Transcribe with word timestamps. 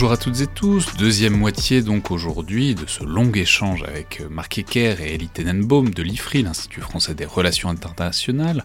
Bonjour 0.00 0.12
à 0.12 0.16
toutes 0.16 0.40
et 0.40 0.46
tous, 0.46 0.96
deuxième 0.96 1.36
moitié 1.36 1.82
donc 1.82 2.10
aujourd'hui 2.10 2.74
de 2.74 2.86
ce 2.86 3.04
long 3.04 3.30
échange 3.32 3.82
avec 3.82 4.22
Marc 4.30 4.56
Ecker 4.56 4.94
et 4.98 5.14
Elie 5.14 5.28
Tenenbaum 5.28 5.90
de 5.90 6.02
l'IFRI, 6.02 6.42
l'Institut 6.42 6.80
français 6.80 7.12
des 7.12 7.26
relations 7.26 7.68
internationales, 7.68 8.64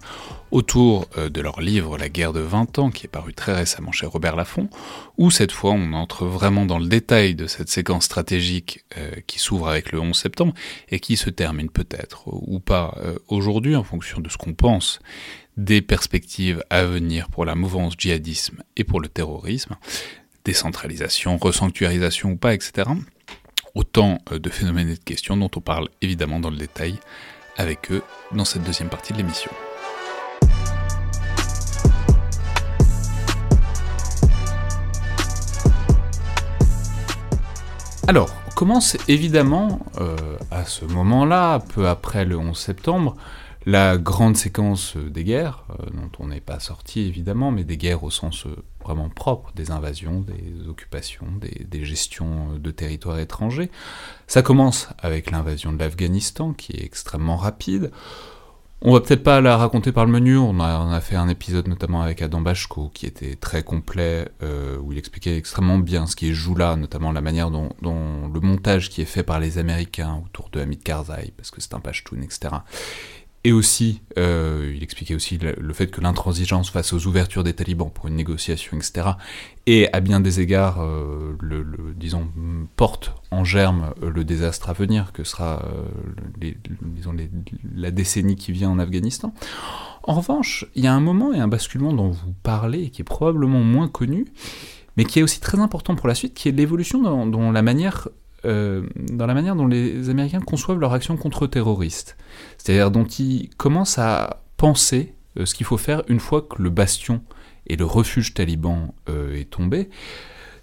autour 0.52 1.09
euh, 1.17 1.28
de 1.28 1.41
leur 1.41 1.59
livre 1.59 1.97
La 1.97 2.08
guerre 2.08 2.31
de 2.31 2.39
20 2.39 2.80
ans 2.80 2.89
qui 2.89 3.06
est 3.06 3.09
paru 3.09 3.33
très 3.33 3.53
récemment 3.53 3.91
chez 3.91 4.06
Robert 4.06 4.38
Laffont, 4.38 4.69
où 5.17 5.30
cette 5.30 5.52
fois 5.52 5.73
on 5.73 5.91
entre 5.91 6.25
vraiment 6.25 6.66
dans 6.66 6.80
le 6.80 6.88
détail 6.88 7.36
de 7.36 7.47
cette 7.47 7.67
séquence 7.67 8.06
stratégique 8.06 8.86
euh, 8.97 9.11
qui 9.28 9.39
s'ouvre 9.39 9.67
avec 9.67 9.91
le 9.91 10.00
11 10.00 10.17
septembre 10.17 10.53
et 10.88 11.02
qui 11.02 11.17
se 11.17 11.30
termine 11.30 11.69
peut-être 11.69 12.28
ou 12.28 12.61
pas 12.61 12.97
euh, 13.03 13.19
aujourd'hui 13.28 13.75
en 13.75 13.83
fonction 13.83 14.22
de 14.22 14.30
ce 14.30 14.38
qu'on 14.38 14.53
pense 14.53 15.02
des 15.58 15.81
perspectives 15.81 16.63
à 16.69 16.86
venir 16.86 17.28
pour 17.28 17.44
la 17.44 17.56
mouvance 17.56 17.95
djihadisme 17.97 18.63
et 18.78 18.86
pour 18.86 19.02
le 19.02 19.09
terrorisme 19.09 19.75
décentralisation, 20.45 21.38
resanctuarisation 21.38 22.31
ou 22.31 22.38
pas, 22.38 22.53
etc. 22.53 22.89
Autant 23.73 24.19
euh, 24.31 24.39
de 24.39 24.49
phénomènes 24.49 24.89
et 24.89 24.95
de 24.95 25.03
questions 25.03 25.35
dont 25.35 25.51
on 25.55 25.59
parle 25.59 25.89
évidemment 26.01 26.39
dans 26.39 26.51
le 26.51 26.57
détail 26.57 26.99
avec 27.57 27.91
eux 27.91 28.03
dans 28.31 28.45
cette 28.45 28.63
deuxième 28.63 28.89
partie 28.89 29.11
de 29.11 29.17
l'émission. 29.17 29.51
Alors, 38.07 38.29
on 38.47 38.51
commence 38.51 38.97
évidemment 39.07 39.79
euh, 39.99 40.16
à 40.51 40.66
ce 40.66 40.85
moment-là, 40.85 41.59
peu 41.73 41.88
après 41.88 42.23
le 42.23 42.38
11 42.38 42.55
septembre, 42.55 43.16
la 43.66 43.97
grande 43.97 44.38
séquence 44.38 44.95
des 44.95 45.23
guerres, 45.23 45.63
euh, 45.71 45.85
dont 45.91 46.11
on 46.19 46.27
n'est 46.27 46.39
pas 46.39 46.59
sorti 46.59 47.01
évidemment, 47.01 47.49
mais 47.49 47.63
des 47.63 47.77
guerres 47.77 48.03
au 48.03 48.11
sens 48.11 48.45
vraiment 48.86 49.09
propre, 49.09 49.52
des 49.55 49.72
invasions, 49.72 50.22
des 50.22 50.67
occupations, 50.67 51.28
des, 51.39 51.86
gestions 51.86 52.58
de 52.58 52.72
territoires 52.72 53.19
étrangers. 53.19 53.69
Ça 54.28 54.41
commence 54.41 54.90
avec 55.00 55.31
l'invasion 55.31 55.73
de 55.73 55.79
l'Afghanistan, 55.79 56.53
qui 56.53 56.73
est 56.73 56.84
extrêmement 56.84 57.38
rapide. 57.38 57.91
On 58.81 58.94
va 58.94 59.00
peut-être 59.00 59.23
pas 59.23 59.41
la 59.41 59.57
raconter 59.57 59.91
par 59.91 60.06
le 60.06 60.12
menu, 60.12 60.38
on 60.38 60.59
a, 60.59 61.01
fait 61.01 61.16
un 61.16 61.28
épisode 61.28 61.68
notamment 61.68 62.01
avec 62.01 62.22
Adam 62.22 62.41
Bashko 62.41 62.91
qui 62.94 63.06
était 63.06 63.35
très 63.35 63.63
complet, 63.63 64.28
euh, 64.44 64.78
où 64.78 64.91
il 64.91 64.97
expliquait 64.97 65.38
extrêmement 65.38 65.79
bien 65.79 66.06
ce 66.06 66.16
qui 66.16 66.34
joue 66.34 66.56
là, 66.56 66.75
notamment 66.75 67.12
la 67.12 67.22
manière 67.22 67.50
dont, 67.50 67.69
le 67.81 68.40
montage 68.41 68.90
qui 68.90 69.02
est 69.02 69.06
fait 69.06 69.23
par 69.23 69.40
les 69.40 69.57
Américains 69.57 70.22
autour 70.25 70.50
de 70.50 70.59
Hamid 70.59 70.84
Karzai, 70.84 71.34
parce 71.35 71.52
que 71.52 71.62
c'est 71.62 71.73
un 71.73 71.79
Pashtun, 71.79 72.22
etc. 72.22 72.57
Et 73.45 73.51
aussi, 73.51 74.01
euh, 74.17 74.73
il 74.75 74.81
expliquait 74.81 75.13
aussi 75.13 75.38
le, 75.38 75.73
fait 75.73 75.85
que 75.85 76.01
l'intransigeance 76.01 76.72
face 76.72 76.94
aux 76.94 77.06
ouvertures 77.06 77.44
des 77.44 77.53
talibans 77.53 77.91
pour 77.91 78.07
une 78.07 78.16
négociation, 78.16 78.75
etc., 78.75 79.09
et 79.67 79.88
à 79.94 80.00
bien 80.00 80.19
des 80.19 80.39
égards, 80.39 80.81
euh, 80.81 81.38
disons, 81.95 82.28
porte 82.75 83.13
en 83.29 83.44
germe 83.44 83.94
euh, 84.01 84.09
le 84.09 84.23
désastre 84.23 84.72
à 84.72 84.73
venir, 84.73 85.13
que 85.13 85.23
sera, 85.23 85.63
la 87.75 87.91
décennie 87.91 88.35
qui 88.35 88.51
vient 88.51 88.72
en 88.72 88.79
Afghanistan. 88.79 89.31
En 90.01 90.16
revanche, 90.16 90.66
il 90.73 90.84
y 90.84 90.88
a 90.88 90.94
un 90.94 91.00
moment 91.00 91.31
et 91.31 91.39
un 91.39 91.47
basculement 91.47 91.94
dont 91.94 92.09
vous 92.09 92.34
parlez, 92.41 92.89
qui 92.89 93.03
est 93.03 93.05
probablement 93.05 93.59
moins 93.59 93.88
connu, 93.88 94.25
mais 94.97 95.05
qui 95.05 95.19
est 95.19 95.23
aussi 95.23 95.39
très 95.39 95.59
important 95.59 95.95
pour 95.95 96.07
la 96.07 96.16
suite, 96.16 96.34
qui 96.34 96.50
est 96.50 96.51
l'évolution 96.51 97.25
dans, 97.28 97.51
la 97.51 97.61
manière 97.61 98.07
euh, 98.45 98.83
dans 98.95 99.25
la 99.25 99.33
manière 99.33 99.56
dont 99.56 99.67
les 99.67 100.09
Américains 100.09 100.39
conçoivent 100.39 100.79
leur 100.79 100.94
action 100.94 101.17
contre-terroriste. 101.17 102.17
C'est-à-dire 102.57 102.91
dont 102.91 103.06
ils 103.06 103.50
commencent 103.57 103.97
à 103.97 104.41
penser 104.57 105.13
euh, 105.38 105.45
ce 105.45 105.56
qu'il 105.56 105.66
faut 105.66 105.78
faire 105.78 106.03
une 106.07 106.19
fois 106.19 106.41
que 106.41 106.61
le 106.61 106.69
bastion 106.69 107.22
et 107.67 107.75
le 107.75 107.85
refuge 107.85 108.34
taliban 108.34 108.94
euh, 109.09 109.35
est 109.35 109.50
tombé. 109.50 109.89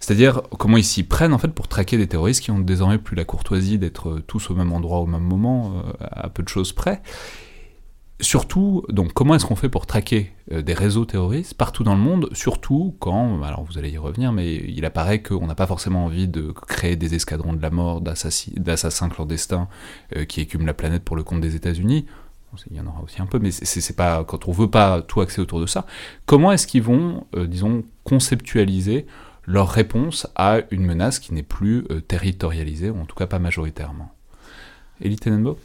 C'est-à-dire 0.00 0.42
comment 0.58 0.76
ils 0.76 0.84
s'y 0.84 1.04
prennent 1.04 1.32
en 1.32 1.38
fait 1.38 1.48
pour 1.48 1.68
traquer 1.68 1.96
des 1.96 2.08
terroristes 2.08 2.42
qui 2.42 2.50
ont 2.50 2.58
désormais 2.58 2.98
plus 2.98 3.14
la 3.14 3.24
courtoisie 3.24 3.78
d'être 3.78 4.20
tous 4.26 4.50
au 4.50 4.54
même 4.54 4.72
endroit 4.72 4.98
au 4.98 5.06
même 5.06 5.22
moment, 5.22 5.80
à 6.00 6.28
peu 6.28 6.42
de 6.42 6.48
choses 6.48 6.72
près 6.72 7.00
surtout, 8.22 8.84
donc, 8.88 9.12
comment 9.12 9.34
est-ce 9.34 9.44
qu'on 9.44 9.56
fait 9.56 9.68
pour 9.68 9.84
traquer 9.84 10.32
euh, 10.52 10.62
des 10.62 10.72
réseaux 10.72 11.04
terroristes 11.04 11.54
partout 11.54 11.84
dans 11.84 11.94
le 11.94 12.00
monde, 12.00 12.28
surtout 12.32 12.96
quand, 13.00 13.42
alors 13.42 13.64
vous 13.64 13.78
allez 13.78 13.90
y 13.90 13.98
revenir, 13.98 14.32
mais 14.32 14.54
il 14.54 14.84
apparaît 14.84 15.22
qu'on 15.22 15.46
n'a 15.46 15.54
pas 15.54 15.66
forcément 15.66 16.06
envie 16.06 16.28
de 16.28 16.52
créer 16.52 16.96
des 16.96 17.14
escadrons 17.14 17.52
de 17.52 17.60
la 17.60 17.70
mort, 17.70 18.00
d'assassins 18.00 19.08
clandestins 19.08 19.68
euh, 20.16 20.24
qui 20.24 20.40
écument 20.40 20.64
la 20.64 20.74
planète 20.74 21.04
pour 21.04 21.16
le 21.16 21.22
compte 21.22 21.40
des 21.40 21.56
États-Unis. 21.56 22.06
Il 22.70 22.76
y 22.76 22.80
en 22.80 22.86
aura 22.86 23.02
aussi 23.02 23.20
un 23.20 23.26
peu, 23.26 23.38
mais 23.38 23.50
c'est 23.50 23.96
pas 23.96 24.24
quand 24.24 24.46
on 24.46 24.52
veut 24.52 24.70
pas 24.70 25.00
tout 25.00 25.22
axer 25.22 25.40
autour 25.40 25.58
de 25.58 25.66
ça. 25.66 25.86
Comment 26.26 26.52
est-ce 26.52 26.66
qu'ils 26.66 26.82
vont, 26.82 27.26
euh, 27.34 27.46
disons, 27.46 27.82
conceptualiser 28.04 29.06
leur 29.46 29.70
réponse 29.70 30.26
à 30.36 30.58
une 30.70 30.84
menace 30.84 31.18
qui 31.18 31.34
n'est 31.34 31.42
plus 31.42 31.84
territorialisée, 32.06 32.90
ou 32.90 33.00
en 33.00 33.06
tout 33.06 33.16
cas 33.16 33.26
pas 33.26 33.38
majoritairement? 33.38 34.12
Elie 35.02 35.16
Tenenbaum? 35.16 35.56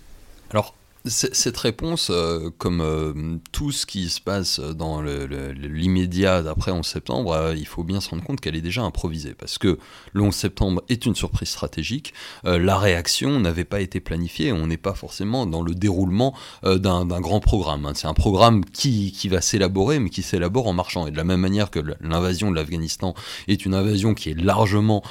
Cette 1.09 1.57
réponse, 1.57 2.09
euh, 2.11 2.49
comme 2.57 2.81
euh, 2.81 3.37
tout 3.51 3.71
ce 3.71 3.85
qui 3.85 4.09
se 4.09 4.21
passe 4.21 4.59
dans 4.59 5.01
l'immédiat 5.01 6.43
d'après 6.43 6.71
11 6.71 6.85
septembre, 6.85 7.31
euh, 7.31 7.55
il 7.55 7.67
faut 7.67 7.83
bien 7.83 8.01
se 8.01 8.09
rendre 8.09 8.23
compte 8.23 8.41
qu'elle 8.41 8.55
est 8.55 8.61
déjà 8.61 8.83
improvisée. 8.83 9.33
Parce 9.33 9.57
que 9.57 9.79
le 10.13 10.21
11 10.21 10.33
septembre 10.33 10.83
est 10.89 11.05
une 11.05 11.15
surprise 11.15 11.49
stratégique. 11.49 12.13
la 12.43 12.77
réaction 12.77 13.39
n'avait 13.39 13.65
pas 13.65 13.81
été 13.81 13.99
planifiée. 13.99 14.51
On 14.51 14.67
n'est 14.67 14.77
pas 14.77 14.93
forcément 14.93 15.45
dans 15.45 15.61
le 15.61 15.73
déroulement 15.73 16.33
d'un 16.63 17.05
grand 17.21 17.39
programme. 17.39 17.85
Hein. 17.85 17.93
C'est 17.95 18.07
un 18.07 18.13
programme 18.13 18.63
qui, 18.65 19.11
va 19.29 19.41
s'élaborer, 19.41 19.99
mais 19.99 20.09
qui 20.09 20.21
s'élabore 20.21 20.67
en 20.67 20.73
marchant. 20.73 21.07
Et 21.07 21.11
de 21.11 21.17
la 21.17 21.23
même 21.23 21.41
manière 21.41 21.69
que 21.71 21.79
l'invasion 22.01 22.51
de 22.51 22.55
l'Afghanistan 22.55 23.13
est 23.47 23.65
une 23.65 23.73
invasion 23.73 24.13
qui 24.13 24.29
est 24.29 24.39
largement 24.39 25.03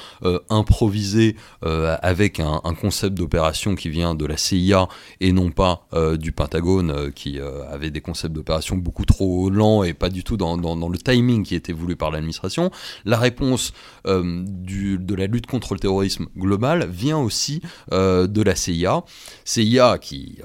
improvisée 0.49 1.35
avec 1.61 2.39
un 2.39 2.73
concept 2.79 3.15
d'opération 3.15 3.75
qui 3.75 3.89
vient 3.89 4.15
de 4.15 4.25
la 4.25 4.37
CIA 4.37 4.87
et 5.19 5.31
non 5.31 5.51
pas 5.51 5.86
euh, 5.93 6.17
du 6.17 6.33
Pentagone 6.33 6.91
euh, 6.91 7.11
qui 7.11 7.39
euh, 7.39 7.63
avait 7.71 7.91
des 7.91 8.01
concepts 8.01 8.35
d'opération 8.35 8.75
beaucoup 8.75 9.05
trop 9.05 9.49
lents 9.49 9.83
et 9.83 9.93
pas 9.93 10.09
du 10.09 10.21
tout 10.21 10.35
dans, 10.35 10.57
le 10.57 10.97
timing 10.97 11.43
qui 11.43 11.55
était 11.55 11.71
voulu 11.71 11.95
par 11.95 12.11
l'administration. 12.11 12.71
La 13.05 13.17
réponse 13.17 13.71
de 14.05 15.15
la 15.15 15.27
lutte 15.27 15.47
contre 15.47 15.73
le 15.73 15.79
terrorisme 15.79 16.27
global 16.37 16.87
vient 16.89 17.17
aussi 17.17 17.61
de 17.91 18.41
la 18.41 18.55
CIA. 18.55 19.03
CIA 19.45 19.97
qui 19.97 20.39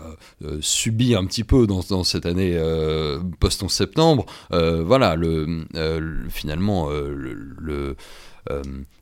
subit 0.61 1.14
un 1.14 1.25
petit 1.26 1.44
peu 1.44 1.66
dans, 1.66 2.05
cette 2.05 2.26
année 2.26 2.56
post-11 3.40 3.69
septembre, 3.69 4.26
voilà, 4.50 5.16
le, 5.16 5.66
finalement, 6.28 6.88
le 6.90 7.96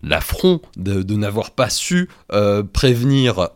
l'affront 0.03 0.61
de, 0.77 1.15
n'avoir 1.15 1.53
pas 1.53 1.71
su 1.71 2.09
prévenir 2.73 3.49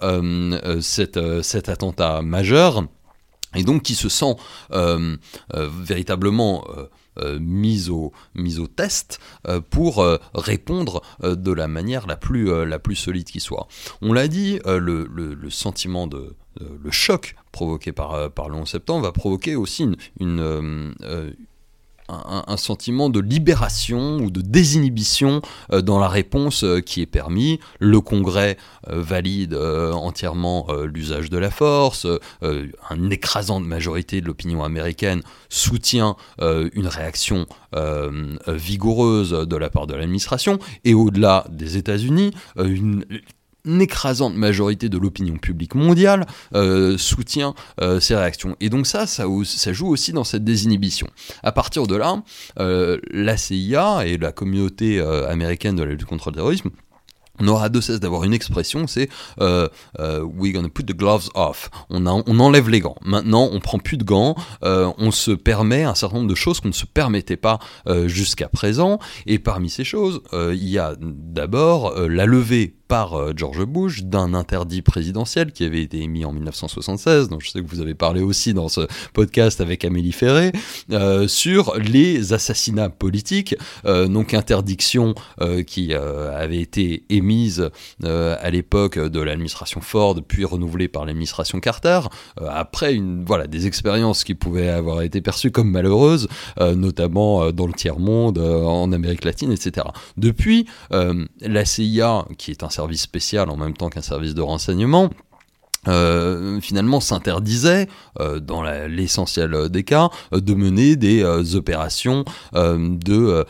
cet 0.80 1.68
attentat 1.68 2.22
majeur 2.22 2.84
et 3.56 3.62
donc 3.62 3.82
qui 3.82 3.94
se 3.94 4.08
sent 4.08 4.36
véritablement 5.52 6.64
mise, 7.40 7.90
au, 7.90 8.12
au 8.36 8.66
test 8.66 9.20
pour 9.70 10.04
répondre 10.34 11.02
de 11.22 11.52
la 11.52 11.68
manière 11.68 12.06
la 12.06 12.16
plus, 12.16 12.64
la 12.66 12.78
plus 12.78 12.96
solide 12.96 13.26
qui 13.26 13.40
soit. 13.40 13.68
On 14.02 14.12
l'a 14.12 14.28
dit, 14.28 14.58
le, 14.66 15.06
le, 15.06 15.50
sentiment 15.50 16.06
de, 16.06 16.34
le 16.60 16.90
choc 16.90 17.36
provoqué 17.52 17.92
par, 17.92 18.30
par 18.32 18.48
le 18.48 18.56
11 18.56 18.68
septembre 18.68 19.04
va 19.04 19.12
provoquer 19.12 19.54
aussi 19.54 19.86
une, 20.18 20.94
un, 22.08 22.56
sentiment 22.56 23.08
de 23.08 23.20
libération 23.20 24.18
ou 24.18 24.30
de 24.30 24.40
désinhibition 24.40 25.40
euh, 25.72 25.80
dans 25.80 25.98
la 25.98 26.08
réponse 26.08 26.64
euh, 26.64 26.80
qui 26.80 27.00
est 27.00 27.06
permis. 27.06 27.60
Le 27.78 28.00
Congrès 28.00 28.56
euh, 28.88 29.00
valide 29.00 29.54
entièrement 29.54 30.66
l'usage 30.84 31.30
de 31.30 31.38
la 31.38 31.50
force, 31.50 32.06
une 32.42 33.12
écrasante 33.12 33.64
majorité 33.64 34.20
de 34.20 34.26
l'opinion 34.26 34.62
américaine 34.62 35.22
soutient 35.48 36.16
une 36.40 36.86
réaction 36.86 37.46
vigoureuse 38.46 39.30
de 39.30 39.56
la 39.56 39.70
part 39.70 39.86
de 39.86 39.94
l'administration, 39.94 40.58
et 40.84 40.94
au-delà 40.94 41.46
des 41.50 41.76
États-Unis, 41.76 42.32
une 42.56 43.04
une 43.64 43.80
écrasante 43.80 44.34
majorité 44.34 44.88
de 44.88 44.98
l'opinion 44.98 45.36
publique 45.36 45.74
mondiale 45.74 46.26
euh, 46.54 46.98
soutient 46.98 47.54
euh, 47.80 48.00
ces 48.00 48.14
réactions. 48.14 48.56
Et 48.60 48.68
donc 48.68 48.86
ça, 48.86 49.06
ça, 49.06 49.24
joue 49.72 49.88
aussi 49.88 50.12
dans 50.12 50.24
cette 50.24 50.44
désinhibition. 50.44 51.08
À 51.42 51.52
partir 51.52 51.86
de 51.86 51.96
là, 51.96 52.22
euh, 52.58 52.98
la 53.10 53.36
CIA 53.36 54.06
et 54.06 54.18
la 54.18 54.32
communauté 54.32 55.00
américaine 55.00 55.76
de 55.76 55.82
la 55.82 55.90
lutte 55.90 56.04
contre 56.04 56.30
le 56.30 56.36
terrorisme 56.36 56.70
on 57.40 57.48
aura 57.48 57.68
de 57.68 57.80
cesse 57.80 58.00
d'avoir 58.00 58.24
une 58.24 58.32
expression, 58.32 58.86
c'est 58.86 59.08
euh, 59.40 59.68
euh, 59.98 60.22
we're 60.22 60.52
gonna 60.52 60.68
put 60.68 60.84
the 60.84 60.96
gloves 60.96 61.28
off. 61.34 61.70
On, 61.90 62.06
on, 62.06 62.40
enlève 62.40 62.68
les 62.68 62.80
gants. 62.80 62.96
Maintenant, 63.04 63.48
on 63.50 63.60
prend 63.60 63.78
plus 63.78 63.96
de 63.96 64.04
gants. 64.04 64.36
Euh, 64.62 64.92
on 64.98 65.10
se 65.10 65.32
permet 65.32 65.82
un 65.82 65.94
certain 65.94 66.16
nombre 66.16 66.30
de 66.30 66.34
choses 66.34 66.60
qu'on 66.60 66.68
ne 66.68 66.72
se 66.72 66.86
permettait 66.86 67.36
pas 67.36 67.58
euh, 67.88 68.06
jusqu'à 68.06 68.48
présent. 68.48 68.98
Et 69.26 69.38
parmi 69.38 69.68
ces 69.68 69.84
choses, 69.84 70.22
euh, 70.32 70.54
il 70.54 70.68
y 70.68 70.78
a 70.78 70.94
d'abord 71.00 71.98
la 71.98 72.26
levée 72.26 72.76
par 72.88 73.36
George 73.36 73.64
Bush 73.64 74.04
d'un 74.04 74.34
interdit 74.34 74.82
présidentiel 74.82 75.52
qui 75.52 75.64
avait 75.64 75.82
été 75.82 76.00
émis 76.00 76.24
en 76.24 76.32
1976, 76.32 77.28
dont 77.28 77.40
je 77.40 77.50
sais 77.50 77.60
que 77.60 77.68
vous 77.68 77.80
avez 77.80 77.94
parlé 77.94 78.22
aussi 78.22 78.54
dans 78.54 78.68
ce 78.68 78.82
podcast 79.12 79.60
avec 79.60 79.84
Amélie 79.84 80.12
Ferré, 80.12 80.52
sur 81.26 81.76
les 81.76 82.32
assassinats 82.32 82.90
politiques, 82.90 83.56
donc 83.84 84.34
interdiction 84.34 85.14
qui 85.66 85.94
avait 85.94 86.60
été 86.60 87.04
émise 87.10 87.24
mise 87.24 87.70
euh, 88.04 88.36
à 88.40 88.50
l'époque 88.50 88.98
de 88.98 89.20
l'administration 89.20 89.80
Ford, 89.80 90.16
puis 90.26 90.44
renouvelée 90.44 90.88
par 90.88 91.04
l'administration 91.04 91.58
Carter, 91.58 92.00
euh, 92.40 92.46
après 92.48 92.94
une, 92.94 93.24
voilà, 93.24 93.46
des 93.46 93.66
expériences 93.66 94.22
qui 94.22 94.34
pouvaient 94.34 94.68
avoir 94.68 95.02
été 95.02 95.20
perçues 95.20 95.50
comme 95.50 95.70
malheureuses, 95.70 96.28
euh, 96.60 96.74
notamment 96.74 97.50
dans 97.50 97.66
le 97.66 97.72
tiers-monde, 97.72 98.38
en 98.38 98.92
Amérique 98.92 99.24
latine, 99.24 99.50
etc. 99.50 99.86
Depuis, 100.16 100.66
la 100.90 101.64
CIA, 101.64 102.26
qui 102.38 102.50
est 102.50 102.62
un 102.62 102.68
spécial 102.92 103.50
en 103.50 103.56
même 103.56 103.74
temps 103.74 103.88
qu'un 103.88 104.02
service 104.02 104.34
de 104.34 104.42
renseignement, 104.42 105.10
euh, 105.88 106.60
finalement 106.60 107.00
s'interdisait, 107.00 107.88
euh, 108.20 108.40
dans 108.40 108.62
l'essentiel 108.62 109.68
des 109.68 109.84
cas, 109.84 110.08
de 110.32 110.54
mener 110.54 110.96
des 110.96 111.22
euh, 111.22 111.42
opérations 111.54 112.24
de 112.54 113.44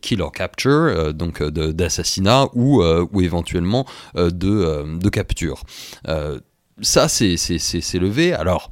kill 0.00 0.22
or 0.22 0.32
capture, 0.32 1.12
donc 1.14 1.42
d'assassinat 1.42 2.48
ou, 2.54 2.82
ou 2.82 3.20
éventuellement 3.20 3.86
de, 4.14 4.98
de 4.98 5.08
capture. 5.08 5.62
ça, 6.82 7.08
c'est 7.08 7.98
levé. 7.98 8.32
Alors, 8.32 8.70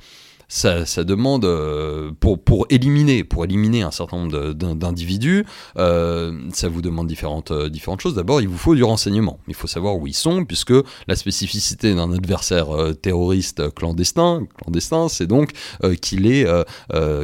ça, 0.54 1.04
demande 1.04 1.44
euh, 1.44 2.12
pour, 2.20 2.42
pour 2.42 2.66
éliminer 2.70 3.24
pour 3.24 3.44
éliminer 3.44 3.82
un 3.82 3.90
certain 3.90 4.18
nombre 4.18 4.52
d'individus, 4.52 5.44
euh, 5.78 6.38
ça 6.52 6.68
vous 6.68 6.80
demande 6.80 7.08
différentes 7.08 7.50
euh, 7.50 7.68
différentes 7.68 8.00
choses. 8.00 8.14
D'abord, 8.14 8.40
il 8.40 8.48
vous 8.48 8.56
faut 8.56 8.74
du 8.74 8.84
renseignement. 8.84 9.40
Il 9.48 9.54
faut 9.54 9.66
savoir 9.66 9.96
où 9.96 10.06
ils 10.06 10.14
sont, 10.14 10.44
puisque 10.44 10.72
la 11.08 11.16
spécificité 11.16 11.94
d'un 11.94 12.12
adversaire 12.12 12.68
terroriste 13.02 13.74
clandestin, 13.74 14.46
clandestin, 14.56 15.08
c'est 15.08 15.26
donc 15.26 15.52
qu'il 16.00 16.26
est 16.26 16.46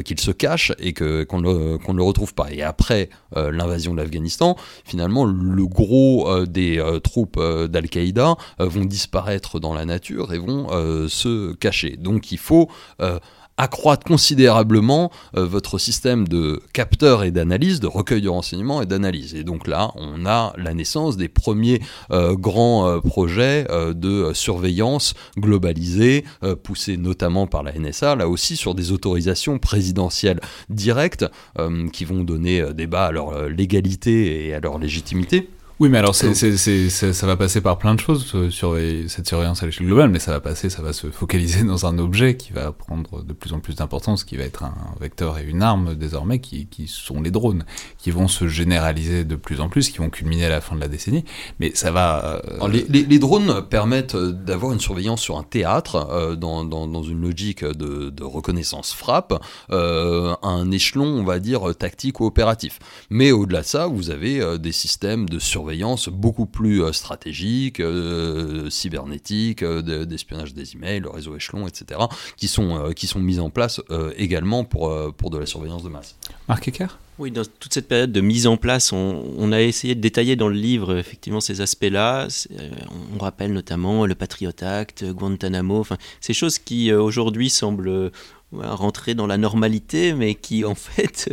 qu'il 0.05 0.21
se 0.21 0.31
cache 0.33 0.73
et 0.79 0.93
que 0.93 1.23
qu'on 1.23 1.41
ne 1.41 1.77
qu'on 1.77 1.93
le 1.93 2.03
retrouve 2.03 2.35
pas. 2.35 2.51
Et 2.51 2.63
après 2.63 3.11
l'invasion 3.37 3.93
de 3.93 3.99
l'Afghanistan, 3.99 4.57
finalement, 4.85 5.25
le 5.25 5.67
gros 5.67 6.45
des 6.47 6.83
troupes 7.05 7.41
d'Al-Qaïda 7.41 8.37
vont 8.59 8.85
disparaître 8.85 9.61
dans 9.61 9.75
la 9.75 9.85
nature 9.85 10.33
et 10.33 10.39
vont 10.39 10.69
se 11.09 11.55
cacher. 11.55 11.97
Donc, 11.97 12.33
il 12.33 12.39
faut 12.39 12.69
accroître 13.61 14.05
considérablement 14.05 15.13
euh, 15.37 15.45
votre 15.45 15.77
système 15.77 16.27
de 16.27 16.63
capteurs 16.73 17.25
et 17.25 17.31
d'analyse, 17.31 17.79
de 17.79 17.87
recueil 17.87 18.23
de 18.23 18.29
renseignements 18.29 18.81
et 18.81 18.87
d'analyse. 18.87 19.35
Et 19.35 19.45
donc 19.45 19.67
là, 19.67 19.93
on 19.97 20.25
a 20.25 20.55
la 20.57 20.73
naissance 20.73 21.19
des 21.19 21.29
premiers 21.29 21.83
euh, 22.11 22.35
grands 22.35 22.89
euh, 22.89 23.01
projets 23.01 23.67
de 23.95 24.33
surveillance 24.33 25.15
globalisée, 25.39 26.25
poussés 26.63 26.97
notamment 26.97 27.47
par 27.47 27.63
la 27.63 27.73
NSA, 27.73 28.17
là 28.17 28.29
aussi 28.29 28.57
sur 28.57 28.75
des 28.75 28.93
autorisations 28.93 29.59
présidentielles 29.59 30.41
directes 30.69 31.27
qui 31.93 32.05
vont 32.05 32.23
donner 32.23 32.73
débat 32.73 33.07
à 33.07 33.13
leur 33.13 33.49
légalité 33.49 34.47
et 34.47 34.55
à 34.55 34.61
leur 34.61 34.79
légitimité. 34.79 35.49
Oui, 35.81 35.89
mais 35.89 35.97
alors 35.97 36.15
c'est, 36.15 36.35
ça 36.35 37.27
va 37.27 37.37
passer 37.39 37.63
par 37.63 37.79
plein 37.79 37.95
de 37.95 38.01
choses, 38.01 38.27
sur 38.51 38.77
cette 39.09 39.27
surveillance 39.27 39.63
à 39.63 39.67
l'échelle 39.67 39.87
globale, 39.87 40.11
mais 40.11 40.19
ça 40.19 40.31
va 40.31 40.39
passer, 40.39 40.69
ça 40.69 40.83
va 40.83 40.93
se 40.93 41.07
focaliser 41.07 41.63
dans 41.65 41.87
un 41.87 41.99
objet 41.99 42.37
qui 42.37 42.53
va 42.53 42.71
prendre 42.71 43.25
de 43.25 43.33
plus 43.33 43.55
en 43.55 43.61
plus 43.61 43.77
d'importance, 43.77 44.25
qui 44.25 44.37
va 44.37 44.45
être 44.45 44.63
un 44.63 44.75
vecteur 45.01 45.39
et 45.39 45.43
une 45.43 45.63
arme 45.63 45.95
désormais, 45.95 46.39
qui, 46.39 46.67
qui 46.67 46.87
sont 46.87 47.23
les 47.23 47.31
drones, 47.31 47.65
qui 47.97 48.11
vont 48.11 48.29
se 48.29 48.47
généraliser 48.47 49.25
de 49.25 49.37
plus 49.37 49.63
en 49.63 49.71
plus, 49.71 49.89
qui 49.89 49.97
vont 49.97 50.11
culminer 50.11 50.45
à 50.45 50.49
la 50.51 50.61
fin 50.61 50.77
de 50.77 50.83
la 50.83 50.89
décennie, 50.89 51.25
mais 51.61 51.73
ça 51.75 51.91
va... 51.91 52.43
Euh, 52.61 52.69
les, 52.69 52.85
les, 52.85 53.19
drones 53.19 53.67
permettent 53.67 54.17
d'avoir 54.17 54.75
une 54.75 54.81
surveillance 54.81 55.23
sur 55.23 55.39
un 55.39 55.45
théâtre, 55.45 56.09
euh, 56.11 56.37
dans, 56.37 56.63
dans, 56.63 56.89
dans, 56.89 57.03
une 57.03 57.23
logique 57.23 57.65
de, 57.65 58.11
de 58.11 58.23
reconnaissance 58.23 58.93
frappe, 58.93 59.43
euh, 59.71 60.35
un 60.43 60.71
échelon, 60.73 61.07
on 61.07 61.25
va 61.25 61.39
dire, 61.39 61.75
tactique 61.75 62.21
ou 62.21 62.27
opératif. 62.27 62.81
Mais 63.09 63.33
au-delà 63.33 63.63
de 63.63 63.67
ça, 63.67 63.87
vous 63.87 64.11
avez 64.11 64.59
des 64.59 64.73
systèmes 64.73 65.27
de 65.27 65.39
surveillance 65.39 65.70
beaucoup 66.11 66.47
plus 66.47 66.83
euh, 66.83 66.93
stratégique, 66.93 67.81
euh, 67.81 68.71
cybernétique, 68.71 69.63
euh, 69.63 70.05
d'espionnage 70.05 70.55
des 70.55 70.75
emails, 70.75 71.01
le 71.01 71.11
réseau 71.11 71.37
échelon, 71.37 71.67
etc., 71.67 72.01
qui 72.37 72.49
sont, 72.49 72.93
qui 72.95 73.07
sont 73.07 73.21
mises 73.21 73.41
en 73.41 73.51
place 73.51 73.81
également 74.17 74.65
pour, 74.65 74.93
pour 75.15 75.31
de 75.31 75.39
la 75.39 75.47
surveillance 75.47 75.83
de 75.83 75.89
masse. 75.89 76.17
Marc 76.49 76.69
Ecker? 76.69 76.87
Oui, 77.19 77.31
dans 77.31 77.43
toute 77.45 77.75
cette 77.75 77.87
période 77.87 78.13
de 78.13 78.21
mise 78.21 78.47
en 78.47 78.57
place, 78.57 78.93
on, 78.93 79.53
a 79.53 79.61
essayé 79.61 79.95
de 79.95 80.01
détailler 80.01 80.37
dans 80.37 80.49
le 80.49 80.55
livre 80.55 80.97
effectivement 80.97 81.41
ces 81.41 81.61
aspects-là. 81.61 82.29
On 83.15 83.19
rappelle 83.19 83.53
notamment 83.53 84.07
le 84.07 84.15
Patriot 84.15 84.53
Act, 84.63 85.05
Guantanamo, 85.05 85.79
enfin, 85.79 85.99
ces 86.21 86.33
choses 86.33 86.59
qui 86.59 86.93
aujourd'hui 86.93 87.51
semblent 87.51 88.11
rentrer 88.53 89.15
dans 89.15 89.27
la 89.27 89.37
normalité, 89.37 90.15
mais 90.15 90.35
qui 90.35 90.65
en 90.65 90.75
fait 90.75 91.31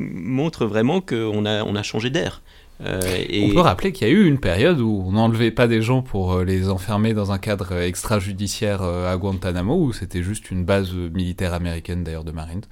montrent 0.00 0.66
vraiment 0.66 1.00
qu'on 1.00 1.46
a, 1.46 1.62
on 1.62 1.76
a 1.76 1.82
changé 1.82 2.10
d'air. 2.10 2.42
Euh, 2.80 3.00
on 3.44 3.50
peut 3.50 3.60
rappeler 3.60 3.92
qu'il 3.92 4.08
y 4.08 4.10
a 4.10 4.12
eu 4.12 4.26
une 4.26 4.38
période 4.38 4.80
où 4.80 5.04
on 5.06 5.12
n'enlevait 5.12 5.52
pas 5.52 5.68
des 5.68 5.80
gens 5.80 6.02
pour 6.02 6.32
euh, 6.32 6.44
les 6.44 6.68
enfermer 6.68 7.14
dans 7.14 7.30
un 7.30 7.38
cadre 7.38 7.72
extrajudiciaire 7.72 8.82
euh, 8.82 9.12
à 9.12 9.16
Guantanamo, 9.16 9.76
où 9.76 9.92
c'était 9.92 10.22
juste 10.22 10.50
une 10.50 10.64
base 10.64 10.92
militaire 10.92 11.54
américaine 11.54 12.02
d'ailleurs 12.02 12.24
de 12.24 12.32
Marines 12.32 12.64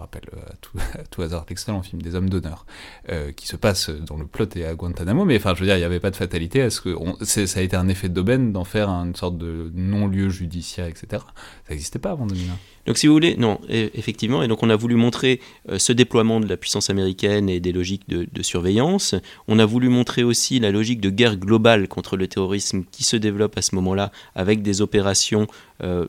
rappelle 0.00 0.28
euh, 0.34 0.40
à 0.50 0.54
tout, 0.60 0.78
à 0.98 1.02
tout 1.04 1.22
hasard 1.22 1.46
l'excellent 1.48 1.82
film 1.82 2.02
des 2.02 2.14
hommes 2.14 2.28
d'honneur, 2.28 2.66
euh, 3.10 3.32
qui 3.32 3.46
se 3.46 3.56
passe 3.56 3.90
dans 3.90 4.16
le 4.16 4.26
plot 4.26 4.46
et 4.56 4.64
à 4.64 4.74
Guantanamo, 4.74 5.24
mais 5.24 5.36
enfin 5.36 5.54
je 5.54 5.60
veux 5.60 5.66
dire, 5.66 5.76
il 5.76 5.80
n'y 5.80 5.84
avait 5.84 6.00
pas 6.00 6.10
de 6.10 6.16
fatalité, 6.16 6.60
est-ce 6.60 6.80
que 6.80 6.96
ça 7.24 7.60
a 7.60 7.62
été 7.62 7.76
un 7.76 7.88
effet 7.88 8.08
d'aubaine 8.08 8.52
d'en 8.52 8.64
faire 8.64 8.88
une 8.88 9.14
sorte 9.14 9.38
de 9.38 9.70
non-lieu 9.74 10.28
judiciaire, 10.28 10.86
etc. 10.86 11.22
Ça 11.70 11.74
n'existait 11.74 12.00
pas 12.00 12.10
avant 12.10 12.26
2001. 12.26 12.58
Donc 12.86 12.98
si 12.98 13.06
vous 13.06 13.12
voulez, 13.12 13.36
non, 13.36 13.60
e, 13.70 13.90
effectivement, 13.94 14.42
et 14.42 14.48
donc 14.48 14.64
on 14.64 14.70
a 14.70 14.74
voulu 14.74 14.96
montrer 14.96 15.40
euh, 15.68 15.78
ce 15.78 15.92
déploiement 15.92 16.40
de 16.40 16.48
la 16.48 16.56
puissance 16.56 16.90
américaine 16.90 17.48
et 17.48 17.60
des 17.60 17.70
logiques 17.70 18.08
de, 18.08 18.42
surveillance, 18.42 19.14
on 19.46 19.60
a 19.60 19.66
voulu 19.66 19.88
montrer 19.88 20.24
aussi 20.24 20.58
la 20.58 20.72
logique 20.72 21.00
de 21.00 21.10
guerre 21.10 21.36
globale 21.36 21.86
contre 21.86 22.16
le 22.16 22.26
terrorisme 22.26 22.82
qui 22.90 23.04
se 23.04 23.16
développe 23.16 23.56
à 23.56 23.62
ce 23.62 23.76
moment-là 23.76 24.10
avec 24.34 24.62
des 24.62 24.80
opérations 24.80 25.46
euh, 25.84 26.06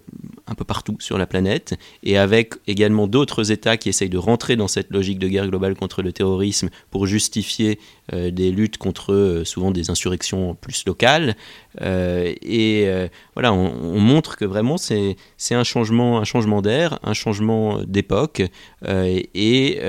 un 0.48 0.56
peu 0.56 0.63
partout 0.63 0.96
sur 1.00 1.20
la 1.20 1.27
planète, 1.27 1.75
et 2.01 2.18
avec 2.18 2.56
également 2.65 3.06
d'autres 3.06 3.51
États 3.51 3.77
qui 3.77 3.89
essayent 3.89 4.10
de 4.10 4.18
rentrer 4.18 4.56
dans 4.56 4.68
cette 4.68 4.89
logique 4.89 5.20
de 5.20 5.27
guerre 5.27 5.48
globale 5.48 5.75
contre 5.75 6.01
le 6.01 6.12
terrorisme 6.12 6.70
pour 6.89 7.06
justifier 7.06 7.77
euh, 8.13 8.32
des 8.32 8.51
luttes 8.51 8.77
contre 8.77 9.44
souvent 9.46 9.70
des 9.70 9.91
insurrections 9.91 10.56
plus 10.56 10.86
locales. 10.88 11.36
Et 11.80 13.10
voilà, 13.34 13.54
on, 13.54 14.00
montre 14.00 14.36
que 14.36 14.46
vraiment 14.46 14.78
c'est 14.78 15.16
un 15.51 15.63
changement, 15.63 16.20
un 16.20 16.24
changement 16.24 16.62
d'air, 16.62 17.00
un 17.04 17.13
changement 17.13 17.82
d'époque, 17.84 18.42
et 18.88 19.80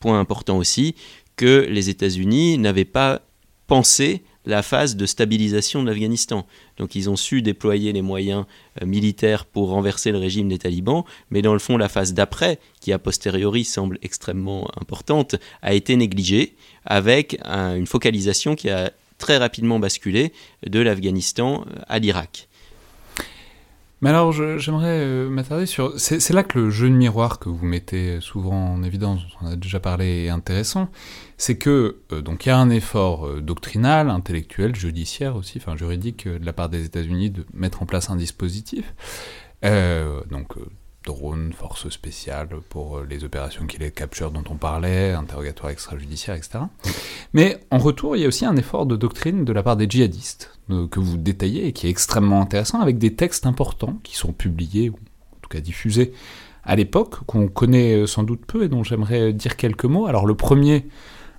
point 0.00 0.20
important 0.20 0.58
aussi, 0.58 0.94
que 1.36 1.66
les 1.68 1.90
États-Unis 1.90 2.58
n'avaient 2.58 2.84
pas 2.84 3.20
pensé 3.66 4.22
la 4.46 4.62
phase 4.62 4.96
de 4.96 5.06
stabilisation 5.06 5.82
de 5.82 5.88
l'Afghanistan. 5.90 6.46
Donc 6.78 6.94
ils 6.94 7.10
ont 7.10 7.16
su 7.16 7.42
déployer 7.42 7.92
les 7.92 8.02
moyens 8.02 8.44
euh, 8.80 8.86
militaires 8.86 9.44
pour 9.44 9.70
renverser 9.70 10.12
le 10.12 10.18
régime 10.18 10.48
des 10.48 10.58
talibans, 10.58 11.02
mais 11.30 11.42
dans 11.42 11.52
le 11.52 11.58
fond 11.58 11.76
la 11.76 11.88
phase 11.88 12.14
d'après, 12.14 12.60
qui 12.80 12.92
a 12.92 12.98
posteriori 12.98 13.64
semble 13.64 13.98
extrêmement 14.02 14.70
importante, 14.80 15.34
a 15.62 15.74
été 15.74 15.96
négligée 15.96 16.54
avec 16.84 17.38
une 17.44 17.86
focalisation 17.88 18.54
qui 18.54 18.70
a 18.70 18.92
très 19.18 19.36
rapidement 19.38 19.78
basculé 19.78 20.32
de 20.66 20.80
l'Afghanistan 20.80 21.64
à 21.88 21.98
l'Irak. 21.98 22.48
Mais 24.02 24.10
alors, 24.10 24.30
j'aimerais 24.32 25.00
euh, 25.00 25.28
m'attarder 25.30 25.64
sur. 25.64 25.98
C'est 25.98 26.30
là 26.30 26.42
que 26.42 26.58
le 26.58 26.70
jeu 26.70 26.90
de 26.90 26.94
miroir 26.94 27.38
que 27.38 27.48
vous 27.48 27.64
mettez 27.64 28.20
souvent 28.20 28.74
en 28.74 28.82
évidence, 28.82 29.20
dont 29.22 29.46
on 29.46 29.52
a 29.52 29.56
déjà 29.56 29.80
parlé, 29.80 30.26
est 30.26 30.28
intéressant. 30.28 30.90
C'est 31.38 31.56
que 31.56 32.02
euh, 32.12 32.20
donc 32.20 32.44
il 32.44 32.50
y 32.50 32.52
a 32.52 32.58
un 32.58 32.68
effort 32.68 33.26
euh, 33.26 33.40
doctrinal, 33.40 34.10
intellectuel, 34.10 34.76
judiciaire 34.76 35.34
aussi, 35.36 35.56
enfin 35.56 35.76
juridique 35.76 36.28
de 36.28 36.44
la 36.44 36.52
part 36.52 36.68
des 36.68 36.84
États-Unis 36.84 37.30
de 37.30 37.46
mettre 37.54 37.82
en 37.82 37.86
place 37.86 38.10
un 38.10 38.16
dispositif. 38.16 38.94
donc 39.62 40.54
drones, 41.06 41.52
forces 41.52 41.88
spéciales 41.88 42.48
pour 42.68 43.00
les 43.00 43.24
opérations 43.24 43.66
qui 43.66 43.78
les 43.78 43.90
capture 43.90 44.30
dont 44.30 44.44
on 44.50 44.56
parlait, 44.56 45.12
interrogatoire 45.12 45.70
extrajudiciaire, 45.70 46.34
etc. 46.34 46.58
Mais 47.32 47.60
en 47.70 47.78
retour, 47.78 48.16
il 48.16 48.22
y 48.22 48.24
a 48.24 48.28
aussi 48.28 48.44
un 48.44 48.56
effort 48.56 48.84
de 48.84 48.96
doctrine 48.96 49.44
de 49.44 49.52
la 49.52 49.62
part 49.62 49.76
des 49.76 49.88
djihadistes 49.88 50.56
euh, 50.70 50.88
que 50.88 50.98
vous 50.98 51.16
détaillez 51.16 51.66
et 51.68 51.72
qui 51.72 51.86
est 51.86 51.90
extrêmement 51.90 52.40
intéressant 52.40 52.80
avec 52.80 52.98
des 52.98 53.14
textes 53.14 53.46
importants 53.46 53.98
qui 54.02 54.16
sont 54.16 54.32
publiés, 54.32 54.90
ou 54.90 54.94
en 54.94 55.38
tout 55.42 55.48
cas 55.48 55.60
diffusés 55.60 56.12
à 56.64 56.74
l'époque, 56.74 57.24
qu'on 57.26 57.46
connaît 57.46 57.94
euh, 57.94 58.06
sans 58.08 58.24
doute 58.24 58.44
peu 58.44 58.64
et 58.64 58.68
dont 58.68 58.82
j'aimerais 58.82 59.32
dire 59.32 59.56
quelques 59.56 59.84
mots. 59.84 60.06
Alors 60.06 60.26
le 60.26 60.34
premier, 60.34 60.88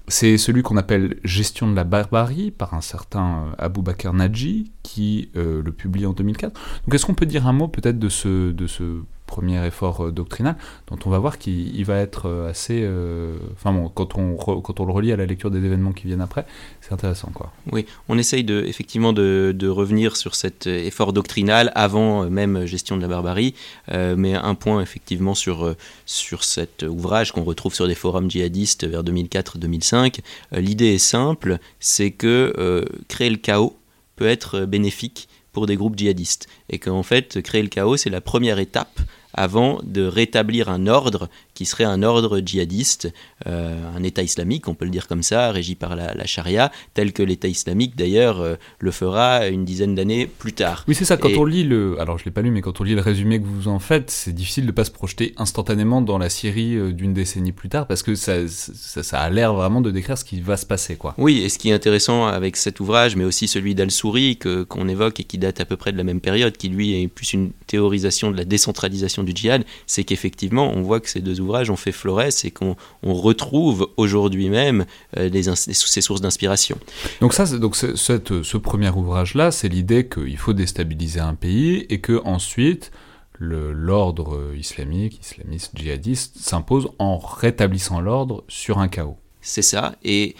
c'est 0.07 0.37
celui 0.37 0.61
qu'on 0.61 0.77
appelle 0.77 1.19
Gestion 1.25 1.69
de 1.69 1.75
la 1.75 1.83
barbarie 1.83 2.51
par 2.51 2.73
un 2.73 2.81
certain 2.81 3.47
euh, 3.47 3.55
Abou 3.57 3.81
Bakr 3.81 4.13
Naji 4.13 4.71
qui 4.81 5.29
le 5.33 5.69
publie 5.71 6.05
en 6.05 6.13
2004. 6.13 6.53
Donc 6.85 6.93
est-ce 6.93 7.05
qu'on 7.05 7.13
peut 7.13 7.25
dire 7.25 7.47
un 7.47 7.53
mot 7.53 7.67
peut-être 7.67 7.99
de 7.99 8.07
ce, 8.07 8.51
de 8.51 8.65
ce 8.65 9.01
premier 9.27 9.63
effort 9.67 10.05
euh, 10.05 10.11
doctrinal, 10.11 10.55
dont 10.87 10.97
on 11.05 11.11
va 11.11 11.19
voir 11.19 11.37
qu'il 11.37 11.85
va 11.85 11.97
être 11.97 12.27
euh, 12.27 12.49
assez... 12.49 12.79
Euh, 12.81 13.35
enfin 13.53 13.71
bon, 13.71 13.89
quand 13.89 14.17
on, 14.17 14.35
quand 14.35 14.79
on 14.79 14.85
le 14.85 14.91
relie 14.91 15.11
à 15.11 15.17
la 15.17 15.27
lecture 15.27 15.51
des 15.51 15.63
événements 15.63 15.91
qui 15.91 16.07
viennent 16.07 16.21
après, 16.21 16.47
c'est 16.81 16.93
intéressant. 16.93 17.29
quoi. 17.31 17.51
Oui, 17.71 17.85
on 18.09 18.17
essaye 18.17 18.43
de, 18.43 18.63
effectivement 18.65 19.13
de, 19.13 19.53
de, 19.55 19.67
revenir 19.67 20.15
sur 20.15 20.33
cet 20.33 20.65
effort 20.65 21.13
doctrinal 21.13 21.71
avant 21.75 22.27
même 22.29 22.65
gestion 22.65 22.95
de 22.95 23.01
la 23.01 23.09
barbarie, 23.09 23.53
mais 23.91 24.33
un 24.33 24.55
point 24.55 24.81
effectivement 24.81 25.35
sur, 25.35 25.75
sur 26.05 26.45
cet 26.45 26.83
ouvrage 26.83 27.33
qu'on 27.33 27.43
retrouve 27.43 27.75
sur 27.75 27.87
des 27.87 27.95
forums 27.95 28.31
djihadistes 28.31 28.87
vers 28.87 29.03
2004-2005. 29.03 30.19
L'idée 30.53 30.93
est 30.93 30.97
simple, 30.97 31.59
c'est 31.81 32.11
que 32.11 32.87
créer 33.09 33.29
le 33.29 33.37
chaos 33.37 33.77
peut 34.15 34.27
être 34.27 34.61
bénéfique 34.61 35.27
pour 35.57 35.65
des 35.65 35.75
groupes 35.75 35.97
djihadistes. 35.97 36.47
Et 36.69 36.77
qu'en 36.77 37.01
fait, 37.01 37.41
créer 37.41 37.63
le 37.63 37.67
chaos, 37.67 37.97
c'est 37.97 38.11
la 38.11 38.21
première 38.21 38.59
étape 38.59 38.99
avant 39.37 39.79
de 39.83 40.05
rétablir 40.05 40.69
un 40.69 40.87
ordre 40.87 41.29
qui 41.57 41.65
serait 41.65 41.85
un 41.85 42.03
ordre 42.03 42.39
djihadiste, 42.39 43.11
euh, 43.47 43.81
un 43.97 44.03
État 44.03 44.21
islamique, 44.21 44.67
on 44.67 44.75
peut 44.75 44.85
le 44.85 44.91
dire 44.91 45.07
comme 45.07 45.23
ça, 45.23 45.51
régi 45.51 45.73
par 45.73 45.95
la, 45.95 46.25
charia, 46.27 46.71
tel 46.93 47.13
que 47.13 47.23
l'État 47.23 47.47
islamique 47.47 47.95
d'ailleurs 47.95 48.41
euh, 48.41 48.55
le 48.77 48.91
fera 48.91 49.47
une 49.47 49.65
dizaine 49.65 49.95
d'années 49.95 50.27
plus 50.27 50.53
tard. 50.53 50.85
Oui, 50.87 50.93
c'est 50.93 51.03
ça, 51.03 51.17
quand 51.17 51.35
on 51.35 51.45
lit 51.45 51.63
le. 51.63 51.99
Alors 51.99 52.19
je 52.19 52.25
l'ai 52.25 52.31
pas 52.31 52.43
lu, 52.43 52.51
mais 52.51 52.61
quand 52.61 52.79
on 52.79 52.83
lit 52.83 52.93
le 52.93 53.01
résumé 53.01 53.39
que 53.39 53.45
vous 53.47 53.69
en 53.69 53.79
faites, 53.79 54.11
c'est 54.11 54.33
difficile 54.33 54.65
de 54.65 54.67
ne 54.67 54.71
pas 54.71 54.83
se 54.83 54.91
projeter 54.91 55.33
instantanément 55.37 56.03
dans 56.03 56.19
la 56.19 56.29
Syrie 56.29 56.75
euh, 56.75 56.93
d'une 56.93 57.15
décennie 57.15 57.53
plus 57.53 57.69
tard, 57.69 57.87
parce 57.87 58.03
que 58.03 58.13
ça, 58.13 58.47
ça, 58.47 59.19
a 59.19 59.29
l'air 59.31 59.55
vraiment 59.55 59.81
de 59.81 59.89
décrire 59.89 60.19
ce 60.19 60.25
qui 60.25 60.39
va 60.39 60.57
se 60.57 60.65
passer. 60.67 60.95
quoi. 60.95 61.15
Oui, 61.17 61.39
et 61.39 61.49
ce 61.49 61.57
qui 61.57 61.69
est 61.69 61.73
intéressant 61.73 62.27
avec 62.27 62.55
cet 62.55 62.79
ouvrage, 62.79 63.15
mais 63.15 63.23
aussi 63.23 63.47
celui 63.47 63.73
d'Al-Souri 63.73 64.37
qu'on 64.37 64.87
évoque 64.87 65.21
et 65.21 65.23
qui 65.23 65.39
date 65.39 65.59
à 65.59 65.65
peu 65.65 65.75
près 65.75 65.91
de 65.91 65.97
la 65.97 66.03
même 66.03 66.21
période, 66.21 66.55
qui 66.55 66.69
lui 66.69 67.01
est 67.01 67.07
plus 67.07 67.33
une 67.33 67.49
théorisation 67.65 68.29
de 68.29 68.37
la 68.37 68.45
décentralisation 68.45 69.23
du 69.23 69.31
djihad, 69.35 69.63
c'est 69.87 70.03
qu'effectivement, 70.03 70.71
on 70.75 70.83
voit 70.83 70.99
que 70.99 71.09
ces 71.09 71.21
deux 71.21 71.41
ouvrages 71.41 71.46
ont 71.47 71.75
fait 71.75 71.91
florès 71.91 72.45
et 72.45 72.51
qu'on 72.51 72.75
retrouve 73.03 73.89
aujourd'hui 73.97 74.49
même 74.49 74.85
euh, 75.17 75.29
ces 75.55 76.01
sources 76.01 76.21
d'inspiration. 76.21 76.77
Donc 77.21 77.33
ça, 77.33 77.45
donc 77.57 77.75
ce 77.75 78.57
premier 78.57 78.89
ouvrage-là, 78.89 79.51
c'est 79.51 79.69
l'idée 79.69 80.07
qu'il 80.07 80.37
faut 80.37 80.53
déstabiliser 80.53 81.19
un 81.19 81.35
pays 81.35 81.85
et 81.89 81.99
que 81.99 82.21
ensuite 82.25 82.91
l'ordre 83.39 84.53
islamique, 84.57 85.19
islamiste, 85.21 85.71
djihadiste 85.75 86.37
s'impose 86.39 86.89
en 86.97 87.17
rétablissant 87.17 88.01
l'ordre 88.01 88.43
sur 88.47 88.79
un 88.79 88.87
chaos. 88.87 89.17
C'est 89.41 89.61
ça, 89.61 89.95
et 90.03 90.35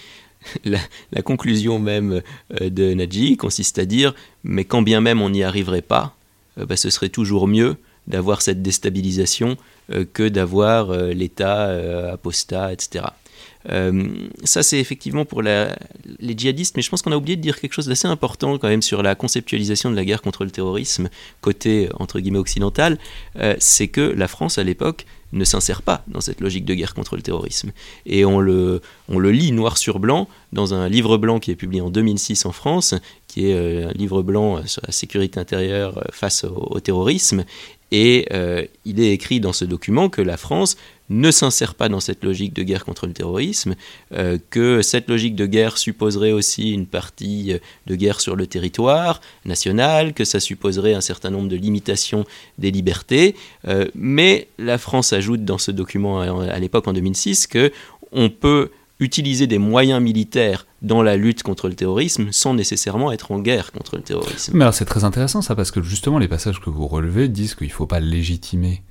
la, 0.66 1.22
conclusion 1.22 1.80
même 1.80 2.22
euh, 2.62 2.70
de 2.70 2.94
Nadji 2.94 3.38
consiste 3.38 3.80
à 3.80 3.86
dire, 3.86 4.14
mais 4.44 4.66
quand 4.66 4.82
bien 4.82 5.02
même 5.02 5.22
on 5.22 5.30
n'y 5.30 5.44
arriverait 5.44 5.82
pas, 5.82 6.16
euh, 6.58 6.66
bah, 6.66 6.76
ce 6.76 6.90
serait 6.90 7.10
toujours 7.10 7.48
mieux 7.48 7.78
d'avoir 8.08 8.42
cette 8.42 8.62
déstabilisation 8.62 9.58
euh, 9.92 10.06
que 10.12 10.28
d'avoir 10.28 10.90
euh, 10.92 11.14
l'État 11.14 11.68
euh, 11.68 12.14
apostat, 12.14 12.74
etc. 12.74 13.06
ça, 14.44 14.64
c'est 14.64 14.80
effectivement 14.80 15.26
pour 15.26 15.42
les 15.42 15.68
djihadistes, 16.38 16.78
mais 16.78 16.82
je 16.82 16.90
pense 16.90 17.02
qu'on 17.02 17.12
a 17.12 17.18
oublié 17.18 17.36
de 17.36 17.42
dire 17.42 17.60
quelque 17.60 17.74
chose 17.74 17.88
d'assez 17.88 18.08
important 18.08 18.58
quand 18.58 18.70
même 18.70 18.82
sur 18.82 19.04
la 19.04 19.14
conceptualisation 19.14 19.92
de 19.92 19.96
la 19.96 20.06
guerre 20.06 20.22
contre 20.22 20.46
le 20.46 20.52
terrorisme, 20.52 21.10
côté 21.42 21.90
entre 22.00 22.22
guillemets 22.22 22.40
occidental, 22.40 22.98
c'est 23.60 23.90
que 23.90 24.00
la 24.00 24.30
France 24.30 24.58
à 24.58 24.64
l'époque 24.64 25.06
ne 25.34 25.44
s'insère 25.44 25.82
pas 25.82 26.06
dans 26.08 26.22
cette 26.22 26.40
logique 26.40 26.64
de 26.64 26.74
guerre 26.74 26.94
contre 26.94 27.18
le 27.18 27.22
terrorisme. 27.22 27.72
Et 28.06 28.24
on 28.24 28.40
le, 28.40 28.82
on 29.10 29.20
le 29.20 29.32
lit 29.32 29.52
noir 29.52 29.78
sur 29.78 30.00
blanc 30.00 30.30
dans 30.54 30.74
un 30.74 30.88
livre 30.88 31.18
blanc 31.18 31.40
qui 31.40 31.52
est 31.52 31.58
publié 31.58 31.82
en 31.82 31.90
2006 31.90 32.46
en 32.46 32.54
France, 32.54 32.96
qui 33.28 33.50
est 33.50 33.84
un 33.84 33.92
livre 33.92 34.22
blanc 34.22 34.66
sur 34.66 34.82
la 34.86 34.94
sécurité 34.94 35.42
intérieure 35.42 36.06
face 36.12 36.46
au 36.46 36.80
terrorisme, 36.80 37.44
et 37.92 38.28
euh, 38.32 38.66
il 38.86 39.00
est 39.00 39.12
écrit 39.12 39.40
dans 39.40 39.54
ce 39.54 39.66
document 39.66 40.10
que 40.10 40.22
la 40.22 40.38
France 40.38 40.78
ne 41.10 41.32
s'insère 41.32 41.74
pas 41.74 41.88
dans 41.88 42.02
cette 42.02 42.24
logique 42.26 42.54
de 42.54 42.64
guerre 42.64 42.84
contre 42.84 43.08
le 43.08 43.14
terrorisme, 43.14 43.76
euh, 44.14 44.38
que 44.50 44.82
cette 44.82 45.10
logique 45.10 45.36
de 45.36 45.46
guerre 45.46 45.78
supposerait 45.78 46.34
aussi 46.34 46.72
une 46.72 46.86
partie 46.86 47.54
euh, 47.54 47.60
de 47.86 47.96
guerre 47.96 48.20
sur 48.20 48.36
le 48.36 48.46
territoire 48.46 49.22
national, 49.46 50.14
que 50.14 50.26
ça 50.26 50.42
supposerait 50.42 50.94
un 50.94 51.02
certain 51.02 51.30
nombre 51.30 51.48
de 51.48 51.56
limitations 51.56 52.26
des 52.58 52.72
libertés. 52.72 53.36
mais 53.96 54.48
la 54.58 54.78
France 54.78 55.14
ajoute 55.14 55.46
dans 55.46 55.58
ce 55.58 55.72
document 55.72 56.20
à, 56.20 56.60
l'époque 56.60 56.88
en 56.88 56.94
2006 56.94 57.48
que 57.48 57.72
on 58.12 58.30
peut 58.30 58.72
utiliser 59.00 59.48
des 59.48 59.58
moyens 59.58 60.02
militaires 60.02 60.67
dans 60.82 61.02
la 61.02 61.18
lutte 61.18 61.44
contre 61.44 61.68
le 61.68 61.76
terrorisme 61.76 62.32
sans 62.32 62.54
nécessairement 62.54 63.12
être 63.12 63.32
en 63.32 63.40
guerre 63.40 63.72
contre 63.72 63.96
le 63.96 64.04
terrorisme. 64.04 64.58
Mais 64.58 64.72
c'est 64.72 64.86
très 64.86 65.04
intéressant 65.04 65.42
ça, 65.42 65.56
parce 65.56 65.72
que 65.72 65.82
justement 65.82 66.20
les 66.20 66.28
passages 66.28 66.62
que 66.62 66.70
vous 66.70 66.88
relevez 66.88 67.28
disent 67.28 67.56
qu'il 67.56 67.68
ne 67.68 67.74
faut 67.74 67.88
pas 67.88 68.00
légitimer 68.00 68.84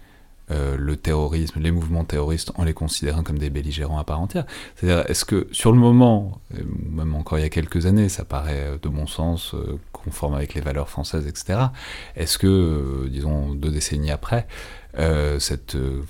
euh, 0.52 0.76
le 0.78 0.97
terrorisme, 0.97 1.61
les 1.61 1.73
mouvements 1.73 2.05
terroristes 2.05 2.52
en 2.55 2.62
les 2.62 2.73
considérant 2.73 3.25
comme 3.25 3.38
des 3.38 3.50
belligérants 3.50 3.99
à 3.99 4.05
part 4.05 4.21
entière. 4.21 4.47
C'est-à-dire, 4.76 5.05
est-ce 5.11 5.25
que 5.25 5.49
sur 5.50 5.73
le 5.73 5.78
moment, 5.78 6.40
même 6.88 7.14
encore 7.14 7.38
il 7.38 7.43
y 7.43 7.45
a 7.45 7.49
quelques 7.49 7.87
années, 7.87 8.09
ça 8.09 8.25
paraît 8.25 8.78
de 8.81 8.88
bon 8.88 9.09
sens, 9.09 9.55
euh, 9.55 9.78
conforme 9.93 10.35
avec 10.35 10.55
les 10.55 10.61
valeurs 10.61 10.88
françaises, 10.88 11.26
etc. 11.26 11.59
Est-ce 12.14 12.38
que, 12.38 12.47
euh, 12.47 13.09
disons, 13.09 13.55
deux 13.55 13.71
décennies 13.71 14.12
après, 14.12 14.47
euh, 14.99 15.38
cette, 15.38 15.75
euh, 15.75 16.02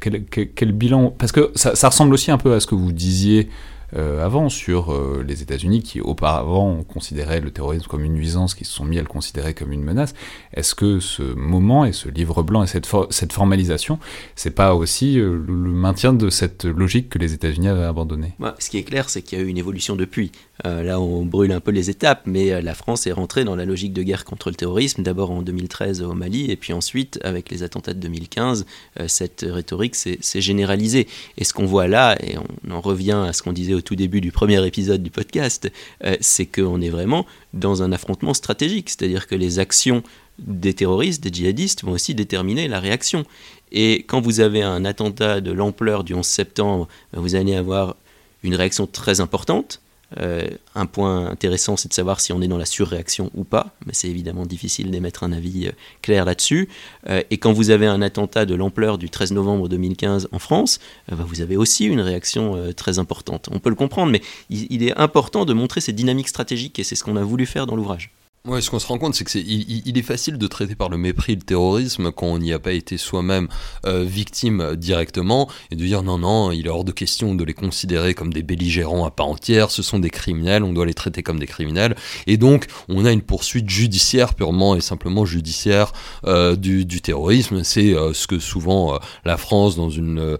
quel, 0.54 0.72
bilan? 0.72 1.10
Parce 1.10 1.32
que 1.32 1.52
ça, 1.54 1.88
ressemble 1.88 2.14
aussi 2.14 2.30
un 2.30 2.38
peu 2.38 2.54
à 2.54 2.60
ce 2.60 2.66
que 2.66 2.74
vous 2.74 2.90
disiez 2.90 3.48
euh, 3.48 3.77
avant 3.96 4.50
sur 4.50 4.92
euh, 4.92 5.24
les 5.26 5.40
États-Unis 5.40 5.82
qui 5.82 6.00
auparavant 6.00 6.82
considéraient 6.82 7.40
le 7.40 7.50
terrorisme 7.50 7.86
comme 7.86 8.04
une 8.04 8.12
nuisance, 8.12 8.54
qui 8.54 8.64
se 8.64 8.72
sont 8.72 8.84
mis 8.84 8.98
à 8.98 9.02
le 9.02 9.08
considérer 9.08 9.54
comme 9.54 9.72
une 9.72 9.82
menace. 9.82 10.14
Est-ce 10.52 10.74
que 10.74 11.00
ce 11.00 11.22
moment 11.22 11.86
et 11.86 11.92
ce 11.92 12.08
livre 12.08 12.42
blanc 12.42 12.62
et 12.62 12.66
cette, 12.66 12.86
cette 13.10 13.32
formalisation, 13.32 13.98
c'est 14.36 14.50
pas 14.50 14.74
aussi 14.74 15.18
euh, 15.18 15.42
le, 15.46 15.70
maintien 15.70 16.12
de 16.12 16.28
cette 16.28 16.64
logique 16.64 17.08
que 17.08 17.18
les 17.18 17.32
États-Unis 17.32 17.68
avaient 17.68 17.84
abandonnée? 17.84 18.34
Ce 18.58 18.68
qui 18.68 18.78
est 18.78 18.82
clair, 18.82 19.08
c'est 19.08 19.22
qu'il 19.22 19.38
y 19.38 19.40
a 19.40 19.44
eu 19.44 19.48
une 19.48 19.58
évolution 19.58 19.96
depuis. 19.96 20.32
là, 20.64 21.00
on 21.00 21.24
brûle 21.24 21.52
un 21.52 21.60
peu 21.60 21.70
les 21.70 21.88
étapes, 21.88 22.22
mais 22.26 22.60
la 22.60 22.74
France 22.74 23.06
est 23.06 23.12
rentrée 23.12 23.44
dans 23.44 23.54
la 23.54 23.64
logique 23.64 23.92
de 23.92 24.02
guerre 24.02 24.24
contre 24.24 24.50
le 24.50 24.56
terrorisme, 24.56 25.02
d'abord 25.02 25.30
en 25.30 25.42
2013 25.42 26.02
au 26.02 26.14
Mali, 26.14 26.50
et 26.50 26.56
puis 26.56 26.72
ensuite, 26.72 27.20
avec 27.22 27.50
les 27.50 27.62
attentats 27.62 27.94
de 27.94 28.00
2015, 28.00 28.66
cette 29.06 29.46
rhétorique 29.48 29.94
s'est 29.94 30.40
généralisée. 30.40 31.06
Et 31.36 31.44
ce 31.44 31.52
qu'on 31.54 31.66
voit 31.66 31.86
là, 31.86 32.16
et 32.22 32.36
on 32.38 32.72
en 32.72 32.80
revient 32.80 33.24
à 33.28 33.32
ce 33.32 33.42
qu'on 33.42 33.52
disait 33.52 33.74
au 33.78 33.80
tout 33.80 33.96
début 33.96 34.20
du 34.20 34.32
premier 34.32 34.64
épisode 34.66 35.02
du 35.02 35.10
podcast, 35.10 35.70
euh, 36.04 36.16
c'est 36.20 36.46
qu'on 36.46 36.80
est 36.80 36.90
vraiment 36.90 37.26
dans 37.54 37.82
un 37.82 37.92
affrontement 37.92 38.34
stratégique, 38.34 38.90
c'est-à-dire 38.90 39.26
que 39.26 39.34
les 39.34 39.58
actions 39.58 40.02
des 40.38 40.74
terroristes, 40.74 41.22
des 41.22 41.32
djihadistes 41.32 41.84
vont 41.84 41.92
aussi 41.92 42.14
déterminer 42.14 42.68
la 42.68 42.80
réaction. 42.80 43.24
Et 43.72 44.04
quand 44.06 44.20
vous 44.20 44.40
avez 44.40 44.62
un 44.62 44.84
attentat 44.84 45.40
de 45.40 45.52
l'ampleur 45.52 46.04
du 46.04 46.14
11 46.14 46.24
septembre, 46.24 46.88
ben, 47.12 47.20
vous 47.20 47.34
allez 47.34 47.54
avoir 47.54 47.96
une 48.42 48.54
réaction 48.54 48.86
très 48.86 49.20
importante, 49.20 49.80
Euh, 50.16 50.48
un 50.74 50.86
point 50.86 51.26
intéressant, 51.26 51.76
c'est 51.76 51.88
de 51.88 51.94
savoir 51.94 52.20
si 52.20 52.32
on 52.32 52.40
est 52.40 52.48
dans 52.48 52.56
la 52.56 52.64
surréaction 52.64 53.30
ou 53.34 53.44
pas, 53.44 53.74
mais 53.86 53.92
c'est 53.92 54.08
évidemment 54.08 54.46
difficile 54.46 54.90
d'émettre 54.90 55.22
un 55.22 55.32
avis 55.32 55.66
euh, 55.66 55.72
clair 56.02 56.24
là-dessus. 56.24 56.68
Euh, 57.08 57.22
et 57.30 57.38
quand 57.38 57.52
vous 57.52 57.70
avez 57.70 57.86
un 57.86 58.00
attentat 58.00 58.46
de 58.46 58.54
l'ampleur 58.54 58.96
du 58.96 59.10
13 59.10 59.32
novembre 59.32 59.68
2015 59.68 60.28
en 60.32 60.38
France, 60.38 60.78
bah, 61.08 61.24
vous 61.26 61.40
avez 61.42 61.56
aussi 61.56 61.84
une 61.86 62.00
réaction 62.00 62.72
très 62.74 62.98
importante. 62.98 63.48
On 63.52 63.58
peut 63.58 63.70
le 63.70 63.74
comprendre, 63.74 64.10
mais 64.10 64.22
il, 64.50 64.82
est 64.82 64.96
important 64.96 65.44
de 65.44 65.52
montrer 65.52 65.80
ces 65.80 65.92
dynamiques 65.92 66.28
stratégiques, 66.28 66.78
et 66.78 66.84
c'est 66.84 66.94
ce 66.94 67.04
qu'on 67.04 67.16
a 67.16 67.22
voulu 67.22 67.46
faire 67.46 67.66
dans 67.66 67.76
l'ouvrage. 67.76 68.10
Ouais, 68.46 68.62
ce 68.62 68.70
qu'on 68.70 68.78
se 68.78 68.86
rend 68.86 68.98
compte, 68.98 69.14
c'est 69.14 69.24
que 69.24 69.36
il, 69.36 69.98
est 69.98 70.02
facile 70.02 70.38
de 70.38 70.46
traiter 70.46 70.76
par 70.76 70.88
le 70.88 70.96
mépris 70.96 71.34
le 71.34 71.42
terrorisme 71.42 72.12
quand 72.12 72.28
on 72.28 72.38
n'y 72.38 72.52
a 72.52 72.60
pas 72.60 72.72
été 72.72 72.96
soi-même 72.96 73.48
euh, 73.84 74.04
victime 74.04 74.76
directement 74.76 75.50
et 75.70 75.76
de 75.76 75.84
dire 75.84 76.04
non, 76.04 76.18
non, 76.18 76.52
il 76.52 76.66
est 76.66 76.70
hors 76.70 76.84
de 76.84 76.92
question 76.92 77.34
de 77.34 77.42
les 77.42 77.52
considérer 77.52 78.14
comme 78.14 78.32
des 78.32 78.44
belligérants 78.44 79.04
à 79.04 79.10
part 79.10 79.26
entière, 79.26 79.72
ce 79.72 79.82
sont 79.82 79.98
des 79.98 80.08
criminels, 80.08 80.62
on 80.62 80.72
doit 80.72 80.86
les 80.86 80.94
traiter 80.94 81.24
comme 81.24 81.40
des 81.40 81.48
criminels. 81.48 81.96
Et 82.28 82.36
donc, 82.36 82.66
on 82.88 83.04
a 83.04 83.12
une 83.12 83.22
poursuite 83.22 83.68
judiciaire, 83.68 84.34
purement 84.34 84.76
et 84.76 84.80
simplement 84.80 85.26
judiciaire, 85.26 85.92
euh, 86.24 86.54
du, 86.54 86.86
terrorisme. 87.02 87.64
C'est 87.64 87.92
euh, 87.92 88.14
ce 88.14 88.28
que 88.28 88.38
souvent 88.38 88.98
la 89.24 89.36
France, 89.36 89.74
dans 89.74 89.90
une, 89.90 90.38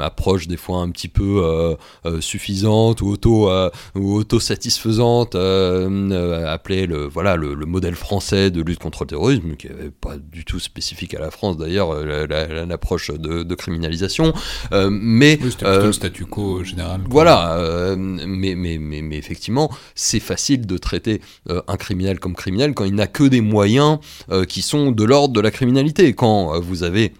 approche 0.00 0.48
des 0.48 0.56
fois 0.56 0.78
un 0.78 0.90
petit 0.90 1.08
peu 1.08 1.76
suffisante 2.20 3.02
ou 3.02 3.08
auto, 3.08 3.50
auto-satisfaisante, 3.94 5.34
appelait 5.34 6.86
le 6.86 7.11
voilà, 7.12 7.36
le, 7.36 7.54
modèle 7.66 7.94
français 7.94 8.50
de 8.50 8.62
lutte 8.62 8.78
contre 8.78 9.04
le 9.04 9.08
terrorisme, 9.08 9.56
qui 9.56 9.68
n'est 9.68 9.90
pas 9.90 10.16
du 10.16 10.44
tout 10.44 10.58
spécifique 10.58 11.14
à 11.14 11.20
la 11.20 11.30
France 11.30 11.56
d'ailleurs, 11.56 11.90
euh, 11.90 12.26
l'approche 12.66 13.10
de, 13.10 13.54
criminalisation. 13.54 14.32
Euh, 14.72 14.88
mais 14.90 15.32
c'était 15.32 15.64
plutôt 15.64 15.66
le 15.66 15.88
euh, 15.88 15.92
statu 15.92 16.24
quo 16.24 16.64
général. 16.64 17.00
Voilà, 17.08 17.94
mais, 17.96 18.54
mais, 18.54 18.78
mais, 18.78 19.02
mais, 19.02 19.16
effectivement, 19.16 19.70
c'est 19.94 20.20
facile 20.20 20.66
de 20.66 20.78
traiter 20.78 21.20
un 21.48 21.76
criminel 21.76 22.18
comme 22.18 22.34
criminel 22.34 22.74
quand 22.74 22.84
il 22.84 22.94
n'a 22.94 23.06
que 23.06 23.24
des 23.24 23.40
moyens 23.40 23.98
qui 24.48 24.62
sont 24.62 24.90
de 24.90 25.04
l'ordre 25.04 25.34
de 25.34 25.40
la 25.40 25.50
criminalité. 25.50 26.14
Quand 26.14 26.58
vous 26.60 26.82
avez 26.82 27.12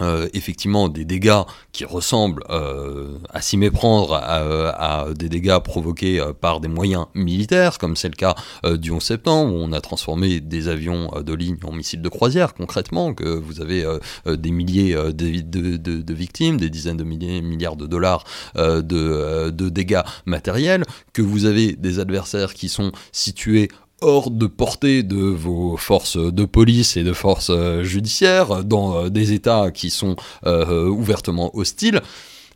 euh, 0.00 0.28
effectivement 0.34 0.88
des 0.88 1.04
dégâts 1.04 1.42
qui 1.72 1.84
ressemblent 1.84 2.42
euh, 2.50 3.18
à 3.30 3.40
s'y 3.40 3.56
méprendre 3.56 4.14
à, 4.14 5.06
des 5.14 5.28
dégâts 5.28 5.58
provoqués 5.58 6.20
euh, 6.20 6.32
par 6.32 6.60
des 6.60 6.68
moyens 6.68 7.06
militaires, 7.14 7.78
comme 7.78 7.96
c'est 7.96 8.08
le 8.08 8.14
cas 8.14 8.34
du 8.64 8.90
11 8.90 9.02
septembre, 9.02 9.54
où 9.54 9.58
on 9.58 9.72
a 9.72 9.80
transformé 9.80 10.40
des 10.40 10.68
avions 10.68 11.10
de 11.20 11.34
ligne 11.34 11.56
en 11.64 11.72
missiles 11.72 12.02
de 12.02 12.08
croisière, 12.08 12.54
concrètement, 12.54 13.14
que 13.14 13.24
vous 13.24 13.60
avez 13.60 13.84
des 14.26 14.50
milliers 14.50 14.94
de, 14.94 16.12
victimes, 16.12 16.58
des 16.58 16.70
dizaines 16.70 16.96
de 16.96 17.04
milliards 17.04 17.76
de 17.76 17.86
dollars 17.86 18.24
de 18.56 19.68
dégâts 19.68 20.02
matériels, 20.26 20.84
que 21.12 21.22
vous 21.22 21.46
avez 21.46 21.72
des 21.72 21.98
adversaires 21.98 22.54
qui 22.54 22.68
sont 22.68 22.92
situés 23.12 23.68
hors 24.00 24.30
de 24.30 24.46
portée 24.46 25.02
de 25.02 25.16
vos 25.16 25.76
forces 25.76 26.16
de 26.16 26.44
police 26.44 26.96
et 26.96 27.04
de 27.04 27.12
forces 27.12 27.50
euh, 27.50 27.82
judiciaires 27.82 28.64
dans 28.64 28.96
euh, 28.96 29.08
des 29.08 29.32
États 29.32 29.70
qui 29.70 29.90
sont 29.90 30.16
euh, 30.46 30.86
ouvertement 30.88 31.56
hostiles, 31.56 32.00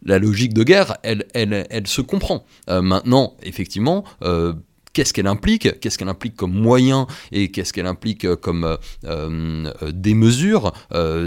la 0.04 0.18
logique 0.18 0.54
de 0.54 0.64
guerre, 0.64 0.96
elle, 1.02 1.24
elle, 1.34 1.66
elle 1.70 1.86
se 1.86 2.02
comprend. 2.02 2.44
maintenant, 2.68 3.32
effectivement, 3.42 4.04
qu'est-ce 4.92 5.14
qu'elle 5.14 5.26
implique, 5.26 5.80
qu'est-ce 5.80 5.96
qu'elle 5.96 6.10
implique 6.10 6.36
comme 6.36 6.52
moyen 6.52 7.06
et 7.32 7.50
qu'est-ce 7.50 7.72
qu'elle 7.72 7.86
implique 7.86 8.26
comme 8.36 8.76
des 9.02 10.14
mesures, 10.14 10.74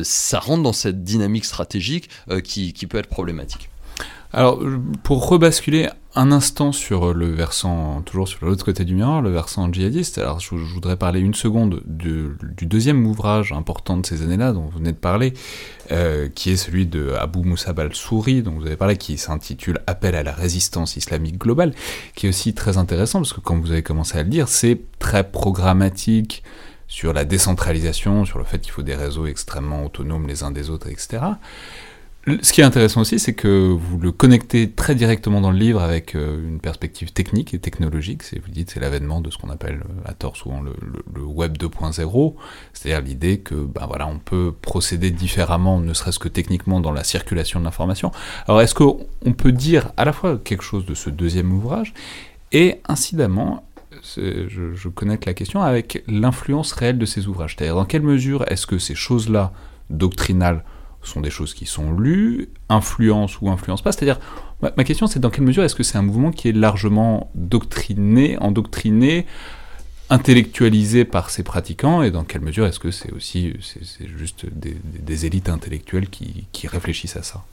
ça 0.03 0.39
rentre 0.39 0.61
dans 0.61 0.73
cette 0.73 1.03
dynamique 1.03 1.45
stratégique 1.45 2.07
qui, 2.43 2.73
qui, 2.73 2.85
peut 2.85 2.99
être 2.99 3.09
problématique. 3.09 3.67
Alors, 4.33 4.59
pour 5.03 5.29
rebasculer 5.29 5.87
un 6.13 6.31
instant 6.31 6.71
sur 6.71 7.13
le 7.13 7.27
versant, 7.27 8.01
toujours 8.01 8.27
sur 8.27 8.45
l'autre 8.45 8.65
côté 8.65 8.83
du 8.83 8.95
miroir, 8.95 9.21
le 9.21 9.29
versant 9.29 9.71
djihadiste, 9.71 10.17
alors 10.17 10.39
je, 10.39 10.55
voudrais 10.55 10.97
parler 10.97 11.19
une 11.19 11.33
seconde 11.33 11.81
du 11.85 12.35
deuxième 12.65 13.05
ouvrage 13.05 13.53
important 13.53 13.97
de 13.97 14.05
ces 14.05 14.23
années-là, 14.23 14.51
dont 14.51 14.63
vous 14.63 14.79
venez 14.79 14.91
de 14.91 14.97
parler, 14.97 15.33
euh, 15.91 16.27
qui 16.27 16.51
est 16.51 16.57
celui 16.57 16.87
de 16.87 17.13
Abu 17.19 17.39
Moussab 17.39 17.79
al-Souri, 17.79 18.41
dont 18.41 18.51
vous 18.51 18.65
avez 18.65 18.75
parlé, 18.75 18.97
qui 18.97 19.17
s'intitule 19.17 19.79
Appel 19.87 20.15
à 20.15 20.23
la 20.23 20.33
résistance 20.33 20.97
islamique 20.97 21.37
globale, 21.37 21.73
qui 22.15 22.25
est 22.25 22.29
aussi 22.29 22.53
très 22.53 22.77
intéressant, 22.77 23.19
parce 23.19 23.33
que 23.33 23.41
quand 23.41 23.57
vous 23.57 23.71
avez 23.71 23.83
commencé 23.83 24.17
à 24.17 24.23
le 24.23 24.29
lire, 24.29 24.47
c'est 24.49 24.81
très 24.99 25.23
programmatique, 25.23 26.43
sur 26.87 27.13
la 27.13 27.25
décentralisation, 27.25 28.25
sur 28.25 28.39
le 28.39 28.45
fait 28.45 28.59
qu'il 28.59 28.71
faut 28.71 28.81
des 28.81 28.95
réseaux 28.95 29.27
extrêmement 29.27 29.85
autonomes 29.85 30.27
les 30.27 30.43
uns 30.43 30.51
des 30.51 30.69
autres, 30.69 30.87
etc. 30.87 31.19
Ce 32.41 32.51
qui 32.51 32.59
est 32.59 32.65
intéressant 32.65 33.01
aussi, 33.01 33.19
c'est 33.19 33.33
que 33.33 33.69
vous 33.69 33.97
le 33.97 34.11
connectez 34.11 34.69
très 34.69 34.95
directement 34.95 35.39
dans 35.39 35.51
le 35.51 35.57
livre 35.57 35.81
avec 35.81 36.13
euh, 36.13 36.45
une 36.45 36.59
perspective 36.59 37.13
technique 37.13 37.53
et 37.53 37.59
technologique. 37.59 38.21
C'est, 38.21 38.39
vous 38.39 38.51
dites, 38.51 38.71
c'est 38.71 38.81
l'avènement 38.81 39.21
de 39.21 39.31
ce 39.31 39.37
qu'on 39.37 39.49
appelle 39.49 39.81
euh, 39.85 40.09
à 40.09 40.13
tort 40.13 40.35
souvent 40.35 40.61
le, 40.61 40.73
web 41.23 41.57
2.0, 41.57 42.33
c'est-à-dire 42.73 43.01
l'idée 43.01 43.39
que, 43.39 43.55
ben 43.55 43.85
voilà, 43.87 44.07
on 44.07 44.19
peut 44.19 44.53
procéder 44.61 45.09
différemment, 45.09 45.79
ne 45.79 45.93
serait-ce 45.93 46.19
que 46.19 46.27
techniquement, 46.27 46.81
dans 46.81 46.91
la 46.91 47.05
circulation 47.05 47.61
de 47.61 47.65
l'information. 47.65 48.11
Alors, 48.47 48.61
est-ce 48.61 48.75
qu'on 48.75 49.33
peut 49.37 49.53
dire 49.53 49.93
à 49.95 50.03
la 50.03 50.11
fois 50.11 50.37
quelque 50.37 50.63
chose 50.63 50.85
de 50.85 50.95
ce 50.95 51.09
deuxième 51.09 51.53
ouvrage 51.53 51.93
et 52.51 52.81
incidemment 52.89 53.63
je, 54.15 54.47
je 54.75 54.89
connecte 54.89 55.25
la 55.25 55.33
question 55.33 55.63
avec 55.63 56.03
l'influence 56.07 56.71
réelle 56.73 56.99
de 56.99 57.05
ces 57.05 57.27
ouvrages. 57.27 57.55
C'est-à-dire 57.57 57.75
dans 57.75 57.85
quelle 57.85 58.03
mesure 58.03 58.43
est-ce 58.47 58.67
que 58.67 58.77
ces 58.77 58.95
choses-là 58.95 59.53
doctrinales 59.89 60.63
sont 61.07 61.21
des 61.21 61.29
choses 61.29 61.53
qui 61.53 61.65
sont 61.65 61.91
lues, 61.91 62.49
influencent 62.69 63.37
ou 63.41 63.49
influencent 63.49 63.83
pas. 63.83 63.91
C'est-à-dire, 63.91 64.19
ma 64.61 64.83
question 64.83 65.07
c'est 65.07 65.19
dans 65.19 65.29
quelle 65.29 65.45
mesure 65.45 65.63
est-ce 65.63 65.75
que 65.75 65.83
c'est 65.83 65.97
un 65.97 66.03
mouvement 66.03 66.31
qui 66.31 66.49
est 66.49 66.53
largement 66.53 67.31
doctriné, 67.35 68.37
endoctriné, 68.39 69.25
intellectualisé 70.09 71.05
par 71.05 71.29
ses 71.29 71.43
pratiquants, 71.43 72.01
et 72.01 72.11
dans 72.11 72.23
quelle 72.23 72.41
mesure 72.41 72.65
est-ce 72.65 72.79
que 72.79 72.91
c'est 72.91 73.11
aussi 73.11 73.53
c'est, 73.61 74.07
juste 74.07 74.45
des, 74.45 75.25
élites 75.25 75.49
intellectuelles 75.49 76.07
qui, 76.09 76.67
réfléchissent 76.67 77.17
à 77.17 77.23
ça? 77.23 77.43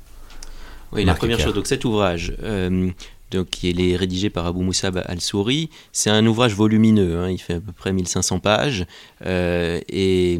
Oui, 0.92 1.04
la 1.04 1.14
première 1.14 1.40
chose, 1.40 1.54
donc 1.54 1.66
cet 1.66 1.84
ouvrage, 1.84 2.36
euh, 2.42 2.90
donc, 3.32 3.50
qui 3.50 3.70
est 3.70 3.96
rédigé 3.96 4.30
par 4.30 4.46
Abou 4.46 4.62
Moussab 4.62 5.02
al-Souri, 5.06 5.70
c'est 5.90 6.10
un 6.10 6.24
ouvrage 6.26 6.54
volumineux, 6.54 7.18
hein, 7.18 7.30
il 7.30 7.38
fait 7.38 7.54
à 7.54 7.60
peu 7.60 7.72
près 7.72 7.92
1500 7.92 8.38
pages, 8.38 8.86
euh, 9.26 9.80
et 9.88 10.38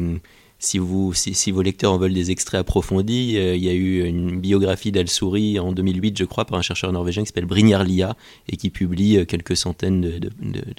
si, 0.65 0.79
vous, 0.79 1.13
si, 1.13 1.51
vos 1.51 1.61
lecteurs 1.61 1.93
en 1.93 1.97
veulent 1.97 2.13
des 2.13 2.31
extraits 2.31 2.59
approfondis, 2.61 3.37
euh, 3.37 3.55
il 3.55 3.63
y 3.63 3.69
a 3.69 3.73
eu 3.73 4.03
une 4.03 4.39
biographie 4.39 4.91
d'Al-Souri 4.91 5.59
en 5.59 5.71
2008, 5.71 6.17
je 6.17 6.25
crois, 6.25 6.45
par 6.45 6.57
un 6.57 6.61
chercheur 6.61 6.91
norvégien 6.91 7.23
qui 7.23 7.27
s'appelle 7.27 7.45
Brynjar 7.45 7.83
Lia 7.83 8.15
et 8.49 8.57
qui 8.57 8.71
publie 8.71 9.17
euh, 9.17 9.25
quelques 9.25 9.55
centaines 9.55 10.01
de, 10.01 10.29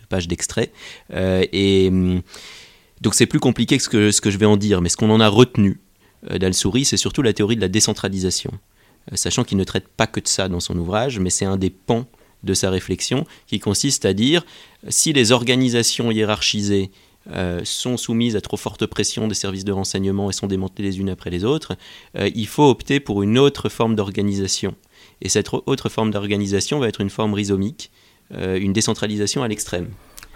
pages 0.09 0.27
d'extraits. 0.27 0.73
Euh, 1.15 1.45
et 1.53 1.89
hum, 1.89 2.23
donc 3.01 3.15
c'est 3.15 3.27
plus 3.27 3.41
compliqué 3.41 3.77
que 3.77 3.83
ce, 3.83 3.89
que 3.89 4.11
ce 4.11 4.21
que 4.21 4.31
je 4.31 4.39
vais 4.39 4.47
en 4.47 4.57
dire, 4.57 4.81
mais 4.83 4.89
ce 4.89 4.97
qu'on 4.97 5.11
en 5.11 5.21
a 5.21 5.29
retenu 5.29 5.81
d'Al-Souri, 6.29 6.85
c'est 6.85 6.97
surtout 6.97 7.23
la 7.23 7.33
théorie 7.33 7.57
de 7.57 7.61
la 7.61 7.69
décentralisation. 7.69 8.51
sachant 9.15 9.45
qu'il 9.45 9.59
ne 9.59 9.65
traite 9.65 9.87
pas 9.87 10.09
que 10.09 10.19
de 10.19 10.27
ça 10.27 10.49
dans 10.49 10.61
son 10.61 10.77
ouvrage, 10.77 11.21
mais 11.21 11.31
c'est 11.31 11.45
un 11.45 11.57
des 11.57 11.71
pans 11.71 12.07
de 12.43 12.55
sa 12.55 12.71
réflexion 12.71 13.27
qui 13.47 13.61
consiste 13.61 14.05
à 14.07 14.15
dire 14.15 14.45
si 14.89 15.13
les 15.13 15.31
organisations 15.31 16.11
hiérarchisées 16.11 16.91
euh, 17.33 17.61
sont 17.65 17.97
soumises 17.97 18.37
à 18.37 18.41
trop 18.41 18.57
forte 18.57 18.87
pression 18.87 19.27
des 19.27 19.35
services 19.35 19.65
de 19.65 19.73
renseignement 19.73 20.31
et 20.31 20.33
sont 20.33 20.47
démantelées 20.47 20.89
les 20.89 21.01
unes 21.01 21.11
après 21.11 21.31
les 21.31 21.45
autres, 21.45 21.77
euh, 22.17 22.31
il 22.35 22.47
faut 22.47 22.69
opter 22.69 23.01
pour 23.01 23.23
une 23.23 23.39
autre 23.39 23.69
forme 23.69 23.97
d'organisation. 23.97 24.75
Et 25.23 25.29
cette 25.29 25.49
autre 25.53 25.89
forme 25.89 26.11
d'organisation 26.13 26.79
va 26.79 26.89
être 26.89 27.01
une 27.01 27.11
forme 27.11 27.35
rhizomique, 27.35 27.91
euh, 28.35 28.59
une 28.61 28.73
décentralisation 28.73 29.43
à 29.43 29.49
l'extrême. 29.49 29.89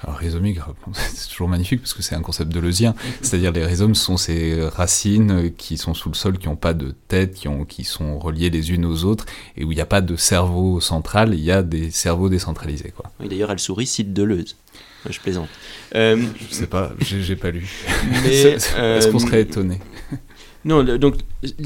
Alors 0.03 0.17
rhizomique, 0.17 0.59
c'est 0.93 1.29
toujours 1.29 1.49
magnifique 1.49 1.81
parce 1.81 1.95
que 1.95 2.03
c'est 2.03 2.15
un 2.15 2.23
concept 2.23 2.51
de 2.53 2.59
leusien, 2.59 2.95
c'est-à-dire 3.21 3.53
les 3.53 3.65
rhizomes 3.65 3.95
sont 3.95 4.17
ces 4.17 4.61
racines 4.69 5.53
qui 5.57 5.77
sont 5.77 5.95
sous 5.95 6.09
le 6.09 6.15
sol, 6.15 6.39
qui 6.39 6.49
n'ont 6.49 6.57
pas 6.57 6.75
de 6.75 6.95
tête, 7.07 7.35
qui, 7.35 7.49
ont, 7.49 7.65
qui 7.65 7.85
sont 7.85 8.19
reliées 8.19 8.51
les 8.51 8.73
unes 8.73 8.87
aux 8.87 9.05
autres, 9.05 9.27
et 9.57 9.65
où 9.65 9.71
il 9.71 9.75
n'y 9.75 9.83
a 9.83 9.87
pas 9.87 10.01
de 10.01 10.17
cerveau 10.17 10.81
central, 10.81 11.35
il 11.35 11.45
y 11.45 11.53
a 11.53 11.63
des 11.63 11.91
cerveaux 11.91 12.31
décentralisés. 12.31 12.93
Quoi. 12.97 13.13
Oui, 13.21 13.29
D'ailleurs, 13.29 13.51
elle 13.51 13.59
sourit 13.59 13.87
cite 13.87 14.13
Deleuze. 14.13 14.57
Je 15.09 15.19
plaisante. 15.19 15.49
Euh, 15.95 16.23
je 16.51 16.55
sais 16.55 16.67
pas, 16.67 16.93
j'ai 17.01 17.37
pas 17.37 17.51
lu. 17.51 17.69
Est-ce 18.25 19.09
qu'on 19.09 19.19
serait 19.19 19.43
étonné? 19.43 19.79
Non, 20.65 20.85
donc 20.85 21.15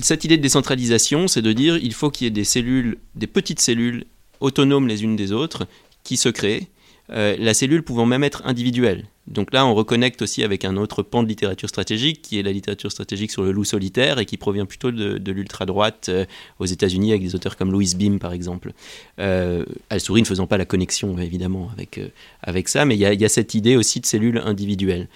cette 0.00 0.24
idée 0.24 0.36
de 0.36 0.42
décentralisation, 0.42 1.26
c'est 1.26 1.42
de 1.42 1.52
dire 1.52 1.76
il 1.76 1.92
faut 1.92 2.10
qu'il 2.10 2.26
y 2.26 2.28
ait 2.28 2.30
des 2.30 2.44
cellules, 2.44 2.98
des 3.16 3.26
petites 3.26 3.60
cellules 3.60 4.04
autonomes 4.40 4.86
les 4.86 5.02
unes 5.02 5.16
des 5.16 5.32
autres, 5.32 5.66
qui 6.04 6.16
se 6.16 6.28
créent 6.28 6.68
euh, 7.10 7.36
la 7.38 7.54
cellule 7.54 7.82
pouvant 7.82 8.06
même 8.06 8.24
être 8.24 8.42
individuelle. 8.46 9.04
Donc 9.26 9.54
là, 9.54 9.64
on 9.64 9.74
reconnecte 9.74 10.20
aussi 10.20 10.42
avec 10.44 10.64
un 10.64 10.76
autre 10.76 11.02
pan 11.02 11.22
de 11.22 11.28
littérature 11.28 11.68
stratégique, 11.68 12.20
qui 12.20 12.38
est 12.38 12.42
la 12.42 12.52
littérature 12.52 12.92
stratégique 12.92 13.30
sur 13.30 13.42
le 13.42 13.52
loup 13.52 13.64
solitaire, 13.64 14.18
et 14.18 14.26
qui 14.26 14.36
provient 14.36 14.66
plutôt 14.66 14.90
de, 14.90 15.32
l'ultra-droite 15.32 16.08
euh, 16.10 16.26
aux 16.58 16.66
États-Unis, 16.66 17.12
avec 17.12 17.22
des 17.22 17.34
auteurs 17.34 17.56
comme 17.56 17.72
Louis 17.72 17.94
Beam, 17.96 18.18
par 18.18 18.32
exemple. 18.34 18.72
Euh, 19.18 19.64
Al-Souri 19.88 20.20
ne 20.20 20.26
faisant 20.26 20.46
pas 20.46 20.58
la 20.58 20.66
connexion, 20.66 21.18
évidemment, 21.18 21.70
avec, 21.72 21.98
euh, 21.98 22.08
avec 22.42 22.68
ça, 22.68 22.84
mais 22.84 22.96
il 22.96 23.00
y, 23.00 23.24
a 23.24 23.28
cette 23.28 23.54
idée 23.54 23.76
aussi 23.76 24.00
de 24.00 24.06
cellule 24.06 24.42
individuelle. 24.44 25.08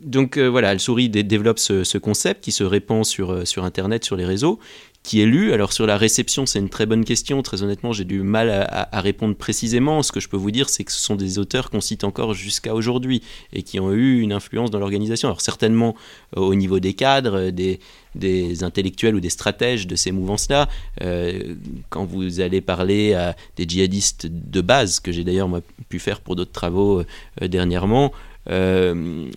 donc 0.00 0.38
voilà, 0.38 0.70
Al-Souri 0.70 1.10
développe 1.10 1.58
ce, 1.58 1.98
concept 1.98 2.42
qui 2.42 2.52
se 2.52 2.64
répand 2.64 3.04
sur, 3.04 3.46
sur 3.46 3.64
Internet, 3.64 4.04
sur 4.04 4.16
les 4.16 4.24
réseaux, 4.24 4.58
qui 5.06 5.22
est 5.22 5.26
lu. 5.26 5.52
Alors 5.52 5.72
sur 5.72 5.86
la 5.86 5.96
réception, 5.96 6.46
c'est 6.46 6.58
une 6.58 6.68
très 6.68 6.84
bonne 6.84 7.04
question. 7.04 7.40
Très 7.40 7.62
honnêtement, 7.62 7.92
j'ai 7.92 8.04
du 8.04 8.22
mal 8.22 8.50
à, 8.50 9.00
répondre 9.00 9.36
précisément. 9.36 10.02
Ce 10.02 10.10
que 10.10 10.18
je 10.18 10.28
peux 10.28 10.36
vous 10.36 10.50
dire, 10.50 10.68
c'est 10.68 10.82
que 10.82 10.90
ce 10.90 10.98
sont 10.98 11.14
des 11.14 11.38
auteurs 11.38 11.70
qu'on 11.70 11.80
cite 11.80 12.02
encore 12.02 12.34
jusqu'à 12.34 12.74
aujourd'hui 12.74 13.22
et 13.52 13.62
qui 13.62 13.78
ont 13.78 13.92
eu 13.92 14.20
une 14.20 14.32
influence 14.32 14.72
dans 14.72 14.80
l'organisation. 14.80 15.28
Alors 15.28 15.40
certainement 15.40 15.94
euh, 16.36 16.40
au 16.40 16.56
niveau 16.56 16.80
des 16.80 16.92
cadres, 16.92 17.50
des, 17.50 17.78
des 18.16 18.64
intellectuels 18.64 19.14
ou 19.14 19.20
des 19.20 19.30
stratèges 19.30 19.86
de 19.86 19.94
ces 19.94 20.10
mouvances-là. 20.10 20.68
Euh, 21.02 21.54
quand 21.88 22.04
vous 22.04 22.40
allez 22.40 22.60
parler 22.60 23.14
à 23.14 23.36
des 23.56 23.64
djihadistes 23.64 24.26
de 24.26 24.60
base, 24.60 24.98
que 24.98 25.12
j'ai 25.12 25.22
d'ailleurs 25.22 25.48
pu 25.88 26.00
faire 26.00 26.20
pour 26.20 26.34
d'autres 26.34 26.50
travaux 26.50 27.04
euh, 27.42 27.48
dernièrement, 27.48 28.12
euh, 28.48 29.30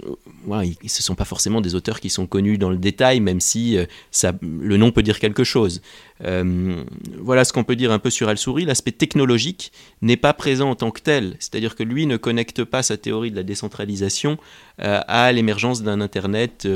ce 0.48 0.52
ne 0.52 0.88
sont 0.88 1.16
pas 1.16 1.26
forcément 1.26 1.62
des 1.62 1.76
auteurs 1.76 2.00
qui 2.00 2.10
sont 2.10 2.28
connus 2.28 2.58
dans 2.58 2.70
le 2.70 2.78
détail, 2.78 3.20
même 3.20 3.40
si 3.40 3.78
euh, 3.78 3.86
ça, 4.12 4.34
le 4.42 4.78
nom 4.78 4.92
peut 4.92 5.04
dire 5.04 5.20
quelque 5.20 5.44
chose. 5.44 5.82
Euh, 6.24 6.84
voilà 7.18 7.46
ce 7.46 7.54
qu'on 7.54 7.64
peut 7.64 7.76
dire 7.76 7.92
un 7.92 8.00
peu 8.00 8.10
sur 8.10 8.30
Al-Souri. 8.30 8.66
L'aspect 8.66 8.92
technologique 8.92 9.72
n'est 10.02 10.18
pas 10.18 10.34
présent 10.34 10.70
en 10.70 10.76
tant 10.76 10.92
que 10.92 11.02
tel, 11.02 11.36
c'est-à-dire 11.40 11.76
que 11.76 11.84
lui 11.84 12.06
ne 12.06 12.18
connecte 12.18 12.64
pas 12.64 12.84
sa 12.84 12.98
théorie 12.98 13.32
de 13.32 13.36
la 13.36 13.44
décentralisation 13.44 14.38
euh, 14.82 15.00
à 15.08 15.32
l'émergence 15.32 15.82
d'un 15.82 16.02
Internet 16.02 16.68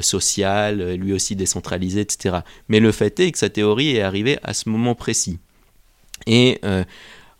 social, 0.00 0.94
lui 0.94 1.12
aussi 1.12 1.36
décentralisé, 1.36 2.00
etc. 2.00 2.38
Mais 2.68 2.80
le 2.80 2.90
fait 2.90 3.20
est 3.20 3.30
que 3.30 3.38
sa 3.38 3.48
théorie 3.48 3.94
est 3.94 4.02
arrivée 4.02 4.38
à 4.42 4.52
ce 4.52 4.68
moment 4.68 4.96
précis. 4.96 5.38
Et 6.26 6.60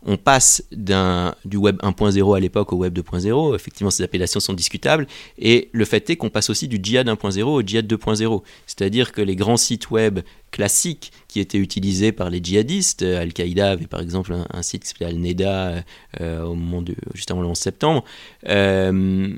on 0.06 0.16
passe 0.16 0.62
du 0.70 1.56
web 1.56 1.76
1.0 1.82 2.36
à 2.36 2.40
l'époque 2.40 2.72
au 2.72 2.76
web 2.76 2.96
2.0. 2.96 3.54
Effectivement, 3.54 3.90
ces 3.90 4.02
appellations 4.02 4.40
sont 4.40 4.52
discutables. 4.52 5.06
Et 5.38 5.68
le 5.72 5.84
fait 5.84 6.08
est 6.10 6.16
qu'on 6.16 6.30
passe 6.30 6.50
aussi 6.50 6.68
du 6.68 6.78
djihad 6.82 7.08
1.0 7.08 7.42
au 7.42 7.62
djihad 7.62 7.86
2.0. 7.86 8.42
C'est-à-dire 8.66 9.12
que 9.12 9.20
les 9.20 9.34
grands 9.34 9.56
sites 9.56 9.90
web 9.90 10.20
classiques 10.50 11.12
qui 11.26 11.40
étaient 11.40 11.58
utilisés 11.58 12.12
par 12.12 12.30
les 12.30 12.40
djihadistes, 12.42 13.02
euh, 13.02 13.20
Al-Qaïda 13.20 13.72
avait 13.72 13.86
par 13.86 14.00
exemple 14.00 14.34
un, 14.48 14.62
site 14.62 14.82
qui 14.82 14.88
s'appelait 14.88 15.06
Al-Neda 15.06 15.84
euh, 16.20 16.42
au 16.44 16.54
moment 16.54 16.80
de, 16.80 16.94
juste 17.14 17.30
avant 17.30 17.42
le 17.42 17.48
11 17.48 17.58
septembre. 17.58 18.04
Euh, 18.48 19.28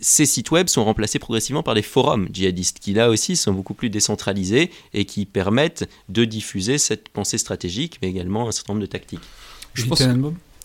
ces 0.00 0.26
sites 0.26 0.50
web 0.50 0.68
sont 0.68 0.84
remplacés 0.84 1.20
progressivement 1.20 1.62
par 1.62 1.74
des 1.74 1.82
forums 1.82 2.28
djihadistes 2.32 2.80
qui 2.80 2.92
là 2.92 3.08
aussi 3.08 3.36
sont 3.36 3.52
beaucoup 3.52 3.74
plus 3.74 3.88
décentralisés 3.88 4.72
et 4.94 5.04
qui 5.04 5.26
permettent 5.26 5.88
de 6.08 6.24
diffuser 6.24 6.78
cette 6.78 7.08
pensée 7.08 7.38
stratégique 7.38 7.98
mais 8.02 8.08
également 8.08 8.48
un 8.48 8.52
certain 8.52 8.72
nombre 8.72 8.82
de 8.82 8.90
tactiques. 8.90 9.20
Je 9.74 9.86
pense 9.86 10.02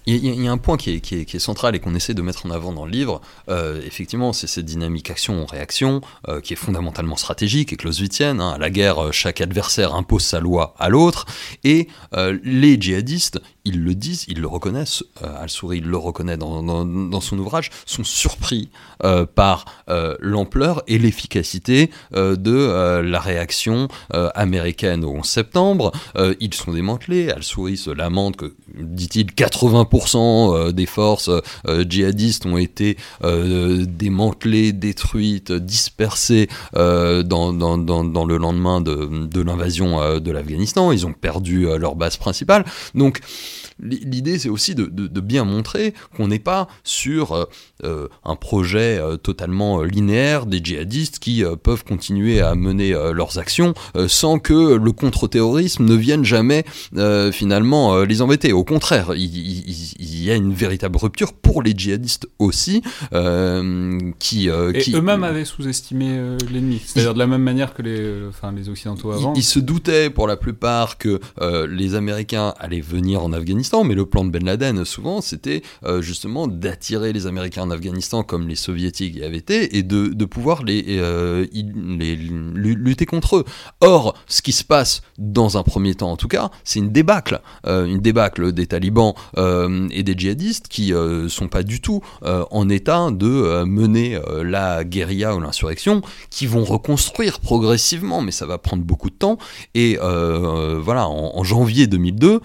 il 0.09 0.41
y, 0.41 0.47
a 0.47 0.51
un 0.53 0.57
point 0.57 0.77
qui 0.77 0.91
est, 0.91 1.39
central 1.39 1.75
et 1.75 1.79
qu'on 1.79 1.93
essaie 1.93 2.13
de 2.13 2.21
mettre 2.21 2.45
en 2.45 2.49
avant 2.49 2.71
dans 2.71 2.85
le 2.85 2.91
livre. 2.91 3.19
Euh, 3.49 3.81
effectivement, 3.85 4.31
c'est 4.31 4.47
cette 4.47 4.63
dynamique 4.63 5.11
action-réaction 5.11 5.99
euh, 6.29 6.39
qui 6.39 6.53
est 6.53 6.55
fondamentalement 6.55 7.17
stratégique 7.17 7.73
et 7.73 7.75
clausewitzienne. 7.75 8.39
Hein. 8.39 8.51
À 8.51 8.57
la 8.57 8.69
guerre, 8.69 9.03
euh, 9.03 9.11
chaque 9.11 9.41
adversaire 9.41 9.93
impose 9.95 10.23
sa 10.23 10.39
loi 10.39 10.75
à 10.79 10.87
l'autre. 10.87 11.25
Et 11.65 11.89
les 12.43 12.79
djihadistes, 12.79 13.41
ils 13.67 13.83
le 13.83 13.95
disent, 13.95 14.25
ils 14.29 14.39
le 14.39 14.47
reconnaissent, 14.47 15.03
euh, 15.23 15.41
Al-Souri 15.41 15.81
le 15.81 15.97
reconnaît 15.97 16.37
dans, 16.37 17.21
son 17.21 17.37
ouvrage, 17.37 17.69
sont 17.85 18.05
surpris 18.05 18.69
euh, 19.03 19.25
par 19.25 19.65
euh, 19.89 20.15
l'ampleur 20.21 20.83
et 20.87 20.97
l'efficacité 20.97 21.91
de 22.13 23.01
la 23.01 23.19
réaction 23.19 23.87
américaine 24.35 25.03
au 25.03 25.11
11 25.11 25.25
septembre. 25.25 25.91
ils 26.39 26.53
sont 26.53 26.71
démantelés, 26.71 27.29
Al-Souri 27.29 27.77
se 27.77 27.89
lamente 27.89 28.37
que, 28.37 28.53
dit-il, 28.73 29.27
80% 29.27 30.71
des 30.71 30.85
forces 30.85 31.29
djihadistes 31.87 32.45
ont 32.45 32.57
été 32.57 32.97
démantelées, 33.21 34.71
détruites, 34.71 35.51
dispersées 35.51 36.47
dans, 36.73 38.25
le 38.27 38.37
lendemain 38.37 38.81
de, 38.81 39.27
de 39.27 39.41
l'invasion 39.41 40.19
de 40.19 40.31
l'Afghanistan. 40.31 40.91
Ils 40.91 41.05
ont 41.05 41.13
perdu 41.13 41.67
leur 41.77 41.95
base 41.95 42.17
principale. 42.17 42.65
Donc, 42.95 43.21
L'idée, 43.79 44.39
c'est 44.39 44.49
aussi 44.49 44.75
de, 44.75 45.19
bien 45.19 45.43
montrer 45.43 45.93
qu'on 46.15 46.27
n'est 46.27 46.39
pas 46.39 46.67
sur 46.83 47.33
euh, 47.33 47.45
un 47.83 48.35
projet 48.35 48.97
euh, 48.99 49.17
totalement 49.17 49.81
linéaire 49.83 50.45
des 50.45 50.59
djihadistes 50.63 51.19
qui 51.19 51.43
peuvent 51.63 51.83
continuer 51.83 52.41
à 52.41 52.55
mener 52.55 52.91
leurs 53.13 53.37
actions 53.37 53.73
sans 54.07 54.39
que 54.39 54.75
le 54.75 54.91
contre-terrorisme 54.91 55.85
ne 55.85 55.95
vienne 55.95 56.23
jamais 56.23 56.63
finalement 57.31 58.03
les 58.03 58.21
embêter. 58.21 58.53
Au 58.53 58.63
contraire, 58.63 59.13
il, 59.15 60.23
y 60.23 60.31
a 60.31 60.35
une 60.35 60.53
véritable 60.53 60.97
rupture 60.97 61.33
pour 61.33 61.61
les 61.61 61.73
djihadistes 61.75 62.27
aussi, 62.39 62.81
qui, 64.19 64.47
Et 64.47 64.95
eux-mêmes 64.95 65.23
avaient 65.23 65.45
sous-estimé 65.45 66.37
l'ennemi, 66.51 66.81
c'est-à-dire 66.83 67.13
de 67.13 67.19
la 67.19 67.27
même 67.27 67.43
manière 67.43 67.73
que 67.73 67.81
les, 67.81 68.27
enfin, 68.27 68.51
les 68.51 68.69
Occidentaux 68.69 69.11
avant. 69.11 69.33
Ils, 69.35 69.43
se 69.43 69.59
doutaient 69.59 70.09
pour 70.09 70.27
la 70.27 70.37
plupart 70.37 70.97
que 70.97 71.19
les 71.69 71.95
Américains 71.95 72.53
allaient 72.59 72.81
venir 72.81 73.23
en 73.23 73.33
Afghanistan 73.33 73.67
mais 73.83 73.95
le 73.95 74.05
plan 74.05 74.23
de 74.23 74.29
Ben 74.29 74.43
Laden, 74.43 74.85
souvent, 74.85 75.21
c'était 75.21 75.61
euh, 75.83 76.01
justement 76.01 76.47
d'attirer 76.47 77.13
les 77.13 77.27
Américains 77.27 77.66
Afghanistan 77.71 78.23
comme 78.23 78.47
les 78.47 78.55
Soviétiques 78.55 79.15
y 79.15 79.23
avaient 79.23 79.37
été, 79.37 79.77
et 79.77 79.83
de, 79.83 80.25
pouvoir 80.25 80.63
les, 80.63 80.83
euh, 80.89 81.45
lutter 81.53 83.05
contre 83.05 83.37
eux. 83.37 83.45
Or, 83.81 84.15
ce 84.27 84.41
qui 84.41 84.51
se 84.51 84.63
passe 84.63 85.01
dans 85.17 85.57
un 85.57 85.63
premier 85.63 85.95
temps, 85.95 86.11
en 86.11 86.17
tout 86.17 86.27
cas, 86.27 86.51
c'est 86.63 86.79
une 86.79 86.91
débâcle, 86.91 87.41
euh, 87.65 87.85
une 87.85 87.99
débâcle 87.99 88.51
des 88.51 88.67
talibans 88.67 89.13
et 89.37 90.03
des 90.03 90.13
djihadistes 90.17 90.67
qui 90.67 90.93
sont 91.29 91.47
pas 91.47 91.63
du 91.63 91.81
tout 91.81 92.01
en 92.23 92.69
état 92.69 93.09
de 93.11 93.63
mener 93.63 94.19
la 94.43 94.83
guérilla 94.83 95.35
ou 95.35 95.39
l'insurrection, 95.39 96.01
qui 96.29 96.45
vont 96.47 96.63
reconstruire 96.63 97.39
progressivement, 97.39 98.21
mais 98.21 98.31
ça 98.31 98.45
va 98.45 98.57
prendre 98.57 98.83
beaucoup 98.83 99.09
de 99.09 99.15
temps. 99.15 99.37
Et 99.75 99.97
voilà, 99.97 101.07
en, 101.07 101.37
en 101.37 101.43
janvier 101.43 101.87
2002, 101.87 102.41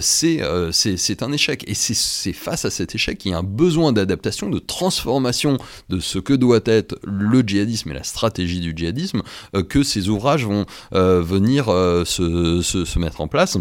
c'est 0.00 0.42
euh, 0.52 0.70
c'est 0.72 1.22
un 1.22 1.32
échec. 1.32 1.64
Et 1.66 1.74
c'est 1.74 2.32
face 2.32 2.64
à 2.64 2.70
cet 2.70 2.94
échec 2.94 3.18
qu'il 3.18 3.32
y 3.32 3.34
a 3.34 3.38
un 3.38 3.42
besoin 3.42 3.92
d'adaptation, 3.92 4.48
de 4.48 4.58
transformation 4.66 5.58
de 5.88 6.00
ce 6.00 6.18
que 6.18 6.32
doit 6.32 6.60
être 6.64 6.98
le 7.04 7.42
djihadisme 7.42 7.90
et 7.90 7.94
la 7.94 8.04
stratégie 8.04 8.60
du 8.60 8.72
djihadisme 8.76 9.22
euh, 9.54 9.62
que 9.62 9.82
ces 9.82 10.08
ouvrages 10.08 10.44
vont 10.44 10.66
euh, 10.94 11.22
venir 11.22 11.66
se, 11.66 12.98
mettre 12.98 13.20
en 13.20 13.28
place 13.28 13.58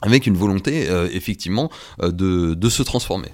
avec 0.00 0.26
une 0.26 0.36
volonté 0.36 0.86
effectivement 1.12 1.70
de 1.98 2.68
se 2.68 2.82
transformer. 2.82 3.28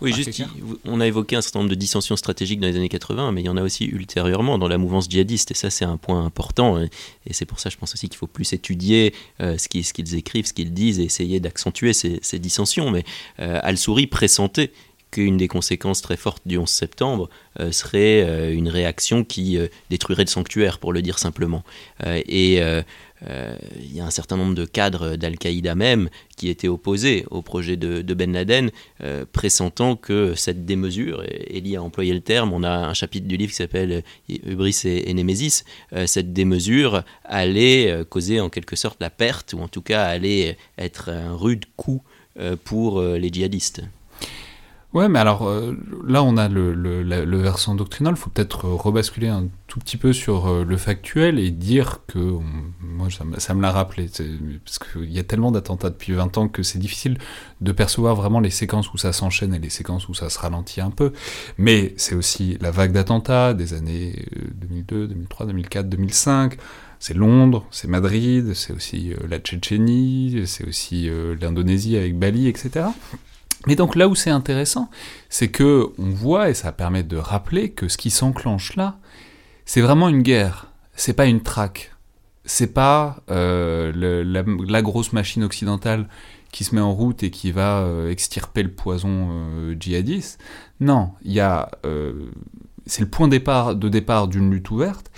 Oui, 0.00 0.12
juste, 0.12 0.42
on 0.84 1.00
a 1.00 1.06
évoqué 1.06 1.36
un 1.36 1.40
certain 1.40 1.60
nombre 1.60 1.70
de 1.70 1.74
dissensions 1.74 2.16
stratégiques 2.16 2.60
dans 2.60 2.66
les 2.66 2.76
années 2.76 2.88
80, 2.88 3.32
mais 3.32 3.42
il 3.42 3.46
y 3.46 3.48
en 3.48 3.56
a 3.56 3.62
aussi 3.62 3.84
ultérieurement 3.84 4.58
dans 4.58 4.68
la 4.68 4.78
mouvance 4.78 5.08
djihadiste, 5.08 5.50
et 5.50 5.54
ça 5.54 5.70
c'est 5.70 5.84
un 5.84 5.96
point 5.96 6.24
important, 6.24 6.80
et, 6.80 6.90
c'est 7.30 7.46
pour 7.46 7.60
ça 7.60 7.70
je 7.70 7.76
pense 7.76 7.94
aussi 7.94 8.08
qu'il 8.08 8.18
faut 8.18 8.26
plus 8.26 8.52
étudier 8.52 9.14
euh, 9.40 9.56
ce 9.58 9.68
qu'ils 9.68 10.14
écrivent, 10.14 10.46
ce 10.46 10.52
qu'ils 10.52 10.72
disent, 10.72 11.00
et 11.00 11.04
essayer 11.04 11.40
d'accentuer 11.40 11.92
ces, 11.92 12.38
dissensions. 12.38 12.90
Mais 12.90 13.04
euh, 13.40 13.60
Al-Souri 13.62 14.06
pressentait 14.06 14.72
qu'une 15.14 15.36
des 15.36 15.48
conséquences 15.48 16.02
très 16.02 16.16
fortes 16.16 16.42
du 16.46 16.58
11 16.58 16.68
septembre 16.68 17.30
euh, 17.60 17.72
serait 17.72 18.52
une 18.52 18.68
réaction 18.68 19.24
qui 19.24 19.58
détruirait 19.90 20.24
le 20.24 20.30
sanctuaire, 20.30 20.78
pour 20.78 20.92
le 20.92 21.02
dire 21.02 21.18
simplement. 21.18 21.62
et 22.04 22.60
euh, 23.28 23.56
il 23.78 23.94
y 23.94 24.00
a 24.00 24.04
un 24.04 24.10
certain 24.10 24.36
nombre 24.36 24.54
de 24.54 24.64
cadres 24.64 25.16
d'Al-Qaïda 25.16 25.74
même 25.74 26.08
qui 26.36 26.48
étaient 26.48 26.68
opposés 26.68 27.24
au 27.30 27.42
projet 27.42 27.76
de, 27.76 28.02
Ben 28.14 28.32
Laden, 28.32 28.70
euh, 29.02 29.24
pressentant 29.30 29.96
que 29.96 30.34
cette 30.34 30.64
démesure, 30.64 31.22
Elie 31.50 31.76
a 31.76 31.82
employé 31.82 32.12
le 32.12 32.20
terme, 32.20 32.52
on 32.52 32.62
a 32.62 32.70
un 32.70 32.94
chapitre 32.94 33.26
du 33.26 33.36
livre 33.36 33.50
qui 33.50 33.56
s'appelle 33.56 34.02
Hubris 34.28 34.82
et, 34.84 35.10
et 35.10 35.14
Némésis, 35.14 35.64
euh, 35.92 36.06
cette 36.06 36.32
démesure 36.32 37.02
allait 37.24 38.04
causer 38.08 38.40
en 38.40 38.50
quelque 38.50 38.76
sorte 38.76 39.00
la 39.00 39.10
perte, 39.10 39.54
ou 39.54 39.60
en 39.60 39.68
tout 39.68 39.82
cas 39.82 40.04
allait 40.04 40.56
être 40.78 41.08
un 41.10 41.34
rude 41.34 41.64
coup 41.76 42.02
pour 42.64 43.00
les 43.00 43.32
djihadistes. 43.32 43.82
Ouais, 44.94 45.08
mais 45.08 45.18
alors 45.18 45.48
euh, 45.48 45.76
là, 46.06 46.22
on 46.22 46.36
a 46.36 46.48
le, 46.48 46.72
le, 46.72 47.36
versant 47.36 47.74
doctrinal. 47.74 48.14
Il 48.14 48.16
faut 48.16 48.30
peut-être 48.30 48.64
rebasculer 48.68 49.26
un 49.26 49.48
tout 49.66 49.80
petit 49.80 49.96
peu 49.96 50.12
sur 50.12 50.46
euh, 50.46 50.64
le 50.64 50.76
factuel 50.76 51.40
et 51.40 51.50
dire 51.50 52.02
que, 52.06 52.38
moi, 52.80 53.08
ça, 53.38 53.54
me 53.54 53.60
l'a 53.62 53.72
rappelé, 53.72 54.08
parce 54.64 54.78
qu'il 54.78 55.12
y 55.12 55.18
a 55.18 55.24
tellement 55.24 55.50
d'attentats 55.50 55.90
depuis 55.90 56.12
20 56.12 56.38
ans 56.38 56.46
que 56.46 56.62
c'est 56.62 56.78
difficile 56.78 57.18
de 57.60 57.72
percevoir 57.72 58.14
vraiment 58.14 58.38
les 58.38 58.50
séquences 58.50 58.92
où 58.94 58.96
ça 58.96 59.12
s'enchaîne 59.12 59.52
et 59.52 59.58
les 59.58 59.68
séquences 59.68 60.08
où 60.08 60.14
ça 60.14 60.30
se 60.30 60.38
ralentit 60.38 60.80
un 60.80 60.90
peu. 60.90 61.12
Mais 61.58 61.92
c'est 61.96 62.14
aussi 62.14 62.56
la 62.60 62.70
vague 62.70 62.92
d'attentats 62.92 63.52
des 63.52 63.74
années 63.74 64.14
2002, 64.54 65.08
2003, 65.08 65.46
2004, 65.46 65.88
2005 65.88 66.56
c'est 67.00 67.14
Londres, 67.14 67.66
c'est 67.70 67.88
Madrid, 67.88 68.54
c'est 68.54 68.72
aussi 68.72 69.12
euh, 69.12 69.16
la 69.28 69.38
Tchétchénie, 69.38 70.44
c'est 70.46 70.66
aussi 70.66 71.10
l'Indonésie 71.38 71.98
avec 71.98 72.18
Bali, 72.18 72.48
etc. 72.48 72.86
Mais 73.66 73.76
donc 73.76 73.96
là 73.96 74.08
où 74.08 74.14
c'est 74.14 74.30
intéressant, 74.30 74.90
c'est 75.28 75.48
que 75.48 75.88
on 75.98 76.10
voit 76.10 76.50
et 76.50 76.54
ça 76.54 76.72
permet 76.72 77.02
de 77.02 77.16
rappeler 77.16 77.70
que 77.70 77.88
ce 77.88 77.96
qui 77.96 78.10
s'enclenche 78.10 78.76
là, 78.76 78.98
c'est 79.64 79.80
vraiment 79.80 80.08
une 80.08 80.22
guerre. 80.22 80.70
C'est 80.94 81.14
pas 81.14 81.26
une 81.26 81.42
traque. 81.42 81.92
C'est 82.44 82.74
pas 82.74 83.22
euh, 83.30 83.92
la, 84.24 84.82
grosse 84.82 85.12
machine 85.12 85.44
occidentale 85.44 86.08
qui 86.52 86.64
se 86.64 86.74
met 86.74 86.80
en 86.80 86.92
route 86.92 87.22
et 87.22 87.30
qui 87.30 87.52
va 87.52 87.80
euh, 87.80 88.10
extirper 88.10 88.62
le 88.62 88.70
poison 88.70 89.28
euh, 89.30 89.74
djihadiste. 89.78 90.38
Non, 90.80 91.12
il 91.22 91.32
y 91.32 91.40
a 91.40 91.70
c'est 92.86 93.00
le 93.00 93.08
point 93.08 93.28
départ, 93.28 93.74
de 93.76 93.88
départ 93.88 94.28
d'une 94.28 94.50
lutte 94.50 94.70
ouverte 94.70 95.10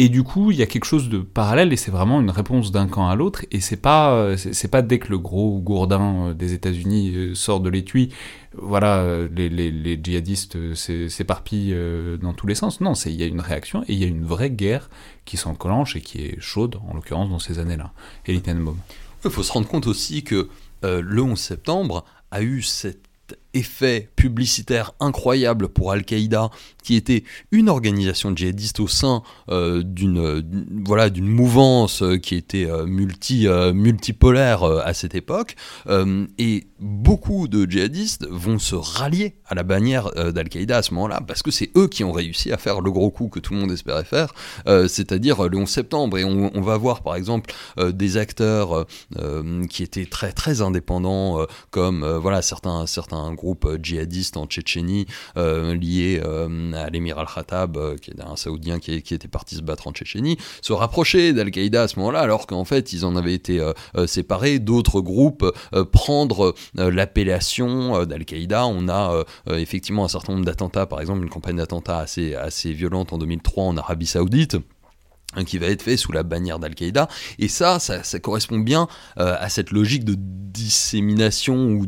Et 0.00 0.08
du 0.08 0.22
coup, 0.22 0.52
il 0.52 0.56
y 0.56 0.62
a 0.62 0.66
quelque 0.66 0.84
chose 0.84 1.08
de 1.08 1.18
parallèle 1.18 1.72
et 1.72 1.76
c'est 1.76 1.90
vraiment 1.90 2.20
une 2.20 2.30
réponse 2.30 2.70
d'un 2.70 2.86
camp 2.86 3.08
à 3.08 3.16
l'autre. 3.16 3.44
Et 3.50 3.60
c'est 3.60 3.76
pas, 3.76 4.36
c'est 4.36 4.68
pas 4.68 4.80
dès 4.80 5.00
que 5.00 5.08
le 5.08 5.18
gros 5.18 5.58
gourdin 5.58 6.34
des 6.34 6.52
États-Unis 6.52 7.34
sort 7.34 7.58
de 7.58 7.68
l'étui, 7.68 8.10
voilà, 8.56 9.26
les, 9.34 10.00
djihadistes 10.00 10.56
s'éparpillent 11.08 11.76
dans 12.22 12.32
tous 12.32 12.46
les 12.46 12.54
sens. 12.54 12.80
Non, 12.80 12.92
il 12.92 13.16
y 13.16 13.24
a 13.24 13.26
une 13.26 13.40
réaction 13.40 13.82
et 13.88 13.92
il 13.92 13.98
y 13.98 14.04
a 14.04 14.06
une 14.06 14.24
vraie 14.24 14.50
guerre 14.50 14.88
qui 15.24 15.36
s'enclenche 15.36 15.96
et 15.96 16.00
qui 16.00 16.22
est 16.22 16.40
chaude, 16.40 16.78
en 16.88 16.94
l'occurrence 16.94 17.28
dans 17.28 17.40
ces 17.40 17.58
années-là. 17.58 17.92
Et 18.26 18.34
Il 18.34 19.30
faut 19.30 19.42
se 19.42 19.52
rendre 19.52 19.66
compte 19.66 19.88
aussi 19.88 20.22
que 20.22 20.48
le 20.84 21.22
11 21.22 21.36
septembre 21.36 22.04
a 22.30 22.40
eu 22.42 22.62
cet 22.62 23.08
effet 23.54 24.10
publicitaire 24.16 24.92
incroyable 25.00 25.68
pour 25.68 25.92
Al-Qaïda, 25.92 26.50
qui 26.82 26.96
était 26.96 27.24
une 27.50 27.68
organisation 27.68 28.34
djihadiste 28.34 28.80
au 28.80 28.88
sein 28.88 29.22
euh, 29.50 29.82
d'une 29.82 30.42
voilà 30.86 31.10
d'une 31.10 31.28
mouvance 31.28 32.02
euh, 32.02 32.16
qui 32.16 32.34
était 32.34 32.64
euh, 32.64 32.86
multi 32.86 33.46
multipolaire 33.74 34.62
à 34.62 34.94
cette 34.94 35.14
époque, 35.14 35.54
et 36.38 36.66
beaucoup 36.80 37.48
de 37.48 37.64
djihadistes 37.68 38.26
vont 38.28 38.58
se 38.58 38.74
rallier 38.74 39.36
à 39.46 39.54
la 39.54 39.62
bannière 39.62 40.10
d'Al-Qaïda 40.32 40.78
à 40.78 40.82
ce 40.82 40.94
moment-là, 40.94 41.20
parce 41.26 41.42
que 41.42 41.50
c'est 41.50 41.70
eux 41.76 41.88
qui 41.88 42.04
ont 42.04 42.12
réussi 42.12 42.52
à 42.52 42.56
faire 42.56 42.80
le 42.80 42.90
gros 42.90 43.10
coup 43.10 43.28
que 43.28 43.40
tout 43.40 43.54
le 43.54 43.60
monde 43.60 43.72
espérait 43.72 44.04
faire, 44.04 44.34
c'est-à-dire 44.66 45.48
le 45.48 45.56
11 45.56 45.68
septembre, 45.68 46.18
et 46.18 46.24
on, 46.24 46.50
on, 46.54 46.60
va 46.60 46.76
voir 46.76 47.02
par 47.02 47.14
exemple 47.14 47.52
des 47.78 48.16
acteurs 48.16 48.86
qui 49.70 49.82
étaient 49.82 50.06
très 50.06 50.32
très 50.32 50.60
indépendants, 50.60 51.46
comme 51.70 52.06
voilà 52.06 52.42
certains 52.42 52.86
certains 52.86 53.34
groupes 53.38 53.68
djihadistes 53.82 54.36
en 54.36 54.46
Tchétchénie 54.46 55.06
liés 55.36 56.20
à 56.74 56.90
l'émir 56.90 57.18
al-Khattab, 57.18 57.96
qui 58.00 58.10
est 58.10 58.20
un 58.20 58.36
saoudien 58.36 58.78
qui, 58.78 58.92
était 58.92 59.28
parti 59.28 59.54
se 59.54 59.62
battre 59.62 59.86
en 59.86 59.92
Tchétchénie, 59.92 60.36
se 60.62 60.72
rapprocher 60.72 61.32
d'Al-Qaïda 61.32 61.82
à 61.82 61.88
ce 61.88 61.98
moment-là, 61.98 62.20
alors 62.20 62.46
qu'en 62.46 62.64
fait 62.64 62.92
ils 62.92 63.04
en 63.04 63.16
avaient 63.16 63.34
été 63.34 63.60
séparés, 64.06 64.58
d'autres 64.58 65.00
groupes 65.00 65.46
prendre 65.92 66.54
l'appellation 66.74 68.04
d'Al-Qaïda. 68.04 68.66
On 68.66 68.88
a 68.88 69.24
effectivement 69.48 70.04
un 70.04 70.08
certain 70.08 70.34
nombre 70.34 70.44
d'attentats, 70.44 70.86
par 70.86 71.00
exemple 71.00 71.22
une 71.22 71.30
campagne 71.30 71.56
d'attentats 71.56 71.98
assez, 71.98 72.34
assez 72.34 72.72
violente 72.72 73.12
en 73.12 73.18
2003 73.18 73.64
en 73.64 73.76
Arabie 73.76 74.06
Saoudite. 74.06 74.56
Qui 75.46 75.58
va 75.58 75.66
être 75.66 75.82
fait 75.82 75.98
sous 75.98 76.10
la 76.10 76.22
bannière 76.22 76.58
d'Al-Qaïda. 76.58 77.06
Et 77.38 77.48
ça, 77.48 77.78
ça, 77.78 78.18
correspond 78.18 78.58
bien 78.58 78.88
euh, 79.18 79.36
à 79.38 79.50
cette 79.50 79.70
logique 79.70 80.04
de 80.04 80.16
dissémination 80.18 81.72
ou 81.72 81.84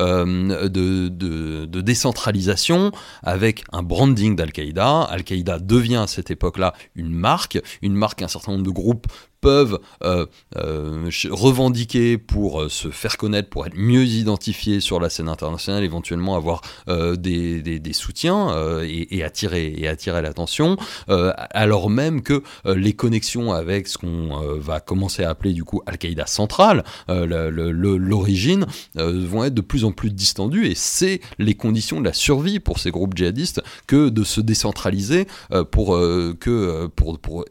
euh, 0.00 0.68
de, 0.68 1.08
de, 1.08 1.66
de, 1.66 1.80
décentralisation 1.82 2.90
avec 3.22 3.62
un 3.72 3.82
branding 3.82 4.34
d'Al-Qaïda. 4.36 5.02
Al-Qaïda 5.02 5.58
devient 5.58 5.96
à 5.96 6.06
cette 6.06 6.30
époque-là 6.30 6.72
une 6.94 7.10
marque, 7.10 7.60
une 7.82 7.94
marque 7.94 8.20
qu'un 8.20 8.28
certain 8.28 8.52
nombre 8.52 8.64
de 8.64 8.70
groupes 8.70 9.06
peuvent 9.40 9.78
euh, 10.02 10.26
euh, 10.56 11.10
revendiquer 11.30 12.18
pour 12.18 12.62
euh, 12.62 12.68
se 12.68 12.90
faire 12.90 13.16
connaître, 13.16 13.48
pour 13.48 13.66
être 13.66 13.76
mieux 13.76 14.04
identifiés 14.04 14.80
sur 14.80 15.00
la 15.00 15.10
scène 15.10 15.28
internationale, 15.28 15.84
éventuellement 15.84 16.36
avoir 16.36 16.62
des, 16.86 17.80
soutiens 17.92 18.82
et, 18.82 19.22
attirer, 19.22 19.74
et 19.76 19.88
attirer 19.88 20.22
l'attention, 20.22 20.76
alors 21.08 21.90
même 21.90 22.22
que 22.22 22.42
les 22.64 22.92
connexions 22.92 23.52
avec 23.52 23.88
ce 23.88 23.98
qu'on 23.98 24.58
va 24.58 24.80
commencer 24.80 25.24
à 25.24 25.30
appeler 25.30 25.52
du 25.52 25.64
coup 25.64 25.82
Al-Qaïda 25.86 26.26
centrale, 26.26 26.84
l'origine, 27.08 28.66
vont 28.94 29.44
être 29.44 29.54
de 29.54 29.60
plus 29.60 29.84
en 29.84 29.92
plus 29.92 30.10
distendues 30.10 30.66
et 30.66 30.74
c'est 30.74 31.20
les 31.38 31.54
conditions 31.54 32.00
de 32.00 32.04
la 32.04 32.12
survie 32.12 32.60
pour 32.60 32.78
ces 32.78 32.90
groupes 32.90 33.16
djihadistes 33.16 33.62
que 33.86 34.08
de 34.08 34.24
se 34.24 34.40
décentraliser 34.40 35.26
pour 35.70 35.98
que 36.40 36.86
pour, 36.88 37.18
pour 37.18 37.44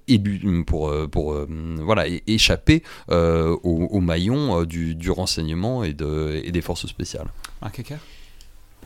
voilà, 1.81 2.05
échapper 2.27 2.83
euh, 3.09 3.55
aux, 3.63 3.99
maillons 3.99 4.61
euh, 4.61 4.65
du, 4.65 5.11
renseignement 5.11 5.83
et, 5.83 5.93
de, 5.93 6.41
et 6.43 6.51
des 6.51 6.61
forces 6.61 6.87
spéciales. 6.87 7.27
Marc 7.61 7.81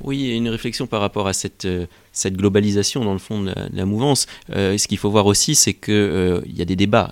oui, 0.04 0.36
une 0.36 0.50
réflexion 0.50 0.88
par 0.88 1.00
rapport 1.00 1.28
à 1.28 1.34
cette, 1.34 1.66
euh, 1.66 1.86
cette 2.12 2.36
globalisation 2.36 3.06
dans 3.06 3.14
le 3.14 3.20
fond 3.20 3.44
de 3.44 3.54
la, 3.72 3.86
mouvance. 3.86 4.26
ce 4.50 4.88
qu'il 4.88 4.98
faut 4.98 5.12
voir 5.12 5.28
aussi, 5.28 5.54
c'est 5.54 5.76
qu'il 5.76 6.42
il 6.48 6.58
y 6.58 6.62
a 6.62 6.66
des 6.66 6.76
débats 6.76 7.12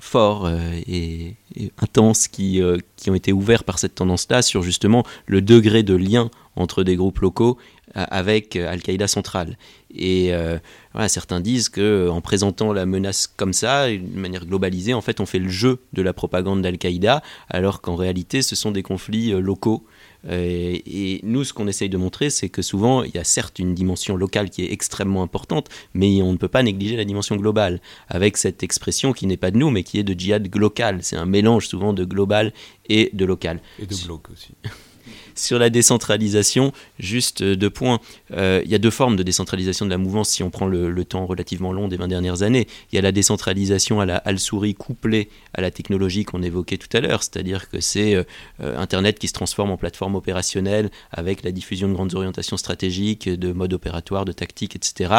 forts 0.00 0.50
et, 0.88 1.36
intenses 1.78 2.26
qui, 2.26 2.60
qui 2.96 3.10
ont 3.10 3.14
été 3.14 3.32
ouverts 3.32 3.62
par 3.62 3.78
cette 3.78 3.94
tendance-là 3.94 4.42
sur 4.42 4.62
justement 4.62 5.04
le 5.26 5.42
degré 5.42 5.84
de 5.84 5.94
lien 5.94 6.28
entre 6.56 6.82
des 6.82 6.96
groupes 6.96 7.20
locaux 7.20 7.56
avec 7.94 8.56
Al-Qaïda 8.56 9.08
centrale. 9.08 9.56
Et 9.94 10.32
euh, 10.32 10.58
voilà, 10.92 11.08
certains 11.08 11.40
disent 11.40 11.68
que 11.68 11.80
euh, 11.80 12.10
en 12.10 12.20
présentant 12.20 12.72
la 12.72 12.86
menace 12.86 13.26
comme 13.26 13.52
ça, 13.52 13.88
d'une 13.90 14.14
manière 14.14 14.46
globalisée, 14.46 14.94
en 14.94 15.00
fait, 15.00 15.20
on 15.20 15.26
fait 15.26 15.38
le 15.38 15.48
jeu 15.48 15.80
de 15.92 16.02
la 16.02 16.12
propagande 16.12 16.62
d'Al-Qaïda, 16.62 17.22
alors 17.48 17.80
qu'en 17.80 17.96
réalité, 17.96 18.42
ce 18.42 18.56
sont 18.56 18.70
des 18.70 18.82
conflits 18.82 19.32
euh, 19.32 19.40
locaux. 19.40 19.84
Et, 20.30 21.18
nous, 21.24 21.42
ce 21.42 21.52
qu'on 21.52 21.66
essaye 21.66 21.88
de 21.88 21.96
montrer, 21.96 22.30
c'est 22.30 22.48
que 22.48 22.62
souvent, 22.62 23.02
il 23.02 23.12
y 23.12 23.18
a 23.18 23.24
certes 23.24 23.58
une 23.58 23.74
dimension 23.74 24.16
locale 24.16 24.50
qui 24.50 24.62
est 24.62 24.72
extrêmement 24.72 25.24
importante, 25.24 25.68
mais 25.94 26.22
on 26.22 26.30
ne 26.30 26.36
peut 26.36 26.46
pas 26.46 26.62
négliger 26.62 26.96
la 26.96 27.04
dimension 27.04 27.34
globale, 27.34 27.80
avec 28.08 28.36
cette 28.36 28.62
expression 28.62 29.12
qui 29.12 29.26
n'est 29.26 29.36
pas 29.36 29.50
de 29.50 29.58
nous, 29.58 29.70
mais 29.70 29.82
qui 29.82 29.98
est 29.98 30.04
de 30.04 30.14
djihad 30.16 30.48
local. 30.54 31.00
C'est 31.02 31.16
un 31.16 31.26
mélange 31.26 31.66
souvent 31.66 31.92
de 31.92 32.04
global 32.04 32.52
et 32.88 33.10
de 33.14 33.24
local. 33.24 33.60
Et 33.80 33.86
de 33.86 33.96
bloc 34.06 34.30
aussi. 34.30 34.54
Sur 35.34 35.58
la 35.58 35.70
décentralisation, 35.70 36.72
juste 36.98 37.42
deux 37.42 37.70
points. 37.70 38.00
Euh, 38.32 38.62
il 38.64 38.70
y 38.70 38.74
a 38.74 38.78
deux 38.78 38.90
formes 38.90 39.16
de 39.16 39.22
décentralisation 39.22 39.86
de 39.86 39.90
la 39.90 39.98
mouvance 39.98 40.30
si 40.30 40.42
on 40.42 40.50
prend 40.50 40.66
le, 40.66 41.04
temps 41.04 41.26
relativement 41.26 41.72
long 41.72 41.88
des 41.88 41.96
20 41.96 42.08
dernières 42.08 42.42
années. 42.42 42.68
Il 42.92 42.96
y 42.96 42.98
a 42.98 43.02
la 43.02 43.12
décentralisation 43.12 44.00
à 44.00 44.06
la 44.06 44.16
Al-Souri 44.16 44.74
couplée 44.74 45.28
à 45.54 45.60
la 45.60 45.70
technologie 45.70 46.24
qu'on 46.24 46.42
évoquait 46.42 46.78
tout 46.78 46.94
à 46.96 47.00
l'heure, 47.00 47.22
c'est-à-dire 47.22 47.68
que 47.68 47.80
c'est 47.80 48.14
euh, 48.14 48.24
Internet 48.60 49.18
qui 49.18 49.28
se 49.28 49.32
transforme 49.32 49.70
en 49.70 49.76
plateforme 49.76 50.14
opérationnelle 50.14 50.90
avec 51.10 51.42
la 51.42 51.50
diffusion 51.50 51.88
de 51.88 51.94
grandes 51.94 52.14
orientations 52.14 52.56
stratégiques, 52.56 53.28
de 53.28 53.52
modes 53.52 53.72
opératoires, 53.72 54.24
de 54.24 54.32
tactiques, 54.32 54.76
etc. 54.76 55.12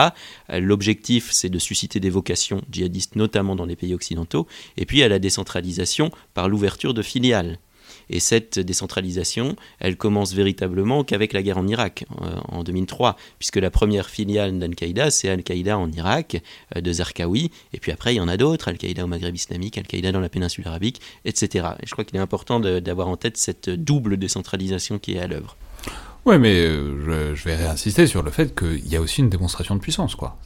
Euh, 0.50 0.60
l'objectif, 0.60 1.32
c'est 1.32 1.50
de 1.50 1.60
susciter 1.60 2.00
des 2.00 2.10
vocations 2.10 2.62
djihadistes, 2.72 3.16
notamment 3.16 3.56
dans 3.56 3.66
les 3.66 3.76
pays 3.76 3.94
occidentaux. 3.94 4.48
Et 4.78 4.86
puis, 4.86 5.04
a 5.04 5.08
la 5.08 5.20
décentralisation 5.20 6.12
par 6.34 6.50
l'ouverture 6.50 6.94
de 6.94 7.02
filiales. 7.02 7.60
Et 8.10 8.20
cette 8.20 8.60
décentralisation, 8.60 9.56
elle 9.80 9.98
commence 9.98 10.34
véritablement 10.34 11.04
qu'avec 11.04 11.34
la 11.34 11.42
guerre 11.42 11.58
en 11.58 11.68
Irak 11.68 12.06
euh, 12.22 12.36
en 12.50 12.64
2003, 12.64 13.16
puisque 13.40 13.58
la 13.58 13.72
première 13.72 14.10
filiale 14.10 14.58
d'Al-Qaïda, 14.60 15.12
c'est 15.12 15.30
Al-Qaïda 15.30 15.78
en 15.78 15.92
Irak, 15.92 16.42
euh, 16.76 16.82
de 16.82 16.92
Zarqawi, 16.92 17.52
et 17.74 17.80
puis 17.80 17.92
après 17.92 18.14
il 18.14 18.18
y 18.18 18.22
en 18.22 18.28
a 18.28 18.38
d'autres, 18.38 18.68
Al-Qaïda 18.68 19.04
au 19.04 19.08
Maghreb 19.08 19.36
islamique, 19.36 19.78
Al-Qaïda 19.78 20.12
dans 20.12 20.20
la 20.20 20.30
péninsule 20.30 20.68
arabique, 20.68 21.02
etc. 21.26 21.68
Et 21.82 21.88
je 21.88 21.92
crois 21.92 22.04
qu'il 22.04 22.18
est 22.18 22.22
important 22.22 22.60
d'avoir 22.60 23.08
en 23.08 23.18
tête 23.18 23.38
cette 23.38 23.70
double 23.70 24.18
décentralisation 24.18 25.00
qui 25.00 25.14
est 25.14 25.20
à 25.20 25.28
l'œuvre. 25.28 25.58
Ouais, 26.26 26.38
mais 26.40 26.56
euh, 26.56 27.36
je, 27.36 27.44
vais 27.44 27.56
réinsister 27.56 28.08
sur 28.08 28.24
le 28.24 28.32
fait 28.32 28.58
qu'il 28.58 28.88
y 28.88 28.96
a 28.96 29.02
aussi 29.02 29.20
une 29.20 29.30
démonstration 29.30 29.76
de 29.76 29.82
puissance, 29.82 30.16
quoi. 30.16 30.38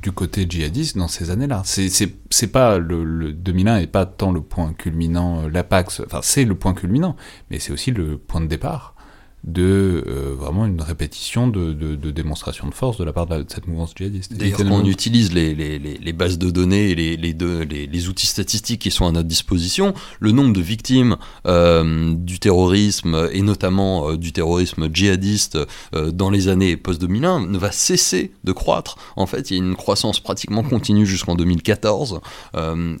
Du 0.00 0.12
côté 0.12 0.46
djihadiste, 0.48 0.96
dans 0.96 1.08
ces 1.08 1.30
années-là. 1.30 1.62
C'est 1.64 2.46
pas 2.46 2.78
le, 2.78 3.04
le 3.04 3.32
2001 3.32 3.78
et 3.78 3.86
pas 3.86 4.06
tant 4.06 4.32
le 4.32 4.40
point 4.40 4.72
culminant, 4.72 5.42
euh, 5.44 5.50
l'APAX, 5.50 6.00
enfin 6.06 6.20
c'est 6.22 6.44
le 6.44 6.54
point 6.54 6.72
culminant, 6.72 7.16
mais 7.50 7.58
c'est 7.58 7.72
aussi 7.72 7.90
le 7.90 8.16
point 8.16 8.40
de 8.40 8.46
départ 8.46 8.94
de 9.44 10.04
euh, 10.06 10.34
vraiment 10.36 10.66
une 10.66 10.80
répétition 10.82 11.48
de, 11.48 11.72
de, 11.72 12.10
démonstration 12.10 12.68
de 12.68 12.74
force 12.74 12.98
de 12.98 13.04
la 13.04 13.12
part 13.12 13.26
de, 13.26 13.44
cette 13.48 13.66
mouvance 13.66 13.92
djihadiste. 13.96 14.34
D'ailleurs, 14.34 14.60
on 14.70 14.84
utilise 14.84 15.32
les, 15.32 15.54
les, 15.54 15.78
les, 15.78 16.12
bases 16.12 16.38
de 16.38 16.50
données 16.50 16.90
et 16.90 16.94
les, 16.94 17.16
les, 17.16 17.86
les, 17.86 18.08
outils 18.08 18.26
statistiques 18.26 18.82
qui 18.82 18.90
sont 18.90 19.06
à 19.06 19.12
notre 19.12 19.28
disposition, 19.28 19.94
le 20.18 20.32
nombre 20.32 20.52
de 20.52 20.60
victimes 20.60 21.16
euh, 21.46 22.14
du 22.14 22.38
terrorisme, 22.38 23.28
et 23.32 23.40
notamment 23.40 24.10
euh, 24.10 24.16
du 24.16 24.32
terrorisme 24.32 24.88
djihadiste 24.92 25.58
dans 25.92 26.30
les 26.30 26.48
années 26.48 26.76
post-2001, 26.76 27.48
ne 27.48 27.58
va 27.58 27.72
cesser 27.72 28.32
de 28.44 28.52
croître. 28.52 28.96
En 29.16 29.26
fait, 29.26 29.50
il 29.50 29.56
y 29.56 29.60
a 29.60 29.64
une 29.64 29.76
croissance 29.76 30.20
pratiquement 30.20 30.62
continue 30.62 31.06
jusqu'en 31.06 31.34
2014, 31.34 32.20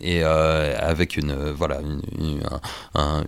et 0.00 0.22
avec 0.22 1.16
une, 1.16 1.34
voilà, 1.56 1.80
une, 1.80 2.40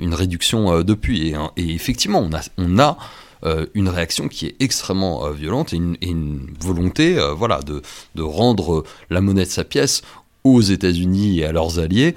une, 0.01 0.15
réduction 0.15 0.83
depuis. 0.83 1.29
Et, 1.29 1.37
et, 1.57 1.75
effectivement, 1.75 2.21
on 2.21 2.33
a, 2.33 2.41
on 2.59 2.79
a 2.79 2.97
euh, 3.45 3.67
une 3.75 3.89
réaction 3.89 4.29
qui 4.29 4.47
est 4.47 4.57
extrêmement 4.61 5.27
euh, 5.27 5.33
violente 5.33 5.73
et 5.73 5.77
une, 5.77 6.47
volonté 6.61 7.19
euh, 7.19 7.33
voilà, 7.33 7.61
de, 7.61 7.83
de, 8.15 8.23
rendre 8.23 8.85
la 9.11 9.21
monnaie 9.21 9.45
de 9.45 9.51
sa 9.51 9.65
pièce 9.65 10.03
aux 10.45 10.61
États-Unis 10.61 11.41
et 11.41 11.45
à 11.45 11.53
leurs 11.53 11.79
alliés 11.79 12.15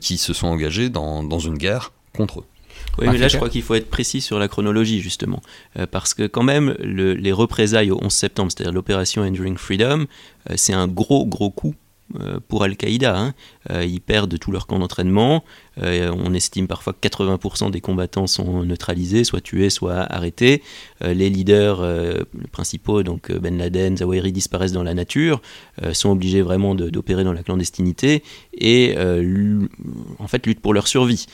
qui 0.00 0.18
se 0.18 0.32
sont 0.34 0.46
engagés 0.46 0.90
dans, 0.90 1.22
dans 1.22 1.38
une 1.38 1.56
guerre 1.56 1.92
contre 2.14 2.40
eux. 2.40 2.44
Oui, 2.98 3.06
mais 3.10 3.16
là, 3.16 3.28
je 3.28 3.36
crois 3.36 3.48
qu'il 3.48 3.62
faut 3.62 3.74
être 3.74 3.88
précis 3.88 4.20
sur 4.20 4.38
la 4.38 4.48
chronologie, 4.48 5.00
justement. 5.00 5.40
parce 5.90 6.12
que, 6.12 6.26
quand 6.26 6.42
même, 6.42 6.74
les 6.80 7.32
représailles 7.32 7.90
au 7.90 7.98
11 8.02 8.12
septembre, 8.12 8.52
c'est-à-dire 8.52 8.74
l'opération 8.74 9.22
Enduring 9.22 9.56
Freedom, 9.56 10.04
c'est 10.56 10.74
un 10.74 10.86
gros, 10.86 11.24
gros 11.24 11.50
coup 11.50 11.74
pour 12.48 12.64
Al-Qaïda. 12.64 13.16
Hein. 13.16 13.34
ils 13.84 14.00
perdent 14.00 14.38
tout 14.38 14.52
leur 14.52 14.66
camp 14.66 14.78
d'entraînement. 14.78 15.44
on 15.78 16.34
estime 16.34 16.66
parfois 16.66 16.92
que 16.92 17.06
80% 17.08 17.70
des 17.70 17.80
combattants 17.80 18.26
sont 18.26 18.64
neutralisés, 18.64 19.24
soit 19.24 19.40
tués, 19.40 19.70
soit 19.70 20.00
arrêtés. 20.12 20.62
les 21.00 21.30
leaders 21.30 21.86
principaux, 22.50 23.02
donc 23.02 23.32
Ben 23.32 23.56
Laden, 23.56 23.96
Zawahiri, 23.96 24.32
disparaissent 24.32 24.72
dans 24.72 24.82
la 24.82 24.94
nature, 24.94 25.40
sont 25.92 26.10
obligés 26.10 26.42
vraiment 26.42 26.74
d'opérer 26.74 27.24
dans 27.24 27.32
la 27.32 27.42
clandestinité 27.42 28.22
et 28.54 28.96
en 30.18 30.26
fait 30.28 30.46
luttent 30.46 30.60
pour 30.60 30.74
leur 30.74 30.88
survie. 30.88 31.26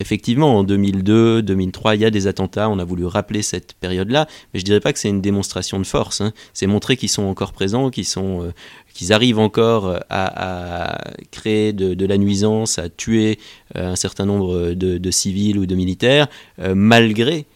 Effectivement, 0.00 0.58
en 0.58 0.64
2002, 0.64 1.42
2003, 1.42 1.94
il 1.94 2.02
y 2.02 2.04
a 2.04 2.10
des 2.10 2.26
attentats. 2.26 2.68
On 2.68 2.78
a 2.78 2.84
voulu 2.84 3.06
rappeler 3.06 3.42
cette 3.42 3.74
période-là, 3.74 4.26
mais 4.52 4.60
je 4.60 4.64
dirais 4.64 4.80
pas 4.80 4.92
que 4.92 4.98
c'est 4.98 5.08
une 5.08 5.20
démonstration 5.20 5.78
de 5.78 5.84
force. 5.84 6.20
Hein. 6.20 6.32
C'est 6.52 6.66
montrer 6.66 6.96
qu'ils 6.96 7.08
sont 7.08 7.24
encore 7.24 7.52
présents, 7.52 7.90
qu'ils 7.90 8.06
euh, 8.16 8.50
qu'ils 8.92 9.12
arrivent 9.12 9.40
encore 9.40 9.98
à, 10.08 10.98
créer 11.32 11.72
de, 11.72 12.06
la 12.06 12.16
nuisance, 12.16 12.78
à 12.78 12.88
tuer 12.88 13.38
euh, 13.76 13.92
un 13.92 13.96
certain 13.96 14.24
nombre 14.24 14.72
de, 14.74 15.10
civils 15.10 15.58
ou 15.58 15.66
de 15.66 15.74
militaires, 15.74 16.28
euh, 16.60 16.74
malgré 16.76 17.46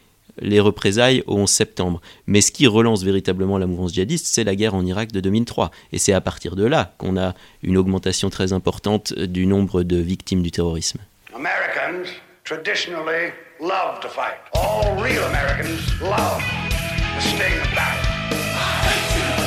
les 0.41 0.61
représailles 0.61 1.23
au 1.27 1.37
11 1.37 1.51
septembre. 1.51 2.01
Mais 2.27 2.41
ce 2.41 2.53
qui 2.53 2.67
relance 2.67 3.03
véritablement 3.03 3.59
la 3.59 3.67
mouvance 3.67 3.93
djihadiste, 3.93 4.27
c'est 4.27 4.45
la 4.45 4.55
guerre 4.57 4.75
en 4.75 4.85
Irak 4.85 5.13
de 5.13 5.21
2003. 5.21 5.71
Et 5.93 5.99
c'est 5.99 6.13
à 6.13 6.21
partir 6.21 6.57
de 6.57 6.65
là 6.65 6.95
qu'on 6.99 7.17
a 7.17 7.35
une 7.63 7.77
augmentation 7.77 8.31
très 8.31 8.53
importante 8.53 9.13
du 9.15 9.47
nombre 9.47 9.83
de 9.83 9.97
victimes 9.97 10.43
du 10.43 10.51
terrorisme. 10.51 11.01
Traditionally 12.49 13.31
love 13.61 14.01
to 14.01 14.09
fight. 14.09 14.39
All 14.55 14.83
real 14.95 15.23
Americans 15.25 16.01
love 16.01 16.41
to 16.41 17.21
stay 17.21 17.53
in 17.53 17.59
the 17.59 17.75
battle. 17.77 18.01
Ah, 18.55 19.38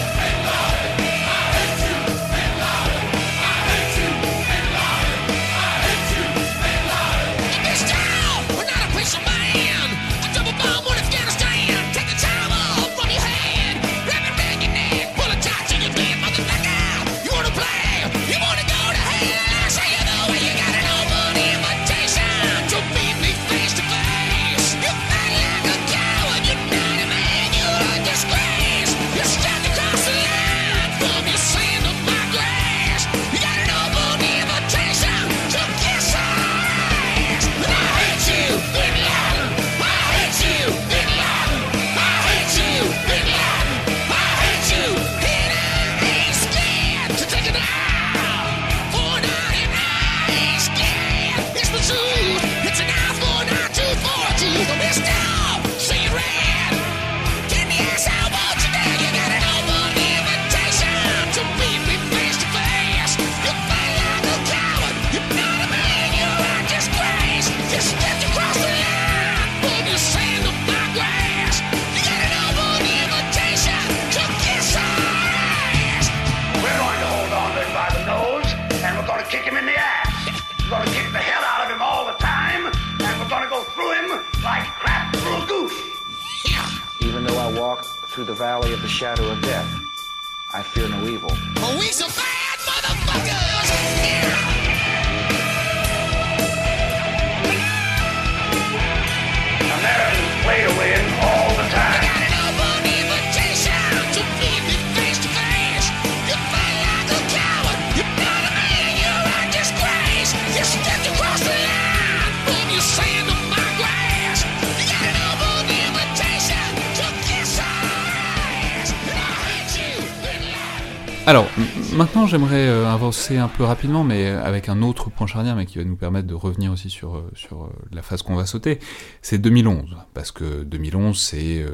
j'aimerais 122.31 122.69
euh, 122.69 122.87
avancer 122.87 123.35
un 123.35 123.49
peu 123.49 123.65
rapidement, 123.65 124.05
mais 124.05 124.25
avec 124.27 124.69
un 124.69 124.81
autre 124.83 125.09
point 125.09 125.27
charnière, 125.27 125.57
mais 125.57 125.65
qui 125.65 125.79
va 125.79 125.83
nous 125.83 125.97
permettre 125.97 126.27
de 126.27 126.33
revenir 126.33 126.71
aussi 126.71 126.89
sur, 126.89 127.17
euh, 127.17 127.29
sur 127.35 127.65
euh, 127.65 127.69
la 127.91 128.01
phase 128.01 128.21
qu'on 128.21 128.35
va 128.35 128.45
sauter. 128.45 128.79
C'est 129.21 129.37
2011, 129.37 129.97
parce 130.13 130.31
que 130.31 130.63
2011 130.63 131.19
c'est 131.19 131.65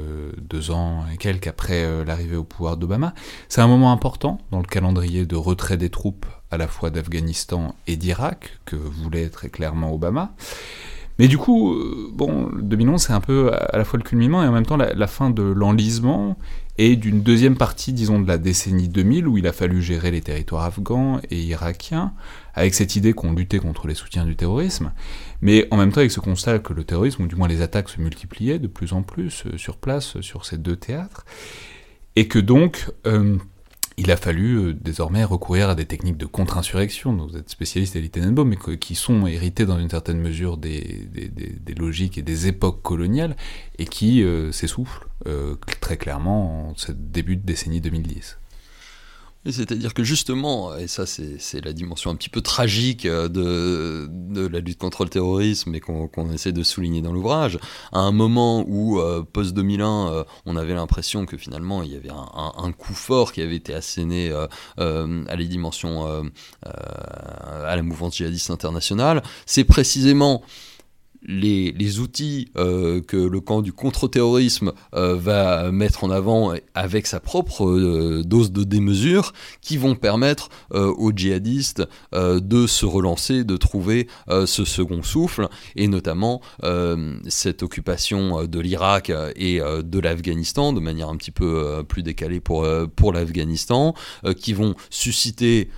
deux 0.41 0.71
ans 0.71 1.05
et 1.13 1.17
quelques 1.17 1.45
après 1.45 2.03
l'arrivée 2.03 2.35
au 2.35 2.43
pouvoir 2.43 2.75
d'Obama. 2.75 3.13
C'est 3.49 3.61
un 3.61 3.67
moment 3.67 3.91
important 3.91 4.39
dans 4.51 4.57
le 4.57 4.65
calendrier 4.65 5.27
de 5.27 5.35
retrait 5.35 5.77
des 5.77 5.91
troupes 5.91 6.25
à 6.49 6.57
la 6.57 6.67
fois 6.67 6.89
d'Afghanistan 6.89 7.75
et 7.85 7.97
d'Irak, 7.97 8.59
que 8.65 8.75
voulait 8.75 9.29
très 9.29 9.49
clairement 9.49 9.93
Obama. 9.93 10.33
Mais 11.19 11.27
du 11.27 11.37
coup, 11.37 11.75
bon, 12.13 12.49
2011 12.61 13.01
c'est 13.01 13.13
un 13.13 13.21
peu 13.21 13.51
à 13.53 13.77
la 13.77 13.83
fois 13.83 13.97
le 13.97 14.03
culminant 14.03 14.43
et 14.43 14.47
en 14.47 14.51
même 14.51 14.65
temps 14.65 14.77
la, 14.77 15.07
fin 15.07 15.29
de 15.29 15.41
l'enlisement 15.41 16.37
et 16.77 16.95
d'une 16.95 17.21
deuxième 17.21 17.57
partie, 17.57 17.91
disons, 17.91 18.19
de 18.19 18.27
la 18.27 18.37
décennie 18.37 18.87
2000, 18.87 19.27
où 19.27 19.37
il 19.37 19.47
a 19.47 19.53
fallu 19.53 19.81
gérer 19.81 20.11
les 20.11 20.21
territoires 20.21 20.63
afghans 20.63 21.19
et 21.31 21.41
irakiens, 21.41 22.13
avec 22.53 22.75
cette 22.75 22.95
idée 22.95 23.13
qu'on 23.13 23.33
luttait 23.33 23.57
contre 23.57 23.87
les 23.87 23.95
soutiens 23.95 24.25
du 24.25 24.35
terrorisme, 24.35 24.91
mais 25.41 25.67
en 25.71 25.77
même 25.77 25.91
temps 25.91 26.01
avec 26.01 26.11
ce 26.11 26.19
constat 26.19 26.59
que 26.59 26.73
le 26.73 26.83
terrorisme, 26.83 27.23
ou 27.23 27.27
du 27.27 27.35
moins 27.35 27.47
les 27.47 27.61
attaques 27.61 27.89
se 27.89 27.99
multipliaient 27.99 28.59
de 28.59 28.67
plus 28.67 28.93
en 28.93 29.01
plus 29.01 29.43
euh, 29.47 29.57
sur 29.57 29.77
place, 29.77 30.21
sur 30.21 30.45
ces 30.45 30.57
deux 30.57 30.75
théâtres, 30.75 31.25
et 32.15 32.27
que 32.27 32.39
donc... 32.39 32.91
Euh, 33.05 33.37
il 33.97 34.11
a 34.11 34.17
fallu 34.17 34.57
euh, 34.57 34.73
désormais 34.73 35.23
recourir 35.23 35.69
à 35.69 35.75
des 35.75 35.85
techniques 35.85 36.17
de 36.17 36.27
contre-insurrection, 36.27 37.15
vous 37.27 37.35
êtes 37.35 37.49
spécialiste 37.49 37.95
à 37.95 38.01
Tenenbaum, 38.01 38.47
mais 38.47 38.77
qui 38.77 38.95
sont 38.95 39.25
héritées 39.25 39.65
dans 39.65 39.79
une 39.79 39.89
certaine 39.89 40.19
mesure 40.19 40.57
des, 40.57 41.09
logiques 41.77 42.17
et 42.17 42.21
des 42.21 42.47
époques 42.47 42.81
coloniales, 42.83 43.35
et 43.79 43.85
qui 43.85 44.23
s'essoufflent 44.51 45.07
euh, 45.25 45.55
très 45.81 45.97
clairement 45.97 46.69
en 46.69 46.75
ce 46.75 46.91
début 46.91 47.37
de 47.37 47.45
décennie 47.45 47.81
2010. 47.81 48.37
C'est-à-dire 49.45 49.93
que 49.93 50.03
justement, 50.03 50.75
et 50.75 50.87
ça 50.87 51.05
c'est 51.05 51.63
la 51.63 51.71
dimension 51.71 52.11
un 52.11 52.15
petit 52.15 52.29
peu 52.29 52.41
tragique 52.41 53.05
euh, 53.05 53.29
de, 53.29 54.47
la 54.47 54.59
lutte 54.59 54.77
contre 54.77 55.03
le 55.03 55.09
terrorisme 55.09 55.73
et 55.73 55.79
qu'on 55.79 56.31
essaie 56.31 56.51
de 56.51 56.63
souligner 56.63 57.01
dans 57.01 57.13
l'ouvrage, 57.13 57.57
à 57.91 57.99
un 57.99 58.11
moment 58.11 58.65
où, 58.67 58.99
euh, 58.99 59.23
post-2001, 59.23 60.25
on 60.45 60.55
avait 60.57 60.73
l'impression 60.73 61.25
que 61.25 61.37
finalement 61.37 61.83
il 61.83 61.91
y 61.91 61.95
avait 61.95 62.11
un, 62.11 62.71
coup 62.71 62.93
fort 62.93 63.31
qui 63.31 63.41
avait 63.41 63.55
été 63.55 63.73
asséné 63.73 64.31
à 64.77 65.35
les 65.35 65.47
dimensions, 65.47 66.05
à 66.63 67.75
la 67.75 67.83
mouvance 67.83 68.17
djihadiste 68.17 68.51
internationale, 68.51 69.23
c'est 69.45 69.63
précisément 69.63 70.43
les, 71.23 71.99
outils 71.99 72.49
euh, 72.57 73.01
que 73.01 73.17
le 73.17 73.39
camp 73.39 73.61
du 73.61 73.73
contre-terrorisme 73.73 74.73
euh, 74.95 75.15
va 75.15 75.71
mettre 75.71 76.03
en 76.03 76.11
avant 76.11 76.53
avec 76.73 77.07
sa 77.07 77.19
propre 77.19 77.65
euh, 77.65 78.23
dose 78.23 78.51
de 78.51 78.63
démesure 78.63 79.33
qui 79.61 79.77
vont 79.77 79.95
permettre 79.95 80.49
aux 80.71 81.11
djihadistes 81.15 81.83
de 82.13 82.67
se 82.67 82.85
relancer, 82.85 83.43
de 83.43 83.57
trouver 83.57 84.07
ce 84.45 84.65
second 84.65 85.03
souffle 85.03 85.47
et 85.75 85.87
notamment 85.87 86.41
cette 87.27 87.63
occupation 87.63 88.45
de 88.45 88.59
l'Irak 88.59 89.11
et 89.35 89.59
de 89.59 89.99
l'Afghanistan 89.99 90.73
de 90.73 90.79
manière 90.79 91.09
un 91.09 91.17
petit 91.17 91.31
peu 91.31 91.83
plus 91.87 92.03
décalée 92.03 92.39
pour, 92.39 92.67
pour 92.95 93.13
l'Afghanistan 93.13 93.93
qui 94.37 94.53
vont 94.53 94.75
susciter 94.89 95.69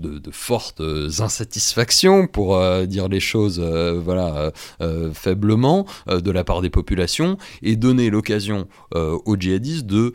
de, 0.00 0.30
fortes 0.30 0.80
insatisfactions, 1.18 2.26
pour 2.26 2.56
euh, 2.56 2.86
dire 2.86 3.08
les 3.08 3.20
choses 3.20 3.60
euh, 3.62 4.00
voilà, 4.02 4.52
euh, 4.80 5.12
faiblement, 5.12 5.86
de 6.08 6.30
la 6.30 6.44
part 6.44 6.62
des 6.62 6.70
populations, 6.70 7.36
et 7.62 7.76
donner 7.76 8.10
l'occasion 8.10 8.68
aux 8.94 9.36
djihadistes 9.38 9.86
de 9.86 10.14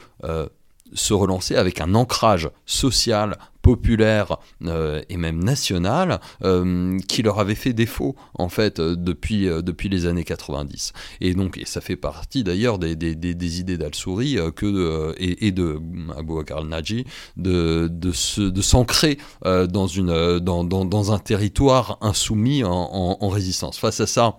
se 0.93 1.13
relancer 1.13 1.56
avec 1.56 1.82
un 1.82 1.95
ancrage 1.95 2.50
social, 2.65 3.38
populaire 3.65 4.38
euh, 4.65 5.02
et 5.10 5.17
même 5.17 5.43
national 5.43 6.21
euh, 6.43 7.00
qui 7.08 7.24
leur 7.24 7.39
avait 7.39 7.56
fait 7.56 7.74
défaut 7.74 8.15
en 8.36 8.48
fait 8.48 8.80
euh, 8.80 8.95
depuis, 8.95 9.89
les 9.89 10.06
années 10.06 10.24
90. 10.24 10.93
Et 11.21 11.34
donc 11.34 11.58
et 11.58 11.65
ça 11.65 11.82
fait 11.82 11.95
partie 11.95 12.43
d'ailleurs 12.43 12.78
des, 12.78 12.95
des, 12.95 13.60
idées 13.60 13.80
d'Al-Souri 13.80 14.38
que 14.56 15.15
et, 15.17 15.48
et, 15.48 15.52
de 15.52 15.80
Abou 16.15 16.43
al-Naji 16.48 17.05
de, 17.38 17.89
de, 17.91 18.49
de 18.49 18.62
s'ancrer 18.62 19.18
dans, 19.43 19.66
dans, 19.68 20.64
dans, 20.64 20.86
dans, 20.86 21.12
un 21.12 21.20
territoire 21.20 21.97
insoumis 22.01 22.64
en 22.64 23.30
résistance. 23.30 23.80
Face 23.80 23.99
à 23.99 24.05
ça, 24.05 24.38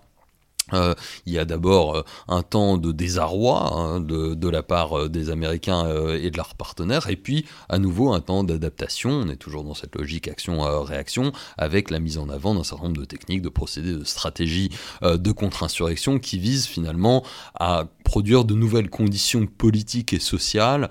euh, 0.72 0.94
il 1.26 1.32
y 1.32 1.38
a 1.38 1.44
d'abord 1.44 1.96
euh, 1.96 2.02
un 2.26 2.42
temps 2.42 2.76
de 2.76 2.90
désarroi 2.90 3.72
hein, 3.72 4.00
de, 4.00 4.48
la 4.48 4.64
part 4.64 4.98
euh, 4.98 5.08
des 5.08 5.30
Américains 5.30 5.86
et 6.14 6.30
de 6.30 6.36
leurs 6.36 6.54
partenaires, 6.54 7.08
et 7.08 7.16
puis 7.16 7.46
à 7.68 7.78
nouveau 7.78 8.12
un 8.12 8.20
temps 8.20 8.42
d'adaptation. 8.42 9.10
On 9.10 9.28
est 9.28 9.36
toujours 9.36 9.64
dans 9.64 9.74
cette 9.74 9.94
logique 9.94 10.28
action-réaction, 10.28 11.32
avec 11.56 11.90
la 11.90 12.00
mise 12.00 12.18
en 12.18 12.28
avant 12.28 12.54
d'un 12.54 12.64
certain 12.64 12.84
nombre 12.84 13.00
de 13.00 13.04
techniques, 13.04 13.42
de 13.42 13.48
procédés, 13.48 13.92
de 13.92 14.04
stratégies 14.04 14.70
de 15.02 15.32
contre-insurrection 15.32 16.18
qui 16.18 16.38
visent 16.38 16.66
finalement 16.66 17.24
à 17.54 17.86
produire 18.04 18.44
de 18.44 18.54
nouvelles 18.54 18.90
conditions 18.90 19.46
politiques 19.46 20.12
et 20.12 20.20
sociales 20.20 20.88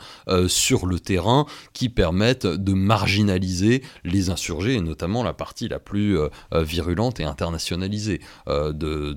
sur 0.47 0.85
le 0.85 0.99
terrain 0.99 1.45
qui 1.73 1.89
permettent 1.89 2.47
de 2.47 2.73
marginaliser 2.73 3.83
les 4.03 4.29
insurgés, 4.29 4.75
et 4.75 4.81
notamment 4.81 5.23
la 5.23 5.33
partie 5.33 5.67
la 5.67 5.79
plus 5.79 6.17
virulente 6.51 7.19
et 7.19 7.23
internationalisée 7.23 8.21
de 8.47 9.13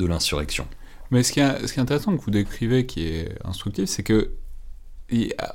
l'insurrection. 0.07 0.67
Mais 1.11 1.23
ce 1.23 1.31
qui, 1.33 1.39
est, 1.41 1.79
intéressant 1.79 2.15
que 2.15 2.21
vous 2.21 2.31
décrivez, 2.31 2.85
qui 2.85 3.07
est 3.07 3.35
instructif, 3.43 3.85
c'est 3.85 4.03
que 4.03 4.31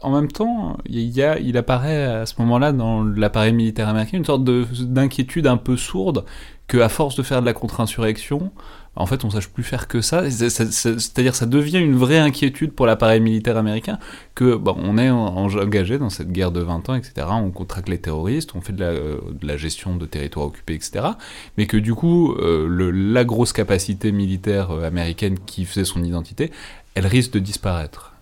en 0.03 0.11
même 0.11 0.31
temps, 0.31 0.77
il, 0.85 1.09
y 1.09 1.23
a, 1.23 1.39
il 1.39 1.57
apparaît 1.57 2.05
à 2.05 2.27
ce 2.27 2.35
moment-là 2.41 2.73
dans 2.73 3.03
l'appareil 3.03 3.55
militaire 3.55 3.89
américain 3.89 4.19
une 4.19 4.25
sorte 4.25 4.45
d'inquiétude 4.45 5.47
un 5.47 5.57
peu 5.57 5.79
sourde 5.79 6.27
que, 6.67 6.77
à 6.79 6.91
force 6.91 7.17
de 7.17 7.23
faire 7.23 7.41
de 7.41 7.47
la 7.47 7.55
contre-insurrection, 7.55 8.53
en 8.97 9.07
fait, 9.07 9.25
on 9.25 9.31
sache 9.31 9.49
plus 9.49 9.63
faire 9.63 9.89
que 9.89 10.01
ça. 10.01 10.29
C'est-à-dire, 10.31 11.35
ça 11.35 11.47
devient 11.47 11.79
une 11.79 11.97
vraie 11.97 12.19
inquiétude 12.19 12.73
pour 12.73 12.87
l'appareil 12.87 13.21
militaire 13.21 13.57
américain 13.57 13.99
que, 14.35 14.57
bon, 14.57 14.75
on 14.79 14.97
est 14.97 15.11
engagé 15.11 15.99
dans 15.99 16.09
cette 16.09 16.33
guerre 16.33 16.51
de 16.51 16.61
20 16.61 16.89
ans, 16.89 16.95
etc. 16.95 17.27
On 17.31 17.51
contracte 17.51 17.89
les 17.89 17.99
terroristes, 17.99 18.55
on 18.55 18.63
fait 18.63 18.73
de 18.73 18.81
la, 18.81 18.93
de 18.93 19.47
la 19.47 19.57
gestion 19.57 19.97
de 19.97 20.07
territoires 20.07 20.47
occupés, 20.47 20.75
etc. 20.75 21.05
Mais 21.59 21.67
que 21.67 21.77
du 21.77 21.95
coup, 21.95 22.33
euh, 22.35 22.67
le, 22.67 22.91
la 22.91 23.25
grosse 23.25 23.53
capacité 23.53 24.13
militaire 24.13 24.71
euh, 24.71 24.87
américaine 24.87 25.39
qui 25.45 25.67
faisait 25.67 25.85
son 25.85 26.03
identité, 26.03 26.51
elle 26.95 27.07
risque 27.07 27.33
de 27.33 27.39
disparaître. 27.39 28.15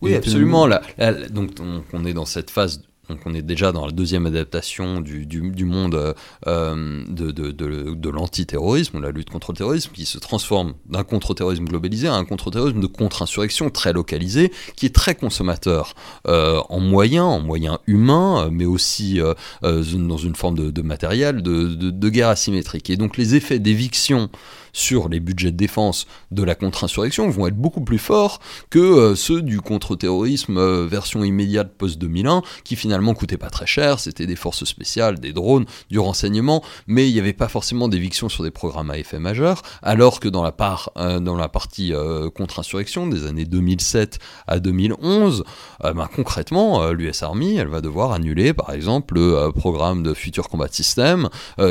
Oui, 0.00 0.14
absolument. 0.14 0.66
Là, 0.66 0.82
donc, 1.30 1.50
on 1.92 2.04
est 2.04 2.14
dans 2.14 2.24
cette 2.24 2.50
phase 2.50 2.82
donc 3.12 3.20
on 3.26 3.34
est 3.34 3.42
déjà 3.42 3.72
dans 3.72 3.84
la 3.84 3.92
deuxième 3.92 4.24
adaptation 4.26 5.00
du, 5.00 5.64
monde 5.64 6.14
euh, 6.46 7.04
de, 7.08 7.30
de, 7.30 8.10
l'antiterrorisme, 8.10 9.00
la 9.00 9.10
lutte 9.10 9.30
contre 9.30 9.52
le 9.52 9.58
terrorisme, 9.58 9.92
qui 9.92 10.06
se 10.06 10.18
transforme 10.18 10.74
d'un 10.86 11.04
contre-terrorisme 11.04 11.64
globalisé 11.64 12.08
à 12.08 12.14
un 12.14 12.24
contre-terrorisme 12.24 12.80
de 12.80 12.86
contre-insurrection 12.86 13.70
très 13.70 13.92
localisé, 13.92 14.50
qui 14.76 14.86
est 14.86 14.94
très 14.94 15.14
consommateur 15.14 15.94
euh, 16.26 16.60
en 16.70 16.80
moyens, 16.80 17.26
en 17.26 17.40
moyens 17.40 17.78
humains, 17.86 18.48
mais 18.50 18.64
aussi 18.64 19.20
euh, 19.20 19.34
dans 19.62 20.16
une 20.16 20.34
forme 20.34 20.72
de, 20.72 20.82
matériel, 20.82 21.42
de, 21.42 22.08
guerre 22.08 22.28
asymétrique. 22.28 22.88
Et 22.90 22.96
donc 22.96 23.16
les 23.16 23.34
effets 23.34 23.58
d'éviction 23.58 24.30
sur 24.72 25.08
les 25.08 25.20
budgets 25.20 25.52
de 25.52 25.56
défense 25.56 26.06
de 26.30 26.42
la 26.42 26.54
contre-insurrection 26.54 27.28
vont 27.28 27.46
être 27.46 27.56
beaucoup 27.56 27.82
plus 27.82 27.98
forts 27.98 28.40
que 28.70 28.78
euh, 28.78 29.14
ceux 29.14 29.42
du 29.42 29.60
contre-terrorisme 29.60 30.56
euh, 30.56 30.86
version 30.86 31.24
immédiate 31.24 31.72
post-2001, 31.76 32.42
qui 32.64 32.76
finalement 32.76 33.14
coûtaient 33.14 33.36
pas 33.36 33.50
très 33.50 33.66
cher, 33.66 34.00
c'était 34.00 34.26
des 34.26 34.36
forces 34.36 34.64
spéciales, 34.64 35.20
des 35.20 35.32
drones, 35.32 35.66
du 35.90 35.98
renseignement, 35.98 36.62
mais 36.86 37.08
il 37.08 37.12
n'y 37.12 37.20
avait 37.20 37.32
pas 37.32 37.48
forcément 37.48 37.88
d'éviction 37.88 38.28
sur 38.28 38.44
des 38.44 38.50
programmes 38.50 38.90
à 38.90 38.98
effet 38.98 39.18
majeur, 39.18 39.62
alors 39.82 40.20
que 40.20 40.28
dans 40.28 40.42
la, 40.42 40.52
part, 40.52 40.90
euh, 40.96 41.20
dans 41.20 41.36
la 41.36 41.48
partie 41.48 41.92
contre-insurrection 42.34 43.06
des 43.06 43.26
années 43.26 43.44
2007 43.44 44.18
à 44.46 44.58
2011, 44.58 45.44
ben, 45.82 46.08
concrètement, 46.14 46.90
l'US 46.90 47.22
Army, 47.22 47.56
elle 47.56 47.68
va 47.68 47.80
devoir 47.80 48.12
annuler 48.12 48.52
par 48.52 48.72
exemple 48.72 49.14
le 49.14 49.50
programme 49.50 50.02
de 50.02 50.14
Future 50.14 50.48
Combat 50.48 50.68
System, 50.70 51.28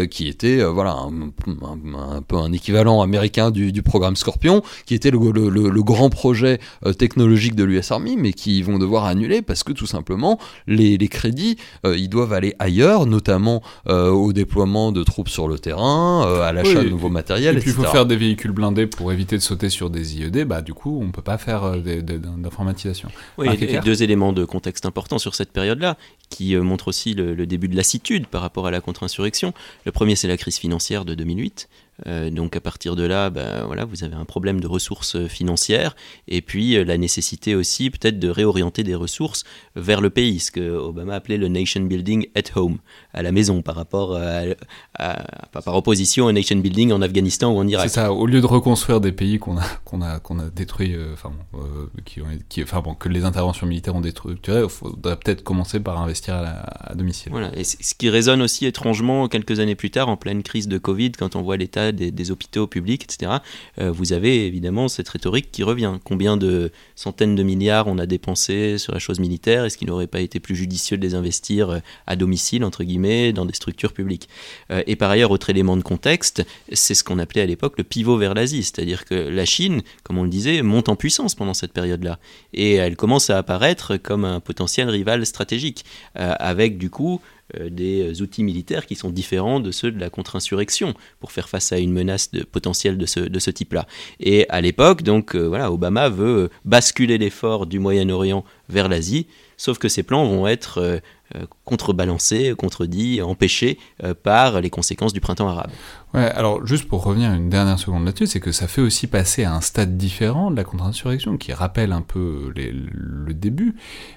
qui 0.09 0.27
était 0.27 0.63
voilà, 0.63 0.91
un 0.93 2.21
peu 2.21 2.37
un 2.37 2.51
équivalent 2.51 2.90
américain 2.99 3.51
du, 3.51 3.81
programme 3.83 4.15
Scorpion, 4.15 4.61
qui 4.85 4.95
était 4.95 5.11
le, 5.11 5.83
grand 5.83 6.09
projet 6.09 6.59
euh, 6.85 6.93
technologique 6.93 7.55
de 7.55 7.63
l'US 7.63 7.91
Army, 7.91 8.17
mais 8.17 8.33
qui 8.33 8.61
vont 8.63 8.79
devoir 8.79 9.05
annuler 9.05 9.41
parce 9.41 9.63
que 9.63 9.71
tout 9.71 9.85
simplement 9.85 10.39
les, 10.67 10.97
crédits, 11.07 11.57
euh, 11.85 11.95
ils 11.97 12.09
doivent 12.09 12.33
aller 12.33 12.55
ailleurs, 12.59 13.05
notamment 13.05 13.61
euh, 13.87 14.09
au 14.09 14.33
déploiement 14.33 14.91
de 14.91 15.03
troupes 15.03 15.29
sur 15.29 15.47
le 15.47 15.59
terrain, 15.59 16.23
à 16.41 16.51
l'achat 16.51 16.83
de 16.83 16.89
nouveaux 16.89 17.09
matériels, 17.09 17.57
et 17.57 17.59
puis 17.59 17.69
il 17.69 17.75
faut 17.75 17.83
faire 17.83 18.05
des 18.05 18.15
véhicules 18.15 18.51
blindés 18.51 18.87
pour 18.87 19.11
éviter 19.11 19.37
de 19.37 19.41
sauter 19.41 19.69
sur 19.69 19.89
des 19.89 20.17
IED, 20.17 20.45
bah 20.45 20.61
du 20.61 20.73
coup 20.73 20.99
on 21.01 21.11
peut 21.11 21.21
pas 21.21 21.37
faire 21.37 21.77
d'informatisation. 21.77 23.09
Oui, 23.37 23.47
et, 23.61 23.79
deux 23.79 24.01
éléments 24.01 24.33
de 24.33 24.45
contexte 24.45 24.85
importants 24.85 25.19
sur 25.19 25.35
cette 25.35 25.51
période-là, 25.51 25.97
qui 26.29 26.55
montrent 26.55 26.87
aussi 26.87 27.13
le, 27.13 27.35
le 27.35 27.45
début 27.45 27.67
de 27.67 27.75
lassitude 27.75 28.27
par 28.27 28.41
rapport 28.41 28.65
à 28.65 28.71
la 28.71 28.81
contre-insurrection. 28.81 29.53
Le 29.85 29.91
premier, 29.91 30.15
c'est 30.15 30.27
la 30.27 30.37
crise 30.37 30.57
financière 30.57 31.05
de 31.05 31.13
2008. 31.13 31.67
Euh, 32.07 32.29
donc 32.29 32.55
à 32.55 32.61
partir 32.61 32.95
de 32.95 33.03
là, 33.03 33.29
ben, 33.29 33.65
voilà, 33.65 33.85
vous 33.85 34.03
avez 34.03 34.15
un 34.15 34.25
problème 34.25 34.59
de 34.59 34.67
ressources 34.67 35.27
financières 35.27 35.95
et 36.27 36.41
puis 36.41 36.75
euh, 36.75 36.83
la 36.83 36.97
nécessité 36.97 37.55
aussi 37.55 37.89
peut-être 37.89 38.19
de 38.19 38.29
réorienter 38.29 38.83
des 38.83 38.95
ressources 38.95 39.43
vers 39.75 40.01
le 40.01 40.09
pays, 40.09 40.39
ce 40.39 40.51
que 40.51 40.61
Obama 40.61 41.15
appelait 41.15 41.37
le 41.37 41.47
nation 41.47 41.81
building 41.81 42.27
at 42.35 42.55
home, 42.55 42.79
à 43.13 43.21
la 43.21 43.31
maison, 43.31 43.61
par 43.61 43.75
rapport 43.75 44.15
à, 44.15 44.43
par 45.51 45.75
opposition 45.75 46.25
au 46.25 46.31
nation 46.31 46.57
building 46.57 46.91
en 46.91 47.01
Afghanistan 47.01 47.51
ou 47.51 47.57
en 47.57 47.67
Irak. 47.67 47.89
C'est 47.89 47.95
ça. 47.95 48.13
Au 48.13 48.25
lieu 48.25 48.41
de 48.41 48.45
reconstruire 48.45 49.01
des 49.01 49.11
pays 49.11 49.39
qu'on 49.39 49.57
a 49.57 49.63
qu'on 49.85 50.01
a 50.01 50.19
qu'on 50.19 50.39
a 50.39 50.49
détruits, 50.49 50.95
euh, 50.95 51.13
enfin 51.13 51.31
qui 52.05 52.21
ont, 52.21 52.25
qui, 52.49 52.63
enfin 52.63 52.81
bon, 52.81 52.93
que 52.93 53.09
les 53.09 53.23
interventions 53.25 53.67
militaires 53.67 53.95
ont 53.95 54.01
détruit, 54.01 54.35
il 54.47 54.69
faudrait 54.69 55.17
peut-être 55.17 55.43
commencer 55.43 55.79
par 55.79 55.99
investir 56.01 56.35
à, 56.35 56.93
domicile. 56.95 57.31
Voilà. 57.31 57.51
Et 57.57 57.63
ce 57.63 57.95
qui 57.95 58.09
résonne 58.09 58.41
aussi 58.41 58.65
étrangement 58.65 59.27
quelques 59.27 59.59
années 59.59 59.75
plus 59.75 59.91
tard, 59.91 60.09
en 60.09 60.17
pleine 60.17 60.43
crise 60.43 60.67
de 60.67 60.77
Covid, 60.77 61.11
quand 61.13 61.35
on 61.35 61.41
voit 61.41 61.57
l'état 61.57 61.91
des, 61.91 62.31
hôpitaux 62.31 62.67
publics, 62.67 63.03
etc., 63.03 63.39
euh, 63.79 63.91
vous 63.91 64.13
avez 64.13 64.45
évidemment 64.45 64.87
cette 64.87 65.09
rhétorique 65.09 65.51
qui 65.51 65.63
revient. 65.63 65.93
Combien 66.03 66.37
de 66.37 66.71
centaines 66.95 67.35
de 67.35 67.43
milliards 67.43 67.87
on 67.87 67.97
a 67.97 68.05
dépensé 68.05 68.77
sur 68.77 68.93
la 68.93 68.99
chose 68.99 69.19
militaire? 69.19 69.65
Est-ce 69.65 69.77
qu'il 69.77 69.87
n'aurait 69.87 70.07
pas 70.07 70.21
été 70.21 70.39
plus 70.39 70.55
judicieux 70.55 70.97
de 70.97 71.01
les 71.01 71.15
investir 71.15 71.69
euh, 71.69 71.79
à 72.07 72.15
domicile, 72.15 72.63
entre 72.63 72.83
guillemets, 72.83 73.00
dans 73.33 73.45
des 73.45 73.53
structures 73.53 73.93
publiques 73.93 74.29
euh, 74.71 74.83
Et 74.87 74.95
par 74.95 75.09
ailleurs, 75.11 75.31
autre 75.31 75.49
élément 75.49 75.77
de 75.77 75.83
contexte, 75.83 76.43
c'est 76.71 76.93
ce 76.93 77.03
qu'on 77.03 77.19
appelait 77.19 77.41
à 77.41 77.45
l'époque 77.45 77.77
le 77.77 77.83
pivot 77.83 78.17
vers 78.17 78.33
l'Asie, 78.33 78.63
c'est-à-dire 78.63 79.05
que 79.05 79.15
la 79.15 79.45
Chine, 79.45 79.81
comme 80.03 80.17
on 80.17 80.23
le 80.23 80.29
disait, 80.29 80.61
monte 80.61 80.89
en 80.89 80.95
puissance 80.95 81.35
pendant 81.35 81.53
cette 81.53 81.73
période-là. 81.73 82.19
Et 82.53 82.75
elle 82.75 82.95
commence 82.95 83.29
à 83.29 83.37
apparaître 83.37 83.97
comme 83.97 84.25
un 84.25 84.39
potentiel 84.39 84.89
rival 84.89 85.25
stratégique, 85.25 85.85
avec 86.15 86.77
du 86.77 86.89
coup 86.89 87.21
euh, 87.59 87.69
des 87.69 88.21
outils 88.21 88.43
militaires 88.43 88.85
qui 88.85 88.95
sont 88.95 89.09
différents 89.09 89.59
de 89.59 89.71
ceux 89.71 89.91
de 89.91 89.99
la 89.99 90.09
contre-insurrection 90.09 90.93
pour 91.19 91.31
faire 91.31 91.49
face 91.49 91.71
à 91.71 91.79
une 91.79 91.91
menace 91.91 92.31
de, 92.31 92.43
potentielle 92.43 92.97
de 92.97 93.05
ce, 93.05 93.49
type-là. 93.49 93.87
Et 94.19 94.47
à 94.49 94.61
l'époque, 94.61 95.03
donc 95.03 95.35
euh, 95.35 95.47
voilà, 95.47 95.71
Obama 95.71 96.09
veut 96.09 96.49
basculer 96.65 97.17
l'effort 97.17 97.65
du 97.65 97.79
Moyen-Orient 97.79 98.45
vers 98.69 98.87
l'Asie, 98.87 99.27
sauf 99.61 99.77
que 99.77 99.89
ces 99.89 100.01
plans 100.01 100.25
vont 100.25 100.47
être 100.47 100.79
euh, 100.79 100.97
euh, 101.35 101.45
contrebalancé, 101.65 102.55
contredit, 102.57 103.21
empêché 103.21 103.77
euh, 104.03 104.15
par 104.15 104.59
les 104.59 104.71
conséquences 104.71 105.13
du 105.13 105.21
printemps 105.21 105.47
arabe. 105.47 105.69
Ouais, 106.15 106.31
alors 106.31 106.65
juste 106.65 106.87
pour 106.87 107.03
revenir 107.03 107.31
une 107.31 107.47
dernière 107.49 107.77
seconde 107.77 108.03
là-dessus, 108.03 108.25
c'est 108.25 108.39
que 108.39 108.51
ça 108.51 108.67
fait 108.67 108.81
aussi 108.81 109.05
passer 109.05 109.43
à 109.43 109.53
un 109.53 109.61
stade 109.61 109.97
différent 109.97 110.49
de 110.49 110.55
la 110.55 110.63
contre-insurrection 110.63 111.37
qui 111.37 111.53
rappelle 111.53 111.91
un 111.91 112.01
peu 112.01 112.51
le 112.55 113.33
début, 113.33 113.75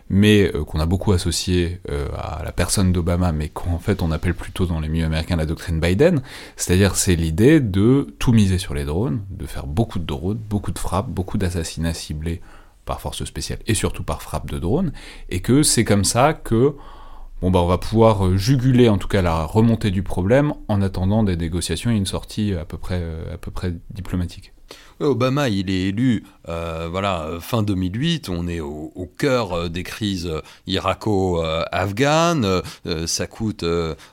mais 0.09 0.51
qu'on 0.67 0.81
a 0.81 0.87
beaucoup 0.87 1.13
associé 1.13 1.81
à 2.19 2.43
la 2.45 2.51
personne 2.51 2.93
d'Obama, 2.93 3.31
mais 3.31 3.49
qu'en 3.49 3.79
fait 3.79 4.03
on 4.03 4.11
appelle 4.11 4.35
plutôt 4.35 4.67
dans 4.67 4.81
les 4.81 4.89
milieux 4.89 5.05
américains 5.05 5.37
la 5.37 5.47
doctrine 5.47 5.79
Biden, 5.79 6.21
c'est-à-dire 6.57 6.97
c'est 6.97 7.15
l'idée 7.15 7.61
de 7.61 8.13
tout 8.19 8.33
miser 8.33 8.59
sur 8.59 8.75
les 8.75 8.85
drones, 8.85 9.21
de 9.31 9.47
faire 9.47 9.69
beaucoup 9.69 10.01
de 10.01 10.05
drones, 10.05 10.41
beaucoup 10.51 10.73
de 10.73 10.79
frappes, 10.81 11.11
beaucoup 11.11 11.39
d'assassinats 11.39 11.95
ciblés 11.95 12.41
par 12.85 13.01
force 13.01 13.24
spéciale 13.24 13.59
et 13.66 13.74
surtout 13.74 14.05
par 14.05 14.22
frappe 14.22 14.51
de 14.51 14.59
drones, 14.59 14.93
et 15.28 15.41
que 15.41 15.62
c'est 15.62 15.85
comme 15.85 16.05
ça 16.05 16.32
que 16.32 16.74
bon 17.41 17.51
bah 17.51 17.61
on 17.61 17.66
va 17.66 17.78
pouvoir 17.78 18.37
juguler 18.37 18.89
en 18.89 18.99
tout 18.99 19.09
cas 19.09 19.22
la 19.22 19.45
remontée 19.45 19.91
du 19.91 20.03
problème 20.03 20.55
en 20.68 20.80
attendant 20.82 21.22
des 21.22 21.37
négociations 21.37 21.91
et 21.91 21.97
une 21.97 22.07
sortie 22.07 22.55
à 22.55 22.64
peu 22.64 22.78
près, 22.78 23.01
euh, 23.03 23.35
à 23.35 23.39
peu 23.39 23.51
près 23.51 23.74
diplomatique. 23.91 24.54
Obama, 25.01 25.49
il 25.49 25.71
est 25.71 25.89
élu, 25.89 26.25
euh, 26.49 26.89
voilà, 26.91 27.39
fin 27.41 27.62
2008. 27.62 28.29
On 28.29 28.47
est 28.47 28.61
au, 28.61 29.11
cœur 29.19 29.71
des 29.71 29.83
crises 29.83 30.31
irako-afghanes. 30.67 32.62
ça 33.07 33.27
coûte 33.27 33.65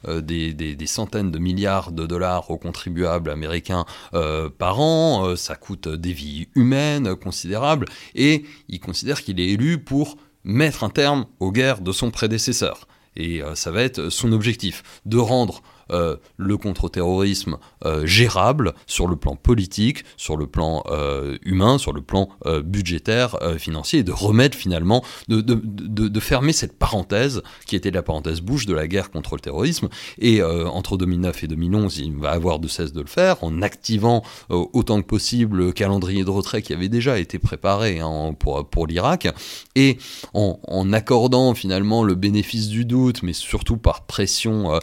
des, 0.08 0.54
des, 0.54 0.88
centaines 0.88 1.32
de 1.32 1.40
milliards 1.40 1.92
de 1.92 2.06
dollars 2.06 2.52
aux 2.52 2.58
contribuables 2.58 3.30
américains 3.30 3.86
par 4.12 4.80
an. 4.80 5.36
ça 5.36 5.56
coûte 5.56 5.88
des 5.88 6.14
vies 6.14 6.48
humaines 6.56 7.16
considérables. 7.16 7.88
Et 8.16 8.44
il 8.68 8.80
considère 8.80 9.22
qu'il 9.24 9.40
est 9.40 9.50
élu 9.50 9.78
pour 9.80 10.18
mettre 10.44 10.84
un 10.84 10.90
terme 10.90 11.26
aux 11.40 11.52
guerres 11.52 11.82
de 11.82 11.92
son 11.92 12.12
prédécesseur. 12.12 12.88
Et 13.16 13.42
ça 13.56 13.72
va 13.72 13.82
être 13.82 14.10
son 14.10 14.32
objectif, 14.32 14.84
de 15.06 15.18
rendre 15.18 15.62
euh, 15.92 16.16
le 16.38 16.58
contre-terrorisme 16.58 17.58
euh, 17.86 18.06
gérable 18.06 18.74
sur 18.88 19.08
le 19.08 19.16
plan 19.16 19.36
politique, 19.36 20.06
sur 20.16 20.38
le 20.38 20.48
plan 20.48 20.84
euh, 20.90 21.38
humain, 21.44 21.78
sur 21.78 21.94
le 21.94 22.02
plan 22.02 22.30
budgétaire, 22.64 23.38
financier, 23.58 24.00
et 24.00 24.04
de 24.04 24.12
remettre 24.12 24.58
finalement, 24.58 25.04
de, 25.28 26.20
fermer 26.20 26.54
cette 26.54 26.78
parenthèse 26.78 27.42
qui 27.66 27.76
était 27.76 27.92
la 27.92 28.04
parenthèse 28.04 28.42
bouche 28.42 28.66
de 28.66 28.74
la 28.74 28.88
guerre 28.88 29.12
contre 29.12 29.36
le 29.36 29.42
terrorisme. 29.42 29.90
Et 30.20 30.44
entre 30.44 30.98
2009 30.98 31.44
et 31.44 31.48
2011, 31.48 31.98
il 32.00 32.16
va 32.18 32.32
avoir 32.32 32.60
de 32.60 32.68
cesse 32.68 32.94
de 32.94 33.02
le 33.02 33.08
faire 33.08 33.44
en 33.44 33.62
activant 33.62 34.24
autant 34.50 35.02
que 35.02 35.08
possible 35.08 35.58
le 35.58 35.72
calendrier 35.72 36.24
de 36.24 36.30
retrait 36.30 36.62
qui 36.62 36.74
avait 36.74 36.90
déjà 36.90 37.20
été 37.20 37.40
préparé 37.40 38.00
hein, 38.00 38.36
pour, 38.38 38.88
l'Irak, 38.88 39.28
et 39.76 39.98
en, 40.34 40.94
accordant 40.94 41.54
finalement 41.54 42.04
le 42.04 42.16
bénéfice 42.16 42.68
du 42.68 42.86
doute, 42.86 43.24
mais 43.24 43.34
surtout 43.34 43.78
par 43.78 44.06
pression 44.06 44.80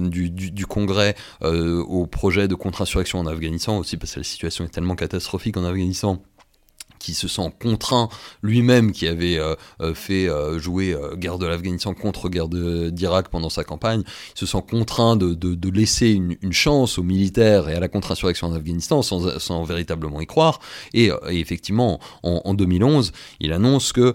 du, 0.00 0.66
Congrès 0.66 1.14
euh, 1.42 1.82
au 1.82 2.06
projet 2.06 2.48
de 2.48 2.54
contre-insurrection 2.54 3.18
en 3.18 3.26
Afghanistan 3.26 3.78
aussi, 3.78 3.96
parce 3.96 4.14
que 4.14 4.20
la 4.20 4.24
situation 4.24 4.64
est 4.64 4.68
tellement 4.68 4.96
catastrophique 4.96 5.56
en 5.56 5.64
Afghanistan 5.64 6.22
qui 7.08 7.14
se 7.14 7.26
sent 7.26 7.50
contraint 7.58 8.10
lui-même, 8.42 8.92
qui 8.92 9.08
avait 9.08 9.38
euh, 9.38 9.54
euh, 9.80 9.94
fait 9.94 10.28
euh, 10.28 10.58
jouer 10.58 10.94
guerre 11.14 11.38
de 11.38 11.46
l'Afghanistan 11.46 11.94
contre 11.94 12.28
guerre 12.28 12.48
d'Irak 12.48 13.28
pendant 13.30 13.48
sa 13.48 13.64
campagne, 13.64 14.02
se 14.34 14.44
sent 14.44 14.62
contraint 14.70 15.16
de, 15.16 15.32
de, 15.32 15.70
laisser 15.70 16.10
une, 16.10 16.36
chance 16.52 16.98
aux 16.98 17.02
militaires 17.02 17.70
et 17.70 17.74
à 17.74 17.80
la 17.80 17.88
contre-insurrection 17.88 18.48
en 18.48 18.52
Afghanistan 18.52 19.00
sans, 19.00 19.38
sans, 19.38 19.64
véritablement 19.64 20.20
y 20.20 20.26
croire. 20.26 20.60
Et, 20.92 21.10
effectivement, 21.28 21.98
en, 22.22 22.42
en, 22.44 22.52
2011, 22.52 23.12
il 23.40 23.54
annonce 23.54 23.92
que 23.92 24.14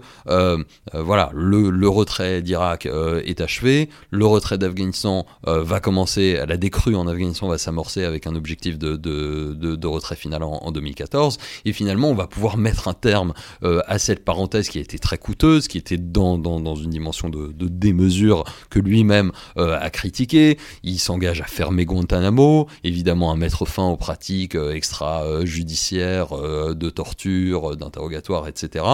voilà, 0.92 1.30
le, 1.34 1.70
le 1.70 1.88
retrait 1.88 2.42
d'Irak 2.42 2.86
est 2.86 3.40
achevé, 3.40 3.88
le 4.10 4.26
retrait 4.26 4.58
d'Afghanistan 4.58 5.26
va 5.44 5.80
commencer, 5.80 6.40
la 6.46 6.56
décrue 6.56 6.94
en 6.94 7.08
Afghanistan 7.08 7.48
va 7.48 7.58
s'amorcer 7.58 8.04
avec 8.04 8.28
un 8.28 8.36
objectif 8.36 8.78
de, 8.78 8.94
de, 8.94 9.54
de 9.54 9.86
retrait 9.86 10.16
final 10.16 10.44
en, 10.44 10.52
en 10.62 10.70
2014, 10.70 11.38
et 11.64 11.72
finalement 11.72 12.10
on 12.10 12.14
va 12.14 12.26
pouvoir 12.26 12.56
mettre 12.56 12.83
un 12.88 12.94
terme 12.94 13.32
euh, 13.62 13.80
à 13.86 13.98
cette 13.98 14.24
parenthèse 14.24 14.68
qui 14.68 14.78
a 14.78 14.80
été 14.80 14.98
très 14.98 15.18
coûteuse, 15.18 15.68
qui 15.68 15.78
était 15.78 15.96
dans, 15.96 16.38
dans, 16.38 16.74
une 16.74 16.90
dimension 16.90 17.28
de, 17.28 17.52
démesure 17.68 18.44
que 18.70 18.78
lui-même 18.78 19.32
euh, 19.56 19.78
a 19.80 19.90
critiqué. 19.90 20.58
Il 20.82 20.98
s'engage 20.98 21.40
à 21.40 21.44
fermer 21.44 21.84
Guantanamo, 21.84 22.68
évidemment 22.82 23.32
à 23.32 23.36
mettre 23.36 23.64
fin 23.66 23.88
aux 23.88 23.96
pratiques 23.96 24.54
euh, 24.54 24.74
extrajudiciaires 24.74 26.34
de 26.34 26.90
torture, 26.90 27.76
d'interrogatoire, 27.76 28.48
etc. 28.48 28.84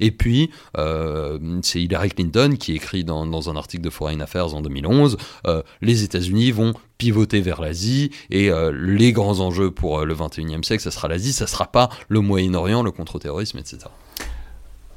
Et 0.00 0.10
puis, 0.10 0.50
c'est 1.62 1.82
Hillary 1.82 2.10
Clinton 2.10 2.56
qui 2.58 2.72
écrit 2.72 3.04
dans, 3.04 3.26
dans, 3.26 3.50
un 3.50 3.56
article 3.56 3.82
de 3.82 3.90
Foreign 3.90 4.20
Affairs 4.20 4.54
en 4.54 4.60
2011, 4.60 5.16
les 5.80 6.02
États-Unis 6.02 6.50
vont 6.50 6.74
pivoter 6.98 7.40
vers 7.40 7.60
l'Asie 7.60 8.10
et 8.30 8.50
euh, 8.50 8.72
les 8.72 9.12
grands 9.12 9.38
enjeux 9.40 9.70
pour 9.70 10.00
euh, 10.00 10.04
le 10.04 10.14
21e 10.14 10.64
siècle, 10.64 10.82
ça 10.82 10.90
sera 10.90 11.06
l'Asie, 11.06 11.32
ça 11.32 11.46
sera 11.46 11.68
pas 11.68 11.88
le 12.08 12.20
Moyen-Orient, 12.20 12.82
le 12.82 12.90
contre-terrorisme, 12.90 13.58
etc. 13.58 13.86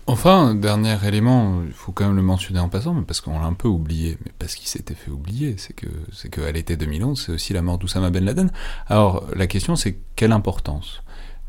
Enfin, 0.08 0.56
dernier 0.56 0.98
élément, 1.08 1.62
il 1.66 1.72
faut 1.72 1.92
quand 1.92 2.06
même 2.06 2.16
le 2.16 2.24
mentionner 2.24 2.60
en 2.60 2.70
passant, 2.70 3.02
parce 3.04 3.22
qu'on 3.22 3.40
l'a 3.40 3.46
un 3.46 3.54
peu 3.54 3.68
oublié, 3.68 4.18
mais 4.26 4.32
parce 4.40 4.56
qu'il 4.56 4.68
s'était 4.68 4.96
fait 4.96 5.12
oublier, 5.12 5.56
c'est 5.58 5.74
que 5.74 5.86
c'est 6.12 6.30
qu'à 6.30 6.52
l'été 6.52 6.76
2011, 6.76 7.22
c'est 7.24 7.32
aussi 7.32 7.54
la 7.54 7.62
mort 7.62 7.78
d'Oussama 7.78 8.10
Ben 8.10 8.26
Laden. 8.26 8.52
Alors 8.88 9.24
la 9.36 9.46
question, 9.46 9.76
c'est 9.76 10.00
quelle 10.16 10.32
importance? 10.32 11.04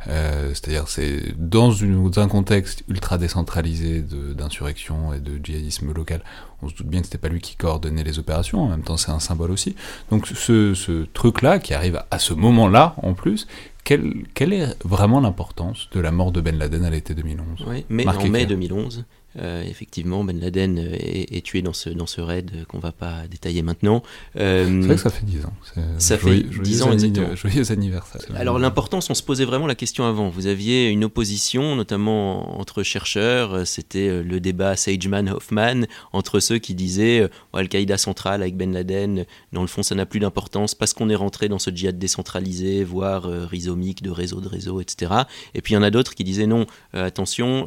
Euh, 0.09 0.49
c'est-à-dire, 0.51 0.89
c'est 0.89 1.35
dans, 1.39 1.73
un 2.17 2.29
contexte 2.29 2.85
ultra 2.89 3.19
décentralisé 3.19 4.03
d'insurrection 4.03 5.13
et 5.13 5.21
de 5.21 5.39
djihadisme 5.43 5.93
local, 5.93 6.23
on 6.63 6.69
se 6.69 6.75
doute 6.75 6.87
bien 6.87 7.01
que 7.01 7.07
c'était 7.07 7.19
pas 7.19 7.29
lui 7.29 7.41
qui 7.41 7.57
coordonnait 7.57 8.05
les 8.05 8.19
opérations, 8.19 8.63
en 8.63 8.69
même 8.69 8.83
temps 8.83 8.97
c'est 8.97 9.11
un 9.11 9.21
symbole 9.21 9.51
aussi. 9.51 9.77
Donc 10.11 10.27
ce, 10.27 11.05
truc-là, 11.13 11.59
qui 11.59 11.75
arrive 11.75 12.03
à 12.11 12.19
ce 12.19 12.35
moment-là 12.35 12.95
en 13.03 13.15
plus, 13.15 13.47
quelle, 13.85 14.25
est 14.39 14.85
vraiment 14.85 15.21
l'importance 15.21 15.89
de 15.93 16.01
la 16.01 16.13
mort 16.13 16.33
de 16.33 16.41
Ben 16.41 16.57
Laden 16.57 16.85
à 16.85 16.91
l'été 16.91 17.15
2011 17.15 17.65
oui, 17.67 17.85
mais 17.89 18.07
En 18.07 18.29
mai 18.29 18.47
2011, 18.47 19.05
euh, 19.39 19.63
effectivement, 19.63 20.25
Ben 20.25 20.39
Laden 20.39 20.79
est, 20.79 21.45
tué 21.45 21.63
dans 21.63 21.73
ce, 21.73 21.89
dans 21.89 22.07
ce 22.07 22.21
raid 22.21 22.51
qu'on 22.69 22.79
ne 22.79 22.83
va 22.83 22.93
pas 22.93 23.27
détailler 23.31 23.63
maintenant. 23.63 24.03
Euh, 24.37 24.67
c'est 24.67 24.87
vrai 24.87 24.95
que 24.97 25.01
ça 25.01 25.11
fait 25.11 25.25
10 25.25 25.45
ans. 25.47 25.53
Ça 25.99 26.19
fait 26.19 26.43
10 26.43 26.83
ans, 26.83 26.93
exactement. 26.93 27.35
Joyeux 27.35 27.71
anniversaire. 27.73 28.21
Alors 28.35 28.59
l'importance, 28.59 29.09
on 29.11 29.15
se 29.15 29.23
posait 29.23 29.45
vraiment 29.45 29.67
la 29.67 29.75
question 29.75 30.05
avant. 30.05 30.29
Vous 30.29 30.47
aviez 30.47 30.89
une 30.89 31.05
opposition, 31.05 31.77
notamment 31.77 32.61
entre 32.61 32.83
chercheurs, 32.83 33.67
c'était 33.67 34.09
euh, 34.09 34.23
le 34.23 34.41
débat 34.41 34.77
Sageman-Hoffman, 34.77 35.87
entre 36.13 36.41
ceux 36.41 36.59
qui 36.59 36.75
disaient 36.75 37.29
Al-Qaïda 37.53 37.97
centrale 37.97 38.43
avec 38.43 38.57
Ben 38.57 38.73
Laden, 38.73 39.25
dans 39.53 39.63
le 39.63 39.67
fond 39.67 39.83
ça 39.83 39.95
n'a 39.95 40.07
plus 40.07 40.21
d'importance 40.21 40.75
parce 40.75 40.93
qu'on 40.93 41.09
est 41.09 41.15
rentré 41.15 41.49
dans 41.49 41.59
ce 41.59 41.71
djihad 41.71 41.99
décentralisé, 41.99 42.85
voire 42.85 43.25
rhizomique, 43.25 44.03
de 44.03 44.11
réseau 44.11 44.41
de 44.41 44.49
réseau, 44.49 44.81
etc. 44.81 45.13
Et 45.55 45.63
puis 45.63 45.73
il 45.73 45.77
y 45.77 45.79
en 45.79 45.83
a 45.83 45.91
d'autres 45.91 46.15
qui 46.15 46.25
disaient 46.25 46.47
non, 46.47 46.67
attention, 46.93 47.67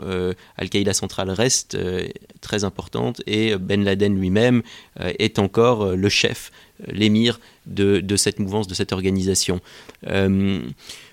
Al-Qaïda 0.58 0.94
centrale 0.94 1.30
reste 1.30 1.55
euh, 1.76 2.08
très 2.42 2.64
importante 2.64 3.22
et 3.26 3.56
Ben 3.58 3.84
Laden 3.84 4.18
lui-même 4.20 4.62
euh, 5.00 5.14
est 5.20 5.40
encore 5.40 5.82
euh, 5.82 5.96
le 5.96 6.10
chef, 6.10 6.52
l'émir 6.88 7.40
de, 7.66 8.16
cette 8.16 8.40
mouvance, 8.40 8.68
de 8.68 8.74
cette 8.74 8.94
organisation. 8.94 9.60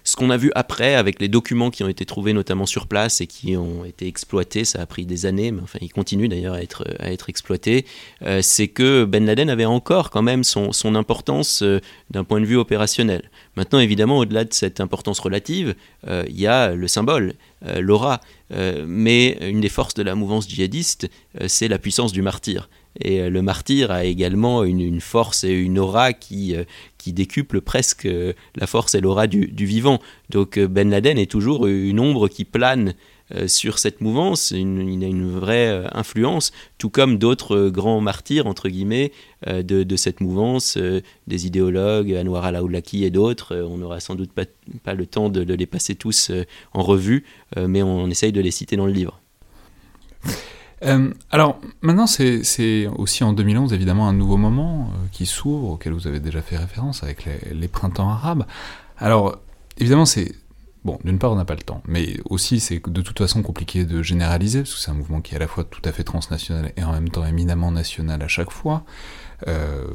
Ce 0.04 0.16
qu'on 0.16 0.30
a 0.30 0.36
vu 0.36 0.50
après, 0.54 0.94
avec 0.94 1.20
les 1.20 1.28
documents 1.28 1.70
qui 1.70 1.84
ont 1.84 1.88
été 1.88 2.04
trouvés 2.04 2.32
notamment 2.32 2.66
sur 2.66 2.86
place 2.86 3.20
et 3.20 3.26
qui 3.26 3.56
ont 3.56 3.84
été 3.84 4.06
exploités, 4.06 4.64
ça 4.64 4.80
a 4.80 4.86
pris 4.86 5.06
des 5.06 5.26
années, 5.26 5.52
mais 5.52 5.62
enfin 5.62 5.78
ils 5.80 5.92
continuent 5.92 6.28
d'ailleurs 6.28 6.54
à 6.54 6.62
être, 6.62 6.84
à 6.98 7.12
être 7.12 7.28
exploités, 7.28 7.86
c'est 8.40 8.68
que 8.68 9.04
Ben 9.04 9.24
Laden 9.24 9.48
avait 9.48 9.64
encore 9.64 10.10
quand 10.10 10.22
même 10.22 10.44
son, 10.44 10.72
son 10.72 10.94
importance 10.94 11.62
d'un 12.10 12.24
point 12.24 12.40
de 12.40 12.46
vue 12.46 12.56
opérationnel. 12.56 13.30
Maintenant, 13.56 13.78
évidemment, 13.78 14.18
au-delà 14.18 14.44
de 14.44 14.52
cette 14.52 14.80
importance 14.80 15.20
relative, 15.20 15.74
il 16.08 16.40
y 16.40 16.46
a 16.46 16.74
le 16.74 16.88
symbole, 16.88 17.34
l'aura. 17.78 18.20
Euh, 18.54 18.84
mais 18.86 19.38
une 19.40 19.60
des 19.60 19.68
forces 19.68 19.94
de 19.94 20.02
la 20.02 20.14
mouvance 20.14 20.48
djihadiste, 20.48 21.08
euh, 21.40 21.46
c'est 21.48 21.68
la 21.68 21.78
puissance 21.78 22.12
du 22.12 22.22
martyr. 22.22 22.68
Et 23.00 23.20
euh, 23.20 23.30
le 23.30 23.42
martyr 23.42 23.90
a 23.90 24.04
également 24.04 24.64
une, 24.64 25.00
force 25.00 25.44
et 25.44 25.52
une 25.52 25.78
aura 25.78 26.12
qui, 26.12 26.54
qui 26.98 27.12
décuple 27.12 27.60
presque 27.60 28.08
la 28.56 28.66
force 28.66 28.94
et 28.94 29.00
l'aura 29.00 29.26
du, 29.26 29.46
du, 29.46 29.66
vivant. 29.66 30.00
Donc 30.30 30.58
Ben 30.58 30.90
Laden 30.90 31.18
est 31.18 31.30
toujours 31.30 31.66
une 31.66 32.00
ombre 32.00 32.28
qui 32.28 32.44
plane 32.44 32.94
euh, 33.34 33.48
sur 33.48 33.78
cette 33.78 34.00
mouvance, 34.00 34.50
il 34.50 35.04
a 35.04 35.06
une 35.06 35.30
vraie 35.30 35.68
euh, 35.68 35.88
influence, 35.92 36.52
tout 36.78 36.90
comme 36.90 37.18
d'autres 37.18 37.56
euh, 37.56 37.70
grands 37.70 38.00
martyrs, 38.00 38.46
entre 38.46 38.68
guillemets, 38.68 39.12
de, 39.46 39.96
cette 39.96 40.20
mouvance, 40.20 40.78
des 41.26 41.46
idéologues, 41.46 42.14
Anwar 42.14 42.44
al-Awlaki 42.44 43.04
et 43.04 43.10
d'autres. 43.10 43.56
on 43.56 43.78
n'aura 43.78 43.98
sans 43.98 44.14
doute 44.14 44.30
pas, 44.30 44.44
pas, 44.84 44.94
le 44.94 45.04
temps 45.04 45.30
de, 45.30 45.40
les 45.54 45.66
passer 45.66 45.96
tous 45.96 46.30
en 46.72 46.82
revue, 46.82 47.24
mais 47.56 47.82
on, 47.82 48.08
essaye 48.08 48.30
de 48.30 48.40
les 48.40 48.52
citer 48.52 48.76
dans 48.76 48.86
le 48.86 48.92
livre. 48.92 49.20
Alors 51.30 51.60
maintenant, 51.80 52.06
c'est 52.06 52.86
aussi 52.96 53.24
en 53.24 53.32
2011 53.32 53.72
évidemment 53.72 54.08
un 54.08 54.12
nouveau 54.12 54.36
moment 54.36 54.90
qui 55.12 55.26
s'ouvre, 55.26 55.70
auquel 55.70 55.92
vous 55.92 56.06
avez 56.06 56.20
déjà 56.20 56.42
fait 56.42 56.56
référence 56.56 57.02
avec 57.02 57.26
les, 57.52 57.68
printemps 57.68 58.10
arabes. 58.10 58.44
Alors 58.98 59.38
évidemment, 59.78 60.06
c'est 60.06 60.34
Bon, 60.84 60.98
d'une 61.04 61.20
part, 61.20 61.30
on 61.30 61.36
n'a 61.36 61.44
pas 61.44 61.54
le 61.54 61.62
temps, 61.62 61.80
mais 61.86 62.18
aussi 62.28 62.58
c'est 62.58 62.82
de 62.84 63.02
toute 63.02 63.16
façon 63.16 63.42
compliqué 63.42 63.84
de 63.84 64.02
généraliser, 64.02 64.62
parce 64.62 64.74
que 64.74 64.80
c'est 64.80 64.90
un 64.90 64.94
mouvement 64.94 65.20
qui 65.20 65.32
est 65.32 65.36
à 65.36 65.38
la 65.38 65.46
fois 65.46 65.62
tout 65.62 65.80
à 65.84 65.92
fait 65.92 66.02
transnational 66.02 66.72
et 66.76 66.82
en 66.82 66.90
même 66.90 67.08
temps 67.08 67.24
éminemment 67.24 67.70
national 67.70 68.20
à 68.20 68.26
chaque 68.26 68.50
fois. 68.50 68.82
Euh, 69.46 69.86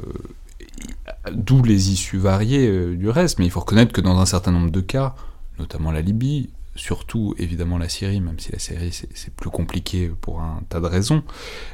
d'où 1.33 1.61
les 1.63 1.91
issues 1.91 2.17
variées 2.17 2.67
euh, 2.67 2.95
du 2.95 3.09
reste, 3.09 3.39
mais 3.39 3.45
il 3.45 3.51
faut 3.51 3.59
reconnaître 3.59 3.91
que 3.91 4.01
dans 4.01 4.17
un 4.19 4.25
certain 4.25 4.51
nombre 4.51 4.71
de 4.71 4.79
cas, 4.79 5.15
notamment 5.59 5.91
la 5.91 6.01
Libye, 6.01 6.49
surtout 6.77 7.35
évidemment 7.37 7.77
la 7.77 7.89
Syrie, 7.89 8.21
même 8.21 8.39
si 8.39 8.51
la 8.51 8.59
Syrie 8.59 8.91
c'est 8.91 9.33
plus 9.33 9.49
compliqué 9.49 10.09
pour 10.21 10.41
un 10.41 10.61
tas 10.69 10.79
de 10.79 10.85
raisons, 10.85 11.23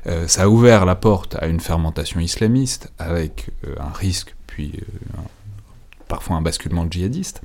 euh, 0.08 0.28
ça 0.28 0.44
a 0.44 0.48
ouvert 0.48 0.86
la 0.86 0.96
porte 0.96 1.36
à 1.36 1.46
une 1.48 1.60
fermentation 1.60 2.20
islamiste 2.20 2.92
avec 2.98 3.50
un 3.80 3.92
risque, 3.92 4.36
puis 4.48 4.80
parfois 6.08 6.38
un 6.38 6.42
basculement 6.42 6.88
djihadiste. 6.90 7.42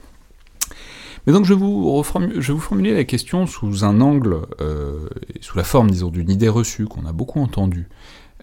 Mais 1.26 1.32
donc 1.32 1.44
je 1.44 1.52
vais 1.52 1.60
vous, 1.60 2.02
je 2.38 2.52
vous 2.52 2.60
formuler 2.60 2.94
la 2.94 3.04
question 3.04 3.46
sous 3.46 3.84
un 3.84 4.00
angle, 4.00 4.46
euh, 4.60 5.08
sous 5.40 5.58
la 5.58 5.64
forme, 5.64 5.90
disons, 5.90 6.08
d'une 6.08 6.30
idée 6.30 6.48
reçue 6.48 6.86
qu'on 6.86 7.04
a 7.04 7.12
beaucoup 7.12 7.40
entendue, 7.40 7.88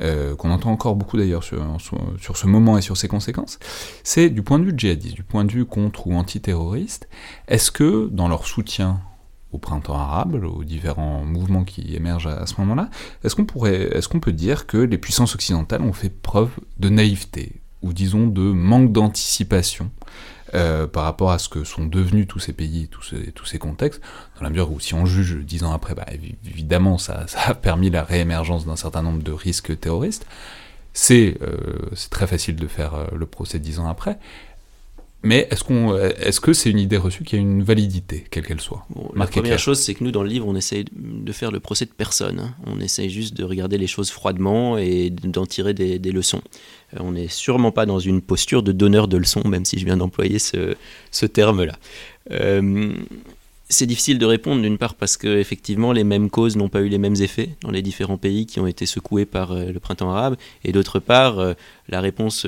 euh, 0.02 0.36
qu'on 0.36 0.52
entend 0.52 0.72
encore 0.72 0.96
beaucoup 0.96 1.18
d'ailleurs 1.18 1.44
sur, 1.44 1.62
ce 1.80 2.48
moment 2.48 2.78
et 2.78 2.82
sur 2.82 2.98
ses 2.98 3.08
conséquences, 3.08 3.60
c'est 4.04 4.30
du 4.30 4.42
point 4.42 4.60
de 4.60 4.66
vue 4.66 4.74
djihadiste, 4.76 5.16
du 5.16 5.24
point 5.24 5.46
de 5.46 5.52
vue 5.52 5.66
contre 5.66 6.08
ou 6.08 6.16
antiterroriste, 6.16 7.08
est-ce 7.48 7.72
que 7.72 8.10
dans 8.12 8.28
leur 8.28 8.46
soutien 8.46 9.00
au 9.52 9.58
printemps 9.58 9.96
arabe, 9.96 10.44
aux 10.44 10.66
différents 10.66 11.24
mouvements 11.24 11.64
qui 11.64 11.96
émergent 11.96 12.28
à, 12.28 12.46
ce 12.46 12.56
moment-là, 12.60 12.90
est-ce 13.24 13.36
qu'on 13.36 13.46
est-ce 13.66 14.10
qu'on 14.10 14.20
peut 14.20 14.34
dire 14.34 14.68
que 14.68 14.78
les 14.78 14.98
puissances 14.98 15.34
occidentales 15.34 15.82
ont 15.82 15.94
fait 15.94 16.10
preuve 16.10 16.52
de 16.78 16.90
naïveté 16.90 17.62
ou 17.82 17.94
disons 17.94 18.28
de 18.28 18.42
manque 18.42 18.92
d'anticipation 18.92 19.92
euh, 20.56 20.88
par 20.88 21.04
rapport 21.04 21.32
à 21.32 21.40
ce 21.40 21.50
que 21.50 21.64
sont 21.64 21.86
devenus 21.86 22.28
tous 22.28 22.40
ces 22.40 22.54
pays, 22.54 22.88
tous 22.88 23.04
ces, 23.04 23.32
tous 23.34 23.46
ces 23.46 23.60
contextes, 23.60 24.02
dans 24.38 24.44
la 24.44 24.50
mesure 24.50 24.72
où 24.72 24.80
si 24.80 24.94
on 24.94 25.06
juge 25.06 25.38
dix 25.44 25.64
ans 25.64 25.74
après, 25.74 25.94
bah, 25.96 26.06
évidemment 26.48 26.98
ça, 26.98 27.28
ça, 27.28 27.40
a 27.48 27.54
permis 27.54 27.90
la 27.90 28.04
réémergence 28.04 28.66
d'un 28.66 28.76
certain 28.76 29.02
nombre 29.02 29.22
de 29.22 29.32
risques 29.32 29.80
terroristes, 29.80 30.26
c'est 30.94 31.38
euh, 31.42 31.90
très 32.10 32.26
facile 32.26 32.56
de 32.56 32.68
faire 32.68 32.94
euh, 32.94 33.06
le 33.14 33.26
procès 33.26 33.60
dix 33.60 33.80
ans 33.80 33.88
après, 33.88 34.18
mais 35.26 35.48
est-ce 35.50 35.64
qu'on, 35.64 35.98
est-ce 35.98 36.40
que 36.40 36.54
c'est 36.54 36.70
une 36.70 36.80
idée 36.80 36.98
reçue 36.98 37.24
qui 37.24 37.36
a 37.36 37.40
une 37.40 37.64
validité, 37.64 38.26
quelle 38.30 38.46
qu'elle 38.46 38.62
soit? 38.62 38.86
La 39.16 39.26
première 39.26 39.58
chose, 39.58 39.80
c'est 39.80 39.96
que 39.96 40.04
nous, 40.04 40.12
dans 40.12 40.22
le 40.22 40.30
livre, 40.30 40.48
on 40.48 40.56
essaye 40.56 40.86
de 40.94 41.32
faire 41.32 41.52
le 41.52 41.60
procès 41.60 41.86
de 41.86 41.92
personne. 41.92 42.40
Hein. 42.40 42.56
On 42.68 42.80
essaye 42.80 43.10
juste 43.10 43.34
de 43.36 43.44
regarder 43.44 43.80
les 43.80 43.88
choses 43.88 44.12
froidement 44.12 44.78
et 44.78 45.10
d'en 45.10 45.48
tirer 45.48 45.74
des, 45.74 46.12
leçons. 46.12 46.42
Euh, 46.94 47.00
on 47.02 47.14
n'est 47.14 47.28
sûrement 47.28 47.72
pas 47.72 47.88
dans 47.88 47.98
une 47.98 48.22
posture 48.22 48.62
de 48.62 48.72
donneur 48.72 49.08
de 49.08 49.18
leçons, 49.18 49.48
même 49.48 49.66
si 49.66 49.80
je 49.80 49.86
viens 49.86 49.98
d'employer 49.98 50.38
ce, 50.38 51.26
terme-là. 51.26 51.76
Euh, 52.32 52.94
c'est 53.68 53.88
difficile 53.88 54.20
de 54.20 54.26
répondre 54.28 54.62
d'une 54.62 54.78
part 54.78 54.94
parce 54.94 55.18
que 55.18 55.40
effectivement 55.40 55.92
les 55.92 56.04
mêmes 56.04 56.30
causes 56.30 56.56
n'ont 56.56 56.70
pas 56.70 56.82
eu 56.82 56.88
les 56.88 57.00
mêmes 57.00 57.16
effets 57.20 57.50
dans 57.62 57.72
les 57.72 57.82
différents 57.82 58.18
pays 58.18 58.46
qui 58.46 58.60
ont 58.60 58.68
été 58.68 58.86
secoués 58.86 59.26
par 59.26 59.54
euh, 59.54 59.72
le 59.72 59.80
printemps 59.80 60.12
arabe 60.12 60.36
et 60.64 60.72
d'autre 60.72 61.00
part 61.00 61.56
la 61.90 62.00
réponse 62.00 62.46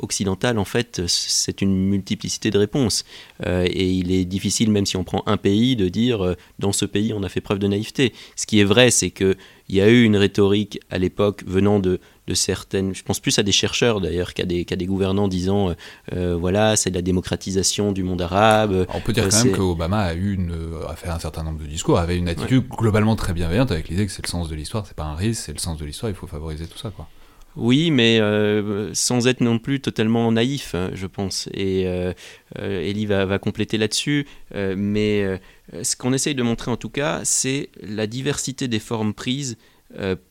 occidentale, 0.00 0.58
en 0.58 0.64
fait, 0.64 1.02
c'est 1.06 1.62
une 1.62 1.74
multiplicité 1.88 2.50
de 2.50 2.58
réponses. 2.58 3.04
Euh, 3.46 3.66
et 3.66 3.90
il 3.90 4.12
est 4.12 4.24
difficile, 4.24 4.70
même 4.70 4.86
si 4.86 4.96
on 4.96 5.04
prend 5.04 5.22
un 5.26 5.36
pays, 5.36 5.76
de 5.76 5.88
dire 5.88 6.24
euh, 6.24 6.34
dans 6.58 6.72
ce 6.72 6.84
pays 6.84 7.12
on 7.12 7.22
a 7.22 7.28
fait 7.28 7.40
preuve 7.40 7.58
de 7.58 7.66
naïveté. 7.66 8.12
Ce 8.36 8.46
qui 8.46 8.60
est 8.60 8.64
vrai, 8.64 8.90
c'est 8.90 9.10
qu'il 9.10 9.36
y 9.70 9.80
a 9.80 9.88
eu 9.88 10.02
une 10.02 10.16
rhétorique 10.16 10.80
à 10.90 10.98
l'époque 10.98 11.42
venant 11.46 11.78
de, 11.78 12.00
de, 12.26 12.34
certaines, 12.34 12.94
je 12.94 13.02
pense 13.02 13.20
plus 13.20 13.38
à 13.38 13.42
des 13.42 13.52
chercheurs 13.52 14.00
d'ailleurs 14.00 14.34
qu'à 14.34 14.44
des, 14.44 14.64
des, 14.64 14.86
gouvernants 14.86 15.28
disant 15.28 15.74
euh, 16.12 16.36
voilà, 16.36 16.76
c'est 16.76 16.90
la 16.90 17.02
démocratisation 17.02 17.92
du 17.92 18.02
monde 18.02 18.20
arabe. 18.20 18.86
On 18.92 19.00
peut 19.00 19.12
dire 19.12 19.28
quand 19.28 19.44
même 19.44 19.56
qu'Obama 19.56 20.00
a, 20.00 20.14
eu 20.14 20.34
une, 20.34 20.54
a 20.88 20.96
fait 20.96 21.08
un 21.08 21.18
certain 21.18 21.42
nombre 21.42 21.60
de 21.60 21.66
discours, 21.66 21.98
avait 21.98 22.18
une 22.18 22.28
attitude 22.28 22.68
globalement 22.68 23.16
très 23.16 23.32
bienveillante 23.32 23.70
avec 23.70 23.88
l'idée 23.88 24.06
que 24.06 24.12
c'est 24.12 24.24
le 24.24 24.30
sens 24.30 24.48
de 24.48 24.54
l'histoire, 24.54 24.86
c'est 24.86 24.96
pas 24.96 25.04
un 25.04 25.16
risque, 25.16 25.42
c'est 25.46 25.52
le 25.52 25.58
sens 25.58 25.78
de 25.78 25.84
l'histoire, 25.84 26.10
il 26.10 26.16
faut 26.16 26.26
favoriser 26.26 26.66
tout 26.66 26.78
ça. 26.78 26.90
quoi. 26.90 27.08
Oui, 27.56 27.90
mais 27.90 28.20
euh, 28.20 28.92
sans 28.92 29.26
être 29.26 29.40
non 29.40 29.58
plus 29.58 29.80
totalement 29.80 30.30
naïf, 30.30 30.74
hein, 30.74 30.90
je 30.92 31.06
pense. 31.06 31.48
Et 31.54 31.86
euh, 31.86 32.12
euh 32.58 32.82
Elie 32.82 33.06
va, 33.06 33.38
compléter 33.38 33.78
là-dessus. 33.78 34.26
Euh, 34.54 34.74
mais 34.76 35.40
ce 35.82 35.96
qu'on 35.96 36.12
essaye 36.12 36.34
de 36.34 36.42
montrer 36.42 36.70
en 36.70 36.76
tout 36.76 36.90
cas, 36.90 37.22
c'est 37.24 37.70
la 37.80 38.06
diversité 38.06 38.68
des 38.68 38.78
formes 38.78 39.14
prises 39.14 39.56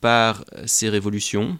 par 0.00 0.44
ces 0.66 0.88
révolutions 0.88 1.58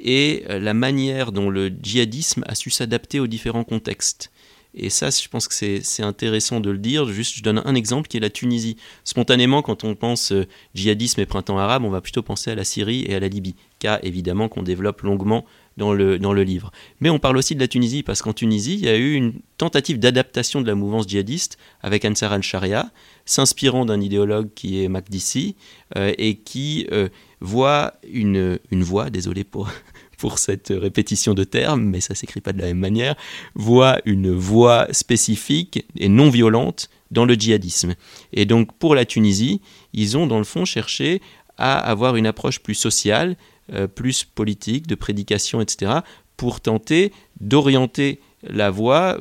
et 0.00 0.44
la 0.48 0.72
manière 0.72 1.32
dont 1.32 1.50
le 1.50 1.68
djihadisme 1.68 2.44
a 2.46 2.54
su 2.54 2.70
s'adapter 2.70 3.20
aux 3.20 3.26
différents 3.26 3.64
contextes. 3.64 4.30
Et 4.76 4.88
ça, 4.88 5.10
je 5.10 5.28
pense 5.28 5.46
que 5.46 5.54
c'est 5.54 6.02
intéressant 6.02 6.60
de 6.60 6.70
le 6.70 6.78
dire. 6.78 7.06
Juste, 7.06 7.36
je 7.36 7.42
donne 7.42 7.62
un 7.64 7.74
exemple 7.74 8.08
qui 8.08 8.16
est 8.16 8.20
la 8.20 8.30
Tunisie. 8.30 8.76
Spontanément, 9.04 9.62
quand 9.62 9.84
on 9.84 9.94
pense 9.94 10.32
djihadisme 10.74 11.20
et 11.20 11.26
printemps 11.26 11.58
arabe, 11.58 11.84
on 11.84 11.90
va 11.90 12.00
plutôt 12.00 12.22
penser 12.22 12.50
à 12.50 12.54
la 12.54 12.64
Syrie 12.64 13.04
et 13.06 13.14
à 13.14 13.20
la 13.20 13.28
Libye, 13.28 13.54
évidemment 14.02 14.48
qu'on 14.48 14.62
développe 14.62 15.02
longuement 15.02 15.44
dans 15.76 15.92
le, 15.92 16.18
dans 16.18 16.32
le 16.32 16.42
livre. 16.42 16.70
Mais 17.00 17.10
on 17.10 17.18
parle 17.18 17.36
aussi 17.36 17.54
de 17.54 17.60
la 17.60 17.68
Tunisie, 17.68 18.02
parce 18.02 18.22
qu'en 18.22 18.32
Tunisie, 18.32 18.74
il 18.74 18.84
y 18.84 18.88
a 18.88 18.96
eu 18.96 19.14
une 19.14 19.34
tentative 19.58 19.98
d'adaptation 19.98 20.60
de 20.60 20.66
la 20.66 20.74
mouvance 20.74 21.08
djihadiste 21.08 21.58
avec 21.82 22.04
Ansar 22.04 22.32
al-Sharia, 22.32 22.90
s'inspirant 23.24 23.84
d'un 23.84 24.00
idéologue 24.00 24.50
qui 24.54 24.82
est 24.82 24.88
Makdissi, 24.88 25.56
euh, 25.96 26.12
et 26.18 26.36
qui 26.36 26.86
euh, 26.92 27.08
voit 27.40 27.94
une, 28.08 28.58
une 28.70 28.82
voix, 28.82 29.10
désolé 29.10 29.44
pour 29.44 29.68
pour 30.18 30.38
cette 30.38 30.72
répétition 30.74 31.34
de 31.34 31.44
termes, 31.44 31.82
mais 31.82 32.00
ça 32.00 32.14
s'écrit 32.14 32.40
pas 32.40 32.52
de 32.52 32.58
la 32.58 32.66
même 32.66 32.78
manière, 32.78 33.14
voit 33.54 34.00
une 34.04 34.32
voix 34.32 34.86
spécifique 34.92 35.84
et 35.98 36.08
non 36.08 36.30
violente 36.30 36.88
dans 37.10 37.24
le 37.24 37.34
djihadisme. 37.34 37.94
Et 38.32 38.46
donc 38.46 38.72
pour 38.78 38.94
la 38.94 39.04
Tunisie, 39.04 39.60
ils 39.92 40.16
ont 40.16 40.26
dans 40.26 40.38
le 40.38 40.44
fond 40.44 40.64
cherché 40.64 41.20
à 41.58 41.78
avoir 41.78 42.16
une 42.16 42.26
approche 42.26 42.60
plus 42.60 42.74
sociale, 42.74 43.36
euh, 43.72 43.86
plus 43.86 44.24
politique, 44.24 44.86
de 44.86 44.94
prédication, 44.94 45.60
etc., 45.60 45.92
pour 46.36 46.60
tenter 46.60 47.12
d'orienter 47.40 48.20
la 48.42 48.70
voie, 48.70 49.16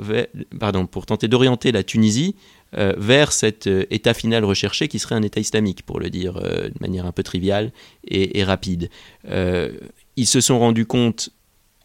tenter 1.08 1.30
d'orienter 1.30 1.72
la 1.72 1.84
Tunisie 1.84 2.36
euh, 2.76 2.94
vers 2.98 3.32
cet 3.32 3.68
euh, 3.68 3.86
état 3.90 4.14
final 4.14 4.44
recherché 4.44 4.90
qui 4.90 5.00
serait 5.00 5.16
un 5.16 5.22
état 5.22 5.40
islamique, 5.40 5.84
pour 5.84 6.00
le 6.00 6.10
dire 6.10 6.34
de 6.34 6.74
manière 6.82 7.06
un 7.06 7.14
peu 7.14 7.24
triviale 7.24 7.72
et, 8.06 8.44
rapide 8.44 8.90
ils 10.16 10.28
se 10.28 10.42
sont 10.42 10.60
rendus 10.60 10.86
compte 10.86 11.30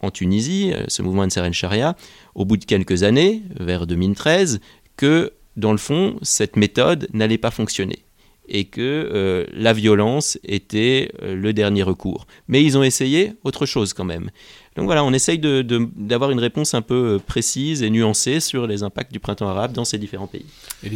en 0.00 0.10
Tunisie, 0.10 0.72
ce 0.88 1.00
mouvement 1.00 1.22
Ansar 1.22 1.52
Sharia, 1.52 1.96
au 2.34 2.44
bout 2.44 2.56
de 2.56 2.64
quelques 2.64 3.04
années, 3.04 3.42
vers 3.58 3.86
2013, 3.86 4.60
que 4.96 5.32
dans 5.56 5.72
le 5.72 5.78
fond, 5.78 6.18
cette 6.22 6.56
méthode 6.56 7.08
n'allait 7.12 7.38
pas 7.38 7.50
fonctionner 7.50 8.04
et 8.48 8.64
que 8.64 8.80
euh, 8.80 9.44
la 9.52 9.72
violence 9.72 10.38
était 10.44 11.12
euh, 11.22 11.34
le 11.34 11.52
dernier 11.52 11.82
recours. 11.82 12.26
Mais 12.48 12.62
ils 12.62 12.76
ont 12.76 12.82
essayé 12.82 13.32
autre 13.44 13.66
chose 13.66 13.92
quand 13.92 14.04
même. 14.04 14.30
Donc 14.78 14.86
voilà, 14.86 15.02
on 15.02 15.12
essaye 15.12 15.40
d'avoir 15.40 16.30
une 16.30 16.38
réponse 16.38 16.72
un 16.72 16.82
peu 16.82 17.16
euh, 17.16 17.18
précise 17.18 17.82
et 17.82 17.90
nuancée 17.90 18.38
sur 18.38 18.68
les 18.68 18.84
impacts 18.84 19.10
du 19.10 19.18
printemps 19.18 19.48
arabe 19.48 19.72
dans 19.72 19.84
ces 19.84 19.98
différents 19.98 20.28
pays. 20.28 20.44
Et 20.84 20.90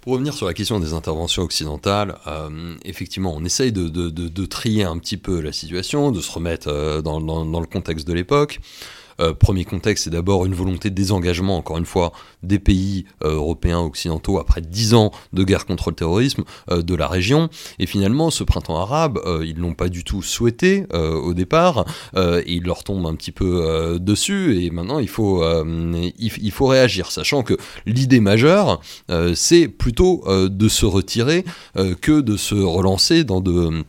Pour 0.00 0.12
revenir 0.12 0.32
sur 0.32 0.46
la 0.46 0.54
question 0.54 0.78
des 0.78 0.92
interventions 0.92 1.42
occidentales, 1.42 2.18
euh, 2.28 2.76
effectivement, 2.84 3.34
on 3.34 3.44
essaye 3.44 3.72
de, 3.72 4.46
trier 4.46 4.84
un 4.84 4.96
petit 4.98 5.16
peu 5.16 5.40
la 5.40 5.50
situation, 5.50 6.12
de 6.12 6.20
se 6.20 6.30
remettre 6.30 6.68
euh, 6.68 7.02
dans, 7.02 7.18
le 7.18 7.66
contexte 7.66 8.06
de 8.06 8.12
l'époque. 8.12 8.60
Euh, 9.20 9.34
premier 9.34 9.64
contexte, 9.64 10.04
c'est 10.04 10.10
d'abord 10.10 10.46
une 10.46 10.54
volonté 10.54 10.90
de 10.90 10.94
désengagement, 10.94 11.56
encore 11.56 11.78
une 11.78 11.86
fois, 11.86 12.12
des 12.42 12.58
pays 12.58 13.04
euh, 13.24 13.34
européens 13.34 13.80
occidentaux 13.80 14.38
après 14.38 14.60
dix 14.60 14.94
ans 14.94 15.10
de 15.32 15.44
guerre 15.44 15.66
contre 15.66 15.90
le 15.90 15.96
terrorisme 15.96 16.44
euh, 16.70 16.82
de 16.82 16.94
la 16.94 17.08
région. 17.08 17.48
Et 17.78 17.86
finalement, 17.86 18.30
ce 18.30 18.44
printemps 18.44 18.78
arabe, 18.78 19.20
ils 19.44 19.56
l'ont 19.56 19.74
pas 19.74 19.88
du 19.88 20.04
tout 20.04 20.22
souhaité 20.22 20.84
au 20.92 21.34
départ, 21.34 21.84
et 22.16 22.52
il 22.52 22.64
leur 22.64 22.84
tombe 22.84 23.06
un 23.06 23.14
petit 23.14 23.32
peu 23.32 23.98
dessus. 24.00 24.62
Et 24.62 24.70
maintenant, 24.70 24.98
il 24.98 25.08
faut, 25.08 25.44
il, 26.18 26.50
faut 26.50 26.66
réagir, 26.66 27.10
sachant 27.10 27.42
que 27.42 27.56
l'idée 27.86 28.20
majeure, 28.20 28.80
c'est 29.34 29.68
plutôt 29.68 30.24
de 30.28 30.68
se 30.68 30.86
retirer 30.86 31.44
que 32.00 32.20
de 32.20 32.36
se 32.36 32.54
relancer 32.54 33.24
dans 33.24 33.40
de 33.40 33.84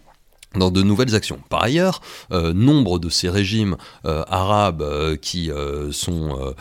dans 0.58 0.72
de 0.72 0.82
nouvelles 0.82 1.16
actions. 1.16 1.40
Par 1.50 1.64
ailleurs, 1.64 2.02
euh, 2.32 2.54
nombre 2.54 3.00
de 3.00 3.10
ces 3.10 3.30
régimes 3.30 3.78
euh, 4.06 4.24
arabes 4.28 4.82
euh, 4.82 5.16
qui 5.16 5.50
sont 5.92 6.54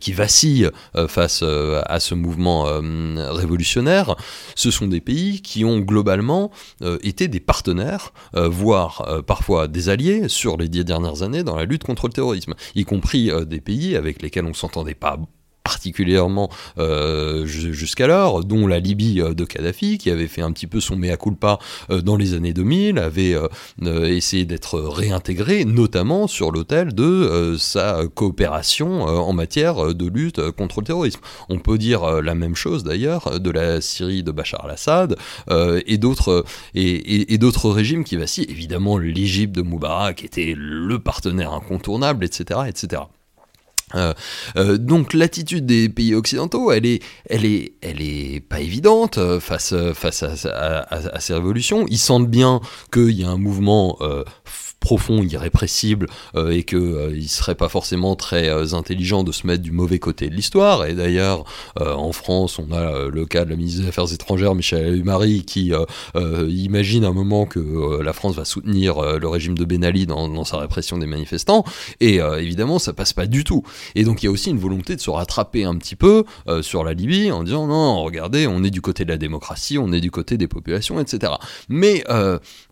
qui 0.00 0.12
vacillent 0.12 0.70
face 1.08 1.42
à 1.42 2.00
ce 2.00 2.14
mouvement 2.14 2.64
révolutionnaire, 2.64 4.16
ce 4.54 4.70
sont 4.70 4.86
des 4.86 5.00
pays 5.00 5.42
qui 5.42 5.64
ont 5.64 5.78
globalement 5.78 6.50
été 7.02 7.28
des 7.28 7.40
partenaires, 7.40 8.12
voire 8.34 9.22
parfois 9.26 9.68
des 9.68 9.88
alliés 9.88 10.28
sur 10.28 10.56
les 10.56 10.68
dix 10.68 10.84
dernières 10.84 11.22
années 11.22 11.42
dans 11.42 11.56
la 11.56 11.64
lutte 11.64 11.84
contre 11.84 12.06
le 12.06 12.12
terrorisme, 12.12 12.54
y 12.74 12.84
compris 12.84 13.30
des 13.46 13.60
pays 13.60 13.96
avec 13.96 14.22
lesquels 14.22 14.46
on 14.46 14.54
s'entendait 14.54 14.94
pas 14.94 15.18
particulièrement 15.62 16.50
euh, 16.78 17.46
jusqu'alors, 17.46 18.44
dont 18.44 18.66
la 18.66 18.80
Libye 18.80 19.20
euh, 19.20 19.34
de 19.34 19.44
Kadhafi, 19.44 19.98
qui 19.98 20.10
avait 20.10 20.26
fait 20.26 20.42
un 20.42 20.52
petit 20.52 20.66
peu 20.66 20.80
son 20.80 20.96
mea 20.96 21.16
culpa 21.16 21.58
euh, 21.90 22.00
dans 22.00 22.16
les 22.16 22.34
années 22.34 22.52
2000, 22.52 22.98
avait 22.98 23.36
essayé 23.82 24.44
d'être 24.44 24.80
réintégré, 24.80 25.64
notamment 25.64 26.26
sur 26.26 26.50
l'autel 26.50 26.94
de 26.94 27.56
sa 27.58 28.02
coopération 28.14 29.02
en 29.04 29.32
matière 29.32 29.94
de 29.94 30.06
lutte 30.06 30.50
contre 30.52 30.80
le 30.80 30.86
terrorisme. 30.86 31.20
On 31.48 31.58
peut 31.58 31.78
dire 31.78 32.22
la 32.22 32.34
même 32.34 32.54
chose 32.54 32.84
d'ailleurs 32.84 33.40
de 33.40 33.50
la 33.50 33.80
Syrie 33.80 34.22
de 34.22 34.30
Bachar 34.30 34.64
al-Assad 34.64 35.16
et 35.50 35.98
d'autres 35.98 36.44
et, 36.74 37.38
d'autres 37.38 37.70
régimes 37.70 38.04
qui 38.04 38.16
vacillent. 38.16 38.46
Évidemment, 38.48 38.98
l'Égypte 38.98 39.54
de 39.54 39.62
Moubarak 39.62 40.24
était 40.24 40.54
le 40.56 40.98
partenaire 40.98 41.52
incontournable, 41.52 42.24
etc., 42.24 42.60
etc. 42.68 43.02
Euh, 43.94 44.14
euh, 44.56 44.78
donc 44.78 45.14
l'attitude 45.14 45.66
des 45.66 45.88
pays 45.88 46.14
occidentaux, 46.14 46.72
elle 46.72 46.86
est, 46.86 47.02
elle 47.28 47.44
est, 47.44 47.72
elle 47.80 48.00
est 48.00 48.40
pas 48.40 48.60
évidente 48.60 49.18
euh, 49.18 49.40
face, 49.40 49.74
face 49.94 50.22
à, 50.22 50.80
à, 50.80 51.20
ces 51.20 51.34
révolutions. 51.34 51.86
Ils 51.88 51.98
sentent 51.98 52.28
bien 52.28 52.60
qu'il 52.92 53.10
y 53.10 53.24
a 53.24 53.30
un 53.30 53.38
mouvement 53.38 53.98
profond, 54.80 55.22
irrépressible, 55.22 56.06
euh, 56.34 56.50
et 56.50 56.64
qu'il 56.64 56.78
euh, 56.78 57.22
serait 57.28 57.54
pas 57.54 57.68
forcément 57.68 58.16
très 58.16 58.48
euh, 58.48 58.72
intelligent 58.72 59.22
de 59.22 59.30
se 59.30 59.46
mettre 59.46 59.62
du 59.62 59.72
mauvais 59.72 59.98
côté 59.98 60.28
de 60.28 60.34
l'histoire. 60.34 60.86
Et 60.86 60.94
d'ailleurs, 60.94 61.44
en 61.78 62.12
France, 62.12 62.58
on 62.58 62.72
a 62.72 63.08
le 63.08 63.26
cas 63.26 63.44
de 63.44 63.50
la 63.50 63.56
ministre 63.56 63.82
des 63.82 63.88
Affaires 63.88 64.12
étrangères, 64.12 64.54
Michel 64.54 65.04
Marie, 65.04 65.44
qui 65.44 65.72
imagine 66.14 67.04
un 67.04 67.12
moment 67.12 67.44
que 67.44 68.00
la 68.02 68.12
France 68.12 68.36
va 68.36 68.44
soutenir 68.44 69.18
le 69.18 69.28
régime 69.28 69.56
de 69.56 69.64
Ben 69.64 69.84
Ali 69.84 70.06
dans, 70.06 70.28
dans 70.28 70.44
sa 70.44 70.56
répression 70.56 70.98
des 70.98 71.06
manifestants. 71.06 71.64
Et 72.00 72.16
évidemment, 72.16 72.78
ça 72.78 72.92
passe 72.92 73.12
pas 73.12 73.26
du 73.26 73.44
tout. 73.44 73.62
Et 73.94 74.04
donc, 74.04 74.22
il 74.22 74.26
y 74.26 74.28
a 74.28 74.32
aussi 74.32 74.50
une 74.50 74.58
volonté 74.58 74.96
de 74.96 75.00
se 75.00 75.10
rattraper 75.10 75.64
un 75.64 75.76
petit 75.76 75.96
peu 75.96 76.24
sur 76.62 76.84
la 76.84 76.94
Libye 76.94 77.30
en 77.30 77.42
disant 77.42 77.66
non, 77.66 78.02
regardez, 78.02 78.46
on 78.46 78.64
est 78.64 78.70
du 78.70 78.80
côté 78.80 79.04
de 79.04 79.10
la 79.10 79.18
démocratie, 79.18 79.78
on 79.78 79.92
est 79.92 80.00
du 80.00 80.10
côté 80.10 80.38
des 80.38 80.48
populations, 80.48 81.00
etc. 81.00 81.32
Mais 81.68 82.04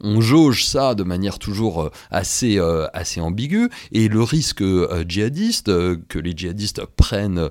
on 0.01 0.21
jauge 0.21 0.65
ça 0.65 0.95
de 0.95 1.03
manière 1.03 1.39
toujours 1.39 1.91
assez, 2.11 2.59
assez 2.93 3.21
ambigu, 3.21 3.69
et 3.93 4.09
le 4.09 4.23
risque 4.23 4.63
djihadiste, 5.09 5.67
que 6.09 6.19
les 6.19 6.33
djihadistes 6.37 6.83
prennent 6.97 7.49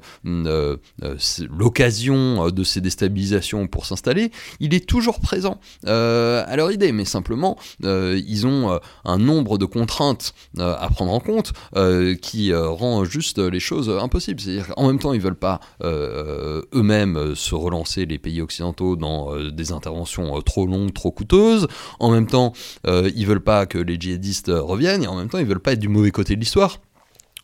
l'occasion 1.50 2.50
de 2.50 2.64
ces 2.64 2.82
déstabilisations 2.82 3.68
pour 3.68 3.86
s'installer, 3.86 4.32
il 4.60 4.74
est 4.74 4.88
toujours 4.88 5.20
présent 5.20 5.60
à 5.86 6.56
leur 6.56 6.72
idée, 6.72 6.92
mais 6.92 7.06
simplement, 7.06 7.58
ils 7.84 8.48
ont 8.48 8.80
un 9.06 9.18
nombre 9.18 9.58
de 9.58 9.66
contraintes 9.66 10.34
à 10.60 10.90
prendre 10.90 11.12
en 11.12 11.20
compte 11.20 11.54
qui 12.22 12.54
rend 12.54 13.06
juste 13.06 13.40
les 13.40 13.60
choses 13.60 13.90
impossibles. 13.90 14.40
C'est-à-dire 14.40 14.68
qu'en 14.68 14.88
même 14.88 15.00
temps, 15.00 15.14
ils 15.14 15.22
veulent 15.22 15.36
pas 15.36 15.60
eux-mêmes 15.84 17.36
se 17.36 17.56
relancer 17.56 18.06
les 18.06 18.18
pays 18.18 18.42
occidentaux 18.42 18.96
dans 18.96 19.36
des 19.50 19.72
interventions 19.72 20.40
trop 20.42 20.66
longues, 20.66 20.94
trop 20.94 21.12
coûteuses. 21.12 21.68
En 22.00 22.12
même 22.12 22.28
temps, 22.28 22.54
ils 22.86 23.26
veulent 23.26 23.44
pas 23.44 23.66
que 23.66 23.78
les 23.78 24.00
djihadistes 24.00 24.37
reviennent, 24.48 25.04
et 25.04 25.08
en 25.08 25.16
même 25.16 25.30
temps, 25.30 25.40
ils 25.40 25.46
veulent 25.46 25.60
pas 25.60 25.74
être 25.74 25.80
du 25.80 25.90
mauvais 25.90 26.12
côté 26.12 26.36
de 26.36 26.40
l'histoire 26.40 26.80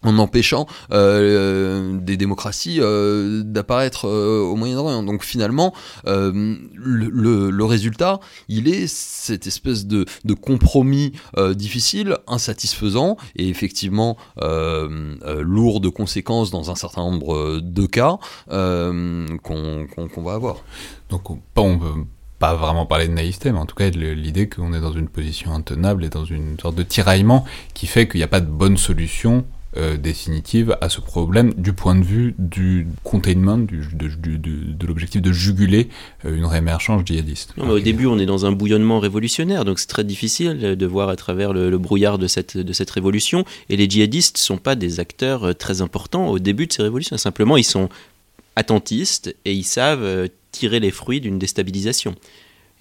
en 0.04 0.18
empêchant 0.18 0.68
euh, 0.92 1.98
des 2.00 2.18
démocraties 2.18 2.80
euh, 2.80 3.42
d'apparaître 3.44 4.08
euh, 4.08 4.42
au 4.42 4.56
Moyen-Orient. 4.56 5.04
Donc 5.04 5.24
finalement, 5.24 5.74
le, 6.06 7.64
résultat, 7.64 8.20
il 8.50 8.68
est 8.68 8.88
cette 8.88 9.48
espèce 9.48 9.86
de, 9.86 10.06
de 10.26 10.34
compromis 10.34 11.14
difficile, 11.56 12.18
insatisfaisant 12.28 13.18
et 13.36 13.48
effectivement 13.48 14.18
lourd 14.42 15.80
de 15.80 15.90
conséquences 15.90 16.52
dans 16.52 16.72
un 16.72 16.76
certain 16.76 17.02
nombre 17.02 17.60
de 17.62 17.86
cas 17.86 18.18
qu'on 18.50 19.88
va 20.18 20.34
avoir. 20.34 20.58
Donc 21.10 21.30
on 21.30 21.40
peut 21.54 21.62
pas 22.44 22.56
vraiment 22.56 22.86
parler 22.86 23.08
de 23.08 23.14
naïveté, 23.14 23.54
mais 23.54 23.60
en 23.60 23.66
tout 23.66 23.74
cas 23.74 23.90
l'idée 23.90 24.50
qu'on 24.50 24.74
est 24.74 24.82
dans 24.82 24.92
une 24.92 25.08
position 25.08 25.54
intenable 25.54 26.04
et 26.04 26.10
dans 26.10 26.26
une 26.26 26.60
sorte 26.60 26.76
de 26.76 26.84
tiraillement 26.84 27.46
qui 27.74 27.88
fait 27.88 28.06
qu'il 28.06 28.18
n'y 28.18 28.26
a 28.26 28.28
pas 28.28 28.42
de 28.42 28.52
bonne 28.52 28.76
solution 28.76 29.46
euh, 29.78 29.96
définitive 29.96 30.78
à 30.82 30.90
ce 30.90 31.00
problème 31.00 31.54
du 31.56 31.72
point 31.72 31.96
de 31.96 32.04
vue 32.04 32.36
du 32.38 32.86
containment, 33.04 33.58
du, 33.58 33.88
de, 33.96 34.86
l'objectif 34.86 35.22
de 35.22 35.32
juguler 35.32 35.88
euh, 36.26 36.36
une 36.36 36.46
réémergence 36.46 37.04
djihadiste. 37.06 37.54
au 37.58 37.80
début, 37.80 38.08
on 38.08 38.20
est 38.20 38.26
dans 38.26 38.46
un 38.46 38.52
bouillonnement 38.52 39.00
révolutionnaire, 39.00 39.64
donc 39.64 39.80
c'est 39.80 39.88
très 39.88 40.04
difficile 40.04 40.76
de 40.76 40.86
voir 40.86 41.08
à 41.08 41.16
travers 41.16 41.54
le, 41.54 41.76
brouillard 41.78 42.18
de 42.18 42.28
cette, 42.28 42.58
de 42.58 42.74
cette 42.74 42.92
révolution. 42.92 43.46
Et 43.70 43.78
les 43.78 43.90
djihadistes 43.90 44.36
ne 44.36 44.42
sont 44.42 44.58
pas 44.58 44.76
des 44.76 45.00
acteurs 45.00 45.46
euh, 45.46 45.54
très 45.54 45.82
importants 45.82 46.28
au 46.28 46.40
début 46.40 46.68
de 46.68 46.74
ces 46.74 46.84
révolutions. 46.84 47.18
Simplement, 47.18 47.56
ils 47.56 47.64
sont 47.64 47.88
attentistes 48.56 49.36
et 49.46 49.54
ils 49.54 49.64
savent 49.64 50.30
tirer 50.52 50.80
les 50.80 50.92
fruits 50.92 51.22
d'une 51.22 51.40
déstabilisation. 51.40 52.16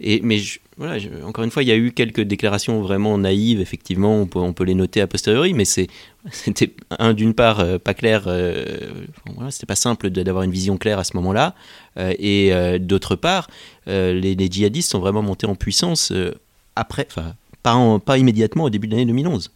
Et, 0.00 0.20
mais 0.22 0.40
voilà, 0.78 0.98
encore 1.24 1.44
une 1.44 1.50
fois, 1.50 1.62
il 1.62 1.68
y 1.68 1.72
a 1.72 1.76
eu 1.76 1.92
quelques 1.92 2.22
déclarations 2.22 2.82
vraiment 2.82 3.16
naïves, 3.18 3.60
effectivement, 3.60 4.26
on 4.34 4.52
peut, 4.52 4.64
les 4.64 4.74
noter 4.74 5.00
a 5.00 5.06
posteriori, 5.06 5.54
mais 5.54 5.64
c'était, 5.64 6.74
un, 6.98 7.14
d'une 7.14 7.34
part, 7.34 7.60
euh, 7.60 7.78
pas 7.78 7.94
clair, 7.94 8.24
euh, 8.26 8.64
c'était 9.50 9.66
pas 9.66 9.76
simple 9.76 10.10
d'avoir 10.10 10.42
une 10.42 10.50
vision 10.50 10.76
claire 10.76 10.98
à 10.98 11.04
ce 11.04 11.16
moment-là, 11.16 11.54
euh, 11.98 12.14
et 12.18 12.78
d'autre 12.80 13.16
part, 13.16 13.48
les, 13.86 14.36
djihadistes 14.50 14.90
sont 14.90 15.00
vraiment 15.00 15.22
montés 15.22 15.46
en 15.46 15.54
puissance 15.54 16.12
après, 16.74 17.06
enfin, 17.08 17.34
pas 18.00 18.18
immédiatement 18.18 18.64
au 18.64 18.70
début 18.70 18.88
de 18.88 18.92
l'année 18.92 19.06
2011. 19.06 19.52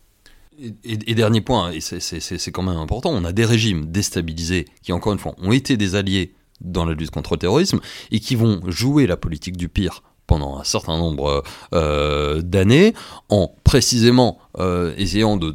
Et, 0.85 1.15
dernier 1.15 1.41
point, 1.41 1.71
et 1.73 1.81
c'est 1.81 2.51
quand 2.51 2.63
même 2.63 2.79
important, 2.79 3.11
on 3.11 3.25
a 3.25 3.33
des 3.33 3.45
régimes 3.45 3.87
déstabilisés 3.87 4.67
qui, 4.83 4.93
encore 4.93 5.13
une 5.13 5.19
fois, 5.19 5.35
ont 5.39 5.53
été 5.53 5.77
des 5.77 5.95
alliés 5.95 6.35
dans 6.61 6.85
la 6.87 6.95
lutte 6.95 7.11
contre 7.11 7.35
le 7.35 7.39
terrorisme 7.39 7.81
et 8.11 8.21
qui 8.21 8.37
vont 8.37 8.63
jouer 8.67 9.07
la 9.07 9.17
politique 9.17 9.57
du 9.57 9.69
pire 9.69 10.03
pendant 10.27 10.59
un 10.59 10.65
certain 10.65 10.97
nombre 10.97 11.43
euh, 11.75 12.43
d'années, 12.43 12.95
en 13.29 13.55
précisément 13.65 14.39
euh, 14.59 14.95
essayant 14.97 15.37
de, 15.37 15.55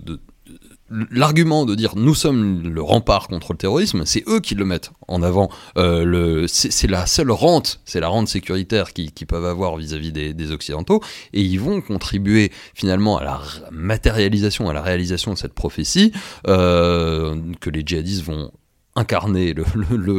l'argument 1.11 1.65
de 1.65 1.75
dire 1.75 1.93
nous 1.95 2.15
sommes 2.15 2.73
le 2.73 2.81
rempart 2.81 3.27
contre 3.27 3.53
le 3.53 3.57
terrorisme, 3.57 4.03
c'est 4.05 4.23
eux 4.27 4.39
qui 4.39 4.55
le 4.55 4.65
mettent 4.65 4.91
en 5.07 5.23
avant. 5.23 5.49
Euh, 5.77 6.45
c'est 6.47 6.89
la 6.89 7.05
seule 7.05 7.31
rente, 7.31 7.81
c'est 7.85 7.99
la 7.99 8.07
rente 8.07 8.27
sécuritaire 8.27 8.93
qu'ils 8.93 9.27
peuvent 9.27 9.45
avoir 9.45 9.77
vis-à-vis 9.77 10.11
des, 10.11 10.33
des, 10.33 10.51
Occidentaux, 10.51 11.01
et 11.33 11.41
ils 11.41 11.59
vont 11.59 11.81
contribuer 11.81 12.51
finalement 12.73 13.17
à 13.17 13.23
la 13.23 13.41
matérialisation, 13.71 14.69
à 14.69 14.73
la 14.73 14.81
réalisation 14.81 15.33
de 15.33 15.37
cette 15.37 15.53
prophétie 15.53 16.11
que 16.45 17.69
les 17.69 17.83
djihadistes 17.85 18.23
vont 18.23 18.51
incarner 18.95 19.53
le, 19.53 19.63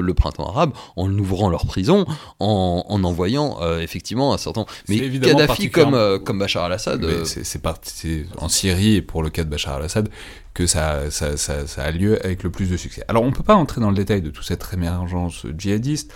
le, 0.01 0.15
printemps 0.15 0.49
arabe 0.49 0.73
en 0.97 1.11
ouvrant 1.19 1.51
leur 1.51 1.67
prison, 1.67 2.07
en, 2.41 2.85
en 2.89 3.05
envoyant 3.05 3.59
euh, 3.61 3.81
effectivement 3.81 4.33
un 4.33 4.39
certain. 4.39 4.65
Mais 4.89 5.19
Kadhafi 5.21 5.71
comme, 5.71 5.95
euh, 5.95 6.19
comme 6.19 6.39
Bachar 6.39 6.65
al-Assad. 6.65 7.05
Euh, 7.05 7.25
c'est 7.25 7.61
parti 7.61 8.25
en 8.39 8.49
Syrie 8.49 8.97
et 8.97 9.03
pour 9.03 9.23
le 9.23 9.31
cas 9.31 9.45
de 9.45 9.51
Bachar 9.51 9.77
al-Assad 9.77 10.09
que 10.55 10.67
ça, 10.67 11.11
ça, 11.11 11.37
ça, 11.37 11.67
ça, 11.67 11.83
a 11.83 11.91
lieu 11.91 12.23
avec 12.25 12.43
le 12.43 12.51
plus 12.51 12.71
de 12.71 12.77
succès. 12.77 13.05
Alors 13.09 13.23
on 13.23 13.29
ne 13.29 13.33
peut 13.33 13.43
pas 13.43 13.55
entrer 13.55 13.81
dans 13.81 13.91
le 13.91 13.97
détail 13.97 14.23
de 14.23 14.31
toute 14.31 14.45
cette 14.45 14.67
émergence 14.73 15.47
djihadiste, 15.57 16.13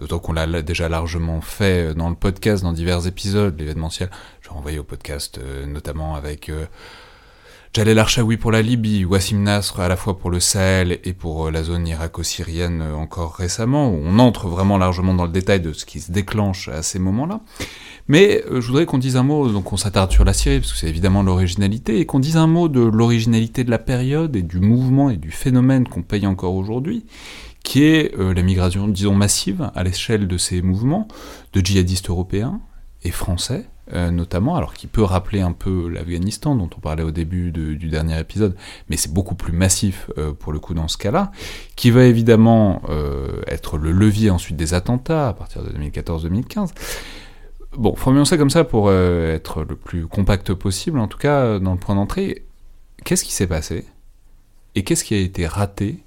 d'autant 0.00 0.18
qu'on 0.18 0.32
l'a 0.32 0.62
déjà 0.62 0.88
largement 0.88 1.40
fait 1.40 1.94
dans 1.94 2.08
le 2.08 2.16
podcast, 2.16 2.62
dans 2.62 2.72
divers 2.72 3.06
épisodes, 3.06 3.58
l'événementiel. 3.58 4.10
Je 4.40 4.48
renvoyer 4.48 4.78
au 4.78 4.84
podcast 4.84 5.38
notamment 5.66 6.14
avec 6.14 6.50
Jalel 7.76 7.98
Archaoui 7.98 8.36
pour 8.36 8.52
la 8.52 8.62
Libye, 8.62 9.04
Wassim 9.04 9.42
Nasr 9.42 9.80
à 9.80 9.88
la 9.88 9.96
fois 9.96 10.16
pour 10.16 10.30
le 10.30 10.38
Sahel 10.38 11.00
et 11.02 11.12
pour 11.12 11.48
euh, 11.48 11.50
la 11.50 11.64
zone 11.64 11.88
irako-syrienne 11.88 12.80
euh, 12.80 12.94
encore 12.94 13.34
récemment, 13.34 13.90
où 13.90 14.00
on 14.00 14.20
entre 14.20 14.46
vraiment 14.46 14.78
largement 14.78 15.12
dans 15.12 15.24
le 15.24 15.32
détail 15.32 15.60
de 15.60 15.72
ce 15.72 15.84
qui 15.84 15.98
se 15.98 16.12
déclenche 16.12 16.68
à 16.68 16.84
ces 16.84 17.00
moments-là. 17.00 17.40
Mais 18.06 18.44
euh, 18.48 18.60
je 18.60 18.68
voudrais 18.68 18.86
qu'on 18.86 18.98
dise 18.98 19.16
un 19.16 19.24
mot, 19.24 19.48
donc 19.48 19.72
on 19.72 19.76
s'attarde 19.76 20.12
sur 20.12 20.24
la 20.24 20.32
Syrie, 20.32 20.60
parce 20.60 20.70
que 20.70 20.78
c'est 20.78 20.88
évidemment 20.88 21.24
l'originalité, 21.24 21.98
et 21.98 22.06
qu'on 22.06 22.20
dise 22.20 22.36
un 22.36 22.46
mot 22.46 22.68
de 22.68 22.80
l'originalité 22.80 23.64
de 23.64 23.72
la 23.72 23.80
période 23.80 24.36
et 24.36 24.42
du 24.42 24.60
mouvement 24.60 25.10
et 25.10 25.16
du 25.16 25.32
phénomène 25.32 25.88
qu'on 25.88 26.02
paye 26.02 26.28
encore 26.28 26.54
aujourd'hui, 26.54 27.04
qui 27.64 27.82
est 27.82 28.16
la 28.16 28.42
migration, 28.42 28.86
disons, 28.86 29.16
massive 29.16 29.68
à 29.74 29.82
l'échelle 29.82 30.28
de 30.28 30.38
ces 30.38 30.62
mouvements 30.62 31.08
de 31.52 31.60
djihadistes 31.60 32.08
européens 32.08 32.60
et 33.02 33.10
français, 33.10 33.66
euh, 33.92 34.10
notamment, 34.10 34.56
alors 34.56 34.72
qui 34.72 34.86
peut 34.86 35.02
rappeler 35.02 35.42
un 35.42 35.52
peu 35.52 35.88
l'Afghanistan 35.90 36.56
dont 36.56 36.70
on 36.74 36.80
parlait 36.80 37.02
au 37.02 37.10
début 37.10 37.52
du 37.52 37.88
dernier 37.88 38.18
épisode, 38.18 38.56
mais 38.88 38.96
c'est 38.96 39.12
beaucoup 39.12 39.34
plus 39.34 39.52
massif 39.52 40.10
euh, 40.16 40.32
pour 40.32 40.54
le 40.54 40.58
coup 40.58 40.72
dans 40.72 40.88
ce 40.88 40.96
cas-là, 40.96 41.32
qui 41.76 41.90
va 41.90 42.04
évidemment 42.04 42.80
euh, 42.88 43.42
être 43.46 43.76
le 43.76 43.92
levier 43.92 44.30
ensuite 44.30 44.56
des 44.56 44.72
attentats 44.72 45.28
à 45.28 45.32
partir 45.34 45.62
de 45.62 45.68
2014-2015. 45.68 46.70
Bon, 47.76 47.94
formulons 47.94 48.24
ça 48.24 48.38
comme 48.38 48.48
ça 48.48 48.64
pour 48.64 48.90
être 48.90 49.64
le 49.64 49.76
plus 49.76 50.06
compact 50.06 50.54
possible, 50.54 50.98
en 50.98 51.08
tout 51.08 51.18
cas 51.18 51.58
dans 51.58 51.72
le 51.72 51.78
point 51.78 51.94
d'entrée. 51.94 52.46
Qu'est-ce 53.04 53.24
qui 53.24 53.32
s'est 53.32 53.48
passé 53.48 53.84
et 54.76 54.82
qu'est-ce 54.82 55.04
qui 55.04 55.14
a 55.14 55.18
été 55.18 55.46
raté 55.46 56.04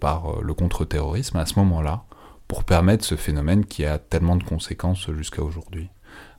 par 0.00 0.42
le 0.42 0.52
contre-terrorisme 0.54 1.36
à 1.36 1.46
ce 1.46 1.58
moment-là 1.60 2.04
pour 2.48 2.64
permettre 2.64 3.04
ce 3.04 3.14
phénomène 3.14 3.66
qui 3.66 3.84
a 3.84 3.98
tellement 3.98 4.36
de 4.36 4.44
conséquences 4.44 5.10
jusqu'à 5.12 5.42
aujourd'hui? 5.42 5.90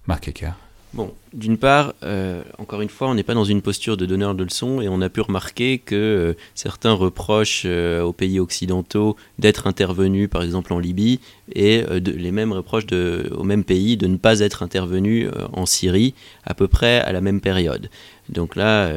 Marc 0.08 0.28
Ecker 0.28 0.52
Bon, 0.96 1.14
d'une 1.34 1.58
part, 1.58 1.94
euh, 2.04 2.42
encore 2.58 2.80
une 2.80 2.88
fois, 2.88 3.10
on 3.10 3.16
n'est 3.16 3.24
pas 3.24 3.34
dans 3.34 3.44
une 3.44 3.62
posture 3.62 3.98
de 3.98 4.06
donneur 4.06 4.34
de 4.34 4.46
leçons 4.46 4.80
et 4.80 4.88
on 4.88 5.02
a 5.02 5.10
pu 5.10 5.20
remarquer 5.20 5.78
que 5.78 5.94
euh, 5.94 6.34
certains 6.54 6.94
reprochent 6.94 7.64
euh, 7.66 8.02
aux 8.02 8.14
pays 8.14 8.40
occidentaux 8.40 9.18
d'être 9.38 9.68
intervenus, 9.68 10.30
par 10.30 10.42
exemple 10.42 10.72
en 10.72 10.80
Libye, 10.80 11.20
et 11.54 11.84
les 12.00 12.32
mêmes 12.32 12.54
reprochent 12.54 12.86
de, 12.88 13.30
aux 13.38 13.44
mêmes 13.44 13.66
pays 13.66 13.98
de 13.98 14.08
ne 14.08 14.16
pas 14.16 14.40
être 14.40 14.64
intervenus 14.64 15.30
en 15.54 15.66
Syrie 15.66 16.16
à 16.46 16.54
peu 16.54 16.68
près 16.68 17.02
à 17.02 17.12
la 17.12 17.22
même 17.22 17.42
période. 17.42 17.90
Donc 18.30 18.56
là, 18.56 18.92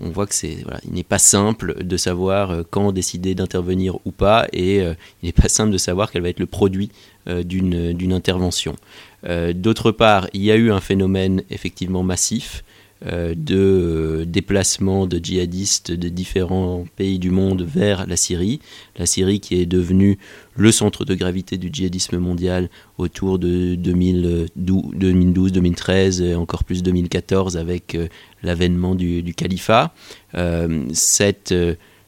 on 0.00 0.08
voit 0.08 0.26
que 0.26 0.34
c'est 0.34 0.64
il 0.86 0.94
n'est 0.94 1.02
pas 1.02 1.18
simple 1.18 1.84
de 1.84 1.96
savoir 1.98 2.62
quand 2.70 2.92
décider 2.92 3.34
d'intervenir 3.34 3.98
ou 4.06 4.10
pas, 4.10 4.46
et 4.54 4.78
il 4.78 5.26
n'est 5.26 5.32
pas 5.32 5.50
simple 5.50 5.70
de 5.70 5.76
savoir 5.76 6.10
quel 6.10 6.22
va 6.22 6.30
être 6.30 6.40
le 6.40 6.46
produit 6.46 6.90
d'une 7.26 8.12
intervention. 8.14 8.74
Euh, 9.28 9.52
d'autre 9.52 9.92
part, 9.92 10.28
il 10.32 10.42
y 10.42 10.50
a 10.50 10.56
eu 10.56 10.70
un 10.70 10.80
phénomène 10.80 11.42
effectivement 11.50 12.02
massif 12.02 12.64
euh, 13.04 13.34
de 13.36 13.56
euh, 13.56 14.24
déplacement 14.24 15.06
de 15.06 15.22
djihadistes 15.22 15.92
de 15.92 16.08
différents 16.08 16.86
pays 16.96 17.18
du 17.18 17.30
monde 17.30 17.60
vers 17.62 18.06
la 18.06 18.16
Syrie. 18.16 18.60
La 18.96 19.04
Syrie 19.04 19.40
qui 19.40 19.60
est 19.60 19.66
devenue 19.66 20.16
le 20.54 20.72
centre 20.72 21.04
de 21.04 21.14
gravité 21.14 21.58
du 21.58 21.68
djihadisme 21.70 22.16
mondial 22.18 22.70
autour 22.96 23.38
de 23.38 23.76
2012-2013 23.76 26.22
et 26.22 26.34
encore 26.34 26.64
plus 26.64 26.82
2014 26.82 27.58
avec 27.58 27.98
l'avènement 28.42 28.94
du, 28.94 29.34
califat. 29.34 29.92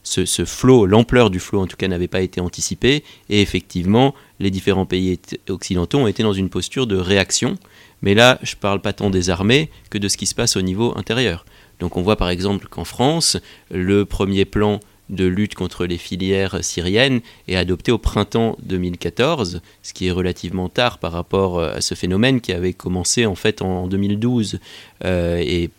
Ce, 0.09 0.45
flot, 0.45 0.85
l'ampleur 0.85 1.29
du 1.29 1.39
flot 1.39 1.61
en 1.61 1.67
tout 1.67 1.77
cas 1.77 1.87
n'avait 1.87 2.07
pas 2.07 2.21
été 2.21 2.41
anticipée, 2.41 3.03
et 3.29 3.41
effectivement, 3.41 4.15
les 4.39 4.49
différents 4.49 4.85
pays 4.85 5.19
occidentaux 5.49 5.99
ont 5.99 6.07
été 6.07 6.23
dans 6.23 6.33
une 6.33 6.49
posture 6.49 6.87
de 6.87 6.97
réaction, 6.97 7.57
mais 8.01 8.13
là, 8.13 8.39
je 8.41 8.55
ne 8.55 8.59
parle 8.59 8.81
pas 8.81 8.93
tant 8.93 9.09
des 9.09 9.29
armées 9.29 9.69
que 9.89 9.97
de 9.97 10.07
ce 10.07 10.17
qui 10.17 10.25
se 10.25 10.35
passe 10.35 10.55
au 10.55 10.61
niveau 10.61 10.97
intérieur. 10.97 11.45
Donc 11.79 11.95
on 11.97 12.01
voit 12.01 12.17
par 12.17 12.29
exemple 12.29 12.67
qu'en 12.67 12.85
France, 12.85 13.37
le 13.71 14.05
premier 14.05 14.45
plan 14.45 14.79
de 15.09 15.25
lutte 15.25 15.55
contre 15.55 15.85
les 15.85 15.97
filières 15.97 16.63
syriennes 16.63 17.21
est 17.47 17.55
adopté 17.55 17.91
au 17.91 17.97
printemps 17.97 18.57
2014, 18.61 19.61
ce 19.81 19.93
qui 19.93 20.07
est 20.07 20.11
relativement 20.11 20.69
tard 20.69 20.99
par 20.99 21.11
rapport 21.11 21.61
à 21.61 21.81
ce 21.81 21.95
phénomène 21.95 22.41
qui 22.41 22.53
avait 22.53 22.73
commencé 22.73 23.25
en 23.25 23.35
fait 23.35 23.61
en 23.61 23.87
2012. 23.87 24.59
Euh, 25.05 25.37
et 25.37 25.71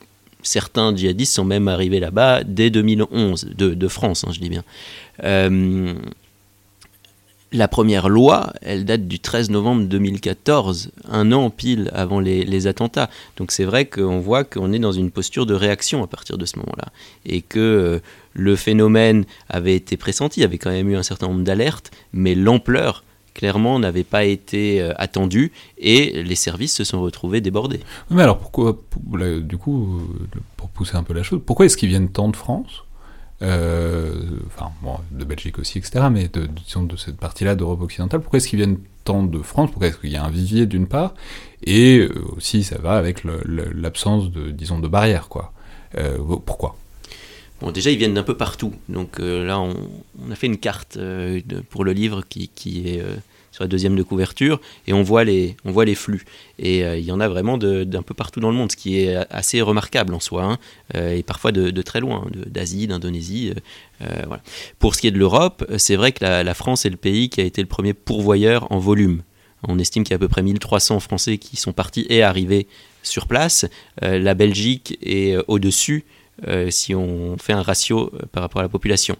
certains 0.42 0.94
djihadistes 0.94 1.34
sont 1.34 1.44
même 1.44 1.68
arrivés 1.68 2.00
là-bas 2.00 2.44
dès 2.44 2.70
2011, 2.70 3.48
de, 3.56 3.88
France, 3.88 4.24
hein, 4.26 4.30
je 4.32 4.40
dis 4.40 4.48
bien. 4.48 4.64
Euh, 5.24 5.94
la 7.52 7.66
première 7.66 8.08
loi, 8.08 8.52
elle 8.62 8.84
date 8.84 9.08
du 9.08 9.18
13 9.18 9.50
novembre 9.50 9.84
2014, 9.86 10.92
un 11.08 11.32
an 11.32 11.50
pile 11.50 11.90
avant 11.92 12.20
les, 12.20 12.66
attentats. 12.66 13.10
Donc 13.36 13.50
c'est 13.50 13.64
vrai 13.64 13.86
qu'on 13.86 14.20
voit 14.20 14.44
qu'on 14.44 14.72
est 14.72 14.78
dans 14.78 14.92
une 14.92 15.10
posture 15.10 15.46
de 15.46 15.54
réaction 15.54 16.04
à 16.04 16.06
partir 16.06 16.38
de 16.38 16.44
ce 16.44 16.58
moment-là. 16.58 16.92
Et 17.26 17.42
que 17.42 17.58
euh, 17.58 17.98
le 18.34 18.54
phénomène 18.54 19.24
avait 19.48 19.74
été 19.74 19.96
pressenti, 19.96 20.40
il 20.40 20.42
y 20.42 20.46
avait 20.46 20.58
quand 20.58 20.70
même 20.70 20.90
eu 20.90 20.96
un 20.96 21.02
certain 21.02 21.26
nombre 21.26 21.42
d'alertes, 21.42 21.90
mais 22.12 22.34
l'ampleur 22.34 23.02
clairement 23.40 23.78
n'avait 23.78 24.04
pas 24.04 24.24
été 24.24 24.82
euh, 24.82 24.92
attendue 24.96 25.50
et 25.78 26.22
les 26.22 26.34
services 26.34 26.74
se 26.74 26.84
sont 26.84 27.00
retrouvés 27.00 27.40
débordés. 27.40 27.80
Mais 28.10 28.22
alors 28.22 28.38
pourquoi, 28.38 28.78
du 29.40 29.56
coup, 29.56 30.02
pour 30.58 30.68
pousser 30.68 30.96
un 30.96 31.02
peu 31.02 31.14
la 31.14 31.22
chose, 31.22 31.40
pourquoi 31.44 31.64
est-ce 31.64 31.78
qu'ils 31.78 31.88
viennent 31.88 32.10
tant 32.10 32.28
de 32.28 32.36
France? 32.36 32.84
Euh, 33.42 34.12
enfin, 34.46 34.72
bon, 34.82 34.96
de 35.10 35.24
Belgique 35.24 35.58
aussi, 35.58 35.78
etc., 35.78 36.08
mais 36.12 36.28
de, 36.28 36.44
disons 36.44 36.82
de 36.82 36.96
cette 36.96 37.16
partie-là 37.16 37.54
d'Europe 37.54 37.80
occidentale, 37.80 38.20
pourquoi 38.20 38.36
est-ce 38.36 38.48
qu'ils 38.48 38.58
viennent 38.58 38.78
tant 39.04 39.22
de 39.22 39.38
France? 39.40 39.70
Pourquoi 39.70 39.88
est-ce 39.88 39.96
qu'il 39.96 40.10
y 40.10 40.16
a 40.16 40.24
un 40.24 40.30
vivier 40.30 40.66
d'une 40.66 40.86
part? 40.86 41.14
Et 41.64 42.00
euh, 42.00 42.12
aussi, 42.36 42.62
ça 42.62 42.76
va 42.76 42.98
avec 42.98 43.24
l'absence 43.24 44.30
de, 44.30 44.50
disons, 44.50 44.80
de 44.80 44.88
barrières, 44.88 45.28
quoi. 45.28 45.54
Euh, 45.96 46.18
pourquoi? 46.44 46.76
Bon, 47.62 47.70
déjà, 47.70 47.90
ils 47.90 47.96
viennent 47.96 48.14
d'un 48.14 48.22
peu 48.22 48.36
partout. 48.36 48.74
Donc 48.90 49.18
là, 49.18 49.58
on, 49.58 49.74
a 50.30 50.34
fait 50.34 50.46
une 50.46 50.58
carte 50.58 50.98
pour 51.70 51.84
le 51.84 51.92
livre 51.92 52.22
qui, 52.28 52.48
qui 52.48 52.88
est 52.88 53.02
deuxième 53.66 53.96
de 53.96 54.02
couverture, 54.02 54.60
et 54.86 54.92
on 54.92 55.02
voit 55.02 55.24
les, 55.24 55.56
on 55.64 55.72
voit 55.72 55.84
les 55.84 55.94
flux. 55.94 56.24
Et 56.58 56.84
euh, 56.84 56.98
il 56.98 57.04
y 57.04 57.12
en 57.12 57.20
a 57.20 57.28
vraiment 57.28 57.58
d'un 57.58 58.02
peu 58.02 58.14
partout 58.14 58.40
dans 58.40 58.50
le 58.50 58.56
monde, 58.56 58.72
ce 58.72 58.76
qui 58.76 59.00
est 59.00 59.16
assez 59.30 59.60
remarquable 59.60 60.14
en 60.14 60.20
soi, 60.20 60.44
hein. 60.44 60.58
euh, 60.94 61.14
et 61.14 61.22
parfois 61.22 61.52
de, 61.52 61.82
très 61.82 62.00
loin, 62.00 62.26
d'Asie, 62.46 62.86
d'Indonésie. 62.86 63.52
Euh, 64.02 64.06
voilà. 64.26 64.42
Pour 64.78 64.94
ce 64.94 65.00
qui 65.00 65.06
est 65.06 65.10
de 65.10 65.18
l'Europe, 65.18 65.64
c'est 65.78 65.96
vrai 65.96 66.12
que 66.12 66.24
la, 66.24 66.54
France 66.54 66.84
est 66.84 66.90
le 66.90 66.96
pays 66.96 67.30
qui 67.30 67.40
a 67.40 67.44
été 67.44 67.62
le 67.62 67.68
premier 67.68 67.94
pourvoyeur 67.94 68.70
en 68.70 68.78
volume. 68.78 69.22
On 69.66 69.78
estime 69.78 70.04
qu'il 70.04 70.12
y 70.12 70.14
a 70.14 70.16
à 70.16 70.18
peu 70.18 70.28
près 70.28 70.42
1300 70.42 71.00
Français 71.00 71.38
qui 71.38 71.56
sont 71.56 71.72
partis 71.72 72.06
et 72.08 72.22
arrivés 72.22 72.66
sur 73.02 73.26
place. 73.26 73.66
la 74.00 74.34
Belgique 74.34 74.98
est 75.02 75.36
au-dessus. 75.48 76.04
si 76.70 76.94
on 76.94 77.36
fait 77.36 77.52
un 77.52 77.62
ratio 77.62 78.10
par 78.32 78.42
rapport 78.42 78.60
à 78.60 78.62
la 78.62 78.70
population. 78.70 79.16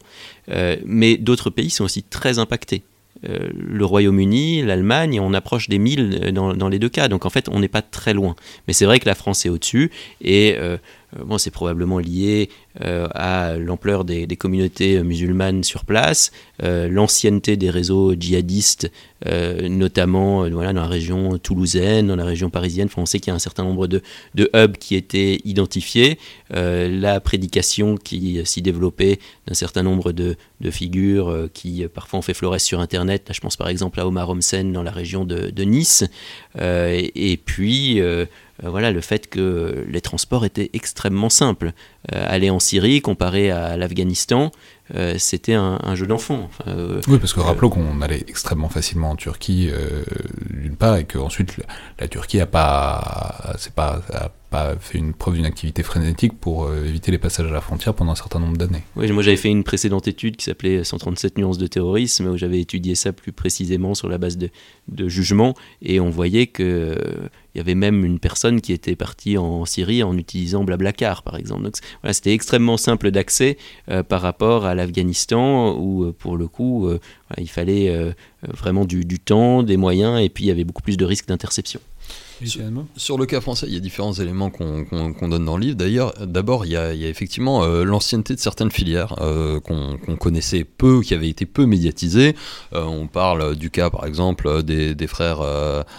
mais 0.85 1.19
d'autres 1.19 1.51
pays 1.51 1.69
sont 1.69 1.85
aussi 1.85 2.03
très 2.03 2.39
impactés. 2.39 2.83
Euh, 3.29 3.51
le 3.55 3.85
Royaume-Uni, 3.85 4.63
l'Allemagne, 4.63 5.21
on 5.21 5.35
approche 5.35 5.69
des 5.69 5.79
1000 5.79 6.21
euh, 6.23 6.33
dans, 6.33 6.69
les 6.69 6.79
deux 6.79 6.89
cas. 6.89 7.09
Donc 7.09 7.27
en 7.27 7.31
fait, 7.31 7.49
on 7.51 7.61
n'est 7.61 7.69
pas 7.69 7.83
très 7.83 8.15
loin. 8.15 8.35
Mais 8.67 8.73
c'est 8.73 8.87
vrai 8.87 8.99
que 8.99 9.07
la 9.07 9.15
France 9.15 9.45
est 9.45 9.51
au-dessus. 9.51 9.91
Et 10.23 10.57
euh, 10.59 10.79
bon, 11.19 11.39
c'est 11.39 11.51
probablement 11.51 11.99
lié 11.99 12.51
à 12.79 13.57
l'ampleur 13.59 14.05
des, 14.05 14.27
des, 14.27 15.03
musulmanes 15.03 15.65
sur 15.65 15.85
place, 15.85 16.31
l'ancienneté 16.61 17.57
des 17.57 17.71
réseaux 17.71 18.15
djihadistes 18.15 18.91
euh, 19.27 19.69
notamment 19.69 20.45
euh, 20.45 20.49
voilà, 20.49 20.73
dans 20.73 20.81
la 20.81 20.87
région 20.87 21.37
toulousaine, 21.37 22.07
dans 22.07 22.17
la 22.17 22.25
région 22.25 22.49
parisienne. 22.49 22.89
on 22.97 23.05
sait 23.05 23.21
qu'il 23.21 23.31
y 23.31 23.33
a 23.33 23.35
un 23.35 23.41
certain 23.41 23.65
nombre 23.65 23.87
de, 23.87 24.03
de 24.35 24.51
hubs 24.55 24.79
qui 24.79 24.95
étaient 24.97 25.41
identifiés. 25.45 26.19
Euh, 26.55 26.89
la 26.89 27.21
prédication 27.21 27.97
qui 27.97 28.41
s'y 28.47 28.63
développait 28.63 29.19
d'un 29.47 29.53
certain 29.53 29.83
nombre 29.83 30.13
de, 30.13 30.37
de 30.63 30.71
figures 30.71 31.49
qui 31.53 31.87
parfois 31.93 32.21
ont 32.21 32.23
fait 32.23 32.33
florès 32.33 32.65
sur 32.65 32.81
Internet. 32.81 33.29
Là, 33.29 33.35
je 33.35 33.41
pense 33.41 33.57
par 33.57 33.69
exemple 33.69 34.01
à 34.01 34.07
Omar 34.07 34.31
Homsen 34.31 34.73
dans 34.73 34.83
la 34.83 34.91
région 34.91 35.27
de, 35.27 35.51
de 35.51 35.63
Nice. 35.65 36.05
et, 36.59 37.41
puis 37.45 38.01
voilà, 38.63 38.91
le 38.91 39.01
fait 39.01 39.29
que 39.29 39.85
les 39.89 40.01
transports 40.01 40.45
étaient 40.45 40.71
extrêmement 40.73 41.31
simples. 41.31 41.73
aller 42.11 42.51
en 42.51 42.59
Syrie 42.59 43.01
comparé 43.01 43.51
à 43.51 43.77
l'Afghanistan, 43.77 44.51
euh, 44.95 45.15
c'était 45.19 45.55
un, 45.55 45.95
jeu 45.95 46.07
d'enfant. 46.07 46.51
Euh, 46.67 47.01
oui, 47.09 47.19
parce 47.19 47.33
que 47.33 47.41
rappelons 47.41 47.71
qu'on 47.71 48.01
allait 48.01 48.25
extrêmement 48.29 48.69
facilement 48.69 49.11
en 49.11 49.17
Turquie, 49.17 49.69
euh, 49.71 50.03
d'une 50.51 50.77
part, 50.77 50.97
et 50.97 51.05
qu'ensuite 51.05 51.57
la, 51.59 51.65
la 52.01 52.09
Turquie 52.09 52.41
a 52.41 52.47
pas, 52.47 53.55
c'est 53.59 53.75
pas, 53.75 54.03
pas 54.51 54.75
fait 54.79 54.99
une 54.99 55.15
preuve 55.15 55.35
d'une 55.35 55.47
activité 55.47 55.83
frénétique 55.83 56.39
pour 56.39 56.65
euh, 56.65 56.85
éviter 56.85 57.13
les 57.13 57.19
passages 57.19 57.47
à 57.47 57.53
la 57.53 57.61
frontière 57.61 57.95
pendant 57.95 58.13
un 58.13 58.17
certain 58.17 58.41
nombre 58.41 58.57
d'années. 58.57 58.83
Oui, 58.97 59.11
moi 59.13 59.23
j'avais 59.23 59.37
fait 59.37 59.49
une 59.49 59.65
précédente 59.65 60.09
étude 60.09 60.37
qui 60.37 60.45
s'appelait 60.45 60.83
137 60.83 61.39
nuances 61.39 61.59
de 61.59 61.69
terrorisme, 61.69 62.27
où 62.27 62.37
j'avais 62.37 62.61
étudié 62.61 62.97
ça 62.97 63.13
plus 63.13 63.33
précisément 63.33 63.95
sur 63.95 64.09
la 64.09 64.19
base 64.19 64.37
de, 64.37 64.51
de 64.89 65.09
jugements, 65.09 65.55
et 65.83 66.01
on 66.01 66.11
voyait 66.11 66.51
euh, 66.61 66.97
il 67.55 67.59
y 67.59 67.61
avait 67.61 67.75
même 67.75 68.05
une 68.05 68.19
personne 68.19 68.61
qui 68.61 68.73
était 68.73 68.97
partie 68.97 69.39
en 69.39 69.65
Syrie 69.65 70.03
en 70.03 70.17
utilisant 70.17 70.65
Blablacar, 70.65 71.23
par 71.23 71.37
exemple. 71.37 71.63
Donc 71.63 71.75
voilà, 72.03 72.13
c'était 72.13 72.33
extrêmement 72.33 72.77
simple 72.77 73.11
d'accès 73.11 73.57
euh, 73.91 74.03
par 74.03 74.21
rapport 74.21 74.65
à 74.65 74.75
l'Afghanistan, 74.75 75.77
où 75.77 76.13
pour 76.13 76.37
le 76.37 76.49
coup, 76.49 76.89
il 77.39 77.49
fallait 77.49 78.13
vraiment 78.43 78.85
du 78.85 79.19
temps, 79.19 79.63
des 79.63 79.77
moyens, 79.77 80.21
et 80.21 80.29
puis 80.29 80.45
il 80.45 80.47
y 80.49 80.51
avait 80.51 80.65
beaucoup 80.65 80.83
plus 80.83 80.97
de 80.97 81.05
risques 81.05 81.29
d'interception. 81.29 81.81
Sur, 82.97 83.19
le 83.19 83.27
cas 83.27 83.41
français, 83.41 83.67
il 83.69 83.75
y 83.75 83.77
a 83.77 83.81
différents 83.81 84.15
éléments 84.15 84.51
qu'on 84.51 85.29
donne 85.29 85.45
dans 85.45 85.57
le 85.57 85.63
livre. 85.63 85.77
D'ailleurs, 85.77 86.15
d'abord, 86.21 86.65
il, 86.65 86.73
y 86.73 86.77
a 86.77 86.93
effectivement 86.93 87.63
euh, 87.65 87.85
l'ancienneté 87.85 88.35
de 88.35 88.41
certaines 88.41 88.71
filières 88.71 89.15
euh, 89.21 89.61
qu'on 89.61 90.17
connaissait 90.17 90.65
peu, 90.65 91.03
qui 91.03 91.15
avaient 91.15 91.29
été 91.29 91.45
peu 91.45 91.67
médiatisées. 91.67 92.35
Euh, 92.75 92.85
on 92.85 93.09
parle 93.09 93.57
du 93.57 93.71
cas, 93.71 93.91
par 93.91 94.07
exemple, 94.07 94.63
des, 94.63 95.07
frères 95.07 95.41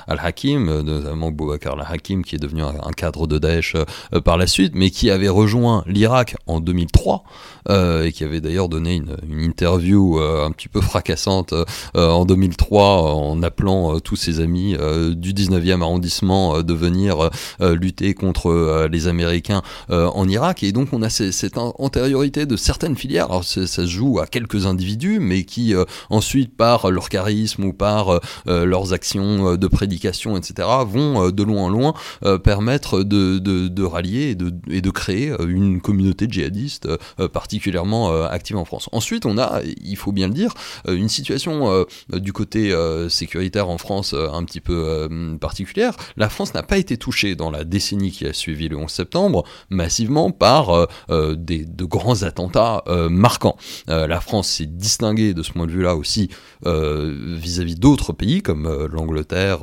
Al-Hakim, 0.07 0.81
notamment 0.81 1.31
Boubacar 1.31 1.77
Al-Hakim, 1.79 2.23
qui 2.23 2.35
est 2.35 2.39
devenu 2.39 2.63
un, 2.63 2.91
cadre 2.95 3.27
de 3.27 3.37
Daesh 3.37 3.75
par 4.23 4.37
la 4.37 4.47
suite, 4.47 4.73
mais 4.75 4.89
qui 4.89 5.09
avait 5.09 5.29
rejoint 5.29 5.83
l'Irak 5.85 6.35
en 6.47 6.59
2003 6.59 7.23
et 7.69 8.11
qui 8.11 8.23
avait 8.23 8.41
d'ailleurs 8.41 8.69
donné 8.69 8.95
une, 8.95 9.17
interview 9.41 10.19
un 10.19 10.51
petit 10.51 10.67
peu 10.67 10.81
fracassante 10.81 11.53
en 11.93 12.25
2003 12.25 13.13
en 13.13 13.43
appelant 13.43 13.99
tous 13.99 14.15
ses 14.15 14.39
amis 14.39 14.75
du 15.15 15.33
19e 15.33 15.81
arrondissement 15.81 16.57
euh, 16.57 16.63
de 16.63 16.73
venir 16.73 17.19
euh, 17.19 17.29
euh, 17.61 17.75
lutter 17.75 18.13
contre 18.13 18.87
les 18.91 19.07
Américains 19.07 19.61
en 19.89 20.27
Irak. 20.27 20.63
Et 20.63 20.71
donc 20.71 20.89
on 20.93 21.01
a 21.01 21.09
cette 21.09 21.57
antériorité 21.57 22.45
de 22.45 22.55
certaines 22.55 22.95
filières. 22.95 23.25
Alors 23.25 23.43
ça 23.43 23.67
se 23.67 23.85
joue 23.85 24.19
à 24.19 24.27
quelques 24.27 24.65
individus, 24.65 25.19
mais 25.19 25.43
qui 25.43 25.73
ensuite, 26.09 26.55
par 26.55 26.91
leur 26.91 27.09
charisme 27.09 27.65
ou 27.65 27.73
par 27.73 28.19
leurs 28.45 28.93
actions 28.93 29.55
de 29.55 29.67
prédication, 29.67 30.37
etc., 30.37 30.67
vont 30.85 31.29
de 31.29 31.43
loin 31.43 31.63
en 31.63 31.69
loin 31.69 31.93
permettre 32.43 33.03
de, 33.03 33.83
rallier 33.83 34.31
et 34.31 34.35
de, 34.35 34.53
et 34.69 34.81
de 34.81 34.89
créer 34.89 35.33
une 35.39 35.81
communauté 35.81 36.27
djihadiste 36.29 36.87
particulièrement 37.51 38.23
active 38.23 38.55
en 38.55 38.63
France. 38.63 38.87
Ensuite, 38.93 39.25
on 39.25 39.37
a, 39.37 39.59
il 39.83 39.97
faut 39.97 40.13
bien 40.13 40.27
le 40.27 40.33
dire, 40.33 40.53
une 40.87 41.09
situation 41.09 41.85
du 42.09 42.31
côté 42.31 42.73
sécuritaire 43.09 43.67
en 43.67 43.77
France 43.77 44.13
un 44.13 44.43
petit 44.45 44.61
peu 44.61 45.09
particulière 45.41 45.95
la 46.17 46.29
France 46.29 46.53
n'a 46.53 46.63
pas 46.63 46.77
été 46.77 46.97
touchée 46.97 47.35
dans 47.35 47.51
la 47.51 47.63
décennie 47.63 48.11
qui 48.11 48.25
a 48.25 48.33
suivi 48.33 48.69
le 48.69 48.77
11 48.77 48.89
septembre 48.89 49.43
massivement 49.69 50.31
par 50.31 50.69
euh, 50.69 50.85
euh, 51.09 51.35
des, 51.35 51.65
de 51.65 51.85
grands 51.85 52.23
attentats 52.23 52.83
euh, 52.87 53.09
marquants. 53.09 53.57
la 53.87 54.21
France 54.21 54.49
s'est 54.49 54.65
distinguée 54.65 55.33
de 55.33 55.43
ce 55.43 55.51
point 55.51 55.67
de 55.67 55.71
vue-là 55.71 55.95
aussi 55.95 56.29
vis-à-vis 56.63 57.75
d'autres 57.75 58.13
pays 58.13 58.41
comme 58.41 58.87
l'Angleterre. 58.91 59.59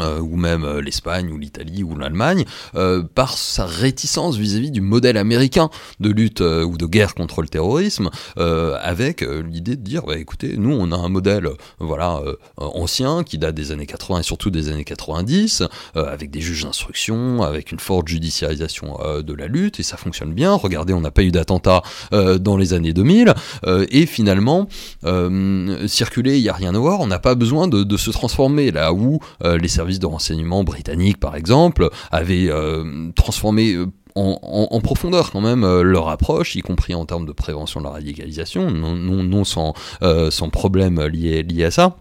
Euh, 0.00 0.18
ou 0.18 0.36
même 0.36 0.64
euh, 0.64 0.80
l'Espagne 0.80 1.30
ou 1.30 1.38
l'Italie 1.38 1.84
ou 1.84 1.96
l'Allemagne, 1.96 2.44
euh, 2.74 3.04
par 3.14 3.38
sa 3.38 3.64
réticence 3.64 4.36
vis-à-vis 4.36 4.72
du 4.72 4.80
modèle 4.80 5.16
américain 5.16 5.70
de 6.00 6.10
lutte 6.10 6.40
ou 6.40 6.76
de 6.76 6.86
guerre 6.86 7.14
contre 7.14 7.42
le 7.42 7.48
terrorisme, 7.48 8.10
avec 8.36 9.20
l'idée 9.22 9.76
de 9.76 9.82
dire, 9.82 10.02
bah, 10.02 10.18
écoutez, 10.18 10.56
nous 10.56 10.72
on 10.72 10.90
a 10.92 10.96
un 10.96 11.08
modèle 11.08 11.48
voilà 11.78 12.20
ancien 12.56 13.22
qui 13.22 13.38
date 13.38 13.54
des 13.54 13.70
années 13.72 13.86
80 13.86 14.20
et 14.20 14.22
surtout 14.22 14.50
des 14.50 14.68
années 14.68 14.84
90, 14.84 15.62
avec 15.94 16.30
des 16.30 16.40
juges 16.40 16.64
d'instruction, 16.64 17.42
avec 17.42 17.72
une 17.72 17.78
forte 17.78 18.08
judiciarisation 18.08 18.98
de 19.22 19.34
la 19.34 19.46
lutte, 19.46 19.80
et 19.80 19.82
ça 19.82 19.96
fonctionne 19.96 20.32
bien. 20.32 20.54
Regardez, 20.54 20.92
on 20.92 21.00
n'a 21.00 21.10
pas 21.10 21.22
eu 21.22 21.30
d'attentat 21.30 21.82
dans 22.12 22.56
les 22.56 22.72
années 22.72 22.92
2000, 22.92 23.34
et 23.66 24.06
finalement, 24.06 24.68
circuler, 25.86 26.38
il 26.38 26.42
n'y 26.42 26.48
a 26.48 26.54
rien 26.54 26.74
à 26.74 26.78
voir, 26.78 27.00
on 27.00 27.06
n'a 27.06 27.18
pas 27.18 27.34
besoin 27.34 27.68
de, 27.68 27.84
de, 27.84 27.96
se 27.96 28.10
transformer 28.10 28.70
là 28.70 28.92
où 28.92 29.20
les 29.42 29.68
services 29.68 29.83
services 29.84 29.98
de 29.98 30.06
renseignement 30.06 30.64
britanniques, 30.64 31.20
par 31.20 31.36
exemple, 31.36 31.90
avaient 32.10 32.48
euh, 32.48 33.10
transformé 33.14 33.74
euh, 33.74 33.86
en, 34.14 34.80
profondeur 34.80 35.30
quand 35.30 35.42
même 35.42 35.62
euh, 35.62 35.82
leur 35.82 36.08
approche, 36.08 36.56
y 36.56 36.62
compris 36.62 36.94
en 36.94 37.04
termes 37.04 37.26
de 37.26 37.32
prévention 37.32 37.80
de 37.80 37.84
la 37.84 37.90
radicalisation, 37.90 38.70
non, 38.70 39.44
sans, 39.44 39.74
sans 40.30 40.48
problème 40.48 41.02
lié, 41.02 41.64
à 41.64 41.70
ça 41.70 41.96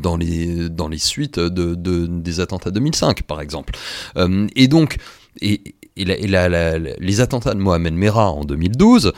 dans 0.00 0.16
les, 0.16 0.98
suites 0.98 1.38
de, 1.38 1.74
des 1.74 2.40
attentats 2.40 2.70
2005, 2.70 3.22
par 3.24 3.42
exemple. 3.42 3.74
et 4.56 4.68
donc, 4.68 4.96
et, 5.42 5.60
les 5.96 7.20
attentats 7.20 7.54
de 7.54 7.60
Mohamed 7.60 7.94
Merah 7.94 8.30
en 8.30 8.44
2012 8.44 9.12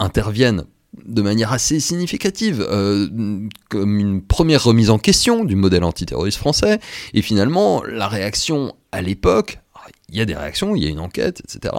interviennent 0.00 0.64
de 1.04 1.22
manière 1.22 1.52
assez 1.52 1.80
significative, 1.80 2.64
euh, 2.68 3.08
comme 3.70 3.98
une 3.98 4.22
première 4.22 4.62
remise 4.64 4.90
en 4.90 4.98
question 4.98 5.44
du 5.44 5.56
modèle 5.56 5.84
antiterroriste 5.84 6.38
français, 6.38 6.80
et 7.14 7.22
finalement 7.22 7.82
la 7.84 8.08
réaction 8.08 8.74
à 8.92 9.00
l'époque 9.00 9.61
il 10.12 10.18
y 10.18 10.20
a 10.20 10.24
des 10.24 10.34
réactions, 10.34 10.76
il 10.76 10.84
y 10.84 10.86
a 10.86 10.90
une 10.90 11.00
enquête, 11.00 11.42
etc. 11.44 11.74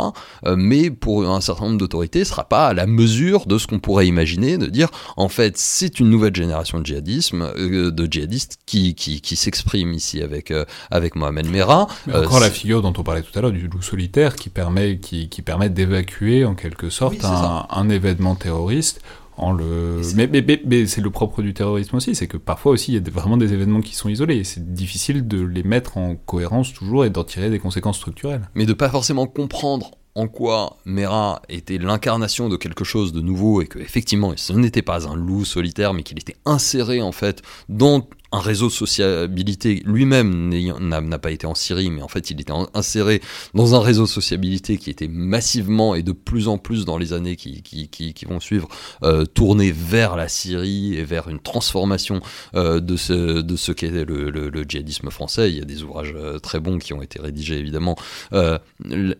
Euh, 0.45 0.55
mais 0.57 0.89
pour 0.89 1.29
un 1.29 1.39
certain 1.39 1.65
nombre 1.65 1.77
d'autorités, 1.77 2.23
ce 2.23 2.31
sera 2.31 2.45
pas 2.45 2.67
à 2.67 2.73
la 2.73 2.87
mesure 2.87 3.45
de 3.45 3.57
ce 3.57 3.67
qu'on 3.67 3.79
pourrait 3.79 4.07
imaginer, 4.07 4.57
de 4.57 4.65
dire 4.65 4.89
en 5.17 5.29
fait 5.29 5.57
c'est 5.57 5.99
une 5.99 6.09
nouvelle 6.09 6.35
génération 6.35 6.79
de 6.79 6.85
djihadisme, 6.85 7.53
euh, 7.55 7.91
de 7.91 8.11
djihadistes 8.11 8.57
qui, 8.65 8.95
qui, 8.95 9.21
qui 9.21 9.35
s'exprime 9.35 9.93
ici 9.93 10.21
avec, 10.21 10.51
euh, 10.51 10.65
avec 10.89 11.15
Mohamed 11.15 11.47
Merah. 11.47 11.87
encore 12.11 12.39
la 12.39 12.49
figure 12.49 12.81
dont 12.81 12.93
on 12.97 13.03
parlait 13.03 13.21
tout 13.21 13.37
à 13.37 13.41
l'heure 13.41 13.51
du 13.51 13.67
loup 13.67 13.81
solitaire 13.81 14.35
qui 14.35 14.49
permet, 14.49 14.97
qui, 14.97 15.29
qui 15.29 15.41
permet 15.41 15.69
d'évacuer 15.69 16.43
en 16.45 16.55
quelque 16.55 16.89
sorte 16.89 17.23
un, 17.23 17.67
un 17.69 17.89
événement 17.89 18.35
terroriste 18.35 19.01
le... 19.37 20.01
Mais, 20.15 20.27
mais, 20.27 20.61
mais, 20.65 20.85
c'est 20.85 21.01
le 21.01 21.09
propre 21.09 21.41
du 21.41 21.53
terrorisme 21.53 21.95
aussi, 21.95 22.15
c'est 22.15 22.27
que 22.27 22.37
parfois 22.37 22.73
aussi 22.73 22.93
il 22.93 22.95
y 22.95 22.97
a 22.97 23.11
vraiment 23.11 23.37
des 23.37 23.53
événements 23.53 23.81
qui 23.81 23.95
sont 23.95 24.09
isolés 24.09 24.37
et 24.37 24.43
c'est 24.43 24.73
difficile 24.73 25.27
de 25.27 25.41
les 25.41 25.63
mettre 25.63 25.97
en 25.97 26.15
cohérence 26.15 26.73
toujours 26.73 27.05
et 27.05 27.09
d'en 27.09 27.23
tirer 27.23 27.49
des 27.49 27.59
conséquences 27.59 27.97
structurelles. 27.97 28.49
Mais 28.55 28.65
de 28.65 28.73
pas 28.73 28.89
forcément 28.89 29.27
comprendre 29.27 29.91
en 30.15 30.27
quoi 30.27 30.77
Mera 30.85 31.41
était 31.49 31.77
l'incarnation 31.77 32.49
de 32.49 32.55
quelque 32.55 32.83
chose 32.83 33.13
de 33.13 33.21
nouveau 33.21 33.61
et 33.61 33.67
que 33.67 33.79
effectivement 33.79 34.33
ce 34.35 34.53
n'était 34.53 34.83
pas 34.83 35.07
un 35.07 35.15
loup 35.15 35.43
solitaire 35.43 35.93
mais 35.93 36.03
qu'il 36.03 36.19
était 36.19 36.35
inséré 36.45 37.01
en 37.01 37.11
fait 37.11 37.41
dans 37.67 38.07
un 38.33 38.39
réseau 38.39 38.67
de 38.67 38.71
sociabilité 38.71 39.83
lui-même 39.85 40.49
n'a 40.49 41.19
pas 41.19 41.31
été 41.31 41.45
en 41.45 41.53
Syrie, 41.53 41.91
mais 41.91 42.01
en 42.01 42.07
fait 42.07 42.31
il 42.31 42.41
était 42.41 42.53
inséré 42.73 43.21
dans 43.53 43.75
un 43.75 43.79
réseau 43.79 44.03
de 44.03 44.09
sociabilité 44.09 44.77
qui 44.77 44.89
était 44.89 45.07
massivement 45.07 45.93
et 45.93 46.01
de 46.01 46.11
plus 46.11 46.47
en 46.47 46.57
plus 46.57 46.83
dans 46.83 46.97
les 46.97 47.13
années 47.13 47.35
qui, 47.35 48.25
vont 48.27 48.39
suivre 48.39 48.67
euh, 49.03 49.25
tourné 49.25 49.71
vers 49.71 50.15
la 50.15 50.27
Syrie 50.27 50.95
et 50.95 51.03
vers 51.03 51.29
une 51.29 51.39
transformation 51.39 52.21
euh, 52.55 52.79
de 52.79 52.97
ce, 52.97 53.41
de 53.41 53.73
qu'est 53.73 53.91
le, 53.91 54.63
djihadisme 54.67 55.11
français. 55.11 55.51
Il 55.51 55.57
y 55.57 55.61
a 55.61 55.65
des 55.65 55.83
ouvrages 55.83 56.13
euh, 56.15 56.39
très 56.39 56.59
bons 56.59 56.79
qui 56.79 56.93
ont 56.93 57.01
été 57.03 57.21
rédigés 57.21 57.57
évidemment 57.59 57.95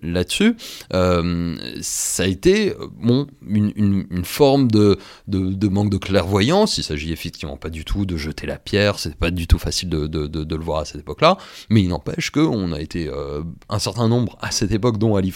là-dessus. 0.02 0.56
ça 0.90 2.24
a 2.24 2.26
été 2.26 2.74
bon, 3.00 3.28
une, 3.48 4.26
forme 4.26 4.72
de, 4.72 4.98
de, 5.28 5.54
de 5.54 5.68
manque 5.68 5.92
de 5.92 5.98
clairvoyance. 5.98 6.80
Il 6.80 6.84
s'agit 6.84 7.12
effectivement 7.12 7.58
pas 7.58 7.70
du 7.70 7.86
tout 7.86 8.06
de 8.06 8.18
jeter 8.18 8.48
la 8.48 8.58
pierre 8.58 8.98
c'est 9.04 9.16
pas 9.16 9.32
du 9.32 9.48
tout 9.48 9.60
facile 9.60 9.90
de, 9.90 10.56
le 10.56 10.64
voir 10.64 10.80
à 10.80 10.86
cette 10.86 11.02
époque-là, 11.02 11.38
mais 11.70 11.82
il 11.82 11.90
n'empêche 11.90 12.30
qu'on 12.30 12.72
a 12.72 12.80
été 12.80 13.08
euh, 13.08 13.44
un 13.70 13.80
certain 13.80 14.08
nombre 14.08 14.38
à 14.42 14.52
cette 14.52 14.72
époque, 14.72 14.98
dont 14.98 15.16
Ali 15.16 15.34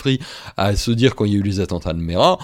à 0.57 0.75
se 0.75 0.91
dire 0.91 1.15
quand 1.15 1.25
il 1.25 1.33
y 1.33 1.35
a 1.35 1.39
eu 1.39 1.43
les 1.43 1.59
attentats 1.59 1.93
de 1.93 1.99
Mera, 1.99 2.37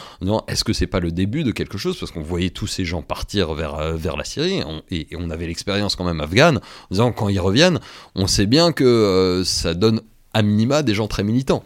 est-ce 0.48 0.64
que 0.64 0.74
c'est 0.74 0.88
pas 0.88 1.00
le 1.00 1.12
début 1.12 1.44
de 1.44 1.52
quelque 1.52 1.78
chose? 1.78 1.98
Parce 2.00 2.12
qu'on 2.12 2.22
voyait 2.22 2.50
tous 2.50 2.68
ces 2.68 2.86
gens 2.86 3.02
partir 3.02 3.54
vers, 3.54 3.76
euh, 3.76 3.98
la 4.18 4.24
Syrie, 4.24 4.62
et, 4.90 5.08
on 5.16 5.30
avait 5.30 5.48
l'expérience 5.48 5.96
quand 5.96 6.04
même 6.04 6.22
afghane, 6.22 6.58
en 6.58 6.62
disant 6.92 7.12
quand 7.12 7.30
ils 7.30 7.40
reviennent, 7.40 7.80
on 8.16 8.28
sait 8.28 8.46
bien 8.46 8.72
que 8.72 8.84
euh, 8.84 9.44
ça 9.44 9.74
donne 9.74 10.02
à 10.34 10.42
minima 10.42 10.84
des 10.84 10.94
gens 10.94 11.08
très 11.08 11.24
militants. 11.24 11.64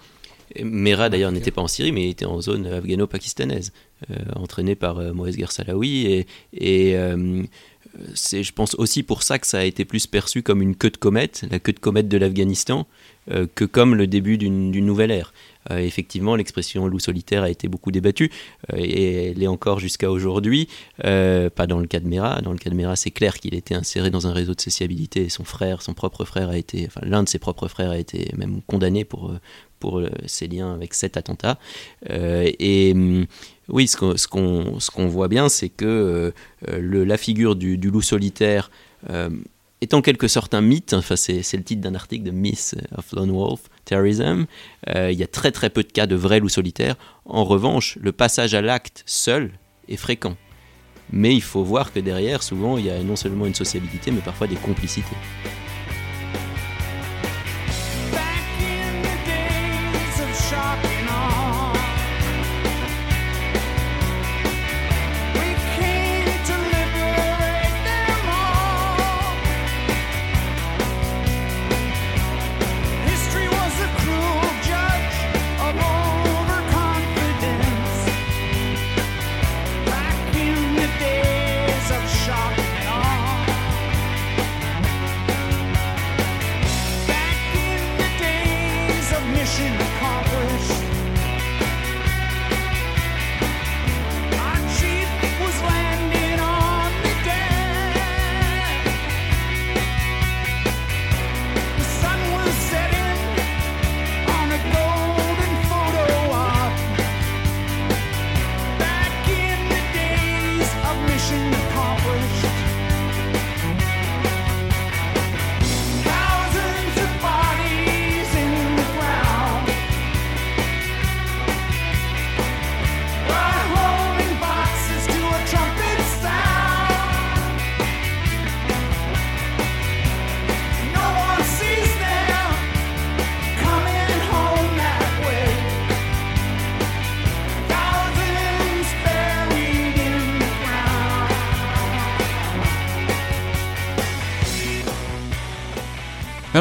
Mera 0.61 1.09
d'ailleurs 1.09 1.31
n'était 1.31 1.51
pas 1.51 1.61
en 1.61 1.67
Syrie, 1.67 1.91
mais 1.91 2.05
il 2.05 2.09
était 2.09 2.25
en 2.25 2.41
zone 2.41 2.65
afghano-pakistanaise, 2.67 3.73
entraîné 4.35 4.75
par 4.75 5.01
Moïse 5.13 5.37
Gersalawi, 5.37 6.05
et, 6.05 6.27
et 6.53 6.95
c'est, 8.13 8.43
je 8.43 8.53
pense, 8.53 8.75
aussi 8.75 9.03
pour 9.03 9.23
ça 9.23 9.39
que 9.39 9.47
ça 9.47 9.59
a 9.59 9.63
été 9.63 9.85
plus 9.85 10.07
perçu 10.07 10.43
comme 10.43 10.61
une 10.61 10.75
queue 10.75 10.89
de 10.89 10.97
comète, 10.97 11.45
la 11.49 11.59
queue 11.59 11.73
de 11.73 11.79
comète 11.79 12.07
de 12.07 12.17
l'Afghanistan, 12.17 12.87
euh, 13.31 13.47
que 13.53 13.65
comme 13.65 13.95
le 13.95 14.07
début 14.07 14.37
d'une, 14.37 14.71
nouvelle 14.71 15.11
ère. 15.11 15.33
Euh, 15.69 15.79
effectivement, 15.79 16.35
l'expression 16.37 16.87
loup 16.87 16.99
solitaire 16.99 17.43
a 17.43 17.49
été 17.49 17.67
beaucoup 17.67 17.91
débattue, 17.91 18.31
euh, 18.73 18.77
et 18.77 19.31
elle 19.31 19.43
est 19.43 19.47
encore 19.47 19.79
jusqu'à 19.79 20.09
aujourd'hui, 20.09 20.67
pas 20.97 21.67
dans 21.67 21.79
le 21.79 21.87
cas 21.87 21.99
de 21.99 22.07
Mera. 22.07 22.41
Dans 22.41 22.51
le 22.51 22.57
cas 22.57 22.69
de 22.69 22.75
Mera, 22.75 22.95
c'est 22.95 23.11
clair 23.11 23.39
qu'il 23.39 23.53
était 23.53 23.75
inséré 23.75 24.09
dans 24.09 24.27
un 24.27 24.33
réseau 24.33 24.53
de 24.53 24.61
sociabilité, 24.61 25.23
et 25.25 25.29
son 25.29 25.43
frère, 25.43 25.81
son 25.81 25.93
propre 25.93 26.25
frère 26.25 26.49
a 26.49 26.57
été, 26.57 26.85
enfin 26.87 27.01
l'un 27.03 27.23
de 27.23 27.29
ses 27.29 27.39
propres 27.39 27.67
frères 27.67 27.91
a 27.91 27.97
été 27.97 28.31
même 28.37 28.61
condamné 28.61 29.03
pour, 29.03 29.33
pour 29.79 30.01
ses 30.25 30.47
liens 30.47 30.73
avec 30.73 30.93
cet 30.93 31.17
attentat. 31.17 31.57
et 32.09 32.91
hum, 32.95 33.25
oui, 33.69 33.87
ce 33.87 34.27
qu'on 34.27 35.07
voit 35.07 35.27
bien, 35.27 35.49
c'est 35.49 35.69
que 35.69 35.85
euh, 35.85 36.31
euh, 36.69 37.05
la 37.05 37.17
figure 37.17 37.55
du, 37.55 37.75
loup 37.77 38.01
solitaire 38.01 38.71
euh, 39.09 39.29
est 39.81 39.93
en 39.93 40.01
quelque 40.01 40.27
sorte 40.27 40.53
un 40.53 40.61
mythe. 40.61 40.93
Enfin, 40.93 41.15
c'est 41.15 41.53
le 41.53 41.63
titre 41.63 41.81
d'un 41.81 41.95
article 41.95 42.23
de 42.23 42.31
Miss 42.31 42.75
of 42.95 43.11
Lone 43.11 43.31
Wolf, 43.31 43.61
Terrorism. 43.85 44.45
il 44.87 45.13
y 45.13 45.23
a 45.23 45.27
très 45.27 45.51
très 45.51 45.69
peu 45.69 45.83
de 45.83 45.91
cas 45.91 46.07
de 46.07 46.15
vrais 46.15 46.39
loups 46.39 46.49
solitaires. 46.49 46.95
En 47.25 47.43
revanche, 47.43 47.97
le 48.01 48.11
passage 48.11 48.53
à 48.53 48.61
l'acte 48.61 49.03
seul 49.05 49.51
est 49.89 49.97
fréquent. 49.97 50.37
Mais 51.11 51.33
il 51.33 51.43
faut 51.43 51.63
voir 51.63 51.93
que 51.93 51.99
derrière, 51.99 52.43
souvent, 52.43 52.77
il 52.77 52.85
y 52.85 52.89
a 52.89 53.01
non 53.01 53.15
seulement 53.15 53.45
une 53.45 53.55
sociabilité, 53.55 54.11
mais 54.11 54.21
parfois 54.21 54.47
des 54.47 54.55
complicités. 54.55 55.15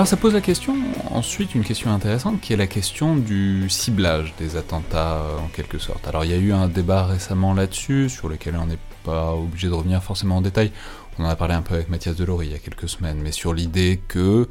Alors 0.07 0.11
ça 0.13 0.17
pose 0.19 0.35
la 0.35 0.41
question, 0.41 0.77
ensuite 1.11 1.57
une 1.57 1.65
question 1.65 1.91
intéressante, 1.91 2.41
qui 2.41 2.53
est 2.53 2.57
la 2.57 2.69
question 2.69 3.17
du 3.17 3.69
ciblage 3.69 4.35
des 4.39 4.55
attentats 4.55 5.17
euh, 5.17 5.39
en 5.39 5.49
quelque 5.49 5.79
sorte. 5.79 6.07
Alors 6.07 6.25
il 6.25 6.31
y 6.31 6.35
a 6.35 6.37
eu 6.37 6.53
un 6.53 6.69
débat 6.69 7.07
récemment 7.07 7.55
là-dessus, 7.55 8.09
sur 8.09 8.29
lequel 8.29 8.55
on 8.57 8.67
n'est 8.67 8.79
pas 9.03 9.33
obligé 9.33 9.67
de 9.67 9.73
revenir 9.73 10.01
forcément 10.05 10.37
en 10.37 10.43
détail. 10.43 10.71
On 11.19 11.25
en 11.25 11.29
a 11.29 11.35
parlé 11.35 11.55
un 11.55 11.63
peu 11.63 11.75
avec 11.75 11.89
Mathias 11.89 12.15
Delory 12.15 12.47
il 12.47 12.53
y 12.53 12.55
a 12.55 12.61
quelques 12.61 12.89
semaines, 12.89 13.19
mais 13.21 13.33
sur 13.33 13.53
l'idée 13.53 14.01
que 14.07 14.47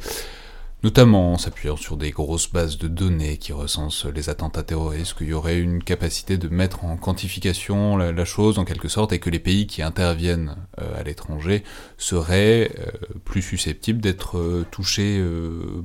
notamment 0.86 1.34
en 1.34 1.38
s'appuyant 1.40 1.78
sur 1.78 1.98
des 1.98 2.12
grosses 2.12 2.52
bases 2.52 2.78
de 2.78 2.88
données 2.88 3.38
qui 3.38 3.54
recensent 3.54 4.06
les 4.06 4.30
attentats 4.30 4.62
terroristes, 4.62 5.18
qu'il 5.18 5.30
y 5.30 5.34
aurait 5.34 5.58
une 5.58 5.84
capacité 5.84 6.38
de 6.38 6.48
mettre 6.48 6.86
en 6.86 6.96
quantification 6.96 7.98
la, 7.98 8.24
chose 8.24 8.60
en 8.60 8.66
quelque 8.66 8.88
sorte, 8.88 9.12
et 9.12 9.18
que 9.18 9.32
les 9.32 9.40
pays 9.40 9.66
qui 9.66 9.82
interviennent 9.82 10.56
euh, 10.80 11.00
à 11.00 11.02
l'étranger 11.02 11.64
seraient 11.98 12.70
euh, 12.78 12.92
plus 13.24 13.42
susceptibles 13.42 14.00
d'être 14.00 14.38
euh, 14.38 14.64
touchés 14.70 15.20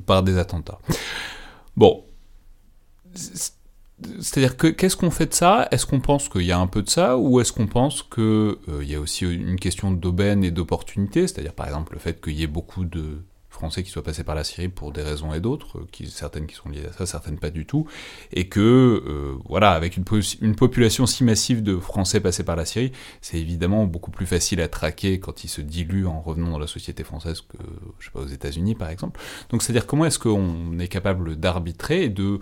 par 0.05 0.21
des 0.21 0.37
attentats. 0.37 0.77
Bon. 1.75 2.05
C'est-à-dire 3.15 4.55
que 4.55 4.67
qu'est-ce 4.67 4.97
qu'on 4.97 5.09
fait 5.09 5.25
de 5.25 5.33
ça? 5.33 5.67
Est-ce 5.71 5.87
qu'on 5.87 5.99
pense 5.99 6.29
qu'il 6.29 6.43
y 6.43 6.51
a 6.51 6.59
un 6.59 6.67
peu 6.67 6.83
de 6.83 6.89
ça? 6.89 7.17
Ou 7.17 7.39
est-ce 7.39 7.51
qu'on 7.51 7.65
pense 7.65 8.03
qu'il 8.03 8.55
y 8.83 8.93
a 8.93 8.99
aussi 8.99 9.25
une 9.25 9.59
question 9.59 9.91
d'aubaine 9.91 10.43
et 10.43 10.51
d'opportunité? 10.51 11.27
C'est-à-dire 11.27 11.53
par 11.53 11.65
exemple 11.65 11.93
le 11.93 11.99
fait 11.99 12.21
qu'il 12.21 12.33
y 12.33 12.43
ait 12.43 12.47
beaucoup 12.47 12.85
de 12.85 13.23
Français 13.61 13.83
qui 13.83 13.91
soient 13.91 14.03
passés 14.03 14.23
par 14.23 14.33
la 14.33 14.43
Syrie 14.43 14.69
pour 14.69 14.91
des 14.91 15.03
raisons 15.03 15.35
et 15.35 15.39
d'autres, 15.39 15.85
qui, 15.91 16.09
certaines 16.09 16.47
qui 16.47 16.55
sont 16.55 16.67
liées 16.67 16.87
à 16.89 16.93
ça, 16.93 17.05
certaines 17.05 17.37
pas 17.37 17.51
du 17.51 17.67
tout, 17.67 17.85
et 18.33 18.49
que, 18.49 19.37
voilà, 19.47 19.71
avec 19.73 19.97
une, 19.97 20.05
une, 20.41 20.55
population 20.55 21.05
si 21.05 21.23
massive 21.23 21.61
de 21.61 21.77
Français 21.77 22.19
passés 22.19 22.43
par 22.43 22.55
la 22.55 22.65
Syrie, 22.65 22.91
c'est 23.21 23.37
évidemment 23.37 23.85
beaucoup 23.85 24.09
plus 24.09 24.25
facile 24.25 24.61
à 24.61 24.67
traquer 24.67 25.19
quand 25.19 25.43
ils 25.43 25.47
se 25.47 25.61
diluent 25.61 26.07
en 26.07 26.21
revenant 26.21 26.49
dans 26.49 26.59
la 26.59 26.65
société 26.65 27.03
française 27.03 27.41
que, 27.41 27.57
je 27.99 28.05
sais 28.05 28.11
pas, 28.11 28.21
aux 28.21 28.27
États-Unis 28.27 28.73
par 28.73 28.89
exemple. 28.89 29.19
Donc 29.51 29.61
c'est-à-dire 29.61 29.85
comment 29.85 30.05
est-ce 30.05 30.17
qu'on 30.17 30.79
est 30.79 30.87
capable 30.87 31.35
d'arbitrer 31.35 32.05
et 32.05 32.09
de 32.09 32.39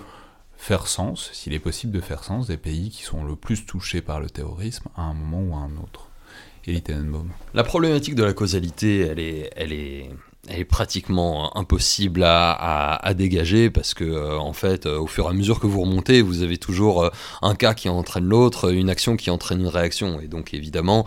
faire 0.55 0.88
sens, 0.88 1.32
s'il 1.34 1.53
est 1.53 1.59
possible 1.59 1.91
de 1.91 1.99
faire 1.99 2.24
sens, 2.24 2.47
des 2.47 2.57
pays 2.57 2.91
qui 2.91 3.03
sont 3.03 3.26
le 3.26 3.36
plus 3.36 3.65
touchés 3.65 4.01
par 4.01 4.22
le 4.22 4.30
terrorisme 4.30 4.88
à 4.95 5.01
un 5.01 5.13
moment 5.13 5.41
ou 5.41 5.53
à 5.55 5.59
un 5.59 5.76
autre? 5.84 6.09
La 7.53 7.63
problématique 7.63 8.15
de 8.15 8.24
la 8.24 8.34
causalité, 8.34 8.99
elle 8.99 9.20
est, 9.20 9.49
elle 9.55 9.74
est, 9.74 10.09
est 10.50 10.66
pratiquement 10.66 11.56
impossible 11.58 12.24
à, 12.24 12.95
à, 12.95 13.14
dégager 13.14 13.70
parce 13.70 13.93
que 13.93 14.04
euh, 14.04 14.38
en 14.38 14.54
fait 14.54 14.86
euh, 14.86 15.00
au 15.00 15.08
fur 15.08 15.26
et 15.26 15.30
à 15.30 15.34
mesure 15.34 15.60
que 15.60 15.68
vous 15.68 15.82
remontez 15.82 16.22
vous 16.22 16.41
avez 16.41 16.58
toujours 16.58 17.04
euh, 17.04 17.10
un 17.41 17.56
cas 17.56 17.74
qui 17.74 17.89
entraîne 17.89 18.26
l'autre 18.26 18.72
une 18.72 18.89
action 18.89 19.18
qui 19.18 19.30
entraîne 19.30 19.62
une 19.62 19.68
réaction. 19.68 20.20
Et 20.22 20.28
donc 20.28 20.54
évidemment 20.54 21.06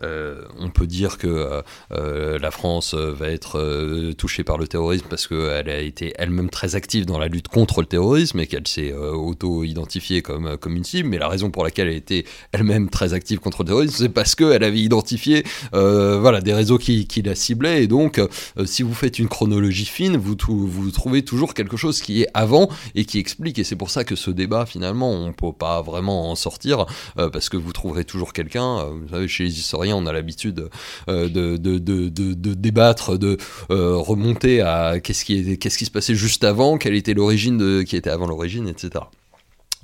on 0.00 0.70
peut 0.70 0.86
dire 0.86 1.18
que 1.18 1.26
euh, 1.26 1.62
euh, 1.92 2.38
la 2.38 2.50
France 2.50 2.94
va 2.94 3.28
être 3.28 4.12
touchée 4.16 4.44
par 4.44 4.58
le 4.58 4.66
terrorisme 4.66 5.06
parce 5.08 5.26
qu'elle 5.26 5.68
a 5.68 5.80
été 5.80 6.12
elle-même 6.18 6.50
très 6.50 6.74
active 6.74 7.06
dans 7.06 7.18
la 7.18 7.28
lutte 7.28 7.48
contre 7.48 7.80
le 7.80 7.86
terrorisme 7.86 8.40
et 8.40 8.46
qu'elle 8.46 8.66
s'est 8.66 8.92
auto-identifiée 8.92 10.22
comme, 10.22 10.56
comme 10.58 10.76
une 10.76 10.84
cible. 10.84 11.08
Mais 11.08 11.18
la 11.18 11.28
raison 11.28 11.50
pour 11.50 11.64
laquelle 11.64 11.88
elle 11.88 11.96
était 11.96 12.24
elle-même 12.52 12.90
très 12.90 13.14
active 13.14 13.38
contre 13.38 13.62
le 13.62 13.66
terrorisme, 13.66 13.94
c'est 13.96 14.08
parce 14.08 14.34
qu'elle 14.34 14.64
avait 14.64 14.80
identifié 14.80 15.44
voilà, 15.72 16.40
des 16.40 16.54
réseaux 16.54 16.78
qui, 16.78 17.06
qui, 17.06 17.22
la 17.22 17.34
ciblaient. 17.34 17.84
Et 17.84 17.86
donc, 17.86 18.20
si 18.64 18.82
vous 18.82 18.94
faites 18.94 19.18
une 19.18 19.28
chronologie 19.28 19.86
fine, 19.86 20.16
vous, 20.16 20.36
vous 20.46 20.90
trouvez 20.90 21.22
toujours 21.22 21.54
quelque 21.54 21.76
chose 21.76 22.00
qui 22.00 22.22
est 22.22 22.28
avant 22.34 22.68
et 22.94 23.04
qui 23.04 23.18
explique. 23.18 23.58
Et 23.58 23.64
c'est 23.64 23.76
pour 23.76 23.90
ça 23.90 24.04
que 24.04 24.16
ce 24.16 24.30
débat, 24.30 24.66
finalement, 24.66 25.10
on 25.10 25.28
ne 25.28 25.32
peut 25.32 25.52
pas 25.52 25.82
vraiment 25.82 26.30
en 26.30 26.34
sortir 26.34 26.86
parce 27.16 27.48
que 27.48 27.56
vous 27.56 27.72
trouverez 27.72 28.04
toujours 28.04 28.32
quelqu'un. 28.32 28.84
vous 28.84 29.08
savez, 29.08 29.28
chez 29.28 29.44
les 29.44 29.58
historiens, 29.58 29.83
on 29.92 30.06
a 30.06 30.12
l'habitude 30.12 30.68
euh, 31.08 31.28
de, 31.28 32.54
débattre, 32.54 33.18
de 33.18 33.36
euh, 33.70 33.96
remonter 33.96 34.60
à 34.60 35.00
qu'est-ce 35.00 35.24
qui, 35.24 35.84
se 35.84 35.90
passait 35.90 36.14
juste 36.14 36.44
avant, 36.44 36.78
quelle 36.78 36.94
était 36.94 37.14
l'origine 37.14 37.84
qui 37.84 37.96
était 37.96 38.10
avant 38.10 38.26
l'origine, 38.26 38.68
etc. 38.68 39.04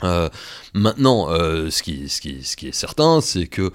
Euh, 0.03 0.29
maintenant, 0.75 1.29
ce 1.29 1.83
qui 1.83 2.69
est 2.69 2.73
certain, 2.73 3.21
c'est 3.21 3.47
que 3.47 3.73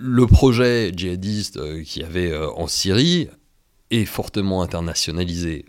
le 0.00 0.26
projet 0.26 0.92
djihadiste 0.94 1.82
qu'il 1.84 2.02
y 2.02 2.04
avait 2.04 2.36
en 2.36 2.66
Syrie 2.66 3.28
est 3.90 4.04
fortement 4.04 4.62
internationalisé 4.62 5.64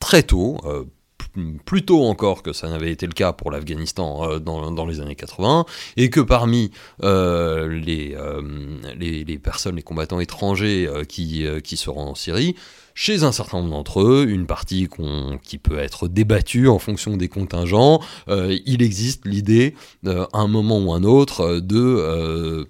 très 0.00 0.22
tôt, 0.22 0.58
plus 1.64 1.84
tôt 1.84 2.04
encore 2.04 2.42
que 2.42 2.52
ça 2.52 2.68
n'avait 2.68 2.90
été 2.90 3.06
le 3.06 3.12
cas 3.12 3.32
pour 3.32 3.50
l'Afghanistan 3.50 4.30
euh, 4.30 4.38
dans, 4.38 4.86
les 4.86 5.00
années 5.00 5.16
80, 5.16 5.64
et 5.96 6.10
que 6.10 6.20
parmi 6.20 6.70
euh, 7.02 7.80
euh, 7.88 8.94
les, 8.96 9.38
personnes, 9.38 9.76
les 9.76 9.82
combattants 9.82 10.20
étrangers 10.20 10.88
qui, 11.08 11.46
se 11.76 11.90
rendent 11.90 12.10
en 12.10 12.14
Syrie, 12.14 12.54
chez 12.94 13.24
un 13.24 13.32
certain 13.32 13.58
nombre 13.58 13.70
d'entre 13.70 14.02
eux, 14.02 14.26
une 14.28 14.46
partie 14.46 14.88
qui 15.42 15.58
peut 15.58 15.78
être 15.78 16.06
débattue 16.06 16.68
en 16.68 16.78
fonction 16.78 17.16
des 17.16 17.28
contingents, 17.28 18.00
il 18.28 18.82
existe 18.82 19.26
l'idée, 19.26 19.74
à 20.06 20.26
un 20.32 20.48
moment 20.48 20.78
ou 20.78 20.92
un 20.92 21.02
autre, 21.02 21.58
de 21.60 22.68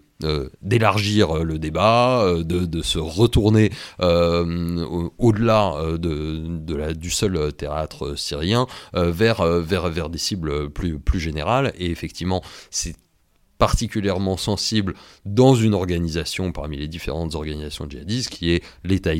d'élargir 0.63 1.37
euh, 1.37 1.43
le 1.45 1.59
débat, 1.59 2.23
euh, 2.23 2.43
de, 2.45 2.83
se 2.83 2.99
retourner 2.99 3.71
au-delà 5.19 5.75
du 6.95 7.11
seul 7.11 7.53
théâtre 7.53 8.15
syrien 8.17 8.67
vers 8.93 10.11
des 10.11 10.19
cibles 10.19 10.71
plus, 10.71 10.99
plus 10.99 11.21
générales. 11.21 11.73
Et 11.79 11.91
effectivement, 11.91 12.43
c'est 12.71 12.95
particulièrement 13.59 14.37
sensible 14.37 14.95
dans 15.25 15.55
une 15.55 15.73
organisation 15.75 16.53
parmi 16.53 16.77
les 16.77 16.89
différentes 16.89 17.35
organisations 17.35 17.89
djihadistes 17.89 18.31
qui 18.31 18.51
est 18.51 18.63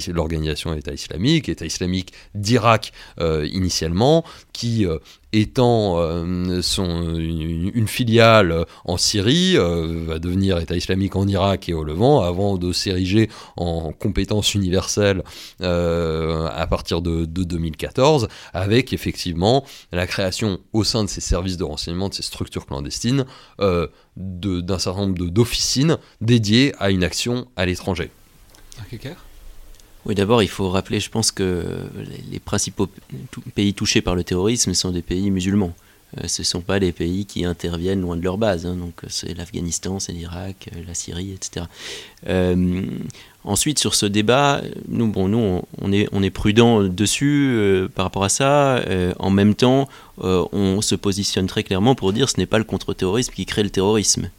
l'organisation 0.09 0.75
État 0.75 0.93
islamique, 0.93 1.49
État 1.49 1.65
islamique 1.65 2.13
d'Irak 2.35 2.93
initialement, 3.21 4.25
qui 4.53 4.87
étant 5.35 5.97
euh, 5.99 6.63
son, 6.63 7.17
une, 7.17 7.89
filiale 7.89 8.65
en 8.85 8.97
Syrie, 8.97 9.57
euh, 9.57 10.05
va 10.07 10.19
devenir 10.19 10.59
État 10.59 10.77
islamique 10.77 11.17
en 11.17 11.27
Irak 11.27 11.69
et 11.69 11.75
au 11.75 11.83
Levant, 11.83 12.23
avant 12.23 12.57
de 12.57 12.73
s'ériger 12.73 13.29
en 13.57 13.93
compétence 13.93 14.55
universelle 14.55 15.23
euh, 15.61 16.47
à 16.55 16.67
partir 16.67 17.03
de, 17.03 17.25
2014, 17.25 18.29
avec 18.53 18.93
effectivement 18.93 19.65
la 19.93 20.07
création 20.07 20.61
au 20.73 20.85
sein 20.85 21.05
de 21.05 21.09
ces 21.09 21.21
services 21.21 21.57
de 21.57 21.65
renseignement, 21.65 22.09
de 22.09 22.15
ces 22.15 22.23
structures 22.23 22.67
clandestines, 22.67 23.27
d'un 23.59 24.79
certain 24.79 25.01
nombre 25.01 25.27
d'officines 25.27 25.99
dédiées 26.21 26.73
à 26.79 26.91
une 26.91 27.03
action 27.03 27.49
à 27.57 27.67
l'étranger. 27.67 28.11
Oui, 30.07 30.15
d'abord, 30.15 30.43
il 30.43 30.49
faut 30.49 30.69
rappeler, 30.69 31.01
je 31.01 31.11
pense 31.11 31.31
que 31.31 31.65
les 32.31 32.39
principaux 32.39 32.89
pays 33.55 33.73
touchés 33.73 34.03
par 34.03 34.15
le 34.15 34.25
terrorisme 34.25 34.75
sont 34.75 34.91
des 34.91 35.03
pays 35.03 35.31
musulmans. 35.31 35.75
Euh, 36.19 36.29
ce 36.29 36.43
ne 36.43 36.45
sont 36.45 36.61
pas 36.61 36.79
les 36.79 36.93
pays 36.93 37.27
qui 37.27 37.45
interviennent 37.45 38.01
loin 38.01 38.17
de 38.17 38.23
leur 38.23 38.39
base. 38.39 38.67
Hein. 38.67 38.77
donc, 38.77 38.95
c'est 39.09 39.35
l'Afghanistan, 39.37 39.99
c'est 39.99 40.13
l'Irak, 40.13 40.69
euh, 40.75 40.81
la 40.87 40.95
Syrie, 40.95 41.33
etc. 41.33 41.67
Euh, 42.29 42.83
ensuite, 43.45 43.79
sur 43.79 43.95
ce 43.95 44.07
débat, 44.07 44.63
nous, 44.89 45.09
bon, 45.09 45.29
nous 45.29 45.63
on, 45.81 45.93
est, 45.93 46.09
on 46.13 46.23
prudent 46.31 46.83
dessus 46.83 47.89
par 47.95 48.07
rapport 48.07 48.25
à 48.25 48.29
ça. 48.29 48.83
en 49.19 49.31
même 49.31 49.55
temps, 49.55 49.89
on 50.19 50.81
se 50.81 50.95
positionne 50.95 51.47
très 51.47 51.63
clairement 51.63 51.95
pour 51.95 52.13
dire 52.13 52.27
que 52.27 52.33
ce 52.33 52.39
n'est 52.39 52.47
pas 52.47 52.59
le 52.59 52.65
contre-terrorisme 52.65 53.33
qui 53.35 53.45
crée 53.45 53.63
le 53.63 53.71
terrorisme. 53.71 54.31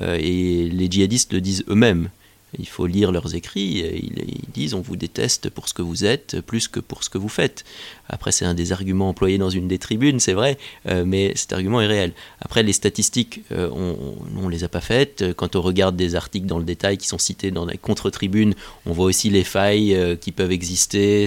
et 0.00 0.68
les 0.70 0.90
djihadistes 0.90 1.32
le 1.32 1.40
disent 1.40 1.64
eux-mêmes. 1.68 2.10
Il 2.58 2.66
faut 2.66 2.86
lire 2.86 3.12
leurs 3.12 3.34
écrits. 3.34 3.80
Ils, 3.80 4.52
disent 4.52 4.74
on 4.74 4.80
vous 4.80 4.96
déteste 4.96 5.50
pour 5.50 5.68
ce 5.68 5.74
que 5.74 5.82
vous 5.82 6.04
êtes 6.04 6.40
plus 6.40 6.68
que 6.68 6.80
pour 6.80 7.04
ce 7.04 7.10
que 7.10 7.18
vous 7.18 7.28
faites. 7.28 7.64
Après, 8.08 8.32
c'est 8.32 8.44
un 8.44 8.54
des 8.54 8.72
arguments 8.72 9.10
employés 9.10 9.36
dans 9.36 9.50
une 9.50 9.68
des 9.68 9.78
tribunes, 9.78 10.18
c'est 10.20 10.32
vrai, 10.32 10.56
euh, 10.88 11.04
mais 11.06 11.32
cet 11.36 11.52
argument 11.52 11.80
est 11.80 11.86
réel. 11.86 12.12
Après, 12.40 12.62
les 12.62 12.72
statistiques, 12.72 13.42
euh, 13.52 13.68
on 13.70 14.46
ne 14.46 14.50
les 14.50 14.64
a 14.64 14.68
pas 14.68 14.80
faites. 14.80 15.34
Quand 15.34 15.56
on 15.56 15.60
regarde 15.60 15.96
des 15.96 16.14
articles 16.14 16.46
dans 16.46 16.58
le 16.58 16.64
détail 16.64 16.96
qui 16.96 17.06
sont 17.06 17.18
cités 17.18 17.50
dans 17.50 17.66
les 17.66 17.76
contre-tribunes, 17.76 18.54
on 18.86 18.92
voit 18.92 19.06
aussi 19.06 19.28
les 19.28 19.44
failles 19.44 19.94
euh, 19.94 20.16
qui 20.16 20.32
peuvent 20.32 20.52
exister 20.52 21.26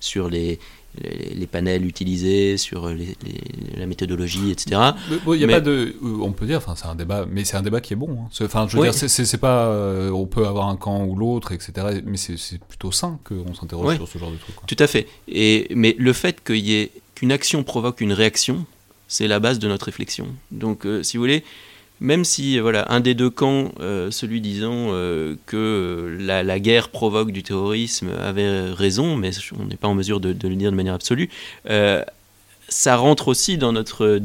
sur 0.00 0.28
les, 0.28 0.58
les, 1.02 1.46
panels 1.46 1.86
utilisés, 1.86 2.56
sur 2.56 2.88
la 3.76 3.86
méthodologie, 3.86 4.50
etc. 4.50 4.80
Il 5.26 5.40
y 5.40 5.44
a 5.44 5.48
pas 5.48 5.60
de, 5.60 5.94
on 6.02 6.32
peut 6.32 6.46
dire, 6.46 6.58
enfin 6.58 6.74
c'est 6.76 6.86
un 6.86 6.94
débat, 6.94 7.26
mais 7.30 7.44
c'est 7.44 7.56
un 7.56 7.62
débat 7.62 7.80
qui 7.80 7.92
est 7.92 7.96
bon. 7.96 8.18
Hein. 8.20 8.28
Je 8.32 8.76
veux 8.76 8.82
dire, 8.82 8.94
c'est 8.94 9.38
pas, 9.38 9.66
euh, 9.66 10.10
on 10.10 10.26
peut 10.26 10.46
avoir 10.46 10.68
un 10.68 10.76
camp 10.76 11.04
ou 11.04 11.16
l'autre, 11.16 11.52
etc. 11.52 12.00
Mais 12.04 12.16
c'est 12.16 12.58
plutôt 12.68 12.92
sain 12.92 13.18
qu'on 13.24 13.54
s'interroge 13.54 13.96
sur 13.96 14.08
ce 14.08 14.18
genre 14.18 14.30
de 14.30 14.36
trucs. 14.36 14.54
Tout 14.66 14.76
à 14.78 14.86
fait. 14.86 15.06
Et 15.28 15.68
mais 15.74 15.96
le 15.98 16.12
fait 16.12 16.42
qu'il 16.42 16.64
y 16.64 16.74
ait 16.74 16.90
qu'une 17.14 17.32
action 17.32 17.62
provoque 17.62 18.00
une 18.00 18.12
réaction, 18.12 18.66
c'est 19.08 19.28
la 19.28 19.40
base 19.40 19.58
de 19.58 19.68
notre 19.68 19.86
réflexion. 19.86 20.28
Donc, 20.50 20.86
euh, 20.86 21.02
si 21.02 21.16
vous 21.16 21.22
voulez, 21.22 21.44
même 22.00 22.24
si 22.24 22.58
voilà, 22.58 22.86
un 22.90 23.00
des 23.00 23.14
deux 23.14 23.30
camps, 23.30 23.72
euh, 23.80 24.10
celui 24.10 24.40
disant 24.40 24.88
euh, 24.90 25.36
que 25.46 26.16
la, 26.20 26.58
guerre 26.60 26.88
provoque 26.88 27.30
du 27.30 27.42
terrorisme, 27.42 28.10
avait 28.20 28.70
raison, 28.70 29.16
mais 29.16 29.30
on 29.58 29.64
n'est 29.64 29.76
pas 29.76 29.88
en 29.88 29.94
mesure 29.94 30.20
de, 30.20 30.28
le 30.28 30.56
dire 30.56 30.70
de 30.70 30.76
manière 30.76 30.94
absolue, 30.94 31.28
euh, 31.70 32.02
ça 32.74 32.96
rentre 32.96 33.28
aussi 33.28 33.56
dans 33.56 33.70
notre, 33.70 34.20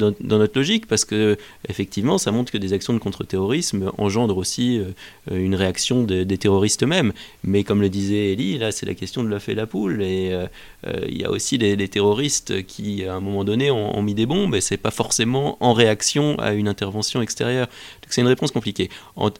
logique 0.56 0.86
parce 0.88 1.04
que 1.04 1.38
effectivement 1.68 2.18
ça 2.18 2.32
montre 2.32 2.50
que 2.50 2.58
des 2.58 2.72
actions 2.72 2.92
de 2.92 2.98
contre-terrorisme 2.98 3.92
engendrent 3.96 4.36
aussi 4.36 4.80
euh, 4.80 4.90
une 5.30 5.54
réaction 5.54 6.02
des 6.02 6.36
terroristes 6.36 6.82
eux-mêmes. 6.82 7.12
Mais 7.44 7.62
comme 7.62 7.80
le 7.80 7.88
disait 7.88 8.32
Elie, 8.32 8.58
là 8.58 8.72
c'est 8.72 8.86
la 8.86 8.94
question 8.94 9.22
de 9.22 9.28
l'œuf 9.28 9.46
la 9.46 9.68
poule 9.68 10.02
et 10.02 10.32
euh, 10.32 10.46
euh, 10.88 11.06
il 11.08 11.20
y 11.20 11.24
a 11.24 11.30
aussi 11.30 11.58
des, 11.58 11.88
terroristes 11.88 12.66
qui 12.66 13.04
à 13.04 13.14
un 13.14 13.20
moment 13.20 13.44
donné 13.44 13.70
ont, 13.70 14.02
mis 14.02 14.14
des 14.14 14.26
bombes 14.26 14.56
et 14.56 14.60
c'est 14.60 14.76
pas 14.76 14.90
forcément 14.90 15.56
en 15.60 15.72
réaction 15.72 16.36
à 16.40 16.52
une 16.52 16.66
intervention 16.66 17.22
extérieure. 17.22 17.68
C'est 18.14 18.20
une 18.20 18.26
réponse 18.26 18.50
compliquée. 18.50 18.90
enfin 19.16 19.30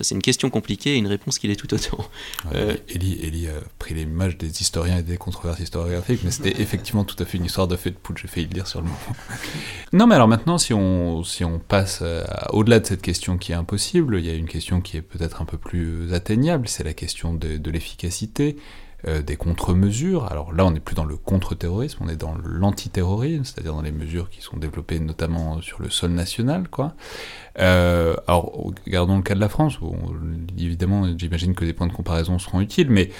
c'est 0.00 0.14
une 0.14 0.22
question 0.22 0.50
compliquée 0.50 0.94
et 0.94 0.96
une 0.96 1.06
réponse 1.06 1.38
qui 1.38 1.48
l'est 1.48 1.56
tout 1.56 1.72
autant. 1.72 2.04
Elie, 2.54 3.48
a 3.48 3.60
pris 3.78 3.94
l'image 3.94 4.38
des 4.38 4.60
historiens 4.60 4.98
et 4.98 5.02
des 5.02 5.16
controverses 5.16 5.60
historiographiques, 5.60 6.20
mais 6.24 6.30
c'était 6.30 6.60
effectivement 6.60 7.04
tout 7.04 7.16
à 7.18 7.24
fait 7.24 7.38
une 7.38 7.44
histoire 7.44 7.68
d'œuf 7.68 7.86
et 7.86 7.90
de 7.90 7.96
poule 7.96 8.18
failli 8.18 8.46
le 8.46 8.54
dire 8.54 8.66
sur 8.66 8.80
le 8.80 8.86
moment. 8.86 8.98
non, 9.92 10.06
mais 10.06 10.14
alors 10.14 10.28
maintenant, 10.28 10.58
si 10.58 10.72
on, 10.74 11.24
si 11.24 11.44
on 11.44 11.58
passe 11.58 12.02
au-delà 12.50 12.80
de 12.80 12.86
cette 12.86 13.02
question 13.02 13.38
qui 13.38 13.52
est 13.52 13.56
impossible, 13.56 14.18
il 14.18 14.26
y 14.26 14.30
a 14.30 14.34
une 14.34 14.48
question 14.48 14.80
qui 14.80 14.96
est 14.96 15.02
peut-être 15.02 15.42
un 15.42 15.44
peu 15.44 15.58
plus 15.58 16.12
atteignable, 16.12 16.68
c'est 16.68 16.84
la 16.84 16.94
question 16.94 17.34
de, 17.34 17.56
de 17.56 17.70
l'efficacité. 17.70 18.56
Euh, 19.08 19.20
des 19.20 19.34
contre-mesures. 19.34 20.30
Alors 20.30 20.52
là, 20.52 20.64
on 20.64 20.70
n'est 20.70 20.78
plus 20.78 20.94
dans 20.94 21.04
le 21.04 21.16
contre-terrorisme, 21.16 22.04
on 22.04 22.08
est 22.08 22.14
dans 22.14 22.36
l'antiterrorisme, 22.44 23.42
c'est-à-dire 23.42 23.74
dans 23.74 23.82
les 23.82 23.90
mesures 23.90 24.30
qui 24.30 24.40
sont 24.40 24.56
développées 24.56 25.00
notamment 25.00 25.60
sur 25.60 25.82
le 25.82 25.90
sol 25.90 26.12
national, 26.12 26.68
quoi. 26.68 26.94
Euh, 27.58 28.14
alors, 28.28 28.52
regardons 28.86 29.16
le 29.16 29.22
cas 29.22 29.34
de 29.34 29.40
la 29.40 29.48
France, 29.48 29.80
où 29.80 29.92
évidemment, 30.56 31.18
j'imagine 31.18 31.56
que 31.56 31.64
des 31.64 31.72
points 31.72 31.88
de 31.88 31.92
comparaison 31.92 32.38
seront 32.38 32.60
utiles, 32.60 32.90
mais 32.90 33.10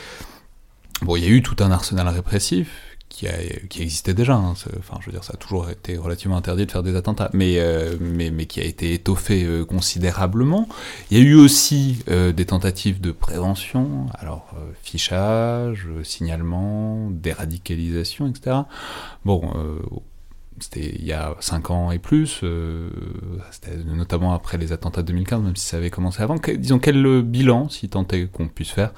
bon, 1.01 1.17
il 1.17 1.25
y 1.25 1.27
a 1.27 1.31
eu 1.31 1.43
tout 1.43 1.57
un 1.59 1.73
arsenal 1.73 2.07
répressif 2.07 2.92
qui, 3.13 3.83
existait 3.83 4.15
déjà. 4.15 4.35
Hein, 4.35 4.55
enfin, 4.79 4.99
je 5.01 5.07
veux 5.07 5.13
dire, 5.13 5.23
ça 5.23 5.35
a 5.35 5.37
toujours 5.37 5.69
été 5.71 5.97
relativement 5.97 6.37
interdit 6.37 6.67
de 6.67 6.71
faire 6.71 6.83
des 6.83 6.97
attentats, 6.97 7.31
mais, 7.33 7.59
euh, 7.59 7.97
mais, 8.01 8.31
mais, 8.31 8.47
qui 8.47 8.61
a 8.61 8.65
été 8.65 8.95
étoffé 8.95 9.45
euh, 9.45 9.65
considérablement. 9.65 10.69
Il 11.11 11.19
y 11.19 11.21
a 11.21 11.25
eu 11.25 11.35
aussi 11.35 12.03
euh, 12.09 12.33
des 12.33 12.47
tentatives 12.47 13.01
de 13.01 13.13
prévention, 13.13 14.07
alors 14.15 14.55
fichage, 14.83 15.87
signalement, 16.03 17.11
déradicalisation, 17.11 18.27
etc. 18.27 18.57
Bon, 19.25 19.53
c'était 20.59 20.95
il 20.99 21.05
y 21.05 21.13
a 21.13 21.35
5 21.41 21.71
ans 21.71 21.91
et 21.91 21.99
plus, 21.99 22.45
c'était 23.51 23.77
notamment 23.85 24.33
après 24.33 24.59
les 24.59 24.73
attentats 24.73 25.03
de 25.03 25.09
2015, 25.09 25.43
même 25.43 25.57
si 25.57 25.67
ça 25.67 25.77
avait 25.77 25.91
commencé 25.91 26.23
avant. 26.23 26.37
disons, 26.37 26.79
quel 26.79 27.23
bilan, 27.23 27.69
si 27.69 27.89
tant 27.89 28.07
est 28.09 28.31
qu'on 28.31 28.49
puisse 28.49 28.71
faire, 28.71 28.93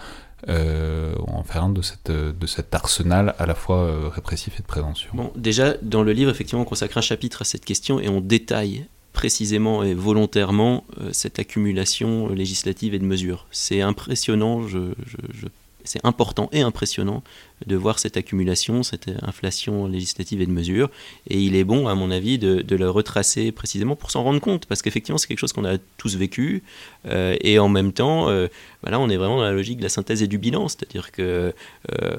euh, 0.49 1.15
en 1.27 1.43
faire 1.43 1.69
de, 1.69 1.83
cette, 1.83 2.11
de 2.11 2.47
cet 2.47 2.75
arsenal 2.75 3.35
à 3.39 3.47
la 3.47 3.55
fois 3.55 3.79
euh, 3.79 4.09
répressif 4.09 4.59
et 4.59 4.63
de 4.63 4.67
prévention 4.67 5.11
Bon, 5.15 5.33
déjà, 5.37 5.75
dans 5.83 6.03
le 6.03 6.13
livre, 6.13 6.31
effectivement, 6.31 6.63
on 6.63 6.67
consacre 6.67 6.99
un 6.99 7.03
chapitre 7.03 7.43
à 7.43 7.45
cette 7.45 7.65
question 7.65 8.01
et 8.01 8.09
on 8.09 8.21
détaille 8.21 8.87
précisément 9.13 9.83
et 9.83 9.95
volontairement 9.95 10.85
euh, 11.01 11.11
cette 11.13 11.39
accumulation 11.39 12.29
législative 12.29 12.95
et 12.95 12.99
de 12.99 13.05
mesures. 13.05 13.47
C'est 13.51 13.81
impressionnant, 13.81 14.67
je, 14.67 14.95
je 15.33 15.47
c'est 15.85 16.05
important 16.05 16.49
et 16.53 16.63
impressionnant 16.63 17.23
de 17.67 17.77
voir 17.77 17.99
cette 17.99 18.17
accumulation, 18.17 18.83
cette 18.83 19.11
inflation 19.23 19.87
législative 19.87 20.41
et 20.41 20.47
de 20.47 20.51
mesures. 20.51 20.91
Et 21.29 21.41
il 21.41 21.55
est 21.57 21.65
bon, 21.65 21.89
à 21.89 21.95
mon 21.95 22.11
avis, 22.11 22.39
de, 22.39 22.63
de 22.63 22.77
le 22.77 22.91
retracer 22.91 23.53
précisément 23.53 23.97
pour 23.97 24.11
s'en 24.11 24.23
rendre 24.23 24.41
compte, 24.41 24.67
parce 24.67 24.83
qu'effectivement, 24.83 25.19
c'est 25.19 25.29
quelque 25.29 25.39
chose 25.39 25.53
qu'on 25.53 25.65
a 25.65 25.79
tous 25.97 26.17
vécu. 26.17 26.63
Euh, 27.07 27.37
et 27.41 27.59
en 27.59 27.69
même 27.69 27.93
temps, 27.93 28.29
euh, 28.29 28.49
on 28.83 29.11
est 29.11 29.17
vraiment 29.17 29.37
dans 29.37 29.45
la 29.45 29.53
logique 29.53 29.79
de 29.79 29.83
la 29.83 29.89
synthèse 29.89 30.23
et 30.23 30.27
du 30.27 30.39
bilan, 30.39 30.69
c'est-à-dire 30.69 31.13
que 31.13 31.55
euh, 31.93 32.17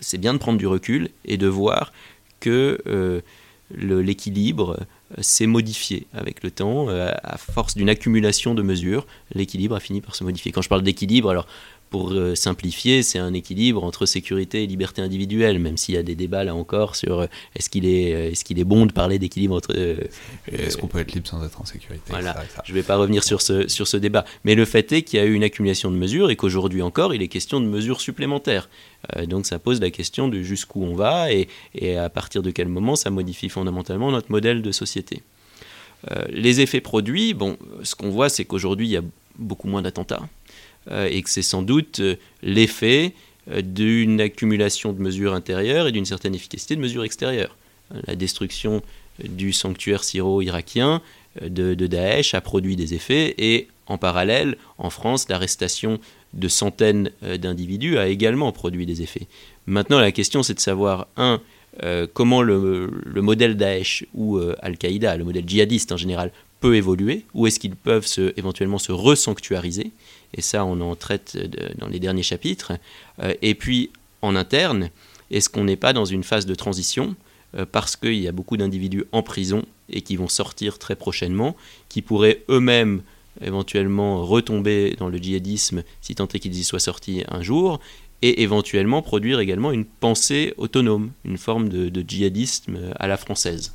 c'est 0.00 0.18
bien 0.18 0.34
de 0.34 0.38
prendre 0.38 0.58
du 0.58 0.66
recul 0.66 1.10
et 1.24 1.36
de 1.36 1.46
voir 1.46 1.92
que 2.40 3.22
l'équilibre 3.70 4.80
s'est 5.20 5.46
modifié 5.46 6.06
avec 6.12 6.42
le 6.42 6.50
temps, 6.50 6.88
à 6.88 7.38
force 7.38 7.74
d'une 7.74 7.88
accumulation 7.88 8.54
de 8.54 8.62
mesures, 8.62 9.06
l'équilibre 9.34 9.74
a 9.74 9.80
fini 9.80 10.02
par 10.02 10.14
se 10.14 10.24
modifier. 10.24 10.52
Quand 10.52 10.60
je 10.60 10.68
parle 10.68 10.82
d'équilibre, 10.82 11.30
alors 11.30 11.46
pour 11.94 12.10
euh, 12.10 12.34
simplifier, 12.34 13.04
c'est 13.04 13.20
un 13.20 13.32
équilibre 13.34 13.84
entre 13.84 14.04
sécurité 14.04 14.64
et 14.64 14.66
liberté 14.66 15.00
individuelle, 15.00 15.60
même 15.60 15.76
s'il 15.76 15.94
y 15.94 15.96
a 15.96 16.02
des 16.02 16.16
débats 16.16 16.42
là 16.42 16.52
encore 16.52 16.96
sur 16.96 17.20
euh, 17.20 17.26
est-ce 17.54 17.70
qu'il 17.70 17.86
est, 17.86 18.12
euh, 18.12 18.30
est, 18.32 18.42
qu'il 18.42 18.58
est 18.58 18.64
bon 18.64 18.84
de 18.84 18.90
parler 18.90 19.20
d'équilibre 19.20 19.54
entre... 19.54 19.76
est-ce 20.50 20.76
qu'on 20.76 20.88
peut 20.88 20.98
être 20.98 21.12
libre 21.12 21.28
sans 21.28 21.46
être 21.46 21.60
en 21.60 21.64
sécurité 21.64 22.02
Voilà, 22.08 22.34
je 22.64 22.72
ne 22.72 22.74
vais 22.74 22.82
pas 22.82 22.96
revenir 22.96 23.22
sur 23.22 23.40
ce, 23.40 23.68
sur 23.68 23.86
ce 23.86 23.96
débat. 23.96 24.24
Mais 24.42 24.56
le 24.56 24.64
fait 24.64 24.90
est 24.90 25.02
qu'il 25.02 25.20
y 25.20 25.22
a 25.22 25.24
eu 25.24 25.34
une 25.34 25.44
accumulation 25.44 25.88
de 25.88 25.96
mesures 25.96 26.30
et 26.30 26.36
qu'aujourd'hui 26.36 26.82
encore, 26.82 27.14
il 27.14 27.22
est 27.22 27.28
question 27.28 27.60
de 27.60 27.66
mesures 27.66 28.00
supplémentaires. 28.00 28.68
donc 29.28 29.46
ça 29.46 29.60
pose 29.60 29.80
la 29.80 29.92
question 29.92 30.26
de 30.26 30.42
jusqu'où 30.42 30.82
on 30.82 30.96
va 30.96 31.32
et, 31.32 31.46
et, 31.76 31.96
à 31.96 32.08
partir 32.08 32.42
de 32.42 32.50
quel 32.50 32.66
moment 32.66 32.96
ça 32.96 33.10
modifie 33.10 33.48
fondamentalement 33.48 34.10
notre 34.10 34.32
modèle 34.32 34.62
de 34.62 34.72
société. 34.72 35.22
les 36.28 36.60
effets 36.60 36.80
produits, 36.80 37.34
bon, 37.34 37.56
ce 37.84 37.94
qu'on 37.94 38.10
voit, 38.10 38.28
c'est 38.28 38.44
qu'aujourd'hui, 38.44 38.88
il 38.88 38.90
y 38.90 38.96
a 38.96 39.04
beaucoup 39.38 39.68
moins 39.68 39.82
d'attentats. 39.82 40.22
Euh, 40.90 41.08
et 41.10 41.22
que 41.22 41.30
c'est 41.30 41.42
sans 41.42 41.62
doute 41.62 42.00
euh, 42.00 42.16
l'effet 42.42 43.14
euh, 43.50 43.62
d'une 43.62 44.20
accumulation 44.20 44.92
de 44.92 45.00
mesures 45.00 45.32
intérieures 45.32 45.86
et 45.86 45.92
d'une 45.92 46.04
certaine 46.04 46.34
efficacité 46.34 46.76
de 46.76 46.80
mesures 46.80 47.04
extérieures. 47.04 47.56
La 48.06 48.16
destruction 48.16 48.82
du 49.22 49.52
sanctuaire 49.52 50.04
syro-irakien 50.04 51.00
de, 51.40 51.74
Daesh 51.74 52.34
a 52.34 52.40
produit 52.40 52.76
des 52.76 52.94
effets 52.94 53.34
et 53.38 53.68
en 53.86 53.98
parallèle, 53.98 54.56
en 54.78 54.90
France, 54.90 55.28
l'arrestation 55.28 56.00
de 56.32 56.48
centaines 56.48 57.10
d'individus 57.22 57.98
a 57.98 58.08
également 58.08 58.50
produit 58.52 58.86
des 58.86 59.02
effets. 59.02 59.28
Maintenant, 59.66 60.00
la 60.00 60.12
question 60.12 60.42
c'est 60.42 60.54
de 60.54 60.60
savoir, 60.60 61.06
un, 61.18 61.40
comment 62.14 62.40
le, 62.40 62.90
modèle 63.16 63.56
Daesh 63.56 64.06
ou 64.14 64.40
Al-Qaïda, 64.62 65.18
le 65.18 65.24
modèle 65.24 65.46
djihadiste 65.46 65.92
en 65.92 65.98
général, 65.98 66.32
peut 66.60 66.74
évoluer, 66.74 67.26
ou 67.34 67.46
est-ce 67.46 67.60
qu'ils 67.60 67.76
peuvent 67.76 68.06
se, 68.06 68.32
éventuellement 68.38 68.78
se 68.78 68.90
resanctuariser 68.90 69.92
et 70.34 70.42
ça 70.42 70.64
on 70.64 70.80
en 70.80 70.94
traite 70.96 71.36
dans 71.78 71.88
les 71.88 72.00
derniers 72.00 72.22
chapitres. 72.22 72.72
Euh, 73.22 73.34
et 73.42 73.54
puis 73.54 73.90
en 74.22 74.36
interne, 74.36 74.90
est-ce 75.30 75.48
qu'on 75.48 75.64
n'est 75.64 75.76
pas 75.76 75.92
dans 75.92 76.04
une 76.04 76.24
phase 76.24 76.46
de 76.46 76.54
transition 76.54 77.16
euh, 77.56 77.64
parce 77.70 77.96
qu'il 77.96 78.14
y 78.14 78.28
a 78.28 78.32
beaucoup 78.32 78.56
d'individus 78.56 79.04
en 79.12 79.22
prison 79.22 79.64
et 79.88 80.02
qui 80.02 80.16
vont 80.16 80.28
sortir 80.28 80.78
très 80.78 80.96
prochainement, 80.96 81.56
qui 81.88 82.02
pourraient 82.02 82.42
eux-mêmes 82.48 83.02
éventuellement 83.40 84.24
retomber 84.24 84.94
dans 84.98 85.08
le 85.08 85.18
djihadisme 85.18 85.82
si 86.00 86.14
tant 86.14 86.28
est 86.28 86.38
qu'ils 86.38 86.56
y 86.56 86.64
soient 86.64 86.78
sortis 86.78 87.24
un 87.28 87.42
jour, 87.42 87.80
et 88.22 88.42
éventuellement 88.42 89.02
produire 89.02 89.40
également 89.40 89.72
une 89.72 89.84
pensée 89.84 90.54
autonome, 90.56 91.10
une 91.24 91.36
forme 91.36 91.68
de 91.68 92.04
djihadisme 92.06 92.78
à 92.96 93.06
la 93.06 93.16
française? 93.16 93.74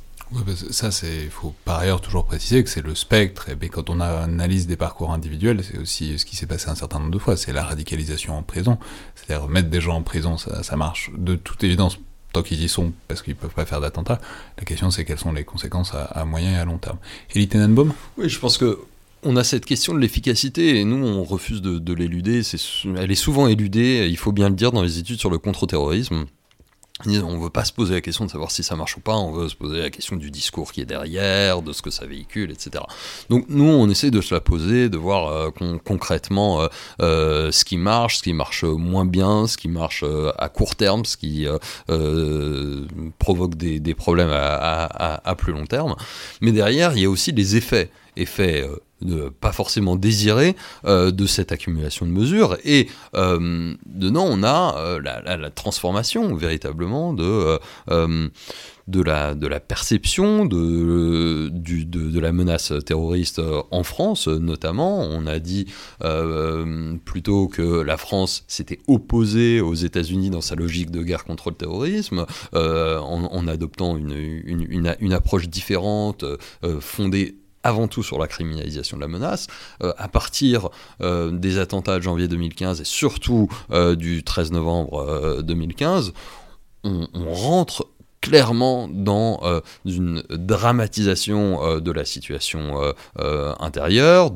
Ça, 0.70 0.90
c'est, 0.90 1.24
il 1.24 1.30
faut 1.30 1.54
par 1.64 1.78
ailleurs 1.80 2.00
toujours 2.00 2.24
préciser 2.24 2.62
que 2.62 2.70
c'est 2.70 2.82
le 2.82 2.94
spectre, 2.94 3.48
et 3.48 3.68
quand 3.68 3.90
on 3.90 4.00
analyse 4.00 4.66
des 4.66 4.76
parcours 4.76 5.12
individuels, 5.12 5.62
c'est 5.64 5.78
aussi 5.78 6.18
ce 6.18 6.24
qui 6.24 6.36
s'est 6.36 6.46
passé 6.46 6.68
un 6.68 6.74
certain 6.74 7.00
nombre 7.00 7.10
de 7.10 7.18
fois, 7.18 7.36
c'est 7.36 7.52
la 7.52 7.64
radicalisation 7.64 8.36
en 8.36 8.42
prison. 8.42 8.78
C'est-à-dire 9.14 9.48
mettre 9.48 9.68
des 9.68 9.80
gens 9.80 9.96
en 9.96 10.02
prison, 10.02 10.36
ça, 10.36 10.76
marche 10.76 11.10
de 11.16 11.34
toute 11.34 11.64
évidence 11.64 11.98
tant 12.32 12.42
qu'ils 12.42 12.62
y 12.62 12.68
sont, 12.68 12.92
parce 13.08 13.22
qu'ils 13.22 13.34
peuvent 13.34 13.54
pas 13.54 13.66
faire 13.66 13.80
d'attentat. 13.80 14.20
La 14.56 14.64
question, 14.64 14.92
c'est 14.92 15.04
quelles 15.04 15.18
sont 15.18 15.32
les 15.32 15.42
conséquences 15.42 15.92
à, 15.94 16.24
moyen 16.24 16.52
et 16.52 16.58
à 16.58 16.64
long 16.64 16.78
terme. 16.78 16.98
Elie 17.34 17.48
Tenenbaum? 17.48 17.92
Oui, 18.16 18.28
je 18.28 18.38
pense 18.38 18.56
que 18.56 18.78
on 19.22 19.36
a 19.36 19.44
cette 19.44 19.66
question 19.66 19.92
de 19.92 19.98
l'efficacité 19.98 20.78
et 20.78 20.84
nous 20.84 21.04
on 21.04 21.24
refuse 21.24 21.60
de, 21.60 21.78
de 21.78 21.92
l'éluder. 21.92 22.40
elle 22.96 23.10
est 23.10 23.14
souvent 23.16 23.48
éludée, 23.48 24.06
il 24.08 24.16
faut 24.16 24.32
bien 24.32 24.48
le 24.48 24.54
dire, 24.54 24.70
dans 24.72 24.82
les 24.82 24.98
études 24.98 25.18
sur 25.18 25.28
le 25.28 25.38
contre-terrorisme. 25.38 26.24
On 27.06 27.36
ne 27.36 27.42
veut 27.42 27.50
pas 27.50 27.64
se 27.64 27.72
poser 27.72 27.94
la 27.94 28.00
question 28.00 28.24
de 28.24 28.30
savoir 28.30 28.50
si 28.50 28.62
ça 28.62 28.76
marche 28.76 28.96
ou 28.96 29.00
pas, 29.00 29.16
on 29.16 29.32
veut 29.32 29.48
se 29.48 29.56
poser 29.56 29.80
la 29.80 29.90
question 29.90 30.16
du 30.16 30.30
discours 30.30 30.72
qui 30.72 30.80
est 30.80 30.86
derrière, 30.86 31.62
de 31.62 31.72
ce 31.72 31.82
que 31.82 31.90
ça 31.90 32.06
véhicule, 32.06 32.50
etc. 32.50 32.84
Donc 33.28 33.46
nous, 33.48 33.64
on 33.64 33.88
essaie 33.88 34.10
de 34.10 34.20
se 34.20 34.34
la 34.34 34.40
poser, 34.40 34.88
de 34.88 34.96
voir 34.96 35.28
euh, 35.28 35.50
concrètement 35.84 36.62
euh, 36.62 36.68
euh, 37.00 37.52
ce 37.52 37.64
qui 37.64 37.76
marche, 37.76 38.18
ce 38.18 38.22
qui 38.22 38.32
marche 38.32 38.64
moins 38.64 39.04
bien, 39.04 39.46
ce 39.46 39.56
qui 39.56 39.68
marche 39.68 40.04
à 40.38 40.48
court 40.48 40.76
terme, 40.76 41.04
ce 41.04 41.16
qui 41.16 41.46
provoque 43.18 43.54
des, 43.54 43.94
problèmes 43.94 44.32
à, 44.32 45.34
plus 45.36 45.52
long 45.52 45.66
terme. 45.66 45.96
Mais 46.40 46.52
derrière, 46.52 46.92
il 46.96 47.02
y 47.02 47.04
a 47.04 47.10
aussi 47.10 47.32
les 47.32 47.56
effets, 47.56 47.90
effets 48.16 48.66
pas 49.40 49.52
forcément 49.52 49.96
désiré 49.96 50.56
euh, 50.84 51.10
de 51.10 51.26
cette 51.26 51.52
accumulation 51.52 52.06
de 52.06 52.10
mesures. 52.10 52.56
Et 52.64 52.88
euh, 53.14 53.74
dedans, 53.86 54.26
on 54.28 54.42
a 54.42 54.76
euh, 54.78 55.00
la, 55.00 55.50
transformation 55.50 56.34
véritablement 56.34 57.12
de, 57.12 57.58
de, 57.88 59.02
la, 59.02 59.34
de 59.34 59.46
la 59.46 59.60
perception 59.60 60.46
de, 60.46 61.48
du, 61.48 61.84
de, 61.84 62.20
la 62.20 62.32
menace 62.32 62.72
terroriste 62.84 63.40
en 63.70 63.82
France, 63.82 64.28
notamment. 64.28 65.00
On 65.00 65.26
a 65.26 65.38
dit 65.38 65.66
plutôt 67.04 67.48
que 67.48 67.80
la 67.80 67.96
France 67.96 68.44
s'était 68.46 68.78
opposée 68.86 69.60
aux 69.60 69.74
États-Unis 69.74 70.30
dans 70.30 70.40
sa 70.40 70.54
logique 70.54 70.90
de 70.90 71.02
guerre 71.02 71.24
contre 71.24 71.50
le 71.50 71.56
terrorisme, 71.56 72.26
en, 72.52 73.48
adoptant 73.48 73.96
une, 73.96 74.86
une 75.00 75.12
approche 75.12 75.48
différente, 75.48 76.24
fondée 76.80 77.39
avant 77.62 77.88
tout 77.88 78.02
sur 78.02 78.18
la 78.18 78.26
criminalisation 78.26 78.96
de 78.96 79.02
la 79.02 79.08
menace, 79.08 79.46
euh, 79.82 79.92
à 79.98 80.08
partir 80.08 80.68
euh, 81.00 81.30
des 81.30 81.58
attentats 81.58 81.98
de 81.98 82.02
janvier 82.02 82.28
2015 82.28 82.80
et 82.80 82.84
surtout 82.84 83.48
euh, 83.70 83.96
du 83.96 84.22
13 84.22 84.52
novembre 84.52 85.42
2015, 85.42 86.12
on, 86.84 87.06
rentre 87.34 87.86
clairement 88.22 88.88
dans 88.88 89.60
une 89.84 90.22
dramatisation 90.30 91.78
de 91.78 91.92
la 91.92 92.06
situation 92.06 92.94
intérieure, 93.60 94.30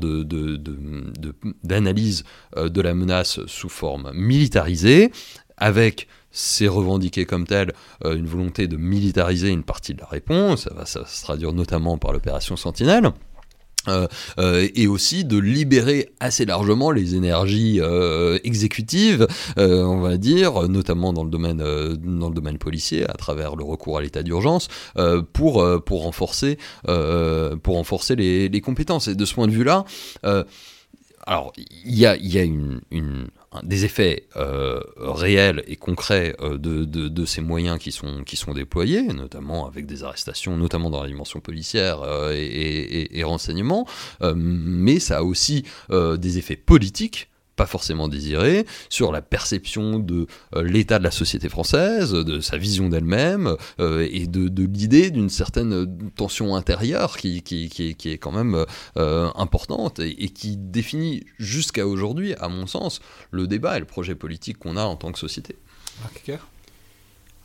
d'analyse 1.65 2.25
de, 2.57 2.69
de, 2.69 2.81
la 2.83 2.95
menace 2.95 3.41
sous 3.47 3.71
forme 3.71 4.11
militarisée, 4.13 5.11
avec 5.57 6.07
c'est 6.35 6.69
revendiqué 6.69 7.25
comme 7.25 7.47
tel 7.47 7.73
euh, 8.05 8.17
une 8.17 8.27
volonté 8.27 8.67
de 8.67 8.77
militariser 8.77 9.49
une 9.49 9.63
partie 9.63 9.95
de 9.95 10.01
la 10.01 10.07
réponse, 10.07 10.65
ça 10.65 10.75
va 10.75 10.85
se 10.85 10.99
traduire 11.23 11.53
notamment 11.53 11.97
par 11.97 12.13
l'opération 12.13 12.57
Sentinelle. 12.57 13.11
Euh, 13.87 14.09
euh, 14.39 14.67
et 14.75 14.87
aussi 14.87 15.27
de 15.27 15.37
libérer 15.37 16.09
assez 16.19 16.47
largement 16.47 16.91
les 16.91 17.17
énergies 17.17 17.81
exécutives, 18.43 19.27
on 19.59 20.01
va 20.01 20.17
dire, 20.17 20.69
notamment 20.69 21.13
dans 21.13 21.23
le 21.23 21.29
domaine 21.29 21.59
dans 21.59 22.29
le 22.31 22.35
domaine 22.35 22.57
policier, 22.57 23.05
à 23.09 23.13
travers 23.13 23.57
le 23.57 23.63
recours 23.63 23.99
à 23.99 24.01
l'état 24.01 24.23
d'urgence, 24.23 24.69
pour 25.35 25.83
pour 25.85 26.03
renforcer 26.03 26.57
pour 26.85 27.75
renforcer 27.75 28.17
les, 28.17 28.61
compétences. 28.63 29.09
Et 29.09 29.15
de 29.15 29.25
ce 29.27 29.35
point 29.35 29.49
de 29.49 29.53
vue-là, 29.53 29.85
alors 31.27 31.53
il 31.59 31.95
y 31.95 32.07
a 32.07 32.17
y 32.17 32.39
a 32.39 32.43
une 32.43 32.81
des 33.63 33.85
effets 33.85 34.27
euh, 34.37 34.81
réels 34.99 35.63
et 35.67 35.77
concrets 35.77 36.35
euh, 36.41 36.59
de, 36.59 36.85
de, 36.85 37.25
ces 37.25 37.41
moyens 37.41 37.79
qui 37.79 37.93
sont, 37.93 38.25
qui 38.25 38.37
sont 38.37 38.53
déployés, 38.53 39.03
notamment 39.03 39.67
avec 39.67 39.87
des 39.87 40.03
arrestations, 40.03 40.57
notamment 40.57 40.91
dans 40.91 41.03
la 41.03 41.09
dimension 41.09 41.41
policière 41.41 42.01
euh, 42.03 42.33
et, 42.35 43.23
renseignement, 43.25 43.87
mais 44.35 44.99
ça 44.99 45.19
a 45.19 45.23
aussi 45.23 45.65
des 45.91 46.39
effets 46.39 46.57
politiques 46.57 47.29
pas 47.57 47.67
forcément 47.67 48.09
désiré, 48.09 48.67
sur 48.89 49.13
la 49.13 49.23
perception 49.23 49.99
de 49.99 50.27
euh, 50.55 50.63
l'état 50.63 50.99
de 50.99 51.05
la 51.05 51.11
société 51.11 51.49
française, 51.49 52.13
de 52.13 52.41
sa 52.41 52.57
vision 52.57 52.89
d'elle-même, 52.89 53.57
euh, 53.81 54.07
et 54.11 54.27
de, 54.27 54.65
l'idée 54.65 55.11
d'une 55.11 55.31
certaine 55.31 56.11
tension 56.17 56.57
intérieure 56.57 57.17
qui, 57.17 57.43
qui, 57.43 57.97
est 58.05 58.19
quand 58.19 58.33
même 58.33 58.65
euh, 58.97 59.29
importante 59.37 60.01
et, 60.01 60.29
qui 60.31 60.57
définit 60.57 61.25
jusqu'à 61.39 61.87
aujourd'hui, 61.87 62.35
à 62.41 62.49
mon 62.49 62.67
sens, 62.67 63.01
le 63.31 63.47
débat 63.47 63.77
et 63.77 63.81
le 63.81 63.87
projet 63.87 64.15
politique 64.15 64.59
qu'on 64.59 64.77
a 64.77 64.85
en 64.85 64.97
tant 64.97 65.13
que 65.13 65.19
société. 65.19 65.57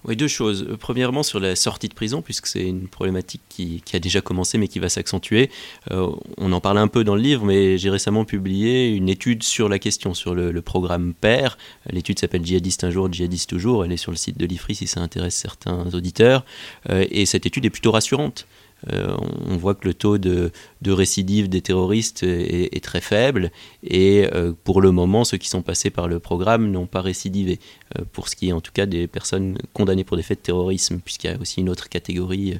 Oui, 0.05 0.15
deux 0.15 0.27
choses. 0.29 0.63
Euh, 0.63 0.77
premièrement, 0.77 1.23
sur 1.23 1.39
la 1.39 1.55
sortie 1.55 1.89
de 1.89 1.93
prison, 1.93 2.21
puisque 2.21 2.47
c'est 2.47 2.63
une 2.63 2.87
problématique 2.87 3.41
qui, 3.49 3.83
a 3.93 3.99
déjà 3.99 4.21
commencé 4.21 4.57
mais 4.57 4.67
qui 4.67 4.79
va 4.79 4.87
s'accentuer. 4.87 5.49
Euh, 5.91 6.09
on 6.37 6.51
en 6.53 6.61
parlait 6.61 6.79
un 6.79 6.87
peu 6.87 7.03
dans 7.03 7.15
le 7.15 7.21
livre, 7.21 7.45
mais 7.45 7.77
j'ai 7.77 7.89
récemment 7.89 8.23
publié 8.23 8.89
une 8.89 9.09
étude 9.09 9.43
sur 9.43 9.67
la 9.67 9.77
question, 9.77 10.13
sur 10.13 10.33
le, 10.35 10.59
programme 10.61 11.13
PER. 11.13 11.49
L'étude 11.89 12.19
s'appelle 12.19 12.45
Djihadiste 12.45 12.83
un 12.83 12.91
jour, 12.91 13.11
djihadiste 13.11 13.49
toujours. 13.49 13.85
Elle 13.85 13.91
est 13.91 13.97
sur 13.97 14.11
le 14.11 14.17
site 14.17 14.37
de 14.37 14.45
l'IFRI 14.45 14.75
si 14.75 14.87
ça 14.87 15.01
intéresse 15.01 15.35
certains 15.35 15.87
auditeurs. 15.93 16.45
Euh, 16.89 17.05
et 17.09 17.25
cette 17.25 17.45
étude 17.45 17.65
est 17.65 17.69
plutôt 17.69 17.91
rassurante. 17.91 18.45
Euh, 18.91 19.15
on 19.45 19.57
voit 19.57 19.75
que 19.75 19.87
le 19.87 19.93
taux 19.93 20.17
de, 20.17 20.51
récidive 20.87 21.49
des 21.49 21.61
terroristes 21.61 22.23
est, 22.23 22.83
très 22.83 23.01
faible 23.01 23.51
et 23.83 24.27
euh, 24.33 24.53
pour 24.63 24.81
le 24.81 24.91
moment, 24.91 25.25
ceux 25.25 25.37
qui 25.37 25.49
sont 25.49 25.61
passés 25.61 25.89
par 25.89 26.07
le 26.07 26.19
programme 26.19 26.71
n'ont 26.71 26.87
pas 26.87 27.01
récidivé, 27.01 27.59
euh, 27.97 28.03
pour 28.13 28.29
ce 28.29 28.35
qui 28.35 28.49
est 28.49 28.51
en 28.51 28.61
tout 28.61 28.71
cas 28.71 28.85
des 28.85 29.07
personnes 29.07 29.57
condamnées 29.73 30.05
pour 30.05 30.17
des 30.17 30.23
faits 30.23 30.39
de 30.39 30.43
terrorisme, 30.43 30.99
puisqu'il 31.03 31.29
y 31.29 31.33
a 31.33 31.37
aussi 31.39 31.59
une 31.59 31.69
autre 31.69 31.89
catégorie 31.89 32.57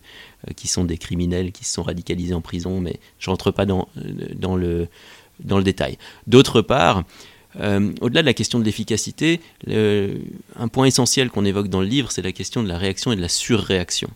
qui 0.55 0.67
sont 0.67 0.83
des 0.83 0.97
criminels 0.97 1.51
qui 1.51 1.65
se 1.65 1.73
sont 1.73 1.83
radicalisés 1.83 2.33
en 2.33 2.41
prison, 2.41 2.81
mais 2.81 2.99
je 3.19 3.29
ne 3.29 3.31
rentre 3.31 3.51
pas 3.51 3.65
dans, 3.65 3.87
le, 3.95 4.87
dans 5.39 5.57
le 5.57 5.63
détail. 5.63 5.97
D'autre 6.27 6.61
part, 6.61 7.03
au-delà 7.55 8.21
de 8.21 8.25
la 8.25 8.33
question 8.33 8.59
de 8.59 8.63
l'efficacité, 8.63 9.41
un 9.67 10.67
point 10.67 10.85
essentiel 10.85 11.29
qu'on 11.29 11.45
évoque 11.45 11.67
dans 11.67 11.81
le 11.81 11.87
livre, 11.87 12.11
c'est 12.11 12.21
la 12.21 12.31
question 12.31 12.63
de 12.63 12.67
la 12.67 12.77
réaction 12.77 13.11
et 13.11 13.15
de 13.15 13.21
la 13.21 13.29
surréaction. 13.29 14.09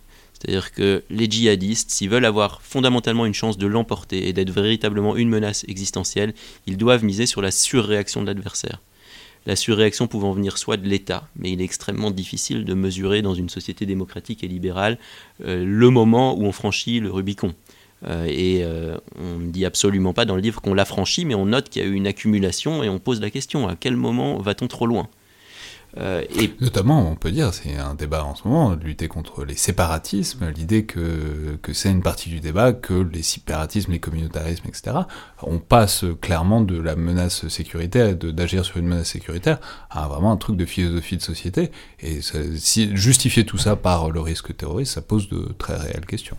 C'est-à-dire 0.44 0.74
que 0.74 1.04
les 1.10 1.30
djihadistes, 1.30 1.90
s'ils 1.90 2.10
veulent 2.10 2.26
avoir 2.26 2.62
fondamentalement 2.62 3.26
une 3.26 3.34
chance 3.34 3.58
de 3.58 3.66
l'emporter 3.66 4.28
et 4.28 4.34
d'être 4.34 4.52
véritablement 4.52 5.16
une 5.16 5.30
menace 5.30 5.64
existentielle, 5.70 6.34
ils 6.68 6.76
doivent 6.76 7.06
miser 7.06 7.26
sur 7.26 7.42
la 7.42 7.52
surréaction 7.52 8.22
de 8.22 8.28
l'adversaire. 8.28 8.82
La 9.46 9.56
surréaction 9.56 10.08
pouvant 10.08 10.34
venir 10.34 10.58
soit 10.58 10.78
de 10.78 10.88
l'État, 10.88 11.28
mais 11.38 11.52
il 11.52 11.62
est 11.62 11.66
extrêmement 11.66 12.12
difficile 12.12 12.66
de 12.66 12.74
mesurer 12.74 13.22
dans 13.22 13.34
une 13.34 13.50
société 13.50 13.86
démocratique 13.86 14.44
et 14.44 14.48
libérale 14.48 14.98
euh, 15.46 15.64
le 15.66 15.90
moment 15.90 16.38
où 16.38 16.44
on 16.44 16.52
franchit 16.52 17.00
le 17.00 17.12
Rubicon. 17.12 17.54
Euh, 18.06 18.26
et 18.26 18.64
euh, 18.64 18.98
on 19.18 19.40
ne 19.40 19.50
dit 19.50 19.66
absolument 19.66 20.14
pas 20.14 20.26
dans 20.26 20.36
le 20.36 20.42
livre 20.42 20.62
qu'on 20.62 20.74
l'a 20.74 20.86
franchi, 20.86 21.24
mais 21.24 21.36
on 21.36 21.46
note 21.46 21.70
qu'il 21.70 21.82
y 21.82 21.86
a 21.86 21.88
eu 21.88 21.94
une 21.94 22.08
accumulation 22.08 22.84
et 22.84 22.90
on 22.90 23.00
pose 23.00 23.22
la 23.22 23.30
question 23.30 23.68
à 23.68 23.76
quel 23.78 23.96
moment 23.96 24.38
va-t-on 24.40 24.68
trop 24.68 24.88
loin? 24.88 25.08
Euh. 25.98 26.24
Notamment, 26.60 27.10
on 27.10 27.16
peut 27.16 27.32
dire, 27.32 27.54
c'est 27.54 27.78
un 27.78 27.94
débat 27.94 28.24
en 28.24 28.36
ce 28.36 28.48
moment, 28.48 28.76
de 28.76 28.84
lutter 28.84 29.08
contre 29.08 29.46
les 29.46 29.56
séparatismes, 29.56 30.50
l'idée 30.50 30.86
que, 30.86 31.58
que 31.62 31.74
c'est 31.74 31.92
une 31.92 32.02
partie 32.02 32.30
du 32.30 32.40
débat, 32.40 32.74
que 32.74 32.94
les 32.94 33.22
séparatismes, 33.22 33.92
les 33.92 34.00
communautarismes, 34.00 34.68
etc., 34.68 34.98
on 35.42 35.60
passe 35.60 36.06
clairement 36.22 36.62
de 36.62 36.80
la 36.80 36.96
menace 36.96 37.48
sécuritaire, 37.48 38.16
d'agir 38.16 38.66
sur 38.66 38.78
une 38.78 38.88
menace 38.88 39.10
sécuritaire, 39.10 39.60
à 39.90 40.08
vraiment 40.08 40.32
un 40.32 40.38
truc 40.38 40.58
de 40.58 40.66
philosophie 40.66 41.18
de 41.18 41.22
société. 41.22 41.72
Et 42.00 42.20
si, 42.58 42.96
justifier 42.96 43.46
tout 43.46 43.58
ça 43.58 43.76
par 43.76 44.10
le 44.10 44.20
risque 44.20 44.56
terroriste, 44.56 44.94
ça 44.94 45.02
pose 45.02 45.30
de 45.30 45.54
très 45.58 45.76
réelles 45.76 46.06
questions. 46.06 46.38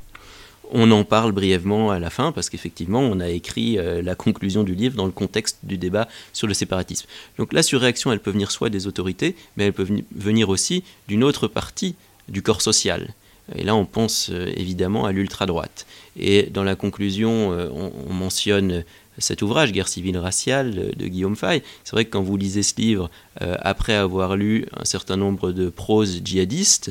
On 0.72 0.90
en 0.90 1.04
parle 1.04 1.32
brièvement 1.32 1.90
à 1.90 1.98
la 1.98 2.10
fin 2.10 2.32
parce 2.32 2.48
qu'effectivement, 2.48 3.00
on 3.00 3.20
a 3.20 3.28
écrit 3.28 3.78
euh, 3.78 4.02
la 4.02 4.14
conclusion 4.14 4.62
du 4.62 4.74
livre 4.74 4.96
dans 4.96 5.06
le 5.06 5.12
contexte 5.12 5.58
du 5.62 5.78
débat 5.78 6.08
sur 6.32 6.46
le 6.46 6.54
séparatisme. 6.54 7.06
Donc 7.38 7.52
la 7.52 7.62
surréaction, 7.62 8.12
elle 8.12 8.20
peut 8.20 8.30
venir 8.30 8.50
soit 8.50 8.70
des 8.70 8.86
autorités, 8.86 9.36
mais 9.56 9.64
elle 9.64 9.72
peut 9.72 9.86
venir 10.14 10.48
aussi 10.48 10.84
d'une 11.08 11.24
autre 11.24 11.48
partie 11.48 11.94
du 12.28 12.42
corps 12.42 12.62
social. 12.62 13.14
Et 13.54 13.62
là, 13.62 13.76
on 13.76 13.84
pense 13.84 14.30
euh, 14.30 14.50
évidemment 14.56 15.04
à 15.04 15.12
l'ultra-droite. 15.12 15.86
Et 16.18 16.44
dans 16.44 16.64
la 16.64 16.76
conclusion, 16.76 17.52
euh, 17.52 17.68
on, 17.70 18.12
mentionne 18.14 18.84
cet 19.18 19.42
ouvrage, 19.42 19.70
Guerre 19.70 19.88
civile 19.88 20.16
raciale, 20.16 20.92
de 20.96 21.06
Guillaume 21.06 21.36
Fay. 21.36 21.62
C'est 21.84 21.92
vrai 21.92 22.04
que 22.06 22.10
quand 22.10 22.22
vous 22.22 22.36
lisez 22.36 22.64
ce 22.64 22.74
livre, 22.78 23.10
après 23.40 23.94
avoir 23.94 24.34
lu 24.34 24.66
un 24.76 24.84
certain 24.84 25.16
nombre 25.16 25.52
de 25.52 25.68
proses 25.68 26.20
djihadistes, 26.24 26.90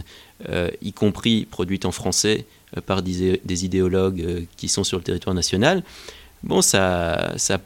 y 0.81 0.93
compris 0.93 1.45
produites 1.51 1.83
en 1.83 1.91
français, 1.91 2.45
par 2.81 3.01
des, 3.01 3.65
idéologues 3.65 4.21
euh, 4.21 4.41
qui 4.57 4.67
sont 4.67 4.83
sur 4.83 4.97
le 4.97 5.03
territoire 5.03 5.33
national, 5.33 5.83
bon, 6.43 6.61
ça, 6.61 7.33
ça, 7.37 7.59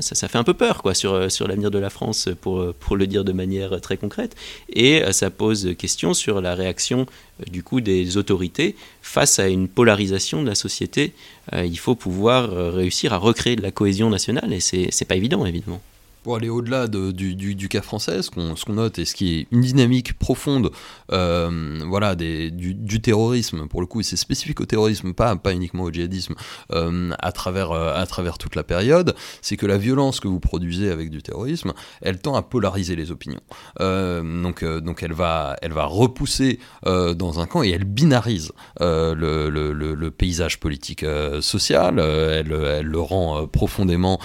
ça, 0.00 0.28
fait 0.28 0.38
un 0.38 0.44
peu 0.44 0.54
peur 0.54 0.82
quoi, 0.82 0.94
sur, 0.94 1.30
sur 1.30 1.48
l'avenir 1.48 1.70
de 1.70 1.78
la 1.78 1.90
France, 1.90 2.28
pour, 2.40 2.72
pour 2.74 2.96
le 2.96 3.06
dire 3.06 3.24
de 3.24 3.32
manière 3.32 3.80
très 3.80 3.96
concrète. 3.96 4.36
Et 4.72 5.02
euh, 5.02 5.12
ça 5.12 5.30
pose 5.30 5.74
question 5.76 6.14
sur 6.14 6.40
la 6.40 6.54
réaction 6.54 7.06
du 7.50 7.62
coup 7.62 7.80
des 7.80 8.16
autorités 8.16 8.76
face 9.02 9.38
à 9.38 9.48
une 9.48 9.68
polarisation 9.68 10.42
de 10.42 10.48
la 10.48 10.54
société. 10.54 11.12
il 11.52 11.78
faut 11.78 11.94
pouvoir 11.94 12.50
réussir 12.72 13.12
à 13.12 13.16
recréer 13.16 13.56
de 13.56 13.62
la 13.62 13.72
cohésion 13.72 14.10
nationale, 14.10 14.52
et 14.52 14.60
c'est 14.60 15.04
pas 15.04 15.16
évident, 15.16 15.44
évidemment 15.44 15.80
pour 16.22 16.36
aller 16.36 16.48
au-delà 16.48 16.86
du, 16.88 17.34
du, 17.34 17.68
cas 17.68 17.82
français, 17.82 18.22
ce 18.22 18.30
qu'on 18.30 18.72
note 18.72 18.98
et 18.98 19.04
ce 19.04 19.14
qui 19.14 19.34
est 19.34 19.46
une 19.50 19.60
dynamique 19.60 20.18
profonde 20.18 20.70
euh, 21.12 21.80
voilà, 21.86 22.14
des, 22.14 22.50
du, 22.50 23.00
terrorisme, 23.00 23.66
pour 23.66 23.80
le 23.80 23.86
coup, 23.86 24.02
c'est 24.02 24.16
spécifique 24.16 24.60
au 24.60 24.66
terrorisme, 24.66 25.12
pas, 25.12 25.34
pas 25.36 25.52
uniquement 25.52 25.84
au 25.84 25.90
djihadisme, 25.90 26.34
euh, 26.72 27.10
à, 27.18 27.32
travers, 27.32 27.72
euh, 27.72 27.94
à 27.94 28.06
travers 28.06 28.38
toute 28.38 28.54
la 28.54 28.62
période, 28.62 29.14
c'est 29.40 29.56
que 29.56 29.66
la 29.66 29.78
violence 29.78 30.20
que 30.20 30.28
vous 30.28 30.40
produisez 30.40 30.90
avec 30.90 31.10
du 31.10 31.22
terrorisme, 31.22 31.72
elle 32.00 32.18
tend 32.18 32.34
à 32.34 32.42
polariser 32.42 32.96
les 32.96 33.10
opinions. 33.10 33.40
donc, 33.80 34.64
donc 34.64 35.02
elle, 35.02 35.12
va, 35.12 35.56
elle 35.62 35.72
va 35.72 35.84
repousser 35.84 36.58
dans 36.84 37.40
un 37.40 37.46
camp 37.46 37.62
et 37.62 37.70
elle 37.70 37.84
binarise 37.84 38.52
le, 38.80 39.14
le, 39.50 39.72
le, 39.72 40.10
paysage 40.10 40.60
politique 40.60 41.04
social, 41.40 41.98
elle, 41.98 42.52
elle, 42.52 42.86
le 42.86 43.00
rend 43.00 43.46
profondément 43.46 44.20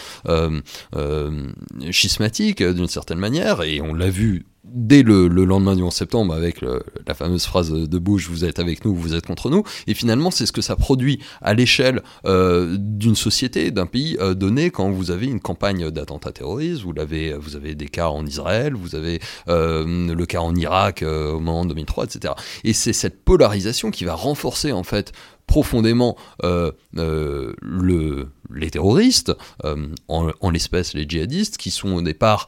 schismatique 1.91 2.61
euh, 2.61 2.73
d'une 2.73 2.88
certaine 2.88 3.19
manière, 3.19 3.64
et 3.64 3.81
on 3.81 3.93
l'a 3.93 4.09
vu 4.09 4.45
dès 4.64 5.01
le, 5.01 5.27
lendemain 5.27 5.76
du 5.76 5.81
11 5.81 5.93
septembre 5.93 6.34
avec 6.34 6.59
la 6.61 7.14
fameuse 7.14 7.45
phrase 7.45 7.72
de 7.72 7.99
Bush 7.99 8.27
vous 8.27 8.43
êtes 8.43 8.59
avec 8.59 8.84
nous 8.84 8.93
vous 8.93 9.14
êtes 9.14 9.26
contre 9.26 9.49
nous 9.49 9.64
et 9.88 9.93
finalement 9.93 10.30
c'est 10.30 10.45
ce 10.45 10.51
que 10.51 10.61
ça 10.61 10.76
produit 10.76 11.19
à 11.41 11.53
l'échelle 11.53 12.01
euh, 12.26 12.76
d'une 12.77 13.15
société 13.15 13.72
d'un 13.72 13.85
pays 13.85 14.18
euh, 14.19 14.34
donné 14.34 14.69
quand 14.69 14.89
vous 14.89 15.09
avez 15.09 15.27
une 15.27 15.39
campagne 15.39 15.89
d'attentats 15.89 16.34
terroristes 16.34 16.81
vous 16.81 16.93
vous 17.39 17.55
avez 17.55 17.76
des 17.76 17.88
cas 17.88 18.09
en 18.09 18.26
Israël 18.26 18.73
vous 18.73 18.95
avez 18.95 19.22
le 19.47 20.26
cas 20.26 20.39
en 20.39 20.53
Irak 20.53 21.01
au 21.07 21.39
moment 21.39 21.64
de 21.64 21.69
2003 21.69 22.03
etc 22.03 22.34
et 22.65 22.73
c'est 22.73 22.93
cette 22.93 23.23
polarisation 23.23 23.89
qui 23.89 24.03
va 24.03 24.15
renforcer 24.15 24.73
en 24.73 24.84
fait 24.84 25.14
profondément 25.48 26.18
euh, 26.44 26.72
euh, 26.98 27.53
le, 27.61 28.30
les 28.53 28.69
terroristes, 28.69 29.34
euh, 29.65 29.88
en, 30.07 30.30
en 30.40 30.49
l'espèce 30.49 30.94
les 30.94 31.07
djihadistes, 31.07 31.57
qui 31.57 31.72
sont 31.72 31.94
au 31.94 32.02
départ 32.02 32.48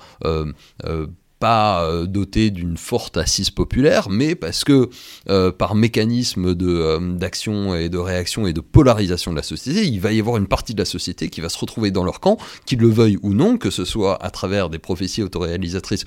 pas 1.40 1.86
euh, 1.86 2.06
doté 2.06 2.52
d'une 2.52 2.78
forte 2.78 3.18
assise 3.18 3.50
populaire, 3.50 4.10
mais 4.10 4.36
parce 4.36 4.64
que 4.64 4.90
euh, 5.30 5.52
par 5.52 5.74
mécanisme 5.74 6.54
de, 6.54 6.68
euh, 6.68 7.00
d'action 7.00 7.76
et 7.76 7.90
de 7.90 7.98
réaction 7.98 8.46
et 8.46 8.54
de 8.54 8.60
polarisation 8.60 9.32
de 9.32 9.38
la 9.38 9.44
société, 9.44 9.86
il 9.86 10.00
va 10.02 10.12
y 10.12 10.20
avoir 10.20 10.38
une 10.38 10.48
partie 10.48 10.74
de 10.74 10.80
la 10.80 10.86
société 10.86 11.30
qui 11.30 11.42
va 11.42 11.50
se 11.50 11.58
retrouver 11.58 11.92
dans 11.92 12.04
leur 12.04 12.20
camp, 12.20 12.38
qu'ils 12.66 12.80
le 12.80 12.90
veuillent 12.90 13.20
ou 13.24 13.34
non, 13.34 13.58
que 13.58 13.70
ce 13.70 13.86
soit 13.86 14.22
à 14.24 14.30
travers 14.30 14.70
des 14.70 14.80
prophéties 14.80 15.24
autoréalisatrices 15.24 16.04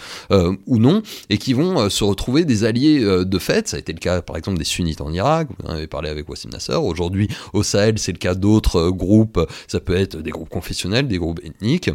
ou 0.66 0.78
non, 0.78 1.02
et 1.30 1.38
qui 1.38 1.52
vont 1.52 1.88
se 1.88 2.04
retrouver 2.04 2.44
des 2.44 2.64
alliés 2.64 3.00
de 3.00 3.38
fait. 3.38 3.68
Ça 3.68 3.76
a 3.76 3.80
été 3.80 3.92
le 3.92 3.98
cas 3.98 4.22
par 4.22 4.36
exemple 4.36 4.58
des 4.58 4.64
sunnites 4.64 5.00
en 5.00 5.12
Irak, 5.12 5.48
vous 5.58 5.68
en 5.68 5.74
avez 5.74 5.86
parlé 5.86 6.08
avec 6.08 6.28
Wassim 6.28 6.50
Nasser. 6.50 6.74
Aujourd'hui 6.74 7.28
au 7.52 7.62
Sahel, 7.62 7.98
c'est 7.98 8.12
le 8.12 8.18
cas 8.18 8.34
d'autres 8.34 8.90
groupes, 8.90 9.40
ça 9.68 9.80
peut 9.80 9.96
être 9.96 10.16
des 10.16 10.30
groupes 10.30 10.50
confessionnels, 10.50 11.08
des 11.08 11.18
groupes 11.18 11.40
ethniques. 11.44 11.90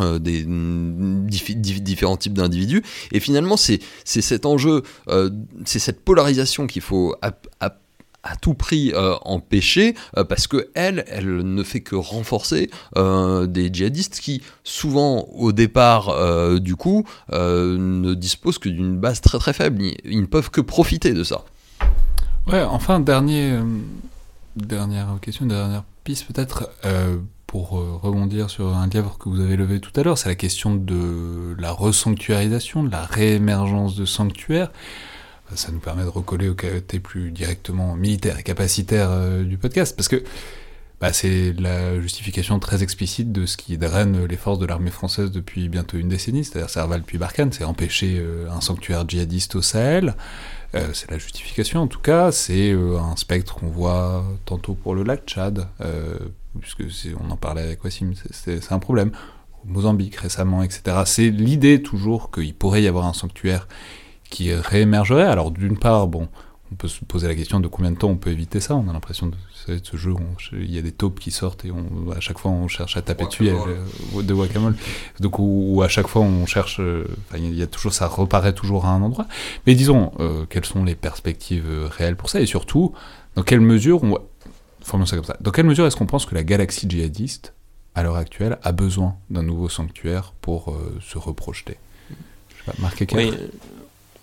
Euh, 0.00 0.18
des 0.18 0.46
différents 1.54 2.16
types 2.16 2.32
d'individus. 2.32 2.82
Et 3.12 3.20
finalement 3.20 3.58
c'est 3.58 3.80
cet 4.04 4.46
enjeu 4.46 4.84
euh, 5.08 5.28
c'est 5.66 5.78
cette 5.78 6.02
polarisation 6.02 6.66
qu'il 6.66 6.80
faut 6.80 7.14
à, 7.20 7.34
tout 8.40 8.54
prix 8.54 8.92
euh, 8.94 9.16
empêcher 9.22 9.94
parce 10.28 10.46
que 10.46 10.70
elle 10.74 11.04
elle 11.08 11.36
ne 11.38 11.62
fait 11.62 11.80
que 11.80 11.94
renforcer 11.94 12.70
des 12.96 13.70
djihadistes 13.70 14.20
qui 14.20 14.40
souvent 14.64 15.28
au 15.34 15.52
départ 15.52 16.14
du 16.60 16.74
coup 16.76 17.04
ne 17.30 18.14
disposent 18.14 18.58
que 18.58 18.70
d'une 18.70 18.96
base 18.96 19.20
très 19.20 19.38
très 19.38 19.52
faible. 19.52 19.82
Ils, 20.04 20.22
ne 20.22 20.26
peuvent 20.26 20.50
que 20.50 20.62
profiter 20.62 21.12
de 21.12 21.24
ça. 21.24 21.44
Ouais 22.46 22.62
enfin 22.62 22.98
dernier 23.00 23.58
dernière 24.56 25.08
question 25.20 25.44
dernière 25.44 25.84
piste 26.04 26.26
peut-être 26.32 26.70
pour 27.52 27.78
euh, 27.78 27.98
rebondir 28.00 28.48
sur 28.48 28.74
un 28.74 28.86
livre 28.86 29.18
que 29.18 29.28
vous 29.28 29.38
avez 29.38 29.56
levé 29.56 29.78
tout 29.78 29.92
à 30.00 30.02
l'heure, 30.02 30.16
c'est 30.16 30.30
la 30.30 30.34
question 30.34 30.74
de 30.74 31.54
la 31.58 31.70
resanctuarisation, 31.70 32.82
de 32.82 32.90
la 32.90 33.04
réémergence 33.04 33.94
de 33.94 34.06
sanctuaires. 34.06 34.72
Ça 35.54 35.70
nous 35.70 35.78
permet 35.78 36.02
de 36.02 36.08
recoller 36.08 36.48
au 36.48 36.54
côté 36.54 36.98
plus 36.98 37.30
directement 37.30 37.94
militaire 37.94 38.38
et 38.38 38.42
capacitaire 38.42 39.08
euh, 39.10 39.44
du 39.44 39.58
podcast, 39.58 39.94
parce 39.94 40.08
que 40.08 40.24
bah, 40.98 41.12
c'est 41.12 41.52
la 41.60 42.00
justification 42.00 42.58
très 42.58 42.82
explicite 42.82 43.32
de 43.32 43.44
ce 43.44 43.58
qui 43.58 43.76
draine 43.76 44.24
les 44.24 44.36
forces 44.38 44.58
de 44.58 44.64
l'armée 44.64 44.90
française 44.90 45.30
depuis 45.30 45.68
bientôt 45.68 45.98
une 45.98 46.08
décennie, 46.08 46.44
c'est-à-dire 46.46 46.70
Serval 46.70 47.02
puis 47.02 47.18
Barkhane, 47.18 47.52
c'est 47.52 47.64
empêcher 47.64 48.16
euh, 48.18 48.48
un 48.50 48.62
sanctuaire 48.62 49.06
djihadiste 49.06 49.56
au 49.56 49.62
Sahel. 49.62 50.14
C'est 50.94 51.10
la 51.10 51.18
justification 51.18 51.80
en 51.82 51.86
tout 51.86 52.00
cas, 52.00 52.32
c'est 52.32 52.72
un 52.72 53.14
spectre 53.16 53.56
qu'on 53.56 53.66
voit 53.66 54.24
tantôt 54.46 54.72
pour 54.72 54.94
le 54.94 55.02
lac 55.02 55.26
Tchad, 55.26 55.68
puisque 56.60 56.84
on 57.20 57.30
en 57.30 57.36
parlait 57.36 57.62
avec 57.62 57.84
Wassim, 57.84 58.12
c'est 58.30 58.72
un 58.72 58.78
problème. 58.78 59.12
Au 59.64 59.68
Mozambique 59.68 60.16
récemment, 60.16 60.62
etc. 60.62 61.02
C'est 61.06 61.30
l'idée 61.30 61.82
toujours 61.82 62.30
qu'il 62.30 62.54
pourrait 62.54 62.82
y 62.82 62.88
avoir 62.88 63.06
un 63.06 63.12
sanctuaire 63.12 63.68
qui 64.30 64.52
réémergerait. 64.52 65.24
Alors 65.24 65.50
d'une 65.50 65.78
part, 65.78 66.08
bon, 66.08 66.28
on 66.72 66.74
peut 66.74 66.88
se 66.88 67.04
poser 67.04 67.28
la 67.28 67.34
question 67.34 67.60
de 67.60 67.68
combien 67.68 67.90
de 67.90 67.96
temps 67.96 68.08
on 68.08 68.16
peut 68.16 68.30
éviter 68.30 68.58
ça. 68.58 68.74
On 68.74 68.88
a 68.88 68.92
l'impression 68.92 69.26
de, 69.26 69.36
ce 69.82 69.96
jeu, 69.96 70.14
il 70.52 70.74
y 70.74 70.78
a 70.78 70.82
des 70.82 70.92
taupes 70.92 71.20
qui 71.20 71.30
sortent 71.30 71.64
et 71.64 71.70
on, 71.70 72.10
à 72.10 72.20
chaque 72.20 72.38
fois 72.38 72.50
on 72.50 72.66
cherche 72.66 72.96
à 72.96 73.02
taper 73.02 73.26
dessus 73.26 73.48
euh, 73.48 74.22
de 74.22 74.34
guacamole. 74.34 74.74
Donc 75.20 75.38
où, 75.38 75.82
à 75.84 75.88
chaque 75.88 76.08
fois 76.08 76.22
on 76.22 76.46
cherche, 76.46 76.80
euh, 76.80 77.06
il 77.36 77.54
y 77.54 77.62
a 77.62 77.66
toujours 77.66 77.92
ça 77.92 78.06
reparaît 78.06 78.54
toujours 78.54 78.86
à 78.86 78.90
un 78.90 79.02
endroit. 79.02 79.26
Mais 79.66 79.74
disons, 79.74 80.12
euh, 80.18 80.46
quelles 80.48 80.64
sont 80.64 80.84
les 80.84 80.94
perspectives 80.94 81.90
réelles 81.90 82.16
pour 82.16 82.30
ça? 82.30 82.40
Et 82.40 82.46
surtout 82.46 82.94
dans 83.36 83.42
quelle 83.42 83.60
mesure 83.60 84.02
on, 84.02 84.18
Dans 85.40 85.50
quelle 85.50 85.66
mesure 85.66 85.86
est-ce 85.86 85.96
qu'on 85.96 86.06
pense 86.06 86.26
que 86.26 86.34
la 86.34 86.44
galaxie 86.44 86.86
djihadiste 86.88 87.54
à 87.94 88.02
l'heure 88.02 88.16
actuelle 88.16 88.58
a 88.62 88.72
besoin 88.72 89.16
d'un 89.30 89.42
nouveau 89.42 89.68
sanctuaire 89.68 90.32
pour 90.40 90.76
se 91.00 91.18
reprojeter? 91.18 91.76
Je 92.10 92.64
sais 92.64 92.72
pas, 92.72 92.74
Marc 92.80 93.04
oui, 93.14 93.32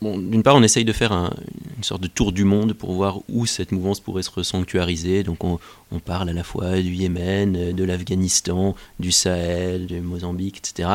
d'une 0.02 0.44
part, 0.44 0.56
on 0.56 0.64
essaye 0.64 0.86
de 0.86 0.94
faire 0.94 1.12
une 1.12 1.84
sorte 1.84 2.02
de 2.02 2.08
tour 2.08 2.32
du 2.32 2.46
monde 2.46 2.74
pour 2.74 2.94
voir 2.94 3.20
où 3.28 3.46
cette 3.46 3.72
mouvance 3.72 4.00
pourrait 4.00 4.24
se 4.24 4.44
sanctuariser. 4.44 5.24
Donc, 5.24 5.44
on, 5.44 5.60
parle 6.06 6.30
à 6.30 6.34
la 6.34 6.44
fois 6.44 6.78
du 6.78 6.94
Yémen, 6.94 7.74
de 7.74 7.84
l'Afghanistan, 7.84 8.76
du 9.00 9.12
Sahel, 9.12 9.88
du 9.88 10.00
Mozambique, 10.00 10.58
etc. 10.60 10.90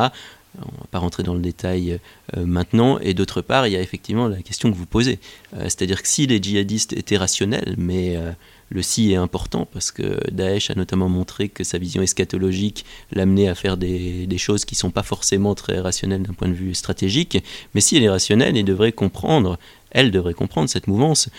On 0.61 0.71
ne 0.71 0.77
va 0.79 0.87
pas 0.91 0.99
rentrer 0.99 1.23
dans 1.23 1.33
le 1.33 1.39
détail 1.39 1.99
euh, 2.35 2.45
maintenant. 2.45 2.99
Et 2.99 3.13
d'autre 3.13 3.41
part, 3.41 3.67
il 3.67 3.73
y 3.73 3.75
a 3.75 3.81
effectivement 3.81 4.27
la 4.27 4.41
question 4.41 4.71
que 4.71 4.77
vous 4.77 4.85
posez. 4.85 5.19
Euh, 5.55 5.63
c'est-à-dire 5.63 6.01
que 6.01 6.07
si 6.07 6.27
les 6.27 6.41
djihadistes 6.41 6.93
étaient 6.93 7.17
rationnels, 7.17 7.75
mais 7.77 8.15
euh, 8.15 8.31
le 8.69 8.81
si 8.81 9.11
est 9.11 9.15
important 9.15 9.67
parce 9.71 9.91
que 9.91 10.19
Daesh 10.31 10.69
a 10.71 10.75
notamment 10.75 11.09
montré 11.09 11.49
que 11.49 11.63
sa 11.63 11.77
vision 11.77 12.01
eschatologique 12.01 12.85
l'amenait 13.11 13.47
à 13.47 13.55
faire 13.55 13.77
des, 13.77 14.27
choses 14.37 14.65
qui 14.65 14.75
ne 14.75 14.79
sont 14.79 14.91
pas 14.91 15.03
forcément 15.03 15.55
très 15.55 15.79
rationnelles 15.79 16.23
d'un 16.23 16.33
point 16.33 16.47
de 16.47 16.53
vue 16.53 16.73
stratégique. 16.73 17.37
Mais 17.73 17.81
si 17.81 17.97
elle 17.97 18.03
est 18.03 18.09
rationnelle, 18.09 18.63
devrait 18.63 18.91
comprendre, 18.91 19.59
elle 19.91 20.11
devrait 20.11 20.33
comprendre 20.33 20.69
cette 20.69 20.87
mouvance, 20.87 21.29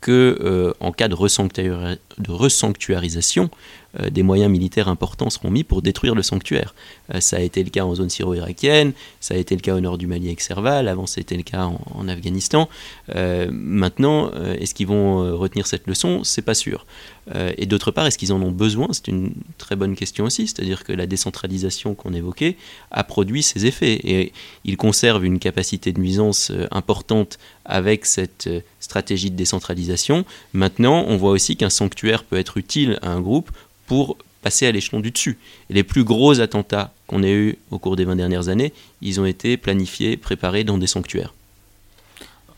que 0.00 0.74
en 0.80 0.92
cas 0.92 1.08
de, 1.08 1.16
de 1.16 2.30
resanctuarisation, 2.30 3.50
euh, 3.98 4.10
des 4.10 4.22
moyens 4.22 4.50
militaires 4.50 4.88
importants 4.88 5.30
seront 5.30 5.50
mis 5.50 5.64
pour 5.64 5.80
détruire 5.80 6.14
le 6.14 6.22
sanctuaire. 6.22 6.74
Euh, 7.14 7.20
ça 7.20 7.38
a 7.38 7.40
été 7.40 7.64
le 7.64 7.70
cas 7.70 7.84
en 7.84 7.94
zone 7.94 8.10
syro-irakienne, 8.10 8.92
ça 9.18 9.34
a 9.34 9.36
été 9.38 9.54
le 9.54 9.62
cas 9.62 9.74
au 9.74 9.80
nord 9.80 9.96
du 9.96 10.06
Mali 10.06 10.26
avec 10.26 10.42
Serval, 10.42 10.88
avant 10.88 11.06
c'était 11.06 11.36
le 11.36 11.42
cas 11.42 11.64
en, 11.94 12.08
Afghanistan. 12.08 12.68
Euh, 13.14 13.48
maintenant, 13.50 14.30
est-ce 14.32 14.74
qu'ils 14.74 14.86
vont 14.86 15.36
retenir 15.36 15.66
cette 15.66 15.86
leçon? 15.86 16.24
C'est 16.24 16.42
pas 16.42 16.54
sûr. 16.54 16.86
et 17.34 17.66
d'autre 17.66 17.90
part, 17.90 18.06
est-ce 18.06 18.16
qu'ils 18.16 18.32
en 18.32 18.40
ont 18.40 18.50
besoin? 18.50 18.88
C'est 18.92 19.08
une 19.08 19.32
très 19.58 19.76
bonne 19.76 19.94
question 19.94 20.24
aussi, 20.24 20.46
c'est-à-dire 20.46 20.84
que 20.84 20.92
la 20.92 21.06
décentralisation 21.06 21.94
qu'on 21.94 22.14
évoquait 22.14 22.56
a 22.90 23.04
produit 23.04 23.42
ses 23.42 23.66
effets 23.66 24.00
et 24.04 24.32
ils 24.64 24.78
conservent 24.78 25.24
une 25.24 25.38
capacité 25.38 25.92
de 25.92 26.00
nuisance 26.00 26.50
importante 26.70 27.38
avec 27.66 28.06
cette 28.06 28.48
stratégie 28.80 29.30
de 29.30 29.36
décentralisation. 29.36 30.24
Maintenant, 30.52 31.04
on 31.06 31.16
voit 31.16 31.30
aussi 31.30 31.56
qu'un 31.56 31.70
sanctuaire 31.70 32.24
peut 32.24 32.36
être 32.36 32.56
utile 32.56 32.98
à 33.02 33.10
un 33.10 33.20
groupe 33.20 33.50
pour 33.86 34.16
passer 34.42 34.66
à 34.66 34.72
l'échelon 34.72 35.00
du 35.00 35.10
dessus. 35.10 35.38
Et 35.70 35.74
les 35.74 35.82
plus 35.82 36.04
gros 36.04 36.40
attentats 36.40 36.92
qu'on 37.06 37.22
ait 37.22 37.32
eus 37.32 37.58
au 37.70 37.78
cours 37.78 37.96
des 37.96 38.04
20 38.04 38.16
dernières 38.16 38.48
années, 38.48 38.72
ils 39.02 39.20
ont 39.20 39.26
été 39.26 39.56
planifiés, 39.56 40.16
préparés 40.16 40.64
dans 40.64 40.78
des 40.78 40.86
sanctuaires. 40.86 41.34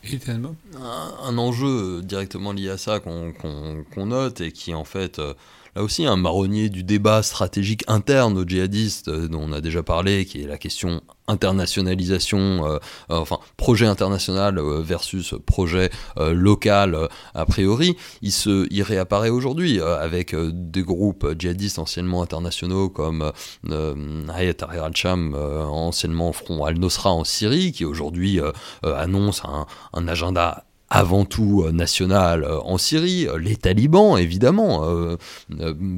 Un, 0.03 1.13
un 1.23 1.37
enjeu 1.37 2.01
directement 2.01 2.53
lié 2.53 2.69
à 2.69 2.77
ça 2.77 2.99
qu'on 2.99 4.05
note 4.05 4.41
et 4.41 4.51
qui 4.51 4.73
en 4.73 4.83
fait 4.83 5.19
euh, 5.19 5.33
là 5.75 5.83
aussi 5.83 6.05
un 6.05 6.15
marronnier 6.15 6.69
du 6.69 6.83
débat 6.83 7.23
stratégique 7.23 7.83
interne 7.87 8.37
aux 8.37 8.45
djihadistes 8.47 9.07
euh, 9.07 9.27
dont 9.27 9.41
on 9.41 9.51
a 9.51 9.61
déjà 9.61 9.83
parlé, 9.83 10.25
qui 10.25 10.41
est 10.41 10.47
la 10.47 10.57
question 10.57 11.01
internationalisation, 11.27 12.65
euh, 12.65 12.77
euh, 13.09 13.17
enfin 13.17 13.39
projet 13.55 13.85
international 13.85 14.59
versus 14.81 15.33
projet 15.45 15.89
local 16.17 17.07
a 17.33 17.45
priori, 17.45 17.95
il, 18.21 18.31
se, 18.33 18.67
réapparaît 18.83 19.29
aujourd'hui 19.29 19.79
avec 19.79 20.35
des 20.35 20.81
groupes 20.81 21.35
djihadistes 21.37 21.79
anciennement 21.79 22.21
internationaux 22.21 22.89
comme 22.89 23.31
Hayat 23.69 24.57
al-Sham, 24.67 25.35
anciennement 25.35 26.33
Front 26.33 26.65
al-Nusra 26.65 27.11
en 27.11 27.23
Syrie, 27.23 27.71
qui 27.71 27.85
aujourd'hui 27.85 28.39
annonce 28.83 29.45
un, 29.45 29.67
un 29.93 30.07
agenda 30.07 30.65
avant 30.91 31.23
tout 31.23 31.63
euh, 31.65 31.71
national 31.71 32.43
euh, 32.43 32.59
en 32.59 32.77
Syrie, 32.77 33.25
euh, 33.27 33.37
les 33.37 33.55
talibans 33.55 34.17
évidemment, 34.19 34.61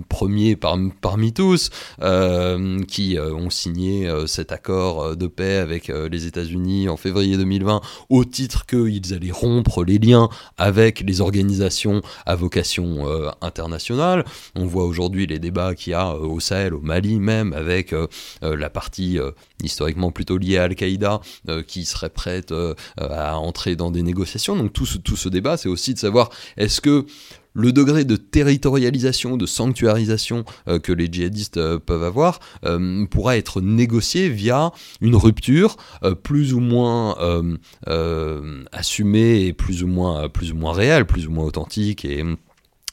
premiers 0.08 0.56
parmi 0.56 1.34
tous, 1.34 1.72
qui 2.88 3.18
ont 3.20 3.50
signé 3.50 4.08
cet 4.28 4.52
accord 4.52 5.16
de 5.16 5.28
paix 5.28 5.58
avec 5.58 5.88
les 5.88 6.28
États-Unis 6.28 6.90
en 6.90 6.98
février 6.98 7.38
2020 7.38 7.82
au 8.10 8.26
titre 8.26 8.66
qu'ils 8.66 9.14
allaient 9.14 9.32
rompre 9.32 9.84
les 9.84 9.98
liens 9.98 10.30
avec 10.58 11.00
les 11.00 11.22
organisations 11.22 12.02
à 12.26 12.36
vocation 12.36 13.08
internationale. 13.42 14.26
On 14.56 14.66
voit 14.66 14.86
aujourd'hui 14.86 15.26
les 15.26 15.40
débats 15.40 15.74
qu'il 15.74 15.92
y 15.92 15.96
a 15.96 16.16
au 16.16 16.40
Sahel, 16.40 16.76
au 16.76 16.82
Mali 16.82 17.20
même, 17.20 17.54
avec 17.54 17.96
la 18.42 18.70
partie 18.70 19.18
historiquement 19.64 20.12
plutôt 20.12 20.38
liée 20.38 20.58
à 20.58 20.64
Al-Qaïda 20.64 21.22
qui 21.68 21.86
serait 21.86 22.10
prête 22.10 22.54
à 22.98 23.38
entrer 23.38 23.76
dans 23.76 23.90
des 23.90 24.04
négociations. 24.04 24.56
Tout 25.04 25.16
ce 25.16 25.30
débat, 25.30 25.58
c'est 25.58 25.70
aussi 25.70 25.94
de 25.94 26.00
savoir 26.00 26.30
est-ce 26.58 26.82
que 26.82 27.06
le 27.54 27.72
degré 27.72 28.04
de 28.04 28.16
territorialisation, 28.16 29.38
de 29.38 29.46
sanctuarisation 29.46 30.44
euh, 30.68 30.80
que 30.80 30.92
les 30.92 31.08
djihadistes 31.12 31.58
euh, 31.58 31.80
peuvent 31.80 32.04
avoir 32.04 32.40
euh, 32.66 33.06
pourra 33.06 33.38
être 33.38 33.62
négocié 33.62 34.30
via 34.30 34.72
une 35.02 35.16
rupture 35.16 35.78
plus 36.24 36.54
ou 36.54 36.60
moins 36.60 37.16
assumée 38.72 39.46
et 39.46 39.54
plus 39.54 39.84
ou 39.84 39.88
moins, 39.88 40.30
plus 40.30 40.52
ou 40.52 40.56
moins 40.56 40.74
réelle, 40.74 41.06
plus 41.06 41.28
ou 41.28 41.32
moins 41.32 41.46
authentique 41.46 42.06
et 42.06 42.24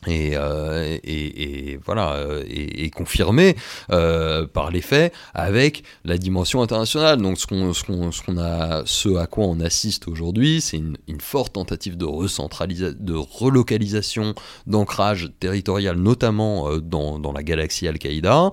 euh, 0.09 0.98
et, 1.05 1.78
voilà 1.85 2.14
euh, 2.14 2.43
et, 2.48 2.89
confirmé 2.90 3.56
euh, 3.90 4.47
par 4.47 4.70
les 4.70 4.81
faits 4.81 5.12
avec 5.35 5.82
la 6.05 6.16
dimension 6.16 6.62
internationale. 6.62 7.20
Donc 7.20 7.39
ce 7.39 7.47
qu'on 7.47 8.39
a 8.39 8.82
ce 8.86 9.16
à 9.16 9.27
quoi 9.27 9.44
on 9.47 9.60
assiste 9.60 10.09
aujourd'hui 10.09 10.60
c'est 10.60 10.78
une, 10.78 10.97
une, 11.06 11.20
forte 11.20 11.55
tentative 11.55 11.97
de 11.97 12.05
recentralisation 12.05 12.97
de 12.98 13.14
relocalisation 13.14 14.35
d'ancrage 14.66 15.31
territorial 15.39 15.97
notamment 15.97 16.77
dans, 16.78 17.18
dans 17.18 17.32
la 17.32 17.43
galaxie 17.43 17.86
Al-Qaïda 17.86 18.51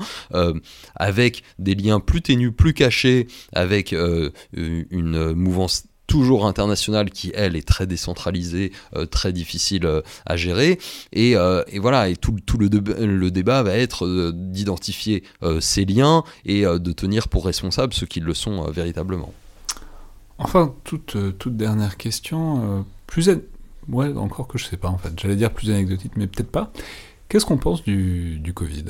avec 0.96 1.44
des 1.60 1.76
liens 1.76 2.00
plus 2.00 2.22
ténus 2.22 2.52
plus 2.56 2.74
cachés 2.74 3.28
avec 3.54 3.94
une 3.94 5.34
mouvance 5.34 5.87
toujours 6.08 6.48
internationale 6.48 7.10
qui, 7.12 7.32
elle, 7.36 7.56
est 7.56 7.68
très 7.68 7.86
décentralisée, 7.86 8.72
euh, 8.96 9.06
très 9.06 9.34
difficile 9.34 9.86
euh, 9.86 10.02
à 10.26 10.38
gérer. 10.38 10.80
Et, 11.14 11.36
euh, 11.36 11.64
et, 11.68 11.80
voilà, 11.80 12.10
et 12.10 12.16
tout, 12.16 12.38
tout 12.46 12.58
le, 12.58 12.68
le, 12.68 13.32
débat 13.32 13.62
va 13.62 13.76
être 13.76 14.32
d'identifier 14.32 15.24
ces 15.60 15.86
liens 15.86 16.24
et 16.46 16.64
de 16.64 16.92
tenir 16.92 17.28
pour 17.28 17.46
responsables 17.46 17.94
ceux 17.94 18.06
qui 18.06 18.22
le 18.22 18.34
sont 18.34 18.72
véritablement. 18.72 19.34
Enfin, 20.38 20.74
toute, 20.84 21.18
toute 21.38 21.58
dernière 21.58 21.98
question, 21.98 22.86
plus... 23.06 23.30
Ouais, 23.90 24.14
encore 24.16 24.48
que 24.48 24.58
je 24.58 24.66
sais 24.66 24.78
pas 24.78 24.90
en 24.90 24.98
fait. 24.98 25.18
J'allais 25.20 25.36
dire 25.36 25.52
plus 25.52 25.70
anecdotique, 25.70 26.14
mais 26.16 26.28
peut-être 26.28 26.52
pas. 26.52 26.72
Qu'est-ce 27.30 27.46
qu'on 27.46 27.58
pense 27.58 27.84
du, 27.84 28.40
du 28.40 28.54
Covid 28.54 28.86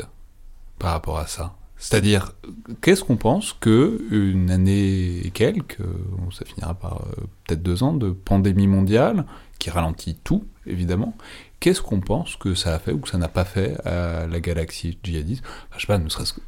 par 0.79 0.91
rapport 0.91 1.19
à 1.19 1.27
ça? 1.27 1.55
C'est-à-dire, 1.77 2.33
qu'est-ce 2.81 3.03
qu'on 3.03 3.17
pense 3.17 3.53
que 3.53 4.01
une 4.11 4.49
année 4.49 5.19
et 5.25 5.29
quelques, 5.29 5.77
ça 6.31 6.43
finira 6.45 6.73
par 6.73 7.01
euh, 7.01 7.23
peut-être 7.45 7.61
deux 7.61 7.83
ans 7.83 7.93
de 7.93 8.09
pandémie 8.09 8.67
mondiale, 8.67 9.25
qui 9.59 9.69
ralentit 9.69 10.17
tout, 10.23 10.45
évidemment, 10.65 11.15
qu'est-ce 11.59 11.81
qu'on 11.81 11.99
pense 11.99 12.35
que 12.35 12.53
ça 12.53 12.75
a 12.75 12.79
fait 12.79 12.91
ou 12.91 12.99
que 12.99 13.09
ça 13.09 13.17
n'a 13.17 13.27
pas 13.27 13.45
fait 13.45 13.77
à 13.85 14.27
la 14.27 14.39
galaxie 14.39 14.97
djihadiste? 15.03 15.43
Je 15.75 15.81
sais 15.81 15.87
pas, 15.87 15.99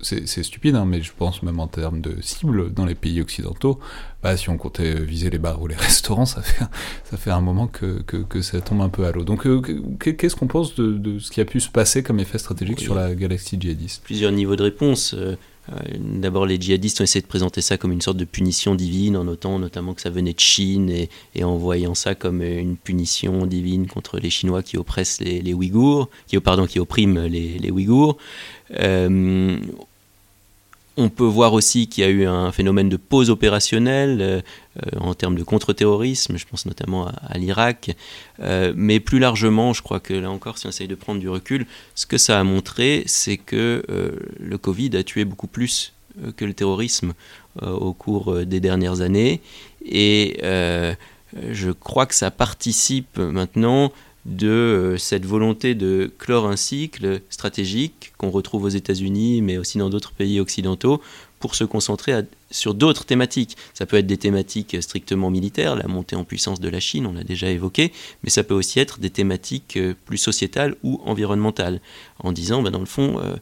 c'est 0.02 0.44
stupide, 0.44 0.76
hein, 0.76 0.86
mais 0.86 1.02
je 1.02 1.12
pense 1.18 1.44
même 1.44 1.60
en 1.60 1.68
termes 1.68 2.02
de 2.02 2.22
cible 2.22 2.74
dans 2.74 2.86
les 2.86 2.96
pays 2.96 3.22
occidentaux, 3.22 3.80
bah, 4.22 4.38
si 4.38 4.50
on 4.50 4.58
comptait 4.58 5.00
viser 5.00 5.30
les 5.30 5.40
bars 5.40 5.62
ou 5.62 5.68
les 5.68 5.76
restaurants, 5.78 6.26
ça 6.26 6.42
fait, 6.42 6.64
ça 7.04 7.18
fait 7.18 7.32
un 7.32 7.42
moment 7.42 7.68
que, 7.68 8.02
que, 8.02 8.42
ça 8.42 8.62
tombe 8.62 8.82
un 8.82 8.90
peu 8.90 9.06
à 9.06 9.12
l'eau. 9.12 9.24
Donc 9.24 9.48
euh, 9.48 9.62
qu'est-ce 10.00 10.36
qu'on 10.36 10.48
pense 10.48 10.76
de, 10.76 10.94
de, 10.94 11.20
ce 11.20 11.32
qui 11.32 11.42
a 11.42 11.46
pu 11.46 11.60
se 11.60 11.70
passer 11.70 12.04
comme 12.04 12.20
effet 12.20 12.38
stratégique 12.38 12.80
sur 12.80 12.96
la 12.96 13.16
galaxie 13.16 13.58
djihadiste? 13.60 14.04
Plusieurs 14.04 14.32
niveaux 14.32 14.56
de 14.56 14.64
réponse. 14.64 15.16
Euh, 15.72 15.76
D'abord, 16.00 16.46
les 16.46 16.60
djihadistes 16.60 17.02
ont 17.02 17.04
essayé 17.04 17.22
de 17.22 17.28
présenter 17.28 17.62
ça 17.62 17.78
comme 17.78 17.92
une 17.92 18.02
sorte 18.02 18.18
de 18.18 18.26
punition 18.26 18.76
divine, 18.76 19.18
en 19.18 19.24
notant 19.24 19.60
notamment 19.60 19.94
que 19.94 20.02
ça 20.02 20.10
venait 20.10 20.34
de 20.34 20.40
Chine 20.40 20.90
et, 21.36 21.44
en 21.44 21.56
voyant 21.56 21.96
ça 21.96 22.16
comme 22.16 22.42
une 22.42 22.76
punition 22.76 23.46
divine 23.46 23.88
contre 23.88 24.20
les 24.20 24.30
Chinois 24.30 24.64
qui 24.64 24.78
oppressent 24.78 25.22
les, 25.22 25.54
Ouïghours, 25.54 26.10
qui, 26.28 26.40
pardon, 26.40 26.66
qui 26.66 26.80
oppriment 26.80 27.26
les, 27.26 27.72
Ouïghours. 27.72 28.18
On 31.00 31.08
peut 31.08 31.24
voir 31.24 31.54
aussi 31.54 31.88
qu'il 31.88 32.04
y 32.04 32.08
a 32.08 32.10
eu 32.10 32.26
un 32.26 32.52
phénomène 32.52 32.90
de 32.90 32.98
pause 32.98 33.30
opérationnelle 33.30 34.18
euh, 34.22 34.42
euh, 34.42 34.42
en 35.00 35.14
termes 35.14 35.36
de 35.36 35.44
contre-terrorisme, 35.44 36.38
je 36.38 36.46
pense 36.46 36.66
notamment 36.66 37.08
à, 37.08 37.38
l'Irak. 37.38 37.96
Euh, 38.40 38.74
mais 38.76 39.00
plus 39.00 39.20
largement, 39.20 39.74
je 39.74 39.82
crois 39.82 40.00
que 40.00 40.14
là 40.14 40.30
encore, 40.32 40.58
si 40.58 40.66
on 40.66 40.70
essaye 40.70 40.88
de 40.88 40.96
prendre 40.96 41.20
du 41.20 41.30
recul, 41.30 41.66
ce 41.96 42.06
que 42.06 42.18
ça 42.18 42.40
a 42.40 42.44
montré, 42.44 43.04
c'est 43.06 43.38
que 43.38 43.84
le 44.40 44.58
Covid 44.58 44.96
a 44.96 45.04
tué 45.04 45.26
beaucoup 45.26 45.48
plus 45.48 45.94
que 46.36 46.46
le 46.46 46.54
terrorisme 46.54 47.14
au 47.62 47.94
cours 47.94 48.46
des 48.46 48.60
dernières 48.60 49.02
années. 49.02 49.42
Et 49.86 50.40
je 50.44 51.72
crois 51.72 52.06
que 52.06 52.16
ça 52.16 52.32
participe 52.32 53.18
maintenant 53.18 53.92
de 54.26 54.48
euh, 54.48 54.98
cette 54.98 55.26
volonté 55.26 55.76
de 55.76 56.12
clore 56.18 56.48
un 56.48 56.56
cycle 56.56 57.22
stratégique 57.30 58.14
qu'on 58.18 58.30
retrouve 58.30 58.64
aux 58.66 58.70
États-Unis, 58.70 59.42
mais 59.42 59.58
aussi 59.58 59.78
dans 59.78 59.90
d'autres 59.90 60.12
pays 60.12 60.40
occidentaux, 60.40 61.02
pour 61.40 61.56
se 61.56 61.64
concentrer 61.64 62.14
sur 62.52 62.74
d'autres 62.74 63.06
thématiques. 63.06 63.58
Ça 63.74 63.86
peut 63.86 63.98
être 63.98 64.08
des 64.08 64.18
thématiques 64.18 64.82
strictement 64.82 65.30
militaires, 65.30 65.76
la 65.76 65.88
montée 65.88 66.16
en 66.16 66.24
puissance 66.24 66.60
de 66.60 66.70
la 66.70 66.80
Chine, 66.80 67.06
on 67.06 67.14
l'a 67.14 67.24
déjà 67.24 67.50
évoqué, 67.50 67.92
mais 68.24 68.30
ça 68.30 68.44
peut 68.44 68.54
aussi 68.54 68.80
être 68.80 69.00
des 69.00 69.10
thématiques 69.10 69.78
euh, 69.78 69.94
plus 70.06 70.18
sociétales 70.18 70.76
ou 70.84 71.02
environnementales, 71.06 71.80
en 72.20 72.32
disant, 72.32 72.62
ben, 72.62 72.72
dans 72.72 72.80
le 72.80 72.86
fond, 72.86 73.20
euh, 73.20 73.36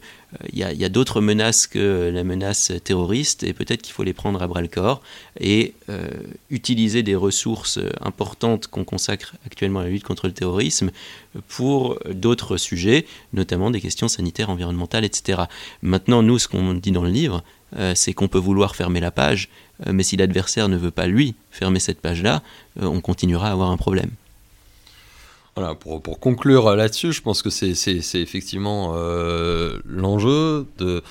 il 0.52 0.58
y 0.58 0.84
a, 0.84 0.88
d'autres 0.90 1.22
menaces 1.22 1.66
que 1.66 2.10
la 2.12 2.22
menace 2.22 2.72
terroriste, 2.84 3.44
et 3.44 3.54
peut-être 3.54 3.80
qu'il 3.80 3.94
faut 3.94 4.02
les 4.02 4.12
prendre 4.12 4.42
à 4.42 4.46
bras 4.46 4.60
le 4.60 4.68
corps, 4.68 5.00
et 5.40 5.74
euh, 5.88 6.08
utiliser 6.50 7.02
des 7.02 7.14
ressources 7.14 7.78
importantes 8.02 8.66
qu'on 8.66 8.84
consacre 8.84 9.34
actuellement 9.46 9.80
à 9.80 9.84
la 9.84 9.88
lutte 9.88 10.04
contre 10.04 10.26
le 10.26 10.34
terrorisme 10.34 10.90
pour 11.48 11.98
d'autres 12.10 12.58
sujets, 12.58 13.06
notamment 13.32 13.70
des 13.70 13.80
questions 13.80 14.08
sanitaires, 14.08 14.50
environnementales, 14.50 15.04
etc. 15.04 15.44
Maintenant, 15.80 16.22
nous, 16.22 16.38
ce 16.38 16.46
qu'on 16.46 16.74
dit 16.74 16.92
dans 16.92 17.04
le 17.04 17.10
livre, 17.10 17.42
euh, 17.76 17.92
c'est 17.94 18.12
qu'on 18.12 18.28
peut 18.28 18.38
vouloir 18.38 18.76
fermer 18.76 19.00
la 19.00 19.10
page, 19.10 19.48
euh, 19.86 19.92
mais 19.92 20.02
si 20.02 20.16
l'adversaire 20.16 20.68
ne 20.68 20.76
veut 20.76 20.90
pas, 20.90 21.06
lui, 21.06 21.34
fermer 21.50 21.80
cette 21.80 22.00
page-là, 22.00 22.42
euh, 22.80 22.86
on 22.86 23.00
continuera 23.00 23.48
à 23.48 23.52
avoir 23.52 23.70
un 23.70 23.76
problème. 23.76 24.10
Voilà, 25.54 25.74
pour, 25.74 26.20
conclure 26.20 26.76
là-dessus, 26.76 27.12
je 27.12 27.20
pense 27.20 27.42
que 27.42 27.50
c'est 27.50 27.74
effectivement 28.14 28.94
l'enjeu. 29.84 30.66
de. 30.78 31.02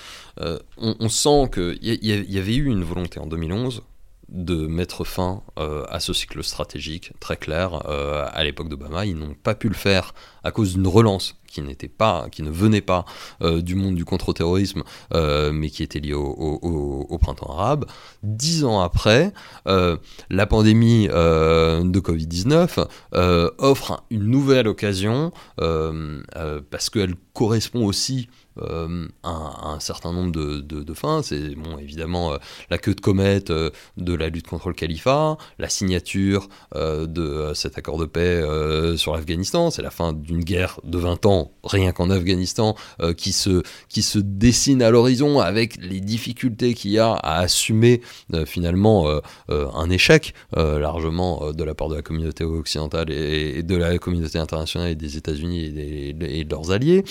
On, 0.77 1.09
sent 1.09 1.49
qu'il 1.53 1.77
y, 1.81 2.37
avait 2.37 2.55
eu 2.55 2.65
une 2.65 2.85
volonté 2.85 3.19
en 3.19 3.27
2011 3.27 3.81
de 4.29 4.55
mettre 4.67 5.03
fin 5.03 5.41
à 5.57 5.99
ce 5.99 6.13
cycle 6.13 6.45
stratégique 6.45 7.11
très 7.19 7.35
clair. 7.35 7.85
à 7.89 8.41
l'époque 8.45 8.69
d'Obama, 8.69 9.05
ils 9.05 9.17
n'ont 9.17 9.33
pas 9.33 9.53
pu 9.53 9.67
le 9.67 9.75
faire 9.75 10.13
à 10.43 10.51
cause 10.51 10.73
d'une 10.73 10.87
relance 10.87 11.35
qui 11.47 11.61
n'était 11.61 11.87
pas, 11.87 12.27
qui 12.31 12.43
ne 12.43 12.51
venait 12.51 12.81
pas 12.81 13.05
euh, 13.41 13.61
du 13.61 13.75
monde 13.75 13.95
du 13.95 14.05
contre-terrorisme, 14.05 14.83
euh, 15.13 15.51
mais 15.51 15.69
qui 15.69 15.81
était 15.81 15.99
lié 15.99 16.13
au, 16.13 17.17
printemps 17.19 17.51
arabe. 17.51 17.85
Dix 18.21 18.63
ans 18.63 18.79
après, 18.81 19.33
euh, 19.67 19.97
la 20.29 20.45
pandémie 20.45 21.07
de 21.07 21.99
Covid-19 21.99 22.85
offre 23.57 24.03
une 24.11 24.25
nouvelle 24.25 24.67
occasion 24.67 25.31
parce 25.57 26.89
qu'elle 26.89 27.15
correspond 27.33 27.85
aussi 27.85 28.29
à, 29.23 29.67
un 29.69 29.79
certain 29.79 30.13
nombre 30.13 30.31
de, 30.31 30.61
de, 30.61 30.93
fins. 30.93 31.21
C'est 31.23 31.55
bon, 31.55 31.77
évidemment 31.77 32.33
la 32.69 32.77
queue 32.77 32.93
de 32.93 33.01
comète 33.01 33.51
de 33.51 34.13
la 34.13 34.29
lutte 34.29 34.47
contre 34.47 34.67
le 34.67 34.73
califat, 34.73 35.37
la 35.57 35.69
signature 35.69 36.49
de 36.75 37.51
cet 37.55 37.77
accord 37.77 37.97
de 37.97 38.05
paix 38.05 38.43
sur 38.97 39.15
l'Afghanistan, 39.15 39.71
c'est 39.71 39.81
la 39.81 39.91
fin 39.91 40.13
d'une 40.37 40.43
guerre 40.43 40.79
de 40.83 40.97
20 40.97 41.25
ans 41.25 41.51
rien 41.63 41.91
qu'en 41.91 42.09
Afghanistan, 42.09 42.75
euh, 43.01 43.13
qui, 43.13 43.31
se, 43.31 43.61
qui 43.89 44.01
se 44.01 44.19
dessine 44.19 44.81
à 44.81 44.89
l'horizon 44.89 45.39
avec 45.39 45.77
les 45.81 45.99
difficultés 45.99 46.73
qu'il 46.73 46.91
y 46.91 46.99
a 46.99 47.11
à 47.11 47.39
assumer 47.39 48.01
euh, 48.33 48.45
finalement 48.45 49.07
euh, 49.09 49.67
un 49.73 49.89
échec 49.89 50.33
largement 50.55 51.51
de 51.51 51.63
la 51.63 51.73
part 51.75 51.89
de 51.89 51.95
la 51.95 52.01
communauté 52.01 52.43
occidentale 52.43 53.11
et, 53.11 53.63
de 53.63 53.75
la 53.75 53.97
communauté 53.97 54.39
internationale 54.39 54.89
et 54.89 54.95
des 54.95 55.17
États-Unis 55.17 55.73
et, 56.19 56.43
de 56.43 56.49
leurs 56.49 56.71
alliés. 56.71 57.03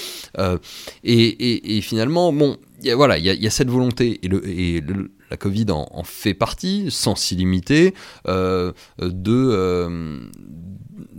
Et, 1.05 1.81
finalement, 1.82 2.32
bon, 2.32 2.57
voilà, 2.94 3.19
il 3.19 3.24
y, 3.24 3.47
a 3.47 3.51
cette 3.51 3.70
volonté 3.70 4.20
et, 4.23 4.82
la 5.31 5.36
Covid 5.36 5.66
en, 5.70 6.03
fait 6.05 6.35
partie, 6.35 6.86
sans 6.90 7.31
illimité, 7.32 7.94
euh, 8.28 8.73
de, 8.98 10.28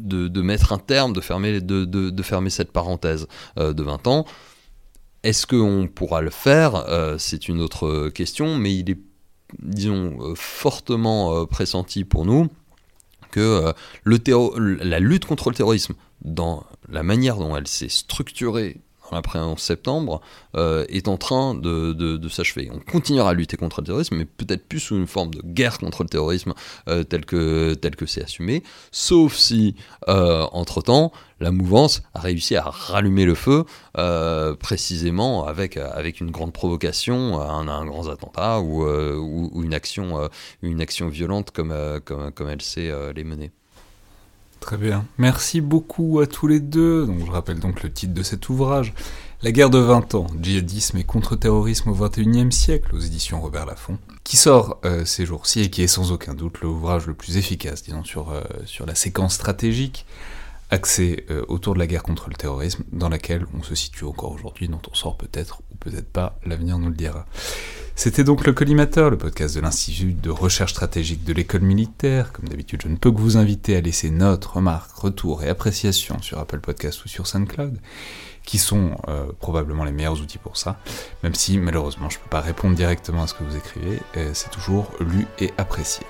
de, 0.07 0.41
mettre 0.41 0.73
un 0.73 0.77
terme, 0.77 1.13
de 1.13 1.21
fermer, 1.21 1.61
de, 1.61 1.85
de, 1.85 2.23
fermer 2.23 2.49
cette 2.49 2.71
parenthèse 2.71 3.27
euh, 3.57 3.73
de 3.73 3.83
20 3.83 4.07
ans. 4.07 4.25
Est-ce 5.23 5.47
qu'on 5.47 5.87
pourra 5.93 6.21
le 6.21 6.29
faire? 6.29 6.75
Euh, 6.75 7.17
C'est 7.17 7.47
une 7.47 7.61
autre 7.61 8.09
question, 8.09 8.55
mais 8.55 8.75
il 8.75 8.89
est, 8.91 8.99
disons, 9.59 10.17
euh, 10.21 10.33
fortement 10.35 11.45
pressenti 11.45 12.03
pour 12.03 12.25
nous 12.25 12.47
que 13.31 13.73
le 14.03 14.19
la 14.83 14.99
lutte 14.99 15.25
contre 15.25 15.49
le 15.49 15.55
terrorisme, 15.55 15.95
dans 16.21 16.63
la 16.87 17.03
manière 17.03 17.37
dont 17.37 17.55
elle 17.57 17.67
s'est 17.67 17.89
structurée 17.89 18.79
après 19.11 19.39
11 19.39 19.57
septembre, 19.59 20.21
euh, 20.55 20.85
est 20.89 21.07
en 21.07 21.17
train 21.17 21.55
de, 21.55 22.27
s'achever. 22.29 22.69
On 22.73 22.79
continuera 22.79 23.31
à 23.31 23.33
lutter 23.33 23.57
contre 23.57 23.81
le 23.81 23.85
terrorisme, 23.85 24.17
mais 24.17 24.25
peut-être 24.25 24.67
plus 24.67 24.79
sous 24.79 24.95
une 24.95 25.07
forme 25.07 25.31
de 25.31 25.41
guerre 25.43 25.77
contre 25.77 26.03
le 26.03 26.09
terrorisme 26.09 26.53
euh, 26.89 27.03
tel 27.03 27.25
que 27.25 27.73
tel 27.73 27.95
que 27.95 28.05
c'est 28.05 28.23
assumé, 28.23 28.63
sauf 28.91 29.35
si, 29.35 29.75
euh, 30.09 30.45
entre-temps, 30.51 31.11
la 31.39 31.51
mouvance 31.51 32.01
a 32.13 32.19
réussi 32.19 32.55
à 32.55 32.63
rallumer 32.63 33.25
le 33.25 33.35
feu, 33.35 33.65
précisément 34.59 35.45
avec, 35.45 35.77
avec 35.77 36.19
une 36.19 36.31
grande 36.31 36.51
provocation, 36.51 37.39
un, 37.39 37.67
un 37.67 37.85
grand 37.85 38.09
attentat 38.09 38.59
ou, 38.59 38.83
ou, 38.83 39.63
une, 39.63 39.73
action, 39.73 40.29
une 40.63 40.81
action 40.81 41.09
violente 41.09 41.51
comme, 41.51 41.75
comme, 42.05 42.31
comme 42.31 42.49
elle 42.49 42.61
sait 42.61 42.91
les 43.13 43.23
mener. 43.23 43.51
Très 44.59 44.77
bien. 44.77 45.05
Merci 45.17 45.61
beaucoup 45.61 46.19
à 46.19 46.27
tous 46.27 46.47
les 46.47 46.59
deux. 46.59 47.05
Donc, 47.05 47.25
je 47.25 47.31
rappelle 47.31 47.59
donc 47.59 47.83
le 47.83 47.91
titre 47.91 48.13
de 48.13 48.23
cet 48.23 48.49
ouvrage. 48.49 48.93
La 49.43 49.51
guerre 49.51 49.69
de 49.69 49.77
20 49.77 50.15
ans, 50.15 50.27
djihadisme 50.41 50.97
et 50.97 51.03
contre-terrorisme 51.03 51.89
au 51.89 51.93
XXIe 51.93 52.51
siècle, 52.51 52.95
aux 52.95 52.99
éditions 52.99 53.39
Robert 53.39 53.67
Laffont, 53.67 53.99
qui 54.23 54.35
sort 54.35 54.79
euh, 54.83 55.05
ces 55.05 55.27
jours-ci 55.27 55.61
et 55.61 55.69
qui 55.69 55.83
est 55.83 55.87
sans 55.87 56.11
aucun 56.11 56.33
doute 56.33 56.61
l'ouvrage 56.61 57.05
le 57.05 57.13
plus 57.13 57.37
efficace, 57.37 57.83
disons, 57.83 58.03
sur, 58.03 58.31
euh, 58.31 58.41
sur 58.65 58.87
la 58.87 58.95
séquence 58.95 59.35
stratégique 59.35 60.07
axée 60.69 61.25
euh, 61.29 61.45
autour 61.47 61.73
de 61.73 61.79
la 61.79 61.87
guerre 61.87 62.03
contre 62.03 62.29
le 62.29 62.35
terrorisme, 62.35 62.83
dans 62.91 63.09
laquelle 63.09 63.45
on 63.57 63.63
se 63.63 63.75
situe 63.75 64.05
encore 64.05 64.31
aujourd'hui, 64.31 64.67
dont 64.67 64.81
on 64.89 64.93
sort 64.93 65.17
peut-être 65.17 65.61
ou 65.71 65.75
peut-être 65.77 66.09
pas, 66.11 66.39
l'avenir 66.45 66.77
nous 66.77 66.89
le 66.89 66.95
dira. 66.95 67.25
C'était 67.95 68.23
donc 68.23 68.45
le 68.45 68.53
Collimateur, 68.53 69.09
le 69.09 69.17
podcast 69.17 69.55
de 69.55 69.61
l'Institut 69.61 70.13
de 70.13 70.29
recherche 70.29 70.71
stratégique 70.71 71.23
de 71.23 71.33
l'école 71.33 71.61
militaire. 71.61 72.31
Comme 72.31 72.47
d'habitude, 72.47 72.81
je 72.83 72.89
ne 72.89 72.95
peux 72.95 73.11
que 73.11 73.19
vous 73.19 73.37
inviter 73.37 73.75
à 73.75 73.81
laisser 73.81 74.11
notes, 74.11 74.45
remarques, 74.45 74.91
retours 74.95 75.43
et 75.43 75.49
appréciations 75.49 76.21
sur 76.21 76.37
Apple 76.37 76.59
Podcast 76.59 77.03
ou 77.05 77.07
sur 77.07 77.25
SoundCloud, 77.25 77.79
qui 78.43 78.59
sont 78.59 78.97
euh, 79.07 79.31
probablement 79.39 79.83
les 79.83 79.91
meilleurs 79.91 80.21
outils 80.21 80.37
pour 80.37 80.57
ça, 80.57 80.79
même 81.23 81.33
si 81.33 81.57
malheureusement 81.57 82.09
je 82.09 82.17
ne 82.17 82.23
peux 82.23 82.29
pas 82.29 82.41
répondre 82.41 82.75
directement 82.75 83.23
à 83.23 83.27
ce 83.27 83.33
que 83.33 83.43
vous 83.43 83.55
écrivez, 83.55 83.99
c'est 84.33 84.51
toujours 84.51 84.91
lu 84.99 85.25
et 85.39 85.51
apprécié. 85.57 86.05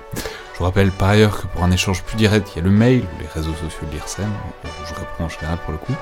Je 0.58 0.64
vous 0.64 0.70
rappelle 0.70 0.90
par 0.90 1.10
ailleurs 1.10 1.40
que 1.40 1.46
pour 1.46 1.62
un 1.62 1.70
échange 1.70 2.02
plus 2.02 2.16
direct, 2.16 2.48
il 2.50 2.56
y 2.56 2.58
a 2.58 2.64
le 2.64 2.70
mail 2.72 3.02
ou 3.02 3.20
les 3.20 3.28
réseaux 3.28 3.54
sociaux 3.54 3.86
de 3.86 3.92
l'IRSEM, 3.92 4.28
je 4.88 4.92
réponds 4.92 5.26
en 5.26 5.28
général 5.28 5.56
pour 5.58 5.70
le 5.70 5.78
coup 5.78 5.94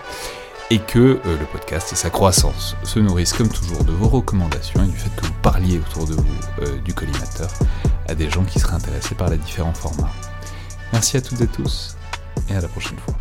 et 0.71 0.79
que 0.79 0.99
euh, 0.99 1.39
le 1.39 1.45
podcast 1.45 1.93
et 1.93 1.95
sa 1.95 2.09
croissance 2.09 2.75
se 2.83 2.99
nourrissent 2.99 3.35
comme 3.35 3.51
toujours 3.51 3.85
de 3.85 3.93
vos 3.93 4.09
recommandations 4.09 4.83
et 4.83 4.87
du 4.87 4.97
fait 4.97 5.15
que 5.15 5.27
vous 5.27 5.35
parliez 5.43 5.79
autour 5.79 6.07
de 6.07 6.15
vous 6.15 6.63
euh, 6.63 6.79
du 6.79 6.95
collimateur 6.95 7.51
à 8.09 8.15
des 8.15 8.31
gens 8.31 8.45
qui 8.45 8.59
seraient 8.59 8.77
intéressés 8.77 9.15
par 9.15 9.29
les 9.29 9.37
différents 9.37 9.75
formats. 9.75 10.11
Merci 10.91 11.19
à 11.19 11.21
toutes 11.21 11.43
et 11.43 11.49
tous 11.49 11.95
et 12.49 12.55
à 12.55 12.63
la 12.63 12.69
prochaine 12.69 12.97
fois. 13.01 13.15